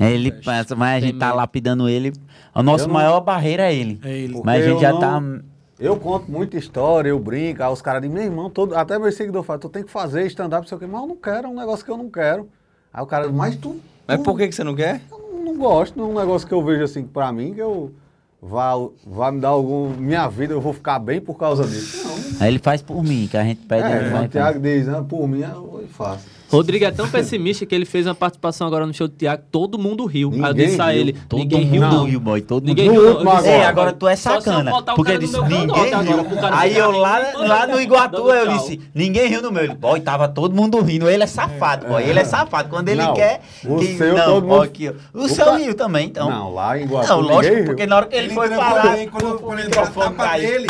Ele 0.00 0.32
passa, 0.32 0.74
mas 0.74 1.02
a 1.02 1.06
gente 1.06 1.18
tá 1.18 1.32
lapidando 1.32 1.88
ele. 1.88 2.12
A 2.54 2.62
nossa 2.62 2.86
não- 2.86 2.94
maior 2.94 3.20
barreira 3.20 3.64
é 3.70 3.74
ele. 3.74 4.00
É 4.04 4.10
ele. 4.16 4.40
Mas 4.44 4.62
a 4.62 4.66
gente 4.66 4.74
eu 4.76 4.80
já 4.80 4.92
não- 4.92 5.00
tá. 5.00 5.22
Eu 5.78 5.96
conto 5.96 6.30
muita 6.30 6.56
história, 6.56 7.08
eu 7.08 7.18
brinco, 7.18 7.60
aí 7.62 7.72
os 7.72 7.82
caras 7.82 8.02
dizem, 8.02 8.14
meu 8.14 8.24
irmão, 8.24 8.48
todo, 8.48 8.76
até 8.76 8.98
meu 9.00 9.10
seguidor 9.10 9.42
fala, 9.42 9.58
tu 9.58 9.68
tem 9.68 9.82
que 9.82 9.90
fazer 9.90 10.24
stand-up, 10.26 10.62
não 10.62 10.68
sei 10.68 10.76
o 10.76 10.78
quê, 10.78 10.86
mas 10.86 11.00
eu 11.00 11.08
não 11.08 11.16
quero, 11.16 11.46
é 11.48 11.50
um 11.50 11.54
negócio 11.56 11.84
que 11.84 11.90
eu 11.90 11.96
não 11.96 12.08
quero. 12.08 12.48
Aí 12.94 13.02
o 13.02 13.06
cara 13.06 13.26
diz, 13.26 13.34
mas 13.34 13.56
tu, 13.56 13.80
Mas 14.06 14.18
tu- 14.18 14.22
por 14.22 14.36
que, 14.36 14.46
que 14.46 14.54
você 14.54 14.62
não 14.62 14.76
quer? 14.76 15.00
eu 15.10 15.18
não, 15.18 15.44
não 15.44 15.58
gosto, 15.58 15.98
não 15.98 16.06
é 16.06 16.08
um 16.12 16.18
negócio 16.20 16.46
que 16.46 16.54
eu 16.54 16.62
vejo 16.64 16.84
assim 16.84 17.02
pra 17.02 17.32
mim, 17.32 17.52
que 17.54 17.60
eu 17.60 17.92
vá, 18.40 18.74
vá 19.04 19.32
me 19.32 19.40
dar 19.40 19.48
algum. 19.48 19.88
Minha 19.96 20.28
vida, 20.28 20.52
eu 20.54 20.60
vou 20.60 20.72
ficar 20.72 21.00
bem 21.00 21.20
por 21.20 21.36
causa 21.36 21.64
disso. 21.64 22.06
Não. 22.06 22.12
Aí 22.40 22.48
ele 22.48 22.60
faz 22.60 22.80
por 22.80 23.02
mim, 23.02 23.26
que 23.28 23.36
a 23.36 23.42
gente 23.42 23.62
pede. 23.66 23.82
É, 23.88 24.20
o 24.24 24.28
Thiago 24.28 24.60
diz, 24.60 24.88
ah, 24.88 25.02
por 25.02 25.26
mim, 25.26 25.40
eu 25.40 25.84
faço. 25.90 26.26
Rodrigo 26.52 26.84
é 26.84 26.90
tão 26.90 27.08
pessimista 27.08 27.64
que 27.66 27.74
ele 27.74 27.84
fez 27.84 28.06
uma 28.06 28.14
participação 28.14 28.66
agora 28.66 28.86
no 28.86 28.92
show 28.92 29.08
do 29.08 29.14
Thiago, 29.14 29.42
todo 29.50 29.78
mundo 29.78 30.04
riu. 30.04 30.30
Aí 30.32 30.38
eu 30.40 30.46
Ninguém 30.48 30.66
disse 30.66 30.80
a 30.80 30.86
riu. 30.90 31.00
ele, 31.00 31.12
Todo 31.28 31.38
ninguém 31.38 31.62
riu 31.62 31.80
não. 31.80 32.04
riu, 32.04 32.20
boy, 32.20 32.40
todo 32.42 32.64
Ninguém 32.66 32.90
mundo 32.90 33.00
riu 33.00 33.24
disse, 33.36 33.48
Ei, 33.48 33.60
ó, 33.60 33.64
agora 33.68 33.92
tu 33.92 34.06
é 34.08 34.16
só 34.16 34.30
se 34.32 34.36
eu 34.36 34.42
sacana. 34.52 34.70
Porque 34.94 35.12
cara 35.12 35.18
disse, 35.18 35.40
ninguém 35.40 35.94
agora, 35.94 36.22
riu. 36.22 36.26
Aí 36.52 36.76
eu 36.76 36.90
lá, 36.92 37.18
lá 37.38 37.66
no 37.66 37.80
Iguatu, 37.80 38.30
eu 38.30 38.48
disse, 38.58 38.80
ninguém 38.94 39.28
riu 39.28 39.40
no 39.42 39.50
meu. 39.50 39.64
Ele, 39.64 39.74
boy, 39.74 40.00
tava 40.00 40.28
todo 40.28 40.54
mundo 40.54 40.80
rindo. 40.80 41.08
Ele 41.08 41.22
é 41.22 41.26
safado, 41.26 41.86
boy. 41.86 42.02
Ele 42.02 42.20
é 42.20 42.24
safado. 42.24 42.68
Quando 42.68 42.88
ele 42.88 43.02
Não, 43.02 43.14
quer. 43.14 43.40
o 43.64 43.76
que- 43.78 43.96
seu 43.96 44.14
não, 44.16 44.24
todo 44.26 44.46
ó. 44.46 44.94
O, 45.14 45.28
seu 45.28 45.54
riu 45.56 45.74
também, 45.74 46.06
então. 46.08 46.28
Não, 46.28 46.52
lá 46.52 46.78
em 46.78 46.86
Guatu, 46.86 47.08
Não, 47.08 47.20
lógico, 47.20 47.40
ninguém 47.42 47.56
riu. 47.56 47.64
porque 47.66 47.86
na 47.86 47.96
hora 47.96 48.06
que 48.06 48.16
ele, 48.16 48.34
foi 48.34 48.48
entregou 48.48 48.56
falar. 48.56 48.96
quando, 49.10 49.38
quando 49.38 49.58
ele 49.60 49.68
deu 49.68 49.82
a 49.82 49.86
tapa 49.86 50.36
dele, 50.38 50.66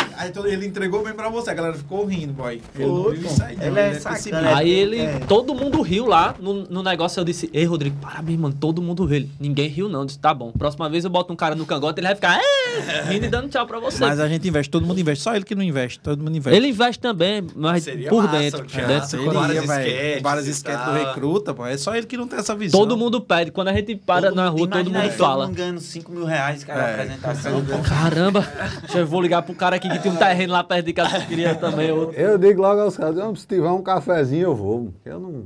ele 0.46 0.66
entregou 0.66 1.02
bem 1.02 1.12
pra 1.12 1.28
você, 1.28 1.50
a 1.50 1.54
galera 1.54 1.74
ficou 1.74 2.04
rindo, 2.04 2.32
boy. 2.32 2.60
Ele 2.78 2.84
Foi, 3.02 3.16
Ele 3.60 3.78
é 3.80 3.88
pessimista. 3.90 4.16
sacana. 4.16 4.56
Aí 4.56 4.70
ele, 4.70 5.00
É. 5.00 5.18
todo 5.26 5.54
mundo 5.54 5.71
riu 5.80 6.06
lá 6.06 6.34
no, 6.38 6.64
no 6.64 6.82
negócio. 6.82 7.18
Eu 7.20 7.24
disse, 7.24 7.48
ei, 7.54 7.64
Rodrigo, 7.64 7.96
parabéns, 8.00 8.38
mano. 8.38 8.54
Todo 8.58 8.82
mundo 8.82 9.04
riu. 9.06 9.16
Ele, 9.16 9.30
Ninguém 9.40 9.68
riu, 9.68 9.88
não. 9.88 10.00
Eu 10.00 10.06
disse, 10.06 10.18
tá 10.18 10.34
bom. 10.34 10.52
Próxima 10.52 10.90
vez 10.90 11.04
eu 11.04 11.10
boto 11.10 11.32
um 11.32 11.36
cara 11.36 11.54
no 11.54 11.64
cangote, 11.64 12.00
ele 12.00 12.06
vai 12.08 12.14
ficar, 12.16 12.38
é, 12.38 13.02
rindo 13.10 13.26
e 13.26 13.28
dando 13.28 13.48
tchau 13.48 13.66
pra 13.66 13.78
você. 13.80 14.00
Mas 14.00 14.20
a 14.20 14.28
gente 14.28 14.46
investe, 14.46 14.68
todo 14.70 14.84
mundo 14.86 14.98
investe. 15.00 15.22
Só 15.24 15.34
ele 15.34 15.44
que 15.44 15.54
não 15.54 15.62
investe, 15.62 15.98
todo 16.00 16.22
mundo 16.22 16.36
investe. 16.36 16.56
Ele 16.56 16.68
investe 16.68 17.00
também, 17.00 17.46
mas 17.54 17.84
Seria 17.84 18.08
por 18.10 18.24
massa, 18.24 18.38
dentro. 18.38 18.66
teatro, 18.66 18.88
dentro 18.88 19.20
Ele 19.22 19.30
várias 19.30 19.64
esquetes 19.64 20.22
várias 20.22 20.46
esquetes 20.46 20.84
do 20.84 20.92
recruta, 20.92 21.54
pô. 21.54 21.64
É 21.64 21.76
só 21.76 21.94
ele 21.94 22.06
que 22.06 22.16
não 22.16 22.26
tem 22.26 22.38
essa 22.38 22.54
visão. 22.54 22.80
Todo 22.80 22.96
mundo 22.96 23.20
pede. 23.20 23.50
Quando 23.52 23.68
a 23.68 23.72
gente 23.72 23.94
para 23.96 24.26
Todo 24.28 24.34
na 24.36 24.50
mundo- 24.50 24.58
rua, 24.58 24.68
todo 24.68 24.84
mundo 24.86 24.96
aí, 24.96 25.10
fala. 25.10 25.34
Todo 25.44 25.48
mundo 25.48 25.56
ganhando 25.56 25.80
5 25.80 26.10
mil 26.12 26.24
reais, 26.24 26.64
cara, 26.64 26.82
É. 26.82 26.94
apresentação. 26.94 27.62
Caramba, 27.88 28.46
deixa 28.80 28.98
eu 28.98 29.06
vou 29.06 29.20
ligar 29.20 29.42
pro 29.42 29.54
cara 29.54 29.76
aqui 29.76 29.88
que 29.88 29.98
tem 29.98 30.10
um 30.10 30.16
terreno 30.16 30.52
lá 30.52 30.64
perto 30.64 30.86
de 30.86 30.92
casa 30.92 31.20
que 31.20 31.26
queria 31.26 31.54
também. 31.54 31.90
Outro. 31.92 32.18
Eu 32.18 32.36
digo 32.38 32.60
logo 32.60 32.80
aos 32.80 32.96
caras, 32.96 33.16
"Não, 33.16 33.34
se 33.36 33.46
tiver 33.46 33.68
um 33.70 33.82
cafezinho 33.82 34.42
eu 34.44 34.54
vou. 34.56 34.92
Eu 35.04 35.20
não. 35.20 35.44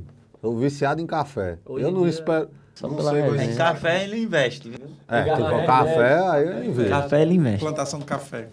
Viciado 0.55 1.01
em 1.01 1.05
café. 1.05 1.57
Hoje 1.65 1.85
eu 1.85 1.91
não 1.91 2.01
dia, 2.01 2.09
espero. 2.09 2.49
Só 2.75 2.87
não 2.87 2.95
pela 2.95 3.11
sei, 3.11 3.21
mas-. 3.23 3.41
Em 3.41 3.55
café 3.55 4.03
ele 4.03 4.21
investe, 4.21 4.69
viu? 4.69 4.79
É, 5.07 5.23
tipo, 5.23 5.65
café, 5.65 6.19
aí 6.29 6.45
eu 6.45 6.63
invejo. 6.63 6.89
Café 6.89 7.21
ele 7.21 7.33
investe. 7.33 7.59
Plantação 7.59 7.99
de 7.99 8.05
café. 8.05 8.49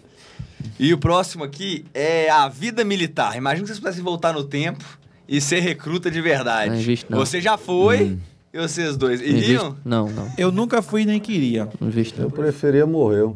E 0.78 0.92
o 0.94 0.98
próximo 0.98 1.44
aqui 1.44 1.84
é 1.92 2.30
a 2.30 2.48
vida 2.48 2.84
militar. 2.84 3.36
Imagina 3.36 3.62
que 3.62 3.68
vocês 3.68 3.78
pudessem 3.78 4.02
voltar 4.02 4.32
no 4.32 4.44
tempo 4.44 4.84
e 5.28 5.40
ser 5.40 5.60
recruta 5.60 6.10
de 6.10 6.20
verdade. 6.20 6.70
Não 6.70 6.76
invisto, 6.76 7.10
não. 7.10 7.18
Você 7.18 7.40
já 7.40 7.56
foi 7.58 8.18
e 8.52 8.58
vocês 8.58 8.96
dois 8.96 9.20
Não 9.20 9.26
iriam? 9.26 9.76
Não, 9.84 10.08
não. 10.08 10.30
Eu 10.38 10.50
nunca 10.50 10.80
fui 10.80 11.04
nem 11.04 11.20
queria. 11.20 11.68
Não 11.80 11.88
invisto. 11.88 12.20
Eu 12.22 12.30
preferia 12.30 12.86
morrer. 12.86 13.28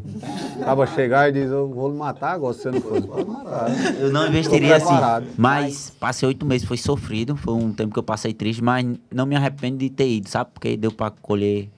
Acaba 0.61 0.87
chegar 0.87 1.29
e 1.29 1.33
diz, 1.33 1.51
eu 1.51 1.69
vou 1.69 1.91
lhe 1.91 1.97
matar 1.97 2.33
agora, 2.33 2.53
se 2.55 2.63
você 2.63 2.71
não. 2.71 2.81
Pode 2.81 3.27
matar. 3.29 3.71
Eu 4.01 4.13
não 4.13 4.27
investiria 4.29 4.77
assim. 4.77 4.95
Mas 5.37 5.91
passei 5.99 6.27
oito 6.29 6.45
meses, 6.45 6.67
foi 6.67 6.77
sofrido. 6.77 7.37
Foi 7.37 7.55
um 7.55 7.73
tempo 7.73 7.93
que 7.93 7.99
eu 7.99 8.03
passei 8.03 8.33
triste, 8.35 8.63
mas 8.63 8.87
não 9.15 9.27
me 9.27 9.37
arrependo 9.37 9.79
de 9.79 9.89
ter 9.91 10.09
ido, 10.09 10.29
sabe? 10.29 10.51
Porque 10.53 10.77
deu 10.77 10.91
pra 10.93 11.11
colher 11.11 11.69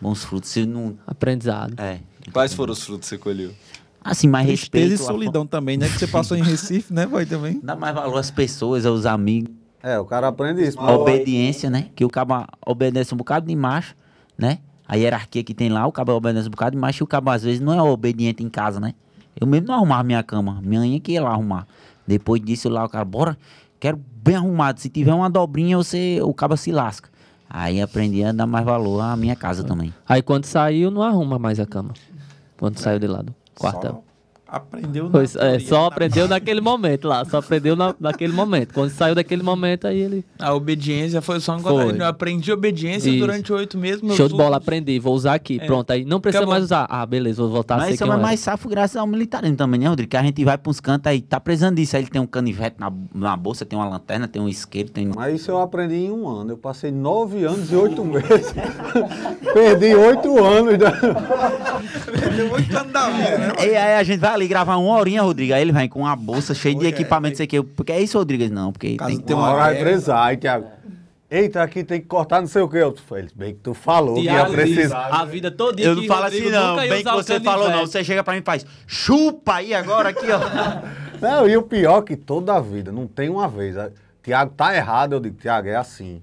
bons 0.00 0.24
frutos. 0.24 0.50
Se 0.50 0.66
não. 0.66 0.96
Aprendizado. 1.06 1.74
É. 1.78 1.98
Quais 2.32 2.52
foram 2.52 2.72
os 2.72 2.82
frutos 2.82 3.08
que 3.08 3.14
você 3.14 3.18
colheu? 3.18 3.52
Assim, 4.02 4.28
mais 4.28 4.46
Tristeza 4.46 4.84
respeito. 4.84 5.00
e 5.02 5.04
a- 5.04 5.06
solidão 5.12 5.46
também, 5.46 5.76
né? 5.76 5.88
Que 5.88 5.98
você 5.98 6.06
passou 6.06 6.36
em 6.36 6.42
Recife, 6.42 6.92
né, 6.92 7.06
boy, 7.06 7.26
também? 7.26 7.60
Dá 7.62 7.74
mais 7.74 7.94
valor 7.94 8.18
às 8.18 8.30
pessoas, 8.30 8.86
aos 8.86 9.04
amigos. 9.06 9.52
É, 9.82 9.98
o 9.98 10.04
cara 10.04 10.28
aprende 10.28 10.62
isso. 10.62 10.78
A 10.78 10.92
obediência, 10.96 11.68
né? 11.70 11.86
Que 11.94 12.04
o 12.04 12.08
cabo 12.08 12.44
obedece 12.64 13.12
um 13.14 13.16
bocado 13.16 13.46
de 13.46 13.54
macho, 13.56 13.94
né? 14.38 14.58
A 14.88 14.96
hierarquia 14.96 15.42
que 15.42 15.52
tem 15.52 15.68
lá, 15.68 15.86
o 15.86 15.92
cabo 15.92 16.12
obedece 16.12 16.46
um 16.46 16.50
bocado 16.50 16.76
e 16.76 17.02
o 17.02 17.06
cabo 17.06 17.30
às 17.30 17.42
vezes 17.42 17.60
não 17.60 17.72
é 17.72 17.82
obediente 17.82 18.42
em 18.42 18.48
casa, 18.48 18.78
né? 18.78 18.94
Eu 19.38 19.46
mesmo 19.46 19.66
não 19.66 19.74
arrumava 19.74 20.02
minha 20.04 20.22
cama. 20.22 20.60
Minha 20.62 20.80
mãe 20.80 21.00
que 21.00 21.12
ia 21.12 21.22
lá 21.22 21.30
arrumar. 21.30 21.66
Depois 22.06 22.40
disso 22.40 22.68
lá, 22.68 22.84
o 22.84 22.88
cara, 22.88 23.04
bora, 23.04 23.36
quero 23.80 24.00
bem 24.22 24.36
arrumado. 24.36 24.80
Se 24.80 24.88
tiver 24.88 25.12
uma 25.12 25.28
dobrinha, 25.28 25.76
você, 25.76 26.20
o 26.22 26.32
cabo 26.32 26.56
se 26.56 26.70
lasca. 26.70 27.10
Aí 27.48 27.80
aprendi 27.80 28.24
a 28.24 28.32
dar 28.32 28.46
mais 28.46 28.64
valor 28.64 29.00
à 29.00 29.16
minha 29.16 29.36
casa 29.36 29.62
também. 29.62 29.92
Aí 30.08 30.22
quando 30.22 30.44
saiu, 30.44 30.90
não 30.90 31.02
arruma 31.02 31.38
mais 31.38 31.60
a 31.60 31.66
cama. 31.66 31.92
Quando 32.58 32.78
saiu 32.78 32.98
de 32.98 33.06
lá 33.06 33.22
do 33.22 33.34
quartel. 33.54 34.05
Aprendeu 34.48 35.04
na 35.06 35.10
Pois, 35.10 35.34
é, 35.34 35.38
teoria, 35.38 35.60
só 35.66 35.80
na 35.80 35.86
aprendeu 35.88 36.28
naquele 36.28 36.60
momento 36.60 37.08
lá. 37.08 37.24
Só 37.24 37.38
aprendeu 37.38 37.74
na, 37.74 37.92
naquele 37.98 38.32
momento. 38.32 38.72
Quando 38.72 38.90
saiu 38.90 39.12
daquele 39.14 39.42
momento, 39.42 39.88
aí 39.88 39.98
ele. 39.98 40.24
A 40.38 40.54
obediência 40.54 41.20
foi 41.20 41.40
só 41.40 41.56
um 41.56 41.58
Foi. 41.58 42.00
Eu 42.00 42.06
aprendi 42.06 42.52
obediência 42.52 43.10
Isso. 43.10 43.18
durante 43.18 43.52
oito 43.52 43.76
meses. 43.76 44.00
Show 44.14 44.28
de 44.28 44.34
bola, 44.34 44.56
outros- 44.56 44.62
aprendi, 44.68 45.00
vou 45.00 45.14
usar 45.14 45.34
aqui. 45.34 45.58
É. 45.60 45.66
Pronto, 45.66 45.90
aí 45.90 46.04
não 46.04 46.20
precisa 46.20 46.38
Acabou. 46.40 46.52
mais 46.54 46.64
usar. 46.64 46.86
Ah, 46.88 47.04
beleza, 47.04 47.42
vou 47.42 47.50
voltar 47.50 47.74
a 47.74 47.78
Mas 47.78 47.88
ser 47.88 47.94
isso 47.94 48.04
é 48.04 48.16
mais 48.16 48.38
safo 48.38 48.68
graças 48.68 48.96
ao 48.96 49.06
militarismo 49.06 49.56
também, 49.56 49.80
né, 49.80 49.88
Rodrigo? 49.88 50.10
Que 50.10 50.16
a 50.16 50.22
gente 50.22 50.44
vai 50.44 50.56
pra 50.56 50.70
uns 50.70 50.78
cantos 50.78 51.10
aí, 51.10 51.20
tá 51.20 51.40
precisando 51.40 51.74
disso. 51.76 51.96
Aí 51.96 52.02
ele 52.02 52.10
tem 52.10 52.20
um 52.20 52.26
canivete 52.26 52.76
na, 52.78 52.92
na 53.12 53.36
bolsa, 53.36 53.66
tem 53.66 53.76
uma 53.76 53.88
lanterna, 53.88 54.28
tem 54.28 54.40
um 54.40 54.48
isqueiro, 54.48 54.90
tem... 54.90 55.10
Mas 55.12 55.40
isso 55.40 55.50
eu 55.50 55.60
aprendi 55.60 55.96
em 55.96 56.10
um 56.12 56.28
ano. 56.28 56.52
Eu 56.52 56.56
passei 56.56 56.92
nove 56.92 57.44
anos 57.44 57.72
e 57.72 57.74
oito 57.74 58.04
meses. 58.04 58.54
Perdi 59.52 59.94
oito 59.94 60.42
anos. 60.44 60.76
Da... 60.86 60.90
Perdeu 60.90 62.48
muito 62.48 62.76
ano 62.76 62.92
da 62.92 63.08
vida, 63.08 63.38
né? 63.38 63.52
E 63.60 63.76
aí 63.76 63.94
a 63.96 64.02
gente 64.02 64.20
vai 64.20 64.35
ali 64.36 64.46
gravar 64.46 64.76
uma 64.76 64.96
horinha, 64.96 65.22
Rodrigo. 65.22 65.54
Aí 65.54 65.62
ele 65.62 65.72
vem 65.72 65.88
com 65.88 66.00
uma 66.00 66.14
bolsa 66.14 66.54
cheia 66.54 66.74
de 66.74 66.86
é, 66.86 66.88
equipamento, 66.88 67.32
não 67.32 67.36
sei 67.36 67.46
o 67.46 67.48
que. 67.48 67.62
Porque 67.62 67.92
é 67.92 68.00
isso, 68.00 68.18
Rodrigo? 68.18 68.52
Não, 68.52 68.72
porque 68.72 68.96
Caso 68.96 69.10
tem... 69.10 69.20
tenha 69.20 69.38
Uma 69.38 69.48
uma 69.48 69.54
hora 69.54 69.64
vai 69.74 69.82
precisar. 69.82 70.24
Aí, 70.24 70.36
Tiago, 70.36 70.66
eita, 71.30 71.62
aqui 71.62 71.82
tem 71.82 72.00
que 72.00 72.06
cortar 72.06 72.40
não 72.40 72.48
sei 72.48 72.62
o 72.62 72.68
quê. 72.68 72.78
Eu 72.78 72.94
falei, 72.96 73.28
bem 73.34 73.54
que 73.54 73.60
tu 73.60 73.74
falou 73.74 74.14
que 74.14 74.22
ia 74.22 74.46
precisar. 74.46 75.08
a 75.08 75.24
vida 75.24 75.50
toda 75.50 75.80
Eu 75.80 75.96
não 75.96 76.04
falo 76.04 76.26
assim, 76.26 76.50
não. 76.50 76.76
Bem 76.76 77.04
que 77.04 77.10
você 77.10 77.40
falou, 77.40 77.70
não. 77.70 77.86
Você 77.86 78.04
chega 78.04 78.22
pra 78.22 78.34
mim 78.34 78.40
e 78.40 78.44
faz, 78.44 78.64
chupa 78.86 79.54
aí 79.56 79.74
agora 79.74 80.10
aqui, 80.10 80.26
ó. 80.30 80.40
Não, 81.18 81.48
e 81.48 81.56
o 81.56 81.62
pior 81.62 82.02
que 82.02 82.14
toda 82.14 82.54
a 82.54 82.60
vida, 82.60 82.92
não 82.92 83.06
tem 83.06 83.30
uma 83.30 83.48
vez. 83.48 83.74
Tiago 84.22 84.52
tá 84.54 84.76
errado, 84.76 85.14
eu 85.14 85.20
digo, 85.20 85.34
Tiago, 85.38 85.66
é 85.66 85.74
assim. 85.74 86.20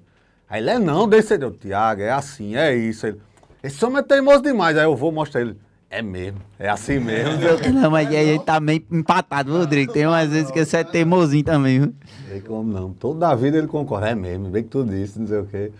Aí 0.48 0.61
ele 0.61 0.69
é 0.69 0.77
não, 0.77 1.10
desse 1.10 1.34
eu, 1.34 1.49
Tiago, 1.49 2.03
é 2.03 2.11
assim, 2.11 2.56
é 2.56 2.76
isso. 2.76 3.07
Ele, 3.07 3.19
esse 3.64 3.84
homem 3.84 3.98
é 3.98 4.03
teimoso 4.03 4.44
demais. 4.44 4.77
Aí 4.77 4.84
eu 4.84 4.95
vou 4.95 5.11
mostrar 5.11 5.41
ele. 5.41 5.57
É 5.95 6.02
mesmo, 6.02 6.40
é 6.57 6.68
assim 6.68 6.98
mesmo. 6.98 7.34
não 7.72 7.91
mas 7.91 8.07
aí 8.07 8.30
ele 8.30 8.40
tá 8.40 8.60
meio 8.60 8.84
empatado, 8.91 9.56
Rodrigo. 9.56 9.94
Tem 9.94 10.07
umas 10.07 10.28
vezes 10.28 10.49
que 10.49 10.65
você 10.65 10.78
é 10.78 10.84
teimosinho 10.84 11.44
também, 11.44 11.82
viu? 11.82 11.94
Sei 12.28 12.41
como 12.41 12.74
não. 12.74 12.91
Toda 12.94 13.30
a 13.30 13.36
vida 13.36 13.60
ele 13.60 13.68
concorda. 13.68 14.10
É 14.10 14.15
mesmo, 14.15 14.49
bem 14.49 14.64
que 14.64 14.70
tu 14.70 14.84
disse, 14.84 15.20
não 15.20 15.28
sei 15.28 15.38
o 15.38 15.45
quê. 15.45 15.72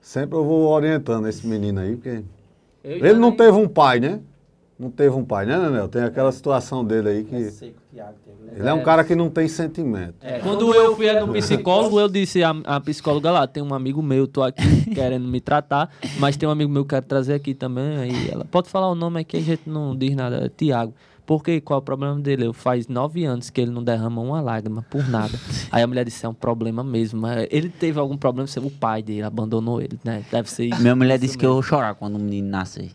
Sempre 0.00 0.36
eu 0.36 0.44
vou 0.44 0.68
orientando 0.68 1.28
esse 1.28 1.46
menino 1.46 1.78
aí, 1.78 1.94
porque. 1.94 2.24
Ele 2.82 3.12
não 3.12 3.30
teve 3.30 3.56
um 3.56 3.68
pai, 3.68 4.00
né? 4.00 4.18
Não 4.78 4.90
teve 4.90 5.14
um 5.14 5.24
pai, 5.24 5.46
né, 5.46 5.56
Nenel? 5.56 5.88
Tem 5.88 6.02
aquela 6.02 6.32
situação 6.32 6.84
dele 6.84 7.08
aí 7.08 7.24
que. 7.24 7.36
Ele 8.56 8.68
é 8.68 8.72
um 8.72 8.82
cara 8.82 9.04
que 9.04 9.14
não 9.14 9.30
tem 9.30 9.46
sentimento. 9.46 10.14
Quando 10.42 10.74
eu 10.74 10.96
fui 10.96 11.12
no 11.12 11.32
psicólogo, 11.32 12.00
eu 12.00 12.08
disse 12.08 12.42
à, 12.42 12.50
à 12.64 12.80
psicóloga 12.80 13.30
lá, 13.30 13.46
tem 13.46 13.62
um 13.62 13.72
amigo 13.72 14.02
meu, 14.02 14.26
tô 14.26 14.42
aqui 14.42 14.62
querendo 14.94 15.26
me 15.26 15.40
tratar, 15.40 15.90
mas 16.18 16.36
tem 16.36 16.48
um 16.48 16.52
amigo 16.52 16.70
meu 16.70 16.84
que 16.84 16.94
eu 16.94 16.98
quero 16.98 17.06
trazer 17.06 17.34
aqui 17.34 17.54
também. 17.54 17.98
Aí 17.98 18.30
ela, 18.30 18.44
pode 18.44 18.68
falar 18.68 18.90
o 18.90 18.94
nome 18.94 19.20
aqui, 19.20 19.36
a 19.36 19.40
gente 19.40 19.62
não 19.66 19.96
diz 19.96 20.14
nada. 20.14 20.44
É 20.44 20.48
Tiago. 20.48 20.92
Por 21.24 21.42
quê? 21.42 21.60
Qual 21.60 21.78
é 21.78 21.80
o 21.80 21.82
problema 21.82 22.20
dele? 22.20 22.46
Eu 22.46 22.52
faz 22.52 22.86
nove 22.86 23.24
anos 23.24 23.48
que 23.48 23.60
ele 23.60 23.70
não 23.70 23.82
derrama 23.82 24.20
uma 24.20 24.40
lágrima 24.40 24.84
por 24.90 25.08
nada. 25.08 25.38
Aí 25.72 25.82
a 25.82 25.86
mulher 25.86 26.04
disse, 26.04 26.26
é 26.26 26.28
um 26.28 26.34
problema 26.34 26.84
mesmo. 26.84 27.20
Mas 27.22 27.46
ele 27.50 27.70
teve 27.70 27.98
algum 27.98 28.16
problema, 28.16 28.46
o 28.58 28.70
pai 28.70 29.02
dele 29.02 29.22
abandonou 29.22 29.80
ele, 29.80 29.98
né? 30.04 30.22
Deve 30.30 30.50
ser 30.50 30.66
isso. 30.66 30.82
Minha 30.82 30.94
mulher 30.94 31.18
disse 31.18 31.38
que 31.38 31.46
eu 31.46 31.54
vou 31.54 31.62
chorar 31.62 31.94
quando 31.94 32.16
o 32.16 32.18
menino 32.18 32.48
nascer. 32.48 32.90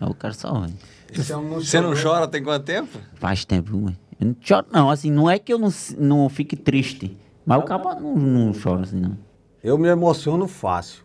Eu 0.00 0.14
quero 0.14 0.32
só, 0.32 0.60
velho. 0.60 0.72
Você 1.12 1.80
não 1.80 1.94
chora 2.00 2.28
tem 2.28 2.42
quanto 2.42 2.64
tempo? 2.64 2.98
Faz 3.14 3.44
tempo, 3.44 3.76
mãe? 3.76 3.96
Eu 4.20 4.26
não 4.28 4.36
choro, 4.40 4.66
não. 4.70 4.90
Assim, 4.90 5.10
não 5.10 5.30
é 5.30 5.38
que 5.38 5.52
eu 5.52 5.58
não, 5.58 5.68
não 5.98 6.28
fique 6.28 6.56
triste. 6.56 7.16
Mas 7.46 7.58
o 7.58 7.62
cabo 7.62 7.94
não, 7.94 8.14
não 8.16 8.52
chora 8.52 8.82
assim, 8.82 9.00
não. 9.00 9.16
Eu 9.62 9.78
me 9.78 9.88
emociono 9.88 10.46
fácil. 10.46 11.02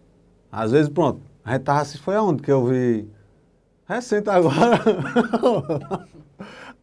Às 0.52 0.72
vezes, 0.72 0.90
pronto, 0.90 1.22
a 1.44 1.54
gente 1.54 1.64
tava 1.64 1.82
assistindo, 1.82 2.04
foi 2.04 2.16
aonde 2.16 2.42
que 2.44 2.52
eu 2.52 2.66
vi? 2.66 3.08
Recente 3.88 4.30
agora. 4.30 4.80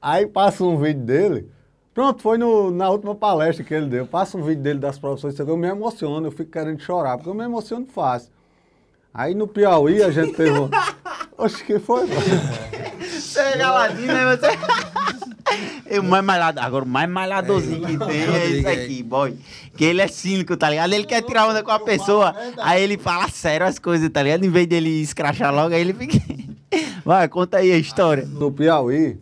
Aí 0.00 0.26
passa 0.26 0.64
um 0.64 0.78
vídeo 0.78 1.02
dele. 1.02 1.48
Pronto, 1.92 2.22
foi 2.22 2.38
no- 2.38 2.70
na 2.70 2.88
última 2.88 3.14
palestra 3.14 3.64
que 3.64 3.74
ele 3.74 3.86
deu. 3.86 4.06
Passa 4.06 4.38
um 4.38 4.42
vídeo 4.42 4.62
dele 4.62 4.78
das 4.78 4.98
profissões, 4.98 5.38
eu 5.38 5.56
me 5.56 5.68
emociono, 5.68 6.26
eu 6.26 6.30
fico 6.30 6.50
querendo 6.50 6.80
chorar, 6.80 7.16
porque 7.16 7.28
eu 7.28 7.34
me 7.34 7.44
emociono 7.44 7.86
fácil. 7.86 8.30
Aí 9.12 9.34
no 9.34 9.46
Piauí 9.46 10.02
a 10.02 10.10
gente 10.10 10.32
teve. 10.34 10.58
um- 10.58 10.70
Oxe, 11.36 11.64
que 11.64 11.78
foi? 11.78 12.06
É 13.40 13.56
galadinho, 13.56 14.12
né? 14.12 14.36
Você... 14.36 14.46
É 15.86 15.98
o 15.98 16.04
mais 16.04 16.24
malhado. 16.24 16.60
Agora, 16.60 16.84
o 16.84 16.88
mais 16.88 17.10
malhadorzinho 17.10 17.84
que 17.84 17.98
tem 17.98 18.22
é 18.22 18.50
esse 18.50 18.66
aqui, 18.66 19.02
boy. 19.02 19.36
Que 19.76 19.84
ele 19.84 20.00
é 20.00 20.06
cínico, 20.06 20.56
tá 20.56 20.70
ligado? 20.70 20.92
Ele 20.92 21.04
quer 21.04 21.22
tirar 21.22 21.48
onda 21.48 21.62
com 21.62 21.70
a 21.70 21.80
pessoa, 21.80 22.34
aí 22.58 22.82
ele 22.82 22.96
fala 22.96 23.28
sério 23.28 23.66
as 23.66 23.78
coisas, 23.78 24.08
tá 24.08 24.22
ligado? 24.22 24.44
Em 24.44 24.50
vez 24.50 24.66
dele 24.66 24.88
escrachar 25.02 25.52
logo, 25.52 25.74
aí 25.74 25.80
ele 25.80 25.92
fica. 25.92 26.18
Vai, 27.04 27.28
conta 27.28 27.58
aí 27.58 27.72
a 27.72 27.78
história. 27.78 28.24
No 28.24 28.52
Piauí, 28.52 29.18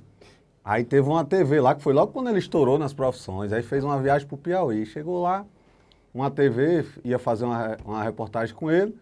aí 0.63 0.85
teve 0.85 1.09
uma 1.09 1.25
TV 1.25 1.61
lá, 1.61 1.75
que 1.75 1.83
foi 1.83 1.95
logo 1.95 2.13
quando 2.13 2.29
ele 2.29 2.39
estourou 2.39 2.79
nas 2.79 2.93
profissões. 2.93 3.53
Aí 3.53 3.63
fez 3.63 3.83
uma 3.83 3.99
viagem 4.01 4.29
pro 4.29 4.37
Piauí. 4.37 4.85
Chegou 4.85 5.23
lá, 5.23 5.47
uma 6.13 6.31
TV 6.31 6.85
ia 7.03 7.19
fazer 7.19 7.47
uma, 7.47 7.79
uma 7.85 8.03
reportagem 8.03 8.55
com 8.55 8.71
ele. 8.71 8.95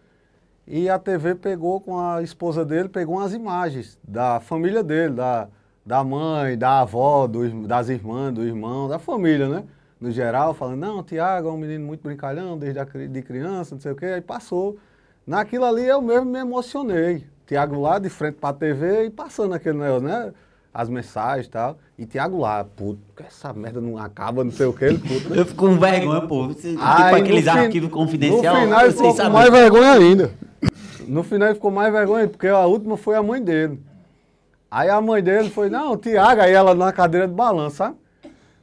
E 0.67 0.89
a 0.89 0.99
TV 0.99 1.33
pegou 1.35 1.79
com 1.79 1.97
a 1.97 2.21
esposa 2.21 2.65
dele, 2.65 2.89
pegou 2.89 3.15
umas 3.15 3.33
imagens 3.33 3.97
da 4.05 4.41
família 4.41 4.83
dele, 4.83 5.13
da, 5.13 5.47
da 5.85 6.03
mãe, 6.03 6.57
da 6.57 6.81
avó, 6.81 7.25
dos, 7.25 7.53
das 7.65 7.87
irmãs, 7.87 8.33
do 8.33 8.43
irmão, 8.43 8.89
da 8.89 8.99
família, 8.99 9.47
né? 9.47 9.63
No 9.99 10.11
geral, 10.11 10.53
falando, 10.53 10.79
não, 10.79 11.01
Tiago 11.01 11.47
é 11.47 11.51
um 11.51 11.57
menino 11.57 11.85
muito 11.85 12.03
brincalhão, 12.03 12.57
desde 12.57 12.79
a, 12.79 12.83
de 12.83 13.21
criança, 13.21 13.75
não 13.75 13.81
sei 13.81 13.93
o 13.93 13.95
quê. 13.95 14.05
Aí 14.07 14.21
passou. 14.21 14.77
Naquilo 15.25 15.63
ali 15.65 15.85
eu 15.85 16.01
mesmo 16.01 16.25
me 16.25 16.39
emocionei. 16.39 17.25
Tiago 17.45 17.79
lá 17.79 17.97
de 17.97 18.09
frente 18.09 18.35
pra 18.35 18.51
TV 18.51 19.05
e 19.05 19.09
passando 19.09 19.53
aquele 19.53 19.77
negócio, 19.77 20.05
né? 20.05 20.33
As 20.73 20.89
mensagens 20.89 21.47
e 21.47 21.49
tal. 21.49 21.77
E 21.97 22.05
Tiago 22.05 22.37
lá, 22.39 22.63
puto, 22.65 22.99
essa 23.25 23.53
merda 23.53 23.79
não 23.79 23.97
acaba, 23.97 24.43
não 24.43 24.51
sei 24.51 24.65
o 24.65 24.73
que, 24.73 24.83
ele 24.83 24.99
puto. 24.99 25.29
né? 25.29 25.39
Eu 25.39 25.45
fico 25.45 25.65
com 25.65 25.79
vergonha, 25.79 26.21
pô. 26.27 26.47
Você, 26.49 26.71
tipo 26.71 26.83
aqueles 26.83 27.47
arquivos 27.47 27.89
confidenciais. 27.89 28.59
No 28.59 28.65
final 28.65 28.79
vocês 28.81 28.93
ficou 28.95 29.15
com 29.15 29.29
mais 29.29 29.49
vergonha 29.49 29.91
ainda. 29.93 30.46
No 31.07 31.23
final 31.23 31.47
ele 31.47 31.55
ficou 31.55 31.71
mais 31.71 31.91
vergonha, 31.91 32.27
porque 32.27 32.47
a 32.47 32.65
última 32.65 32.97
foi 32.97 33.15
a 33.15 33.23
mãe 33.23 33.41
dele. 33.41 33.79
Aí 34.69 34.89
a 34.89 34.99
mãe 34.99 35.23
dele 35.23 35.49
foi, 35.49 35.69
não, 35.69 35.95
Tiago, 35.95 36.41
aí 36.41 36.51
ela 36.51 36.75
na 36.75 36.91
cadeira 36.91 37.27
de 37.27 37.33
balanço, 37.33 37.77
sabe? 37.77 37.95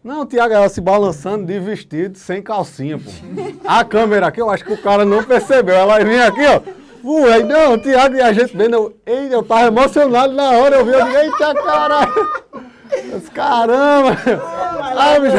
Não, 0.02 0.26
Tiago, 0.26 0.52
ela 0.52 0.68
se 0.68 0.82
balançando 0.82 1.46
de 1.46 1.58
vestido, 1.58 2.18
sem 2.18 2.42
calcinha, 2.42 2.98
pô. 2.98 3.10
A 3.64 3.82
câmera 3.82 4.26
aqui, 4.26 4.38
eu 4.40 4.50
acho 4.50 4.62
que 4.62 4.74
o 4.74 4.82
cara 4.82 5.02
não 5.02 5.24
percebeu. 5.24 5.74
Ela 5.74 6.04
vinha 6.04 6.26
aqui, 6.26 6.42
ó. 6.46 6.60
Aí, 7.32 7.42
não, 7.42 7.78
Tiago 7.78 8.14
e 8.16 8.20
a 8.20 8.32
gente 8.32 8.54
vendo, 8.54 8.94
eu, 9.06 9.14
eu 9.30 9.42
tava 9.42 9.66
emocionado 9.68 10.34
na 10.34 10.50
hora, 10.50 10.76
eu 10.76 10.84
vi, 10.84 10.92
eu 10.92 11.04
digo, 11.04 11.16
eita 11.16 11.54
caralho. 11.54 12.12
Eu 12.92 13.18
disse, 13.18 13.30
Caramba! 13.30 14.16
Ai, 14.96 15.20
bicho. 15.20 15.36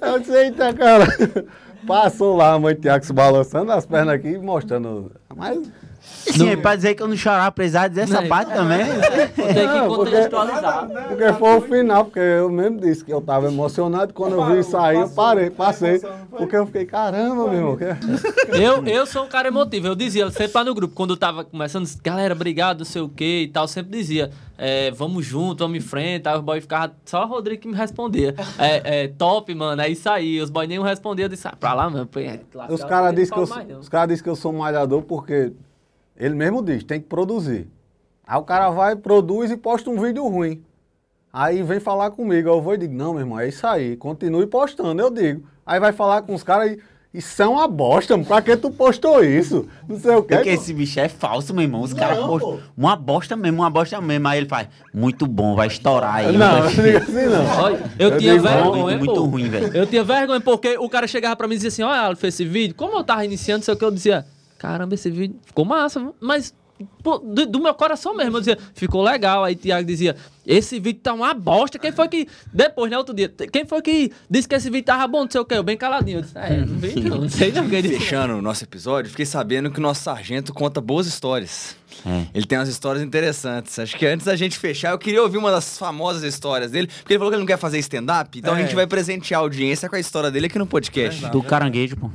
Eu 0.00 0.18
disse, 0.18 0.32
eita, 0.32 0.72
cara. 0.72 1.06
Passou 1.86 2.36
lá 2.36 2.52
a 2.52 2.58
mãe 2.58 2.74
Tiago 2.74 3.04
se 3.04 3.12
balançando 3.12 3.70
as 3.72 3.86
pernas 3.86 4.14
aqui 4.14 4.28
e 4.28 4.38
mostrando. 4.38 5.12
Mas. 5.34 5.70
Sim, 6.06 6.48
é 6.50 6.56
pra 6.56 6.74
dizer 6.76 6.94
que 6.94 7.02
eu 7.02 7.08
não 7.08 7.16
chorava, 7.16 7.50
precisava 7.52 7.88
dizer 7.88 8.02
essa 8.02 8.20
Não, 8.20 8.28
parte 8.28 8.52
também. 8.52 8.78
Tem 9.36 9.54
que 9.54 9.62
Não, 9.64 9.88
porque- 9.88 10.10
contextualizar. 10.10 10.88
Porque 11.08 11.32
foi 11.34 11.56
o 11.56 11.60
final, 11.60 12.04
porque 12.04 12.18
eu 12.18 12.50
mesmo 12.50 12.80
disse 12.80 13.04
que 13.04 13.12
eu 13.12 13.20
tava 13.20 13.46
emocionado. 13.46 14.12
Quando 14.12 14.32
eu 14.34 14.44
vi 14.46 14.62
sair, 14.64 14.98
eu 14.98 15.08
parei, 15.08 15.50
passei. 15.50 16.00
Porque 16.30 16.56
eu 16.56 16.66
fiquei, 16.66 16.84
caramba, 16.84 17.48
meu 17.48 17.54
irmão. 17.54 17.76
que- 17.76 17.84
Eu, 18.60 18.84
eu 18.86 19.06
sou 19.06 19.24
um 19.24 19.28
cara 19.28 19.48
emotivo. 19.48 19.86
Eu 19.88 19.94
dizia 19.94 20.30
sempre 20.30 20.52
lá 20.54 20.64
no 20.64 20.74
grupo, 20.74 20.94
quando 20.94 21.10
eu 21.10 21.16
tava 21.16 21.44
começando, 21.44 21.86
galera, 22.02 22.34
obrigado, 22.34 22.78
não 22.78 22.84
sei 22.84 23.02
o 23.02 23.08
que 23.08 23.42
e 23.42 23.48
tal, 23.48 23.66
sempre 23.68 23.96
dizia, 23.96 24.30
é, 24.56 24.90
vamos 24.92 25.24
junto, 25.24 25.58
vamos 25.64 25.76
em 25.78 25.80
frente. 25.80 26.28
Aí 26.28 26.36
os 26.36 26.42
boys 26.42 26.62
ficavam, 26.62 26.94
só 27.04 27.24
o 27.24 27.28
Rodrigo 27.28 27.62
que 27.62 27.68
me 27.68 27.74
respondia. 27.76 28.34
É, 28.58 29.04
é, 29.04 29.08
top, 29.08 29.54
mano, 29.54 29.80
é 29.82 29.88
isso 29.88 30.08
aí. 30.08 30.40
Os 30.40 30.50
boys 30.50 30.68
nem 30.68 30.82
respondiam, 30.82 31.26
eu 31.26 31.28
disse, 31.28 31.46
ah, 31.46 31.54
pra 31.58 31.74
lá, 31.74 31.88
mano. 31.90 32.08
é, 32.16 32.40
lascar, 32.54 32.74
Os 32.74 32.84
caras 32.84 33.06
não 33.06 33.14
dizem 33.14 33.34
que, 33.34 33.40
eu 33.40 33.46
mais, 33.46 33.68
não. 33.68 33.78
os 33.80 33.88
caras 33.88 34.08
dizem 34.08 34.24
que 34.24 34.30
eu 34.30 34.36
sou 34.36 34.52
um 34.52 34.58
malhador 34.58 35.02
porque 35.02 35.52
ele 36.18 36.34
mesmo 36.34 36.62
diz, 36.62 36.82
tem 36.84 37.00
que 37.00 37.06
produzir. 37.06 37.68
Aí 38.26 38.38
o 38.38 38.42
cara 38.42 38.70
vai, 38.70 38.96
produz 38.96 39.50
e 39.50 39.56
posta 39.56 39.90
um 39.90 40.00
vídeo 40.00 40.26
ruim. 40.26 40.62
Aí 41.32 41.62
vem 41.62 41.78
falar 41.78 42.10
comigo, 42.10 42.48
eu 42.48 42.62
vou 42.62 42.74
e 42.74 42.78
digo, 42.78 42.94
não, 42.94 43.12
meu 43.12 43.20
irmão, 43.20 43.38
é 43.38 43.48
isso 43.48 43.66
aí, 43.66 43.96
continue 43.96 44.46
postando, 44.46 45.00
eu 45.00 45.10
digo. 45.10 45.46
Aí 45.64 45.78
vai 45.78 45.92
falar 45.92 46.22
com 46.22 46.34
os 46.34 46.42
caras 46.42 46.72
e, 46.72 46.78
isso 47.16 47.42
é 47.42 47.46
uma 47.46 47.66
bosta, 47.66 48.14
mano, 48.14 48.28
pra 48.28 48.42
que 48.42 48.54
tu 48.58 48.70
postou 48.70 49.24
isso? 49.24 49.66
Não 49.88 49.98
sei 49.98 50.14
o 50.16 50.22
quê. 50.22 50.34
Porque 50.34 50.50
esse 50.50 50.74
bicho 50.74 51.00
é 51.00 51.08
falso, 51.08 51.54
meu 51.54 51.62
irmão. 51.62 51.80
Os 51.80 51.94
caras 51.94 52.18
postam 52.18 52.60
uma 52.76 52.94
bosta 52.94 53.34
mesmo, 53.34 53.62
uma 53.62 53.70
bosta 53.70 53.98
mesmo. 54.02 54.28
Aí 54.28 54.38
ele 54.38 54.46
faz, 54.46 54.68
muito 54.92 55.26
bom, 55.26 55.54
vai 55.54 55.66
estourar 55.66 56.16
aí. 56.16 56.36
Não, 56.36 56.64
não 56.64 56.68
diga 56.68 56.98
assim 56.98 57.26
não. 57.26 57.62
Olha, 57.62 57.90
eu, 57.98 58.10
Eu 58.10 58.18
tinha 58.18 58.32
digo, 58.34 58.46
vergonha, 58.46 58.98
muito 58.98 59.24
ruim, 59.24 59.48
velho. 59.48 59.74
Eu 59.74 59.86
tinha 59.86 60.04
vergonha 60.04 60.42
porque 60.42 60.76
o 60.76 60.90
cara 60.90 61.06
chegava 61.06 61.34
pra 61.34 61.48
mim 61.48 61.54
e 61.54 61.56
dizia 61.56 61.68
assim, 61.68 61.82
olha, 61.82 62.02
Alf, 62.02 62.22
esse 62.22 62.44
vídeo, 62.44 62.74
como 62.74 62.98
eu 62.98 63.02
tava 63.02 63.24
iniciando, 63.24 63.64
sei 63.64 63.72
o 63.72 63.78
que, 63.78 63.84
eu 63.84 63.90
dizia, 63.90 64.26
caramba, 64.58 64.94
esse 64.94 65.10
vídeo 65.10 65.36
ficou 65.44 65.64
massa, 65.64 66.12
mas 66.20 66.54
pô, 67.02 67.18
do, 67.18 67.46
do 67.46 67.60
meu 67.60 67.74
coração 67.74 68.14
mesmo. 68.14 68.36
Eu 68.36 68.40
dizia, 68.40 68.58
ficou 68.74 69.02
legal. 69.02 69.44
Aí 69.44 69.54
Tiago 69.54 69.86
dizia, 69.86 70.14
esse 70.46 70.78
vídeo 70.78 71.00
tá 71.02 71.14
uma 71.14 71.32
bosta. 71.34 71.78
Quem 71.78 71.92
foi 71.92 72.08
que. 72.08 72.28
Depois, 72.52 72.90
né, 72.90 72.98
outro 72.98 73.14
dia, 73.14 73.28
quem 73.28 73.64
foi 73.66 73.80
que 73.82 74.12
disse 74.28 74.46
que 74.48 74.54
esse 74.54 74.68
vídeo 74.70 74.84
tava 74.84 75.06
bom? 75.06 75.24
Não 75.24 75.30
sei 75.30 75.40
o 75.40 75.44
quê. 75.44 75.54
Eu 75.54 75.62
bem 75.62 75.76
caladinho. 75.76 76.18
Eu 76.18 76.22
disse, 76.22 76.36
é, 76.36 76.56
não 76.58 76.76
vi, 76.78 77.00
não, 77.00 77.20
não 77.22 77.28
sei 77.28 77.52
não. 77.52 77.66
Fechando 77.68 78.34
o 78.34 78.42
nosso 78.42 78.64
episódio, 78.64 79.10
fiquei 79.10 79.26
sabendo 79.26 79.70
que 79.70 79.78
o 79.78 79.82
nosso 79.82 80.02
sargento 80.02 80.52
conta 80.52 80.80
boas 80.80 81.06
histórias. 81.06 81.76
É. 82.04 82.26
Ele 82.34 82.44
tem 82.46 82.58
umas 82.58 82.68
histórias 82.68 83.02
interessantes. 83.02 83.78
Acho 83.78 83.96
que 83.96 84.04
antes 84.06 84.26
da 84.26 84.36
gente 84.36 84.58
fechar, 84.58 84.90
eu 84.92 84.98
queria 84.98 85.22
ouvir 85.22 85.38
uma 85.38 85.50
das 85.50 85.78
famosas 85.78 86.22
histórias 86.22 86.70
dele, 86.70 86.88
porque 86.88 87.14
ele 87.14 87.18
falou 87.18 87.30
que 87.30 87.36
ele 87.36 87.40
não 87.42 87.46
quer 87.46 87.56
fazer 87.58 87.78
stand-up, 87.78 88.38
então 88.38 88.52
a 88.54 88.60
É. 88.60 88.62
gente 88.62 88.74
vai 88.74 88.86
presentear 88.86 89.40
a 89.40 89.42
audiência 89.42 89.88
com 89.88 89.96
a 89.96 89.98
história 89.98 90.30
dele 90.30 90.44
aqui 90.46 90.58
no 90.58 90.66
podcast. 90.66 91.26
Do 91.30 91.42
caranguejo, 91.42 91.96
pô. 91.96 92.10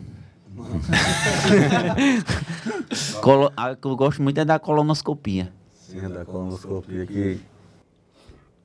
Colo- 3.22 3.52
a 3.56 3.76
que 3.76 3.88
eu 3.88 3.96
gosto 3.96 4.22
muito 4.22 4.40
é 4.40 4.46
da 4.46 4.60
colonoscopia. 4.60 5.52
Sim, 5.74 6.08
da 6.10 6.26
colonoscopia, 6.26 7.06
que 7.06 7.40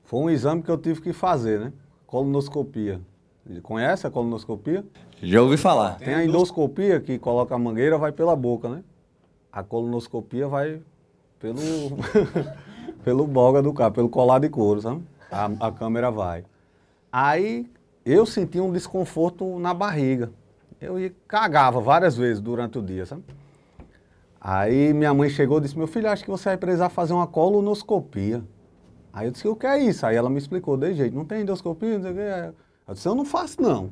foi 0.05 0.19
um 0.19 0.29
exame 0.29 0.61
que 0.63 0.69
eu 0.69 0.77
tive 0.77 1.01
que 1.01 1.13
fazer, 1.13 1.59
né? 1.59 1.73
Colonoscopia. 2.05 3.01
Conhece 3.63 4.05
a 4.05 4.09
colonoscopia? 4.09 4.85
Já 5.21 5.41
ouvi 5.41 5.57
falar. 5.57 5.95
Tem 5.97 6.13
a 6.13 6.25
endoscopia, 6.25 6.99
que 6.99 7.17
coloca 7.17 7.55
a 7.55 7.59
mangueira, 7.59 7.97
vai 7.97 8.11
pela 8.11 8.35
boca, 8.35 8.69
né? 8.69 8.83
A 9.51 9.63
colonoscopia 9.63 10.47
vai 10.47 10.79
pelo, 11.39 11.59
pelo 13.03 13.25
boga 13.27 13.61
do 13.61 13.73
carro, 13.73 13.93
pelo 13.93 14.09
colar 14.09 14.39
de 14.39 14.49
couro, 14.49 14.81
sabe? 14.81 15.01
A, 15.31 15.49
a 15.67 15.71
câmera 15.71 16.11
vai. 16.11 16.43
Aí 17.11 17.69
eu 18.05 18.25
senti 18.25 18.59
um 18.59 18.71
desconforto 18.71 19.57
na 19.59 19.73
barriga. 19.73 20.31
Eu 20.79 20.99
ia- 20.99 21.13
cagava 21.27 21.79
várias 21.79 22.15
vezes 22.15 22.39
durante 22.41 22.77
o 22.77 22.81
dia, 22.81 23.05
sabe? 23.05 23.23
Aí 24.39 24.93
minha 24.93 25.13
mãe 25.13 25.29
chegou 25.29 25.57
e 25.57 25.61
disse, 25.61 25.77
meu 25.77 25.87
filho, 25.87 26.09
acho 26.09 26.23
que 26.23 26.29
você 26.29 26.49
vai 26.49 26.57
precisar 26.57 26.89
fazer 26.89 27.13
uma 27.13 27.27
colonoscopia. 27.27 28.43
Aí 29.11 29.27
eu 29.27 29.31
disse, 29.31 29.47
o 29.47 29.55
que 29.55 29.65
é 29.65 29.79
isso? 29.79 30.05
Aí 30.05 30.15
ela 30.15 30.29
me 30.29 30.37
explicou, 30.37 30.77
de 30.77 30.93
jeito, 30.93 31.15
não 31.15 31.25
tem 31.25 31.41
endoscopia, 31.41 31.95
não 31.97 32.03
sei 32.03 32.11
o 32.11 32.15
quê. 32.15 32.53
Eu 32.87 32.93
disse, 32.93 33.07
eu 33.07 33.15
não 33.15 33.25
faço 33.25 33.61
não. 33.61 33.89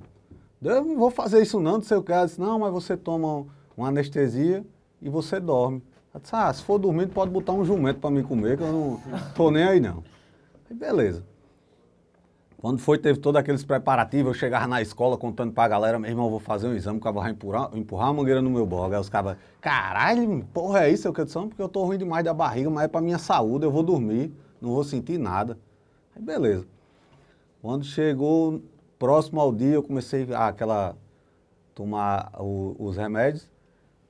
Eu 0.61 0.83
não 0.85 0.97
vou 0.97 1.09
fazer 1.09 1.41
isso 1.41 1.59
não, 1.59 1.73
não 1.73 1.81
sei 1.81 1.97
o 1.97 2.03
que. 2.03 2.11
Ela 2.11 2.25
disse, 2.25 2.39
não, 2.39 2.59
mas 2.59 2.71
você 2.71 2.95
toma 2.95 3.45
uma 3.75 3.87
anestesia 3.87 4.63
e 5.01 5.09
você 5.09 5.39
dorme. 5.39 5.81
Eu 6.13 6.19
disse, 6.19 6.35
ah, 6.35 6.53
se 6.53 6.63
for 6.63 6.77
dormindo, 6.77 7.11
pode 7.11 7.31
botar 7.31 7.51
um 7.51 7.65
jumento 7.65 7.99
para 7.99 8.09
me 8.11 8.23
comer, 8.23 8.57
que 8.57 8.63
eu 8.63 8.71
não 8.71 9.01
tô 9.35 9.51
nem 9.51 9.63
aí 9.63 9.79
não. 9.79 10.03
Aí 10.69 10.75
beleza. 10.75 11.23
Quando 12.65 12.79
foi, 12.79 12.97
teve 12.97 13.19
todos 13.19 13.39
aqueles 13.39 13.63
preparativos, 13.63 14.29
eu 14.29 14.33
chegava 14.33 14.65
na 14.65 14.81
escola 14.81 15.15
contando 15.19 15.53
pra 15.53 15.67
galera, 15.67 15.99
meu 15.99 16.09
irmão, 16.09 16.25
eu 16.25 16.31
vou 16.31 16.39
fazer 16.39 16.67
um 16.67 16.73
exame, 16.73 16.97
o 16.97 16.99
cara 16.99 17.13
vai 17.13 17.29
empurrar, 17.29 17.69
empurrar 17.75 18.07
a 18.07 18.13
mangueira 18.13 18.41
no 18.41 18.49
meu 18.49 18.65
boga. 18.65 18.95
Aí 18.95 19.01
os 19.01 19.07
caras, 19.07 19.37
caralho, 19.61 20.43
porra, 20.51 20.85
é 20.85 20.89
isso? 20.89 21.07
Eu 21.07 21.13
quero 21.13 21.27
dizer, 21.27 21.41
porque 21.41 21.61
eu 21.61 21.69
tô 21.69 21.83
ruim 21.83 21.99
demais 21.99 22.25
da 22.25 22.33
barriga, 22.33 22.67
mas 22.71 22.85
é 22.85 22.87
pra 22.87 23.01
minha 23.01 23.19
saúde, 23.19 23.65
eu 23.65 23.71
vou 23.71 23.83
dormir, 23.83 24.33
não 24.59 24.71
vou 24.71 24.83
sentir 24.83 25.19
nada. 25.19 25.59
Aí 26.15 26.23
beleza. 26.23 26.65
Quando 27.61 27.85
chegou 27.85 28.59
próximo 28.97 29.39
ao 29.39 29.53
dia, 29.53 29.75
eu 29.75 29.83
comecei 29.83 30.27
a 30.33 30.47
aquela, 30.47 30.95
tomar 31.75 32.31
o- 32.39 32.75
os 32.79 32.97
remédios, 32.97 33.47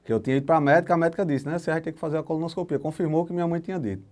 que 0.06 0.14
eu 0.14 0.19
tinha 0.22 0.38
ido 0.38 0.45
pra 0.45 0.61
médica, 0.61 0.94
a 0.94 0.98
médica 0.98 1.26
disse, 1.26 1.45
né, 1.45 1.60
você 1.60 1.72
vai 1.72 1.82
ter 1.82 1.91
que 1.91 1.99
fazer 1.99 2.19
a 2.19 2.23
colonoscopia. 2.23 2.80
Confirmou 2.80 3.23
o 3.23 3.26
que 3.26 3.34
minha 3.34 3.49
mãe 3.49 3.60
tinha 3.60 3.77
dito. 3.77 4.03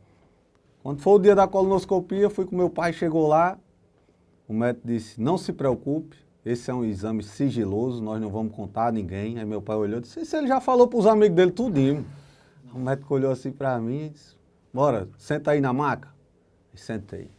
Quando 0.83 0.99
foi 0.99 1.13
o 1.13 1.19
dia 1.19 1.33
da 1.33 1.47
colonoscopia, 1.47 2.29
fui 2.29 2.45
com 2.45 2.57
meu 2.57 2.69
pai, 2.69 2.91
chegou 2.91 3.25
lá, 3.25 3.57
o 4.47 4.53
médico 4.53 4.87
disse, 4.87 5.19
não 5.21 5.37
se 5.37 5.53
preocupe, 5.53 6.17
esse 6.45 6.69
é 6.69 6.73
um 6.73 6.83
exame 6.83 7.23
sigiloso, 7.23 8.03
nós 8.03 8.19
não 8.19 8.29
vamos 8.29 8.53
contar 8.53 8.87
a 8.87 8.91
ninguém. 8.91 9.39
Aí 9.39 9.45
meu 9.45 9.61
pai 9.61 9.77
olhou 9.77 9.99
e 9.99 10.01
disse, 10.01 10.19
isso 10.19 10.35
ele 10.35 10.47
já 10.47 10.59
falou 10.59 10.87
para 10.87 10.99
os 10.99 11.07
amigos 11.07 11.35
dele 11.35 11.51
tudinho. 11.51 12.05
O 12.73 12.79
médico 12.79 13.13
olhou 13.13 13.31
assim 13.31 13.51
para 13.51 13.79
mim 13.79 14.05
e 14.05 14.09
disse, 14.09 14.35
bora, 14.73 15.07
senta 15.17 15.51
aí 15.51 15.61
na 15.61 15.71
maca. 15.71 16.09
E 16.73 16.77
sentei. 16.77 17.29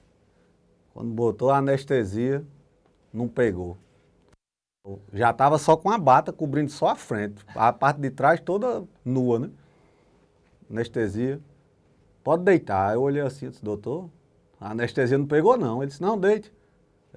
Quando 0.95 1.11
botou 1.11 1.51
a 1.51 1.59
anestesia, 1.59 2.45
não 3.13 3.29
pegou. 3.29 3.77
Já 5.13 5.31
estava 5.31 5.59
só 5.59 5.77
com 5.77 5.91
a 5.91 5.99
bata 5.99 6.33
cobrindo 6.33 6.71
só 6.71 6.89
a 6.89 6.95
frente, 6.95 7.45
a 7.55 7.73
parte 7.73 8.01
de 8.01 8.11
trás 8.11 8.41
toda 8.41 8.85
nua, 9.05 9.41
né? 9.41 9.51
Anestesia. 10.71 11.41
Pode 12.23 12.45
deitar. 12.45 12.95
Eu 12.95 13.03
olhei 13.03 13.23
assim 13.23 13.51
disse, 13.51 13.63
doutor, 13.63 14.09
a 14.61 14.71
anestesia 14.71 15.19
não 15.19 15.27
pegou 15.27 15.59
não. 15.59 15.83
Ele 15.83 15.91
disse, 15.91 16.01
não, 16.01 16.17
deite. 16.19 16.54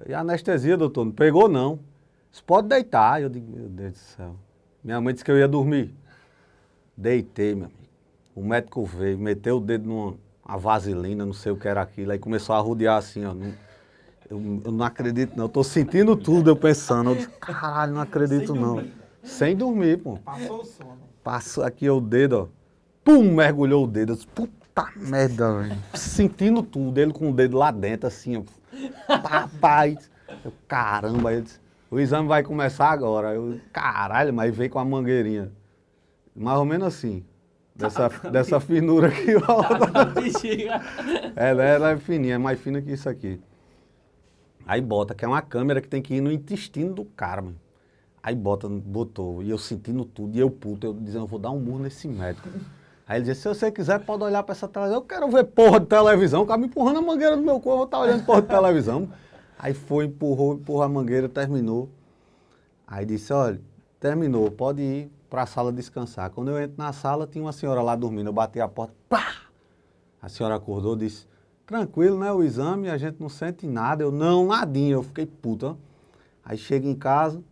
E 0.06 0.14
anestesia, 0.14 0.76
doutor, 0.76 1.04
não 1.04 1.12
pegou 1.12 1.48
não. 1.48 1.78
Disse, 2.30 2.42
pode 2.42 2.68
deitar. 2.68 3.20
Eu 3.22 3.28
digo, 3.28 3.50
meu 3.50 3.68
Deus 3.68 3.92
do 3.92 3.98
céu. 3.98 4.36
Minha 4.84 5.00
mãe 5.00 5.12
disse 5.12 5.24
que 5.24 5.30
eu 5.30 5.38
ia 5.38 5.48
dormir. 5.48 5.94
Deitei, 6.96 7.54
meu 7.54 7.66
amigo. 7.66 7.78
O 8.34 8.42
médico 8.44 8.84
veio, 8.84 9.18
meteu 9.18 9.56
o 9.56 9.60
dedo 9.60 9.88
numa 9.88 10.14
uma 10.46 10.56
vaselina, 10.56 11.26
não 11.26 11.32
sei 11.32 11.52
o 11.52 11.56
que 11.56 11.68
era 11.68 11.82
aquilo. 11.82 12.12
Aí 12.12 12.18
começou 12.18 12.54
a 12.54 12.58
rodear 12.60 12.96
assim, 12.96 13.24
ó. 13.24 13.34
Não- 13.34 13.52
eu, 14.30 14.62
eu 14.64 14.72
não 14.72 14.84
acredito 14.84 15.36
não. 15.36 15.44
Eu 15.44 15.48
tô 15.48 15.64
sentindo 15.64 16.14
tudo, 16.16 16.50
eu 16.50 16.56
pensando. 16.56 17.10
Eu 17.10 17.16
disse, 17.16 17.28
caralho, 17.28 17.94
não 17.94 18.00
acredito 18.00 18.54
não. 18.54 18.84
Sem 19.22 19.56
dormir, 19.56 19.98
pô. 19.98 20.16
Passou 20.18 20.60
o 20.60 20.64
sono. 20.64 20.98
Passou 21.24 21.64
aqui 21.64 21.88
o 21.90 22.00
dedo, 22.00 22.48
ó. 22.52 22.58
Pum, 23.04 23.34
mergulhou 23.34 23.84
o 23.84 23.86
dedo. 23.86 24.12
Eu 24.12 24.16
disse, 24.16 24.26
puta 24.28 24.86
merda, 24.96 25.58
velho. 25.60 25.76
Sentindo 25.94 26.62
tudo. 26.62 26.98
Ele 26.98 27.12
com 27.12 27.30
o 27.30 27.34
dedo 27.34 27.56
lá 27.56 27.70
dentro, 27.70 28.06
assim, 28.06 28.36
ó. 28.36 28.42
Papai. 29.06 29.98
Eu, 30.44 30.52
caramba, 30.66 31.32
ele 31.32 31.42
disse, 31.42 31.60
o 31.90 31.98
exame 31.98 32.28
vai 32.28 32.42
começar 32.42 32.90
agora. 32.90 33.34
Eu, 33.34 33.60
caralho, 33.72 34.32
mas 34.32 34.54
veio 34.54 34.70
com 34.70 34.78
a 34.78 34.84
mangueirinha. 34.84 35.50
Mais 36.34 36.58
ou 36.58 36.64
menos 36.64 36.88
assim. 36.88 37.24
Dessa, 37.74 38.08
dessa 38.30 38.58
finura 38.58 39.06
aqui, 39.06 39.36
ó. 39.36 39.62
Ela, 41.36 41.64
ela 41.64 41.90
é 41.90 41.96
fininha, 41.96 42.34
é 42.34 42.38
mais 42.38 42.60
fina 42.60 42.82
que 42.82 42.90
isso 42.90 43.08
aqui. 43.08 43.40
Aí 44.66 44.80
bota, 44.80 45.14
que 45.14 45.24
é 45.24 45.28
uma 45.28 45.40
câmera 45.40 45.80
que 45.80 45.88
tem 45.88 46.02
que 46.02 46.14
ir 46.14 46.20
no 46.20 46.30
intestino 46.30 46.92
do 46.92 47.04
cara, 47.04 47.40
mano. 47.40 47.56
Aí 48.20 48.34
bota, 48.34 48.68
botou, 48.68 49.42
e 49.42 49.50
eu 49.50 49.56
sentindo 49.56 50.04
tudo, 50.04 50.36
e 50.36 50.40
eu 50.40 50.50
puto, 50.50 50.86
eu 50.86 50.92
dizendo, 50.92 51.24
eu 51.24 51.26
vou 51.28 51.38
dar 51.38 51.50
um 51.52 51.60
murro 51.60 51.78
nesse 51.78 52.08
médico. 52.08 52.48
Aí 53.08 53.18
ele 53.18 53.24
disse, 53.24 53.40
se 53.40 53.48
você 53.48 53.72
quiser, 53.72 54.00
pode 54.00 54.22
olhar 54.22 54.42
pra 54.42 54.52
essa 54.52 54.68
televisão. 54.68 55.00
Eu 55.00 55.06
quero 55.06 55.30
ver 55.30 55.44
porra 55.44 55.80
de 55.80 55.86
televisão, 55.86 56.42
o 56.42 56.46
cara 56.46 56.60
me 56.60 56.66
empurrando 56.66 56.98
a 56.98 57.02
mangueira 57.02 57.36
no 57.36 57.42
meu 57.42 57.54
corpo, 57.54 57.70
eu 57.70 57.76
vou 57.76 57.84
estar 57.86 57.98
olhando 58.00 58.26
porra 58.26 58.42
de 58.42 58.48
televisão. 58.48 59.08
Aí 59.58 59.72
foi, 59.72 60.04
empurrou, 60.04 60.54
empurrou 60.54 60.82
a 60.82 60.88
mangueira, 60.88 61.26
terminou. 61.26 61.88
Aí 62.86 63.06
disse, 63.06 63.32
olha, 63.32 63.60
terminou, 63.98 64.50
pode 64.50 64.82
ir 64.82 65.10
pra 65.30 65.46
sala 65.46 65.72
descansar. 65.72 66.28
Quando 66.30 66.50
eu 66.50 66.60
entro 66.60 66.76
na 66.76 66.92
sala, 66.92 67.26
tinha 67.26 67.42
uma 67.42 67.52
senhora 67.52 67.80
lá 67.80 67.96
dormindo, 67.96 68.28
eu 68.28 68.32
bati 68.32 68.60
a 68.60 68.68
porta, 68.68 68.92
pá! 69.08 69.24
A 70.20 70.28
senhora 70.28 70.56
acordou 70.56 70.94
e 70.94 70.98
disse, 70.98 71.26
tranquilo, 71.64 72.18
né, 72.18 72.30
o 72.30 72.42
exame, 72.42 72.90
a 72.90 72.98
gente 72.98 73.20
não 73.20 73.30
sente 73.30 73.66
nada. 73.66 74.02
Eu, 74.02 74.12
não, 74.12 74.46
nadinha, 74.46 74.92
eu 74.92 75.02
fiquei 75.02 75.24
puta. 75.24 75.76
Aí 76.44 76.58
chega 76.58 76.86
em 76.86 76.94
casa, 76.94 77.42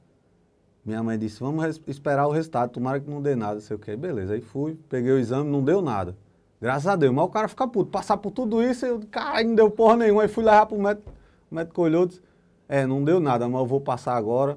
minha 0.86 1.02
mãe 1.02 1.18
disse, 1.18 1.40
vamos 1.40 1.80
esperar 1.86 2.26
o 2.26 2.30
resultado, 2.30 2.70
tomara 2.70 3.00
que 3.00 3.10
não 3.10 3.20
dê 3.20 3.34
nada, 3.34 3.60
sei 3.60 3.76
o 3.76 3.78
quê. 3.78 3.96
Beleza, 3.96 4.34
aí 4.34 4.40
fui, 4.40 4.78
peguei 4.88 5.12
o 5.12 5.18
exame, 5.18 5.50
não 5.50 5.62
deu 5.62 5.82
nada. 5.82 6.16
Graças 6.60 6.86
a 6.86 6.96
Deus, 6.96 7.12
mas 7.14 7.24
o 7.24 7.28
cara 7.28 7.48
fica 7.48 7.66
puto, 7.66 7.90
passar 7.90 8.16
por 8.16 8.30
tudo 8.30 8.62
isso, 8.62 8.86
eu, 8.86 9.00
cara, 9.10 9.42
não 9.42 9.54
deu 9.54 9.70
porra 9.70 9.96
nenhuma. 9.96 10.22
Aí 10.22 10.28
fui 10.28 10.44
levar 10.44 10.64
pro 10.66 10.78
médico, 10.78 11.10
o 11.50 11.54
médico 11.54 11.82
olhou 11.82 12.04
e 12.04 12.06
disse, 12.08 12.22
é, 12.68 12.86
não 12.86 13.04
deu 13.04 13.20
nada, 13.20 13.48
mas 13.48 13.60
eu 13.60 13.66
vou 13.66 13.80
passar 13.80 14.16
agora 14.16 14.56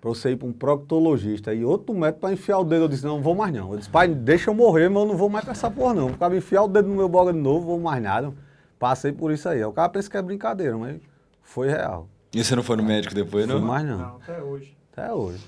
para 0.00 0.08
você 0.10 0.30
ir 0.30 0.36
para 0.36 0.46
um 0.48 0.52
proctologista. 0.52 1.52
E 1.52 1.64
outro 1.64 1.94
médico 1.94 2.20
para 2.20 2.32
enfiar 2.32 2.58
o 2.58 2.64
dedo, 2.64 2.84
eu 2.84 2.88
disse, 2.88 3.04
não, 3.04 3.16
não 3.16 3.22
vou 3.22 3.34
mais 3.34 3.52
não. 3.52 3.72
Eu 3.72 3.78
disse, 3.78 3.90
pai, 3.90 4.08
deixa 4.08 4.50
eu 4.50 4.54
morrer, 4.54 4.88
mas 4.88 5.02
eu 5.02 5.08
não 5.08 5.16
vou 5.16 5.28
mais 5.28 5.44
pra 5.44 5.52
essa 5.52 5.70
porra 5.70 5.94
não. 5.94 6.10
Ficava 6.10 6.36
enfiar 6.36 6.62
o 6.62 6.68
dedo 6.68 6.88
no 6.88 6.94
meu 6.94 7.08
boga 7.08 7.32
de 7.32 7.38
novo, 7.38 7.66
vou 7.66 7.80
mais 7.80 8.02
nada. 8.02 8.32
Passei 8.78 9.12
por 9.12 9.30
isso 9.32 9.48
aí. 9.48 9.62
O 9.64 9.72
cara 9.72 9.88
pensa 9.88 10.08
que 10.08 10.16
é 10.16 10.22
brincadeira, 10.22 10.76
mas 10.78 11.00
foi 11.42 11.68
real. 11.68 12.08
E 12.34 12.42
você 12.44 12.54
não 12.54 12.62
foi 12.62 12.76
no 12.76 12.82
médico 12.84 13.14
depois, 13.14 13.46
Não 13.46 13.54
não? 13.56 13.60
foi 13.62 13.68
mais 13.70 13.86
não. 13.86 13.98
Não, 13.98 14.16
até 14.16 14.40
hoje. 14.42 14.76
Até 14.92 15.12
hoje. 15.12 15.44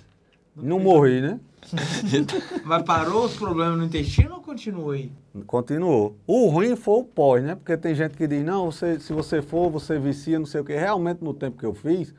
Não 0.57 0.79
morri, 0.79 1.21
né? 1.21 1.41
Mas 2.65 2.83
parou 2.83 3.25
os 3.25 3.37
problemas 3.37 3.79
no 3.79 3.85
intestino 3.85 4.35
ou 4.35 4.41
continua 4.41 4.95
aí? 4.95 5.13
Continuou. 5.47 6.17
O 6.27 6.49
ruim 6.49 6.77
foi 6.77 7.01
o 7.01 7.05
pós, 7.05 7.43
né? 7.43 7.55
Porque 7.55 7.77
tem 7.77 7.95
gente 7.95 8.17
que 8.17 8.27
diz, 8.27 8.45
não, 8.45 8.71
você, 8.71 8.99
se 9.01 9.13
você 9.13 9.41
for, 9.41 9.71
você 9.71 9.99
vicia, 9.99 10.39
não 10.39 10.47
sei 10.47 10.61
o 10.61 10.65
quê. 10.65 10.77
Realmente, 10.77 11.23
no 11.23 11.33
tempo 11.33 11.57
que 11.57 11.65
eu 11.65 11.73
fiz, 11.73 12.13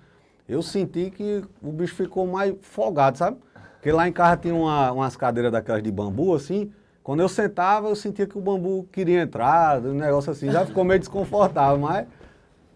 eu 0.47 0.61
senti 0.61 1.11
que 1.11 1.43
o 1.61 1.71
bicho 1.71 1.93
ficou 1.95 2.25
mais 2.25 2.55
folgado, 2.61 3.17
sabe? 3.17 3.37
Porque 3.75 3.91
lá 3.91 4.07
em 4.07 4.13
casa 4.13 4.37
tinha 4.37 4.55
uma- 4.55 4.91
umas 4.93 5.15
cadeiras 5.15 5.51
daquelas 5.51 5.83
de 5.83 5.91
bambu, 5.91 6.33
assim. 6.33 6.71
Quando 7.03 7.19
eu 7.19 7.27
sentava, 7.27 7.89
eu 7.89 7.95
sentia 7.97 8.25
que 8.25 8.37
o 8.37 8.41
bambu 8.41 8.87
queria 8.91 9.21
entrar, 9.21 9.79
um 9.81 9.93
negócio 9.93 10.31
assim. 10.31 10.49
Já 10.49 10.65
ficou 10.65 10.85
meio 10.85 10.99
desconfortável, 10.99 11.77
mas 11.77 12.07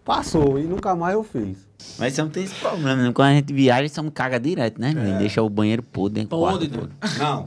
passou 0.08 0.58
e 0.58 0.62
nunca 0.64 0.96
mais 0.96 1.12
eu 1.12 1.22
fiz. 1.22 1.68
Mas 1.98 2.14
você 2.14 2.22
não 2.22 2.30
tem 2.30 2.44
esse 2.44 2.54
problema, 2.54 2.96
né? 2.96 3.12
Quando 3.12 3.28
a 3.28 3.34
gente 3.34 3.52
viaja, 3.52 3.86
você 3.86 4.10
caga 4.10 4.40
direto, 4.40 4.80
né? 4.80 4.94
É. 4.96 5.18
Deixa 5.18 5.42
o 5.42 5.50
banheiro 5.50 5.82
podre. 5.82 6.24
Podre, 6.24 6.68
quarto 6.70 6.90
Não. 7.20 7.46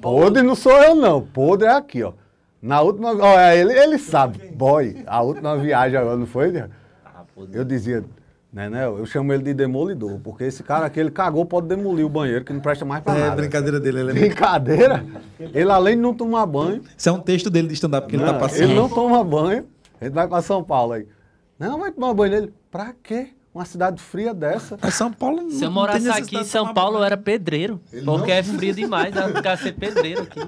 Podre 0.00 0.42
não 0.42 0.56
sou 0.56 0.72
eu, 0.72 0.96
não. 0.96 1.22
Podre 1.22 1.68
é 1.68 1.70
aqui, 1.72 2.02
ó. 2.02 2.12
Na 2.60 2.80
última. 2.80 3.14
Olha, 3.14 3.54
ele, 3.56 3.72
ele 3.72 3.96
sabe. 3.98 4.38
Boy, 4.48 5.04
a 5.06 5.22
última 5.22 5.56
viagem 5.56 5.96
agora, 5.96 6.16
não 6.16 6.26
foi? 6.26 6.50
né? 6.50 6.68
Eu 7.52 7.64
dizia, 7.64 8.04
Né, 8.52 8.68
né? 8.68 8.86
Eu 8.86 9.06
chamo 9.06 9.32
ele 9.32 9.42
de 9.44 9.54
demolidor, 9.54 10.18
porque 10.18 10.44
esse 10.44 10.62
cara 10.62 10.86
aqui, 10.86 10.98
ele 11.00 11.10
cagou, 11.10 11.44
pode 11.46 11.68
demolir 11.68 12.04
o 12.04 12.08
banheiro, 12.08 12.44
que 12.44 12.52
não 12.52 12.60
presta 12.60 12.84
mais 12.84 13.02
pra 13.04 13.16
É, 13.16 13.20
nada. 13.20 13.36
brincadeira 13.36 13.78
dele. 13.80 14.00
Ele 14.00 14.10
é 14.10 14.14
Brincadeira? 14.14 15.04
Ele, 15.40 15.70
além 15.70 15.94
de 15.96 16.02
não 16.02 16.12
tomar 16.14 16.44
banho, 16.46 16.82
Isso 16.96 17.08
é 17.08 17.12
um 17.12 17.20
texto 17.20 17.48
dele 17.50 17.68
de 17.68 17.74
stand-up 17.74 18.08
que 18.08 18.16
ele 18.16 18.24
tá 18.24 18.32
não, 18.32 18.38
passando. 18.40 18.62
ele 18.62 18.74
não 18.74 18.88
toma 18.88 19.22
banho, 19.24 19.64
ele 20.00 20.10
vai 20.10 20.26
pra 20.28 20.42
São 20.42 20.62
Paulo 20.62 20.92
aí. 20.94 21.06
Não, 21.58 21.78
vai 21.78 21.92
tomar 21.92 22.14
banho 22.14 22.32
nele. 22.32 22.54
Pra 22.70 22.92
quê? 23.02 23.30
Uma 23.54 23.64
cidade 23.64 24.02
fria 24.02 24.34
dessa. 24.34 24.76
Mas 24.82 24.94
São 24.94 25.12
Paulo 25.12 25.42
não 25.42 25.50
Se 25.50 25.58
eu 25.64 25.68
não 25.68 25.72
morasse 25.74 26.00
tem 26.02 26.10
aqui 26.12 26.36
em 26.38 26.44
São 26.44 26.74
Paulo, 26.74 26.94
banho. 26.94 27.02
eu 27.02 27.06
era 27.06 27.16
pedreiro. 27.16 27.80
Porque 28.04 28.32
é 28.32 28.42
frio 28.42 28.74
demais, 28.74 29.14
eu 29.14 29.28
ficar 29.32 29.56
ser 29.56 29.72
pedreiro 29.72 30.22
aqui. 30.22 30.40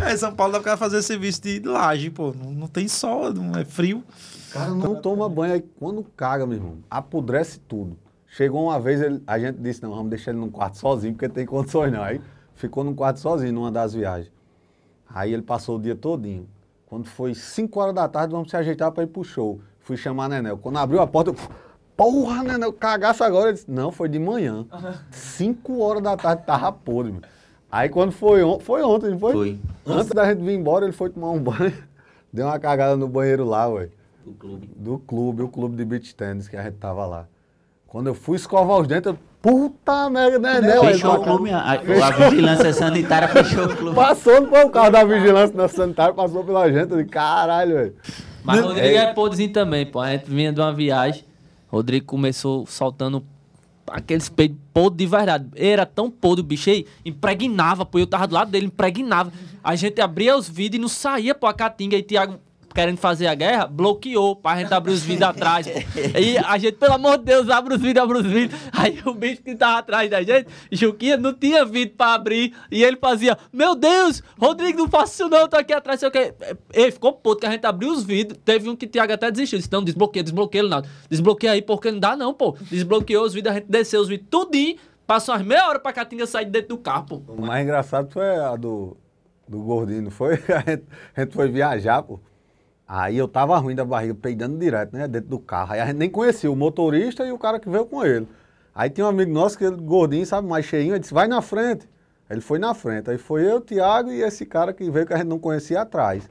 É, 0.00 0.16
São 0.16 0.34
Paulo 0.34 0.54
dá 0.54 0.60
pra 0.60 0.76
fazer 0.76 1.02
serviço 1.02 1.42
de 1.42 1.60
laje, 1.60 2.08
pô. 2.08 2.32
Não, 2.32 2.52
não 2.52 2.66
tem 2.66 2.88
sol, 2.88 3.34
não 3.34 3.58
é 3.60 3.66
frio. 3.66 4.02
O 4.48 4.52
cara 4.54 4.70
não 4.70 4.94
toma 4.96 5.28
banho. 5.28 5.52
Aí 5.54 5.64
quando 5.78 6.02
caga, 6.16 6.46
meu 6.46 6.56
irmão, 6.56 6.78
apodrece 6.90 7.58
tudo. 7.60 7.98
Chegou 8.28 8.64
uma 8.64 8.80
vez, 8.80 9.00
ele- 9.02 9.22
a 9.26 9.38
gente 9.38 9.58
disse, 9.58 9.82
não, 9.82 9.90
vamos 9.90 10.08
deixar 10.08 10.30
ele 10.30 10.40
num 10.40 10.50
quarto 10.50 10.78
sozinho, 10.78 11.12
porque 11.12 11.28
tem 11.28 11.44
condições 11.44 11.92
não. 11.92 12.02
Aí 12.02 12.18
ficou 12.54 12.82
num 12.82 12.94
quarto 12.94 13.20
sozinho, 13.20 13.52
numa 13.52 13.70
das 13.70 13.92
viagens. 13.92 14.32
Aí 15.08 15.34
ele 15.34 15.42
passou 15.42 15.76
o 15.76 15.80
dia 15.82 15.94
todinho. 15.94 16.48
Quando 16.86 17.04
foi 17.06 17.34
5 17.34 17.78
horas 17.78 17.94
da 17.94 18.08
tarde, 18.08 18.32
vamos 18.32 18.48
se 18.50 18.56
ajeitar 18.56 18.90
para 18.90 19.04
ir 19.04 19.08
pro 19.08 19.22
show. 19.22 19.60
Fui 19.84 19.96
chamar 19.96 20.28
Nenel. 20.28 20.58
Quando 20.58 20.78
abriu 20.78 21.00
a 21.00 21.06
porta, 21.06 21.30
eu... 21.30 21.36
Porra, 21.96 22.42
Nenel, 22.42 22.72
cagaço 22.72 23.22
agora. 23.22 23.50
Ele 23.50 23.52
disse, 23.52 23.70
não, 23.70 23.92
foi 23.92 24.08
de 24.08 24.18
manhã. 24.18 24.66
5 25.12 25.78
horas 25.78 26.02
da 26.02 26.16
tarde, 26.16 26.42
tava 26.44 26.72
podre, 26.72 27.12
meu. 27.12 27.22
Aí 27.70 27.88
quando 27.88 28.12
foi, 28.12 28.42
on... 28.42 28.58
foi 28.60 28.82
ontem, 28.82 29.10
não 29.10 29.18
foi? 29.18 29.32
Foi. 29.32 29.58
Antes 29.86 30.10
da 30.10 30.26
gente 30.26 30.42
vir 30.42 30.54
embora, 30.54 30.84
ele 30.84 30.92
foi 30.92 31.10
tomar 31.10 31.30
um 31.30 31.38
banho. 31.42 31.74
Deu 32.32 32.46
uma 32.46 32.58
cagada 32.58 32.96
no 32.96 33.06
banheiro 33.06 33.44
lá, 33.44 33.68
ué. 33.68 33.88
Do 34.24 34.32
clube. 34.32 34.70
Do 34.74 34.98
clube, 34.98 35.42
o 35.42 35.48
clube 35.48 35.76
de 35.76 35.84
beach 35.84 36.14
tennis 36.14 36.48
que 36.48 36.56
a 36.56 36.62
gente 36.62 36.76
tava 36.76 37.04
lá. 37.04 37.26
Quando 37.86 38.06
eu 38.06 38.14
fui 38.14 38.36
escovar 38.36 38.78
os 38.78 38.88
dentes, 38.88 39.12
eu, 39.12 39.18
puta 39.42 40.08
merda, 40.08 40.38
né? 40.38 40.60
né, 40.60 40.80
ué, 40.80 40.92
Fechou 40.92 41.14
o 41.14 41.22
clube, 41.22 41.50
a, 41.50 41.72
a 41.72 41.76
vigilância 42.30 42.72
sanitária 42.72 43.28
fechou 43.28 43.66
o 43.66 43.76
clube. 43.76 43.94
Passou, 43.94 44.40
não 44.40 44.48
foi 44.48 44.64
o 44.64 44.70
carro 44.70 44.90
da 44.90 45.04
vigilância 45.04 45.54
da 45.54 45.68
sanitária, 45.68 46.14
passou 46.14 46.42
pela 46.42 46.66
gente. 46.72 46.90
Eu 46.90 46.96
disse, 46.96 47.08
caralho, 47.10 47.74
velho. 47.74 47.94
Mas 48.44 48.60
Rodrigo 48.60 48.96
é 48.96 49.12
podrezinho 49.12 49.52
também, 49.52 49.86
pô. 49.86 50.00
A 50.00 50.12
gente 50.12 50.30
vinha 50.30 50.52
de 50.52 50.60
uma 50.60 50.72
viagem, 50.72 51.24
Rodrigo 51.68 52.06
começou 52.06 52.66
soltando 52.66 53.24
aqueles 53.86 54.28
peitos 54.28 54.58
podres 54.72 54.98
de 54.98 55.06
verdade. 55.06 55.46
Era 55.56 55.86
tão 55.86 56.10
podre 56.10 56.40
o 56.40 56.44
bicho 56.44 56.70
aí, 56.70 56.86
impregnava, 57.04 57.84
pô. 57.86 57.98
Eu 57.98 58.06
tava 58.06 58.26
do 58.26 58.34
lado 58.34 58.50
dele, 58.50 58.66
impregnava. 58.66 59.32
A 59.62 59.74
gente 59.74 60.00
abria 60.00 60.36
os 60.36 60.48
vidros 60.48 60.78
e 60.78 60.80
não 60.80 60.88
saía, 60.88 61.34
pô, 61.34 61.46
a 61.46 61.54
caatinga. 61.54 61.96
E 61.96 62.02
Thiago, 62.02 62.38
querendo 62.74 62.98
fazer 62.98 63.28
a 63.28 63.34
guerra, 63.34 63.66
bloqueou 63.66 64.34
pra 64.34 64.56
gente 64.56 64.74
abrir 64.74 64.92
os 64.92 65.02
vidros 65.02 65.28
atrás. 65.28 65.66
E 65.66 66.36
a 66.36 66.58
gente, 66.58 66.76
pelo 66.76 66.94
amor 66.94 67.18
de 67.18 67.24
Deus, 67.24 67.48
abre 67.48 67.74
os 67.74 67.80
vidros, 67.80 68.02
abre 68.02 68.18
os 68.18 68.26
vidros. 68.26 68.60
Aí 68.72 69.00
o 69.06 69.14
bicho 69.14 69.42
que 69.42 69.54
tava 69.54 69.78
atrás 69.78 70.10
da 70.10 70.22
gente, 70.22 70.48
Juquinha, 70.72 71.16
não 71.16 71.32
tinha 71.32 71.64
vidro 71.64 71.94
pra 71.96 72.14
abrir. 72.14 72.52
E 72.70 72.82
ele 72.82 72.96
fazia, 72.96 73.38
meu 73.52 73.76
Deus, 73.76 74.22
Rodrigo, 74.38 74.78
não 74.78 74.88
faça 74.88 75.14
isso 75.14 75.28
não, 75.28 75.48
tô 75.48 75.56
aqui 75.56 75.72
atrás, 75.72 76.00
sei 76.00 76.08
o 76.08 76.12
quê. 76.12 76.34
Ele 76.72 76.90
ficou 76.90 77.12
puto 77.12 77.40
que 77.40 77.46
a 77.46 77.50
gente 77.50 77.64
abriu 77.64 77.90
os 77.90 78.02
vidros. 78.02 78.38
Teve 78.44 78.68
um 78.68 78.74
que 78.74 78.86
o 78.86 78.88
Thiago 78.88 79.12
até 79.12 79.30
desistiu. 79.30 79.58
Disse, 79.58 79.70
não, 79.70 79.82
desbloqueia, 79.82 80.22
desbloqueia, 80.22 80.62
Leonardo. 80.62 80.88
Desbloqueia 81.08 81.52
aí, 81.52 81.62
porque 81.62 81.92
não 81.92 82.00
dá 82.00 82.16
não, 82.16 82.34
pô. 82.34 82.56
Desbloqueou 82.70 83.24
os 83.24 83.32
vidros, 83.32 83.52
a 83.52 83.58
gente 83.58 83.68
desceu 83.68 84.00
os 84.00 84.08
vidros 84.08 84.28
tudinho. 84.28 84.76
Passou 85.06 85.34
umas 85.34 85.46
meia 85.46 85.68
hora 85.68 85.78
pra 85.78 85.92
Catinga 85.92 86.26
sair 86.26 86.46
de 86.46 86.50
dentro 86.50 86.68
do 86.70 86.78
carro, 86.78 87.06
pô. 87.06 87.22
O 87.28 87.46
mais 87.46 87.62
engraçado 87.62 88.10
foi 88.10 88.36
a 88.36 88.56
do, 88.56 88.96
do 89.46 89.60
gordinho, 89.60 90.02
não 90.02 90.10
foi? 90.10 90.34
A 90.48 90.70
gente, 90.70 90.84
a 91.14 91.20
gente 91.20 91.34
foi 91.34 91.48
viajar, 91.48 92.02
pô. 92.02 92.18
Aí 92.86 93.16
eu 93.16 93.26
tava 93.26 93.56
ruim 93.58 93.74
da 93.74 93.84
barriga, 93.84 94.14
peidando 94.14 94.58
direto, 94.58 94.92
né? 94.92 95.08
Dentro 95.08 95.30
do 95.30 95.38
carro. 95.38 95.72
Aí 95.72 95.80
a 95.80 95.86
gente 95.86 95.96
nem 95.96 96.10
conhecia 96.10 96.50
o 96.50 96.56
motorista 96.56 97.24
e 97.24 97.32
o 97.32 97.38
cara 97.38 97.58
que 97.58 97.68
veio 97.68 97.86
com 97.86 98.04
ele. 98.04 98.28
Aí 98.74 98.90
tinha 98.90 99.06
um 99.06 99.08
amigo 99.08 99.32
nosso, 99.32 99.56
que 99.56 99.64
ele, 99.64 99.76
gordinho, 99.76 100.26
sabe, 100.26 100.48
mais 100.48 100.66
cheinho, 100.66 100.92
ele 100.92 100.98
disse, 100.98 101.14
vai 101.14 101.26
na 101.26 101.40
frente. 101.40 101.88
Ele 102.28 102.40
foi 102.40 102.58
na 102.58 102.74
frente. 102.74 103.10
Aí 103.10 103.18
foi 103.18 103.50
eu, 103.50 103.60
Thiago 103.60 104.10
e 104.10 104.20
esse 104.20 104.44
cara 104.44 104.72
que 104.72 104.90
veio 104.90 105.06
que 105.06 105.14
a 105.14 105.16
gente 105.16 105.28
não 105.28 105.38
conhecia 105.38 105.80
atrás. 105.80 106.28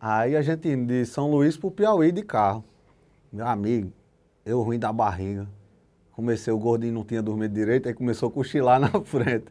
Aí 0.00 0.34
a 0.36 0.42
gente 0.42 0.68
indo 0.68 0.86
de 0.86 1.04
São 1.04 1.30
Luís 1.30 1.56
pro 1.56 1.70
Piauí 1.70 2.10
de 2.12 2.22
carro. 2.22 2.64
Meu 3.32 3.46
amigo, 3.46 3.92
eu 4.46 4.62
ruim 4.62 4.78
da 4.78 4.92
barriga. 4.92 5.46
Comecei, 6.12 6.52
o 6.52 6.58
gordinho 6.58 6.94
não 6.94 7.04
tinha 7.04 7.22
dormido 7.22 7.54
direito, 7.54 7.88
aí 7.88 7.94
começou 7.94 8.28
a 8.28 8.32
cochilar 8.32 8.78
na 8.80 8.88
frente. 9.02 9.46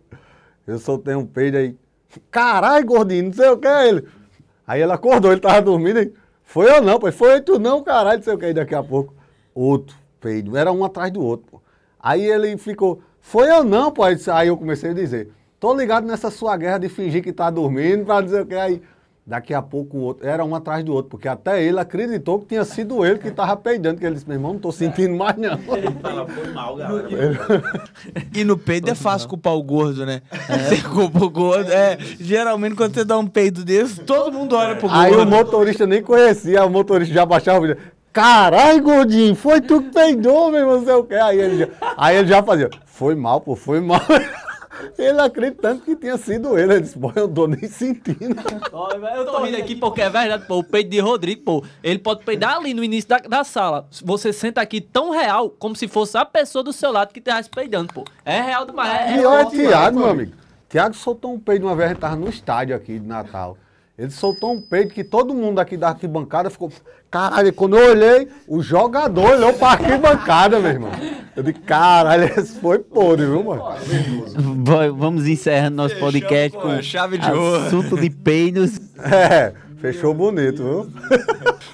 Eu 0.65 0.79
soltei 0.79 1.15
um 1.15 1.25
peido 1.25 1.57
aí. 1.57 1.77
Caralho, 2.31 2.85
gordinho, 2.85 3.25
não 3.25 3.33
sei 3.33 3.49
o 3.49 3.57
que 3.57 3.67
é 3.67 3.89
ele. 3.89 4.07
Aí 4.69 4.83
ele 4.83 4.91
acordou, 4.91 5.31
ele 5.31 5.41
tava 5.41 5.63
dormindo 5.63 5.97
aí. 5.97 6.13
Foi 6.43 6.69
eu 6.69 6.79
não, 6.79 6.99
pô. 6.99 7.11
Foi 7.11 7.41
tu 7.41 7.57
não, 7.57 7.81
caralho, 7.81 8.19
não 8.19 8.23
sei 8.23 8.33
o 8.35 8.37
que. 8.37 8.45
Aí 8.45 8.53
daqui 8.53 8.75
a 8.75 8.83
pouco, 8.83 9.15
outro 9.55 9.97
peido. 10.21 10.55
Era 10.55 10.71
um 10.71 10.85
atrás 10.85 11.11
do 11.11 11.25
outro, 11.25 11.47
pô. 11.49 11.61
Aí 11.99 12.23
ele 12.23 12.55
ficou, 12.55 13.01
foi 13.19 13.49
eu 13.49 13.63
não, 13.63 13.91
pô. 13.91 14.03
Aí 14.03 14.47
eu 14.47 14.55
comecei 14.55 14.91
a 14.91 14.93
dizer, 14.93 15.31
tô 15.59 15.73
ligado 15.73 16.05
nessa 16.05 16.29
sua 16.29 16.55
guerra 16.55 16.77
de 16.77 16.87
fingir 16.87 17.23
que 17.23 17.33
tá 17.33 17.49
dormindo, 17.49 18.05
pra 18.05 18.21
dizer 18.21 18.43
o 18.43 18.45
que. 18.45 18.53
Aí 18.53 18.79
daqui 19.29 19.53
a 19.53 19.61
pouco 19.61 19.95
o 19.95 20.01
outro, 20.01 20.27
era 20.27 20.43
um 20.43 20.55
atrás 20.55 20.83
do 20.83 20.91
outro, 20.91 21.11
porque 21.11 21.27
até 21.27 21.63
ele 21.63 21.79
acreditou 21.79 22.39
que 22.39 22.47
tinha 22.47 22.65
sido 22.65 23.05
ele 23.05 23.19
que 23.19 23.29
tava 23.29 23.55
peidando, 23.55 23.99
que 23.99 24.05
ele 24.05 24.15
disse, 24.15 24.27
meu 24.27 24.35
irmão, 24.35 24.53
não 24.53 24.59
tô 24.59 24.71
sentindo 24.71 25.15
mais 25.15 25.37
não. 25.37 25.55
Fala, 26.01 26.27
foi 26.27 26.51
mal, 26.51 26.75
galera. 26.75 27.09
E 28.33 28.43
no 28.43 28.57
peido 28.57 28.89
é 28.89 28.95
fácil 28.95 29.29
culpar 29.29 29.53
o 29.53 29.61
gordo, 29.61 30.03
né? 30.03 30.23
Você 30.49 30.81
culpa 30.81 31.23
o 31.23 31.29
gordo. 31.29 31.71
É, 31.71 31.97
geralmente 32.19 32.73
quando 32.73 32.95
você 32.95 33.05
dá 33.05 33.19
um 33.19 33.27
peido 33.27 33.63
desse, 33.63 34.01
todo 34.01 34.35
mundo 34.35 34.55
olha 34.55 34.75
pro 34.75 34.87
gordo. 34.87 34.99
Aí 34.99 35.15
o 35.15 35.25
motorista 35.25 35.85
nem 35.85 36.01
conhecia, 36.01 36.65
o 36.65 36.69
motorista 36.69 37.13
já 37.13 37.25
baixava 37.25 37.59
o 37.59 37.61
vídeo. 37.61 37.77
Caralho, 38.11 38.81
gordinho, 38.81 39.35
foi 39.35 39.61
tu 39.61 39.83
que 39.83 39.91
peidou, 39.91 40.49
meu 40.49 40.61
irmão, 40.61 40.77
não 40.77 40.85
sei 40.85 40.93
o 40.95 41.03
quê. 41.03 41.13
Aí 41.13 41.39
ele 41.39 41.57
já, 41.59 41.67
aí 41.95 42.17
ele 42.17 42.27
já 42.27 42.41
fazia, 42.41 42.69
foi 42.85 43.13
mal, 43.13 43.39
pô, 43.39 43.55
foi 43.55 43.79
mal. 43.79 44.01
Ele 44.97 45.21
acreditando 45.21 45.81
que 45.81 45.95
tinha 45.95 46.17
sido 46.17 46.57
ele. 46.57 46.73
Ele 46.73 46.81
disse, 46.81 46.97
pô, 46.97 47.11
eu 47.15 47.27
não 47.27 47.33
tô 47.33 47.47
nem 47.47 47.67
sentindo. 47.67 48.19
Eu 49.15 49.25
tô 49.25 49.43
rindo 49.43 49.57
aqui 49.57 49.75
porque 49.75 50.01
é 50.01 50.09
verdade, 50.09 50.45
pô. 50.45 50.59
O 50.59 50.63
peito 50.63 50.89
de 50.89 50.99
Rodrigo, 50.99 51.41
pô, 51.43 51.63
ele 51.83 51.99
pode 51.99 52.23
peidar 52.23 52.57
ali 52.57 52.73
no 52.73 52.83
início 52.83 53.09
da, 53.09 53.17
da 53.17 53.43
sala. 53.43 53.87
Você 54.03 54.31
senta 54.31 54.61
aqui 54.61 54.81
tão 54.81 55.11
real, 55.11 55.49
como 55.49 55.75
se 55.75 55.87
fosse 55.87 56.17
a 56.17 56.25
pessoa 56.25 56.63
do 56.63 56.73
seu 56.73 56.91
lado 56.91 57.11
que 57.11 57.19
estivesse 57.19 57.49
peidando, 57.49 57.93
pô. 57.93 58.05
É 58.25 58.41
real 58.41 58.65
demais. 58.65 59.11
É, 59.11 59.17
Pior 59.17 59.39
é 59.39 59.45
demais, 59.45 59.67
Tiago, 59.69 59.99
meu 59.99 60.09
amigo. 60.09 60.33
Tiago 60.69 60.95
soltou 60.95 61.33
um 61.33 61.39
peido 61.39 61.65
uma 61.65 61.75
vez, 61.75 61.87
a 61.87 61.93
gente 61.93 62.01
tava 62.01 62.15
no 62.15 62.29
estádio 62.29 62.75
aqui 62.75 62.99
de 62.99 63.07
Natal. 63.07 63.57
Ele 63.99 64.11
soltou 64.11 64.53
um 64.53 64.61
peido 64.61 64.93
que 64.93 65.03
todo 65.03 65.33
mundo 65.33 65.59
aqui 65.59 65.75
da 65.75 65.89
arquibancada 65.89 66.49
ficou. 66.49 66.71
Caralho, 67.11 67.51
quando 67.51 67.77
eu 67.77 67.91
olhei, 67.91 68.29
o 68.47 68.61
jogador 68.61 69.31
olhou 69.31 69.51
pra 69.51 69.71
arquibancada, 69.71 70.57
meu 70.57 70.71
irmão. 70.71 70.91
Eu 71.35 71.43
disse, 71.43 71.59
caralho, 71.59 72.23
esse 72.23 72.57
foi 72.61 72.79
podre, 72.79 73.25
viu, 73.25 73.43
mano? 73.43 73.61
Vamos 74.95 75.27
encerrando 75.27 75.75
nosso 75.75 75.97
podcast 75.97 76.57
com 76.57 76.81
chave 76.81 77.17
de 77.17 77.29
ouro. 77.29 77.65
assunto 77.65 77.99
de 77.99 78.09
peidos. 78.09 78.79
É, 78.99 79.53
fechou 79.79 80.13
bonito, 80.13 80.63
viu? 80.63 80.91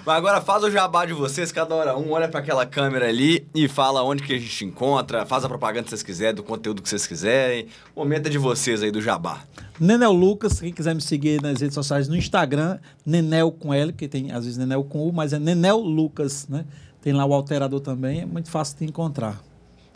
Mas 0.06 0.18
agora 0.18 0.40
faz 0.40 0.64
o 0.64 0.70
jabá 0.70 1.06
de 1.06 1.14
vocês, 1.14 1.52
cada 1.52 1.74
hora 1.74 1.98
um 1.98 2.12
olha 2.12 2.28
pra 2.28 2.40
aquela 2.40 2.66
câmera 2.66 3.08
ali 3.08 3.48
e 3.56 3.68
fala 3.68 4.04
onde 4.04 4.22
que 4.22 4.34
a 4.34 4.38
gente 4.38 4.66
encontra, 4.66 5.26
faz 5.26 5.44
a 5.44 5.50
propaganda 5.50 5.84
que 5.84 5.90
vocês 5.90 6.04
quiserem, 6.04 6.36
do 6.36 6.44
conteúdo 6.44 6.82
que 6.82 6.90
vocês 6.90 7.08
quiserem. 7.08 7.68
Momento 7.96 8.28
é 8.28 8.30
de 8.30 8.38
vocês 8.38 8.84
aí 8.84 8.92
do 8.92 9.02
jabá. 9.02 9.42
Nenel 9.80 10.12
Lucas, 10.12 10.60
quem 10.60 10.72
quiser 10.72 10.94
me 10.94 11.02
seguir 11.02 11.42
nas 11.42 11.60
redes 11.60 11.74
sociais, 11.74 12.08
no 12.08 12.16
Instagram, 12.16 12.78
Nenel 13.06 13.52
com 13.52 13.74
L, 13.74 13.92
que 13.92 14.08
tem 14.08 14.32
às 14.32 14.46
vezes 14.46 14.58
Nenel 14.58 14.84
com 14.84 15.08
U, 15.08 15.12
mas 15.12 15.34
é 15.34 15.40
Nenel 15.40 15.80
Lucas, 15.80 16.48
né? 16.48 16.66
Tem 17.02 17.14
lá 17.14 17.26
o 17.26 17.34
alterador 17.34 17.80
também, 17.80 18.22
é 18.22 18.26
muito 18.26 18.50
fácil 18.50 18.78
de 18.78 18.86
encontrar. 18.86 19.42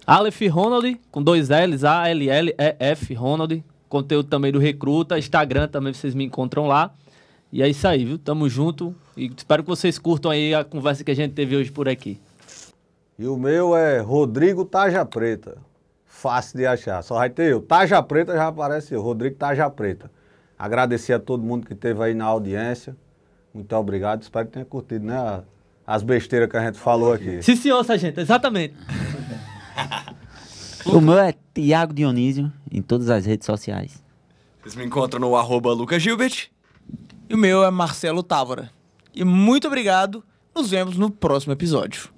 Aleph 0.06 0.42
Ronald, 0.50 1.00
com 1.12 1.22
dois 1.22 1.50
L's, 1.50 1.84
A-L-L-E-F 1.84 3.14
Ronald. 3.14 3.64
Conteúdo 3.88 4.28
também 4.28 4.52
do 4.52 4.58
Recruta. 4.58 5.20
Instagram 5.20 5.68
também 5.68 5.94
vocês 5.94 6.16
me 6.16 6.24
encontram 6.24 6.66
lá. 6.66 6.92
E 7.52 7.64
é 7.64 7.68
isso 7.68 7.88
aí, 7.88 8.06
viu? 8.06 8.18
Tamo 8.18 8.48
junto. 8.48 8.96
E 9.18 9.32
espero 9.36 9.64
que 9.64 9.70
vocês 9.70 9.98
curtam 9.98 10.32
aí 10.32 10.54
a 10.54 10.64
conversa 10.64 11.04
que 11.04 11.12
a 11.12 11.16
gente 11.16 11.34
teve 11.34 11.56
hoje 11.56 11.72
por 11.72 11.90
aqui. 11.90 12.20
E 13.18 13.26
o 13.26 13.36
meu 13.36 13.76
é 13.76 14.00
Rodrigo 14.00 14.64
Taja 14.64 15.04
Preta. 15.04 15.58
Fácil 16.06 16.58
de 16.58 16.66
achar. 16.66 17.02
Só 17.02 17.16
vai 17.16 17.30
ter 17.30 17.52
eu. 17.52 17.62
Taja 17.62 18.02
Preta 18.04 18.34
já 18.34 18.48
aparece 18.48 18.94
eu. 18.94 19.02
Rodrigo 19.02 19.36
Taja 19.36 19.70
Preta. 19.70 20.12
Agradecer 20.58 21.14
a 21.14 21.20
todo 21.20 21.44
mundo 21.44 21.66
que 21.66 21.74
esteve 21.74 22.04
aí 22.04 22.14
na 22.14 22.26
audiência. 22.26 22.96
Muito 23.54 23.76
obrigado. 23.76 24.22
Espero 24.22 24.46
que 24.46 24.54
tenha 24.54 24.66
curtido, 24.66 25.06
né? 25.06 25.42
As 25.88 26.04
besteiras 26.04 26.50
que 26.50 26.58
a 26.58 26.66
gente 26.66 26.78
falou 26.78 27.14
aqui. 27.14 27.42
Sim, 27.42 27.56
senhor, 27.56 27.84
sargento. 27.84 28.20
Exatamente. 28.20 28.76
O 30.86 31.02
meu 31.02 31.20
é 31.20 31.36
Tiago 31.54 31.94
Dionísio, 31.94 32.52
em 32.72 32.82
todas 32.82 33.10
as 33.10 33.26
redes 33.26 33.46
sociais. 33.46 34.02
Vocês 34.62 34.76
me 34.76 34.86
encontram 34.86 35.20
no 35.20 35.36
arroba 35.36 35.74
Lucas 35.74 36.02
Gilbert. 36.02 36.50
E 37.30 37.36
o 37.36 37.38
meu 37.38 37.64
é 37.64 37.70
Marcelo 37.70 38.24
Távora. 38.24 38.72
E 39.14 39.24
muito 39.24 39.68
obrigado. 39.68 40.24
Nos 40.56 40.72
vemos 40.72 40.98
no 40.98 41.12
próximo 41.12 41.54
episódio. 41.54 42.10